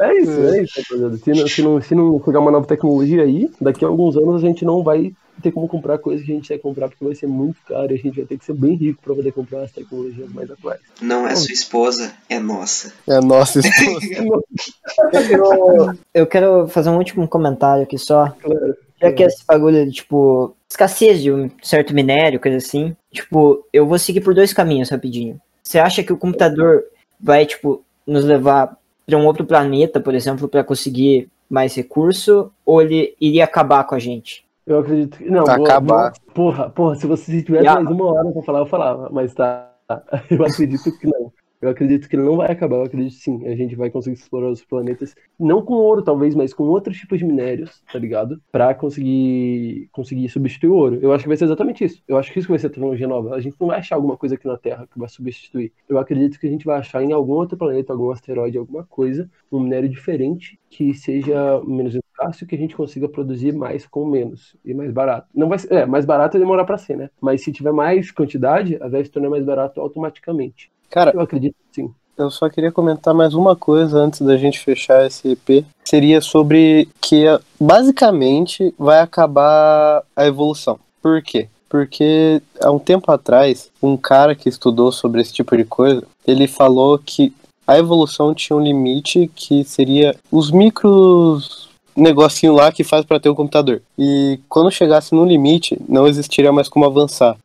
é 0.00 0.20
isso, 0.20 0.40
é 0.40 0.62
isso, 0.62 0.80
rapaziada. 0.80 1.16
Se 1.18 1.30
não, 1.30 1.46
se, 1.48 1.62
não, 1.62 1.82
se 1.82 1.94
não 1.94 2.18
pegar 2.18 2.40
uma 2.40 2.50
nova 2.50 2.66
tecnologia 2.66 3.22
aí, 3.22 3.50
daqui 3.60 3.84
a 3.84 3.88
alguns 3.88 4.16
anos 4.16 4.42
a 4.42 4.46
gente 4.46 4.64
não 4.64 4.82
vai 4.82 5.12
ter 5.42 5.52
como 5.52 5.68
comprar 5.68 5.98
coisas 5.98 6.24
que 6.24 6.32
a 6.32 6.34
gente 6.34 6.48
quer 6.48 6.58
comprar 6.58 6.88
porque 6.88 7.04
vai 7.04 7.14
ser 7.14 7.26
muito 7.26 7.58
caro 7.66 7.92
e 7.92 7.94
a 7.94 7.98
gente 7.98 8.16
vai 8.16 8.24
ter 8.24 8.38
que 8.38 8.44
ser 8.44 8.54
bem 8.54 8.74
rico 8.74 9.02
para 9.02 9.14
poder 9.14 9.32
comprar 9.32 9.62
as 9.62 9.72
tecnologias 9.72 10.30
mais 10.32 10.50
atuais. 10.50 10.80
Não 11.00 11.26
é 11.26 11.34
sua 11.34 11.52
esposa, 11.52 12.12
é 12.28 12.38
nossa. 12.38 12.92
É 13.06 13.20
nossa 13.20 13.60
esposa. 13.60 14.06
eu, 15.30 15.94
eu 16.14 16.26
quero 16.26 16.68
fazer 16.68 16.90
um 16.90 16.96
último 16.96 17.28
comentário 17.28 17.82
aqui 17.82 17.98
só. 17.98 18.30
Claro. 18.40 18.76
Já 19.00 19.12
que 19.12 19.22
esse 19.22 19.44
bagulho 19.46 19.84
de, 19.84 19.92
tipo, 19.92 20.56
escassez 20.68 21.20
de 21.20 21.30
um 21.30 21.50
certo 21.62 21.94
minério, 21.94 22.40
coisa 22.40 22.56
assim, 22.56 22.96
tipo, 23.12 23.66
eu 23.72 23.86
vou 23.86 23.98
seguir 23.98 24.22
por 24.22 24.34
dois 24.34 24.54
caminhos 24.54 24.88
rapidinho. 24.88 25.38
Você 25.62 25.78
acha 25.78 26.02
que 26.02 26.12
o 26.12 26.16
computador 26.16 26.84
vai, 27.20 27.44
tipo, 27.44 27.84
nos 28.06 28.24
levar 28.24 28.76
para 29.04 29.18
um 29.18 29.26
outro 29.26 29.44
planeta, 29.44 30.00
por 30.00 30.14
exemplo, 30.14 30.48
para 30.48 30.64
conseguir 30.64 31.28
mais 31.48 31.74
recurso, 31.74 32.50
ou 32.64 32.80
ele 32.80 33.14
iria 33.20 33.44
acabar 33.44 33.84
com 33.84 33.94
a 33.94 33.98
gente? 33.98 34.45
Eu 34.66 34.80
acredito 34.80 35.18
que. 35.18 35.30
Não, 35.30 35.44
acabar. 35.44 36.12
porra, 36.34 36.68
porra, 36.70 36.96
se 36.96 37.06
você 37.06 37.42
tivesse 37.42 37.64
yeah. 37.64 37.80
mais 37.80 37.94
uma 37.94 38.12
hora 38.12 38.32
pra 38.32 38.42
falar, 38.42 38.58
eu 38.60 38.66
falava, 38.66 39.08
mas 39.12 39.32
tá. 39.32 39.72
Eu 40.28 40.44
acredito 40.44 40.98
que 40.98 41.06
não. 41.06 41.32
Eu 41.60 41.70
acredito 41.70 42.08
que 42.08 42.14
ele 42.14 42.22
não 42.22 42.36
vai 42.36 42.52
acabar, 42.52 42.76
eu 42.76 42.82
acredito 42.82 43.14
sim. 43.14 43.46
A 43.46 43.56
gente 43.56 43.74
vai 43.74 43.88
conseguir 43.88 44.16
explorar 44.16 44.50
os 44.50 44.62
planetas, 44.62 45.14
não 45.38 45.62
com 45.62 45.74
ouro 45.74 46.02
talvez, 46.02 46.34
mas 46.34 46.52
com 46.52 46.64
outros 46.64 46.98
tipos 46.98 47.18
de 47.18 47.24
minérios, 47.24 47.82
tá 47.90 47.98
ligado? 47.98 48.40
Pra 48.52 48.74
conseguir 48.74 49.88
conseguir 49.90 50.28
substituir 50.28 50.68
o 50.68 50.74
ouro. 50.74 50.98
Eu 51.00 51.12
acho 51.12 51.22
que 51.24 51.28
vai 51.28 51.36
ser 51.36 51.44
exatamente 51.44 51.84
isso. 51.84 52.02
Eu 52.06 52.18
acho 52.18 52.32
que 52.32 52.40
isso 52.40 52.48
vai 52.48 52.58
ser 52.58 52.66
a 52.66 52.70
tecnologia 52.70 53.08
nova. 53.08 53.34
A 53.34 53.40
gente 53.40 53.56
não 53.58 53.68
vai 53.68 53.78
achar 53.78 53.96
alguma 53.96 54.16
coisa 54.16 54.34
aqui 54.34 54.46
na 54.46 54.58
Terra 54.58 54.86
que 54.86 54.98
vai 54.98 55.08
substituir. 55.08 55.72
Eu 55.88 55.98
acredito 55.98 56.38
que 56.38 56.46
a 56.46 56.50
gente 56.50 56.66
vai 56.66 56.78
achar 56.78 57.02
em 57.02 57.12
algum 57.12 57.32
outro 57.32 57.56
planeta, 57.56 57.92
algum 57.92 58.10
asteroide, 58.10 58.58
alguma 58.58 58.84
coisa, 58.84 59.30
um 59.50 59.60
minério 59.60 59.88
diferente 59.88 60.60
que 60.68 60.92
seja 60.92 61.60
menos 61.64 61.96
escasso 62.26 62.46
que 62.46 62.54
a 62.54 62.58
gente 62.58 62.76
consiga 62.76 63.08
produzir 63.08 63.52
mais 63.52 63.86
com 63.86 64.04
menos 64.06 64.56
e 64.64 64.74
mais 64.74 64.92
barato. 64.92 65.28
Não 65.34 65.48
vai 65.48 65.58
ser, 65.58 65.72
é, 65.72 65.86
mais 65.86 66.04
barato 66.04 66.36
é 66.36 66.40
demorar 66.40 66.64
para 66.64 66.78
ser, 66.78 66.96
né? 66.96 67.10
Mas 67.20 67.42
se 67.42 67.52
tiver 67.52 67.72
mais 67.72 68.10
quantidade, 68.10 68.76
a 68.80 68.88
vai 68.88 69.04
se 69.04 69.10
tornar 69.10 69.30
mais 69.30 69.44
barato 69.44 69.80
automaticamente. 69.80 70.70
Cara, 70.90 71.12
eu 71.14 71.20
acredito 71.20 71.56
sim. 71.72 71.92
Eu 72.16 72.30
só 72.30 72.48
queria 72.48 72.72
comentar 72.72 73.12
mais 73.12 73.34
uma 73.34 73.54
coisa 73.54 73.98
antes 73.98 74.22
da 74.22 74.36
gente 74.36 74.58
fechar 74.58 75.06
esse 75.06 75.32
EP. 75.32 75.64
Seria 75.84 76.20
sobre 76.20 76.88
que 77.00 77.24
basicamente 77.60 78.74
vai 78.78 79.00
acabar 79.00 80.02
a 80.14 80.26
evolução. 80.26 80.78
Por 81.02 81.22
quê? 81.22 81.48
Porque 81.68 82.40
há 82.62 82.70
um 82.70 82.78
tempo 82.78 83.10
atrás, 83.12 83.70
um 83.82 83.96
cara 83.96 84.34
que 84.34 84.48
estudou 84.48 84.90
sobre 84.90 85.20
esse 85.20 85.34
tipo 85.34 85.54
de 85.56 85.64
coisa, 85.64 86.02
ele 86.26 86.48
falou 86.48 86.98
que 86.98 87.34
a 87.66 87.76
evolução 87.76 88.32
tinha 88.32 88.56
um 88.56 88.62
limite 88.62 89.30
que 89.34 89.62
seria 89.64 90.14
os 90.30 90.50
micros 90.50 91.66
negocinho 91.96 92.52
lá 92.52 92.70
que 92.70 92.84
faz 92.84 93.04
para 93.04 93.18
ter 93.18 93.28
um 93.28 93.34
computador. 93.34 93.80
E 93.98 94.38
quando 94.48 94.70
chegasse 94.70 95.14
no 95.14 95.24
limite, 95.24 95.78
não 95.88 96.06
existiria 96.06 96.52
mais 96.52 96.68
como 96.68 96.84
avançar. 96.84 97.36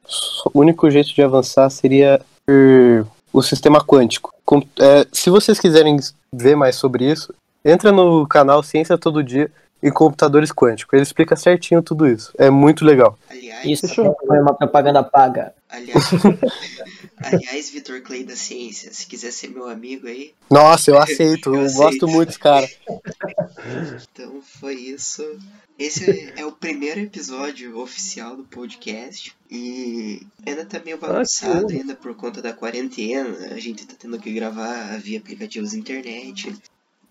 O 0.53 0.59
único 0.59 0.89
jeito 0.89 1.13
de 1.13 1.21
avançar 1.21 1.69
seria 1.69 2.21
o 3.31 3.41
sistema 3.41 3.83
quântico. 3.83 4.33
É, 4.79 5.07
se 5.11 5.29
vocês 5.29 5.59
quiserem 5.59 5.97
ver 6.33 6.55
mais 6.55 6.75
sobre 6.75 7.09
isso, 7.09 7.33
entra 7.63 7.91
no 7.91 8.27
canal 8.27 8.61
Ciência 8.61 8.97
Todo 8.97 9.23
Dia 9.23 9.49
e 9.81 9.89
computadores 9.89 10.51
quânticos. 10.51 10.93
Ele 10.93 11.03
explica 11.03 11.35
certinho 11.35 11.81
tudo 11.81 12.07
isso. 12.07 12.31
É 12.37 12.49
muito 12.49 12.85
legal. 12.85 13.17
Aliás, 13.29 13.65
isso 13.65 13.87
foi 13.87 14.39
uma 14.39 14.53
propaganda 14.53 15.01
paga. 15.01 15.53
Aliás, 15.69 16.11
aliás 17.23 17.69
Vitor 17.69 18.01
Clay 18.01 18.23
da 18.23 18.35
Ciência, 18.35 18.93
se 18.93 19.05
quiser 19.05 19.31
ser 19.31 19.49
meu 19.49 19.67
amigo 19.67 20.07
aí. 20.07 20.33
Nossa, 20.49 20.91
eu 20.91 20.97
aceito. 21.01 21.49
eu, 21.49 21.55
eu 21.55 21.65
aceito. 21.65 21.77
gosto 21.77 22.07
muito 22.07 22.27
desse 22.27 22.39
cara. 22.39 22.69
Então 24.11 24.41
foi 24.41 24.75
isso. 24.75 25.23
Esse 25.77 26.33
é 26.35 26.45
o 26.45 26.51
primeiro 26.51 26.99
episódio 26.99 27.79
oficial 27.79 28.35
do 28.35 28.43
podcast. 28.43 29.35
E 29.49 30.21
ainda 30.45 30.63
tá 30.63 30.79
meio 30.83 30.97
ah, 30.97 31.07
bagunçado 31.07 31.67
ah, 31.69 31.71
ainda 31.71 31.95
por 31.95 32.15
conta 32.15 32.41
da 32.41 32.53
quarentena. 32.53 33.47
A 33.51 33.59
gente 33.59 33.85
tá 33.85 33.95
tendo 33.97 34.19
que 34.19 34.31
gravar 34.31 34.97
via 34.99 35.17
aplicativos 35.17 35.73
internet. 35.73 36.53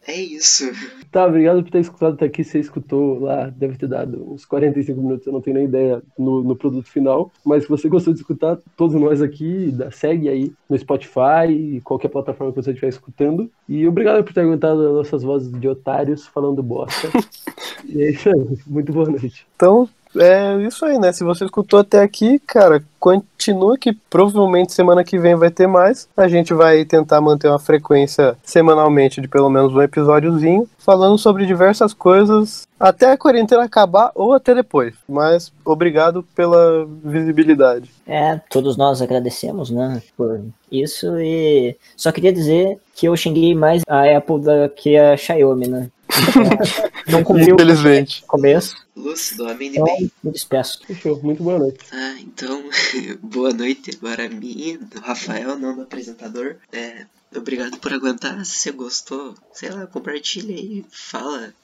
É 0.06 0.18
isso. 0.18 0.70
Tá, 1.10 1.26
obrigado 1.26 1.62
por 1.62 1.70
ter 1.70 1.80
escutado 1.80 2.14
até 2.14 2.26
aqui. 2.26 2.42
Você 2.42 2.58
escutou 2.58 3.20
lá, 3.20 3.48
deve 3.48 3.76
ter 3.76 3.86
dado 3.86 4.32
uns 4.32 4.44
45 4.44 5.00
minutos, 5.00 5.26
eu 5.26 5.32
não 5.32 5.40
tenho 5.40 5.54
nem 5.54 5.66
ideia 5.66 6.02
no, 6.18 6.42
no 6.42 6.56
produto 6.56 6.88
final. 6.88 7.30
Mas 7.44 7.64
se 7.64 7.68
você 7.68 7.88
gostou 7.88 8.12
de 8.14 8.20
escutar, 8.20 8.58
todos 8.76 8.94
nós 8.94 9.20
aqui, 9.20 9.74
segue 9.92 10.28
aí 10.28 10.52
no 10.68 10.78
Spotify, 10.78 11.80
qualquer 11.84 12.08
plataforma 12.08 12.52
que 12.52 12.62
você 12.62 12.70
estiver 12.70 12.88
escutando. 12.88 13.50
E 13.68 13.86
obrigado 13.86 14.24
por 14.24 14.32
ter 14.32 14.40
aguentado 14.40 14.86
as 14.86 14.94
nossas 14.94 15.22
vozes 15.22 15.52
de 15.52 15.68
otários 15.68 16.26
falando 16.26 16.62
bosta. 16.62 17.08
e 17.84 18.02
é 18.02 18.10
isso 18.10 18.28
aí. 18.28 18.58
Muito 18.66 18.92
boa 18.92 19.08
noite. 19.08 19.46
Então, 19.54 19.88
é 20.16 20.56
isso 20.66 20.84
aí, 20.84 20.98
né? 20.98 21.12
Se 21.12 21.22
você 21.22 21.44
escutou 21.44 21.80
até 21.80 22.02
aqui, 22.02 22.38
cara, 22.40 22.82
continua 22.98 23.78
que 23.78 23.92
provavelmente 23.92 24.72
semana 24.72 25.04
que 25.04 25.18
vem 25.18 25.34
vai 25.34 25.50
ter 25.50 25.66
mais. 25.66 26.08
A 26.16 26.28
gente 26.28 26.52
vai 26.52 26.84
tentar 26.84 27.20
manter 27.20 27.48
uma 27.48 27.58
frequência 27.58 28.36
semanalmente 28.42 29.20
de 29.20 29.28
pelo 29.28 29.48
menos 29.48 29.72
um 29.72 29.80
episódiozinho, 29.80 30.68
falando 30.78 31.16
sobre 31.16 31.46
diversas 31.46 31.94
coisas 31.94 32.66
até 32.78 33.12
a 33.12 33.16
quarentena 33.16 33.64
acabar 33.64 34.10
ou 34.14 34.32
até 34.32 34.54
depois. 34.54 34.94
Mas 35.08 35.52
obrigado 35.64 36.24
pela 36.34 36.86
visibilidade. 37.04 37.90
É, 38.06 38.40
todos 38.50 38.76
nós 38.76 39.00
agradecemos, 39.00 39.70
né, 39.70 40.02
por 40.16 40.42
isso 40.70 41.18
e 41.18 41.76
só 41.96 42.10
queria 42.10 42.32
dizer 42.32 42.78
que 42.94 43.06
eu 43.06 43.16
xinguei 43.16 43.54
mais 43.54 43.82
a 43.88 44.16
Apple 44.16 44.40
do 44.40 44.68
que 44.74 44.96
a 44.96 45.16
Xiaomi, 45.16 45.68
né? 45.68 45.90
Não 47.06 47.22
cumpriu 47.24 47.54
Infelizmente. 47.54 48.24
começo. 48.26 48.76
Lúcido, 48.96 49.48
amém 49.48 49.70
então, 49.70 49.84
bem. 49.84 50.10
Me 50.22 50.30
despeço. 50.30 50.80
Fechou. 50.86 51.20
Muito 51.22 51.42
boa 51.42 51.58
noite. 51.58 51.78
Ah, 51.92 52.16
então, 52.20 52.62
boa 53.22 53.52
noite 53.52 53.90
agora 53.96 54.26
a 54.26 54.28
mim, 54.28 54.78
do 54.92 55.00
Rafael, 55.00 55.58
não 55.58 55.74
do 55.74 55.82
apresentador. 55.82 56.56
É, 56.72 57.06
obrigado 57.34 57.78
por 57.78 57.92
aguentar. 57.92 58.44
Se 58.44 58.56
você 58.58 58.72
gostou, 58.72 59.34
sei 59.52 59.70
lá, 59.70 59.86
compartilha 59.86 60.54
aí, 60.54 60.84
fala. 60.90 61.54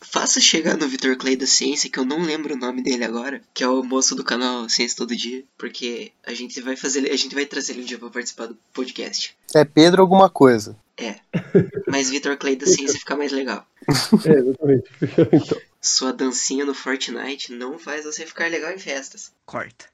Faça 0.00 0.40
chegar 0.40 0.76
no 0.76 0.88
Vitor 0.88 1.16
Clay 1.16 1.36
da 1.36 1.46
Ciência, 1.46 1.88
que 1.88 1.98
eu 1.98 2.04
não 2.04 2.22
lembro 2.22 2.54
o 2.54 2.58
nome 2.58 2.82
dele 2.82 3.04
agora, 3.04 3.40
que 3.54 3.62
é 3.62 3.68
o 3.68 3.82
moço 3.82 4.14
do 4.14 4.24
canal 4.24 4.68
Ciência 4.68 4.96
Todo 4.96 5.14
Dia, 5.14 5.44
porque 5.56 6.12
a 6.26 6.34
gente 6.34 6.60
vai 6.60 6.74
fazer, 6.74 7.10
a 7.10 7.16
gente 7.16 7.34
vai 7.34 7.46
trazer 7.46 7.72
ele 7.72 7.82
um 7.82 7.84
dia 7.86 7.98
para 7.98 8.10
participar 8.10 8.46
do 8.46 8.58
podcast. 8.72 9.36
É 9.54 9.64
Pedro 9.64 10.02
alguma 10.02 10.28
coisa. 10.28 10.76
É. 10.96 11.16
Mas 11.86 12.10
Vitor 12.10 12.36
Clay 12.36 12.56
da 12.56 12.66
Ciência 12.66 12.98
fica 12.98 13.16
mais 13.16 13.32
legal. 13.32 13.66
É, 14.26 14.32
exatamente. 14.32 14.90
Então. 15.32 15.60
Sua 15.80 16.12
dancinha 16.12 16.64
no 16.66 16.74
Fortnite 16.74 17.52
não 17.52 17.78
faz 17.78 18.04
você 18.04 18.26
ficar 18.26 18.50
legal 18.50 18.70
em 18.70 18.78
festas. 18.78 19.32
Corta. 19.46 19.86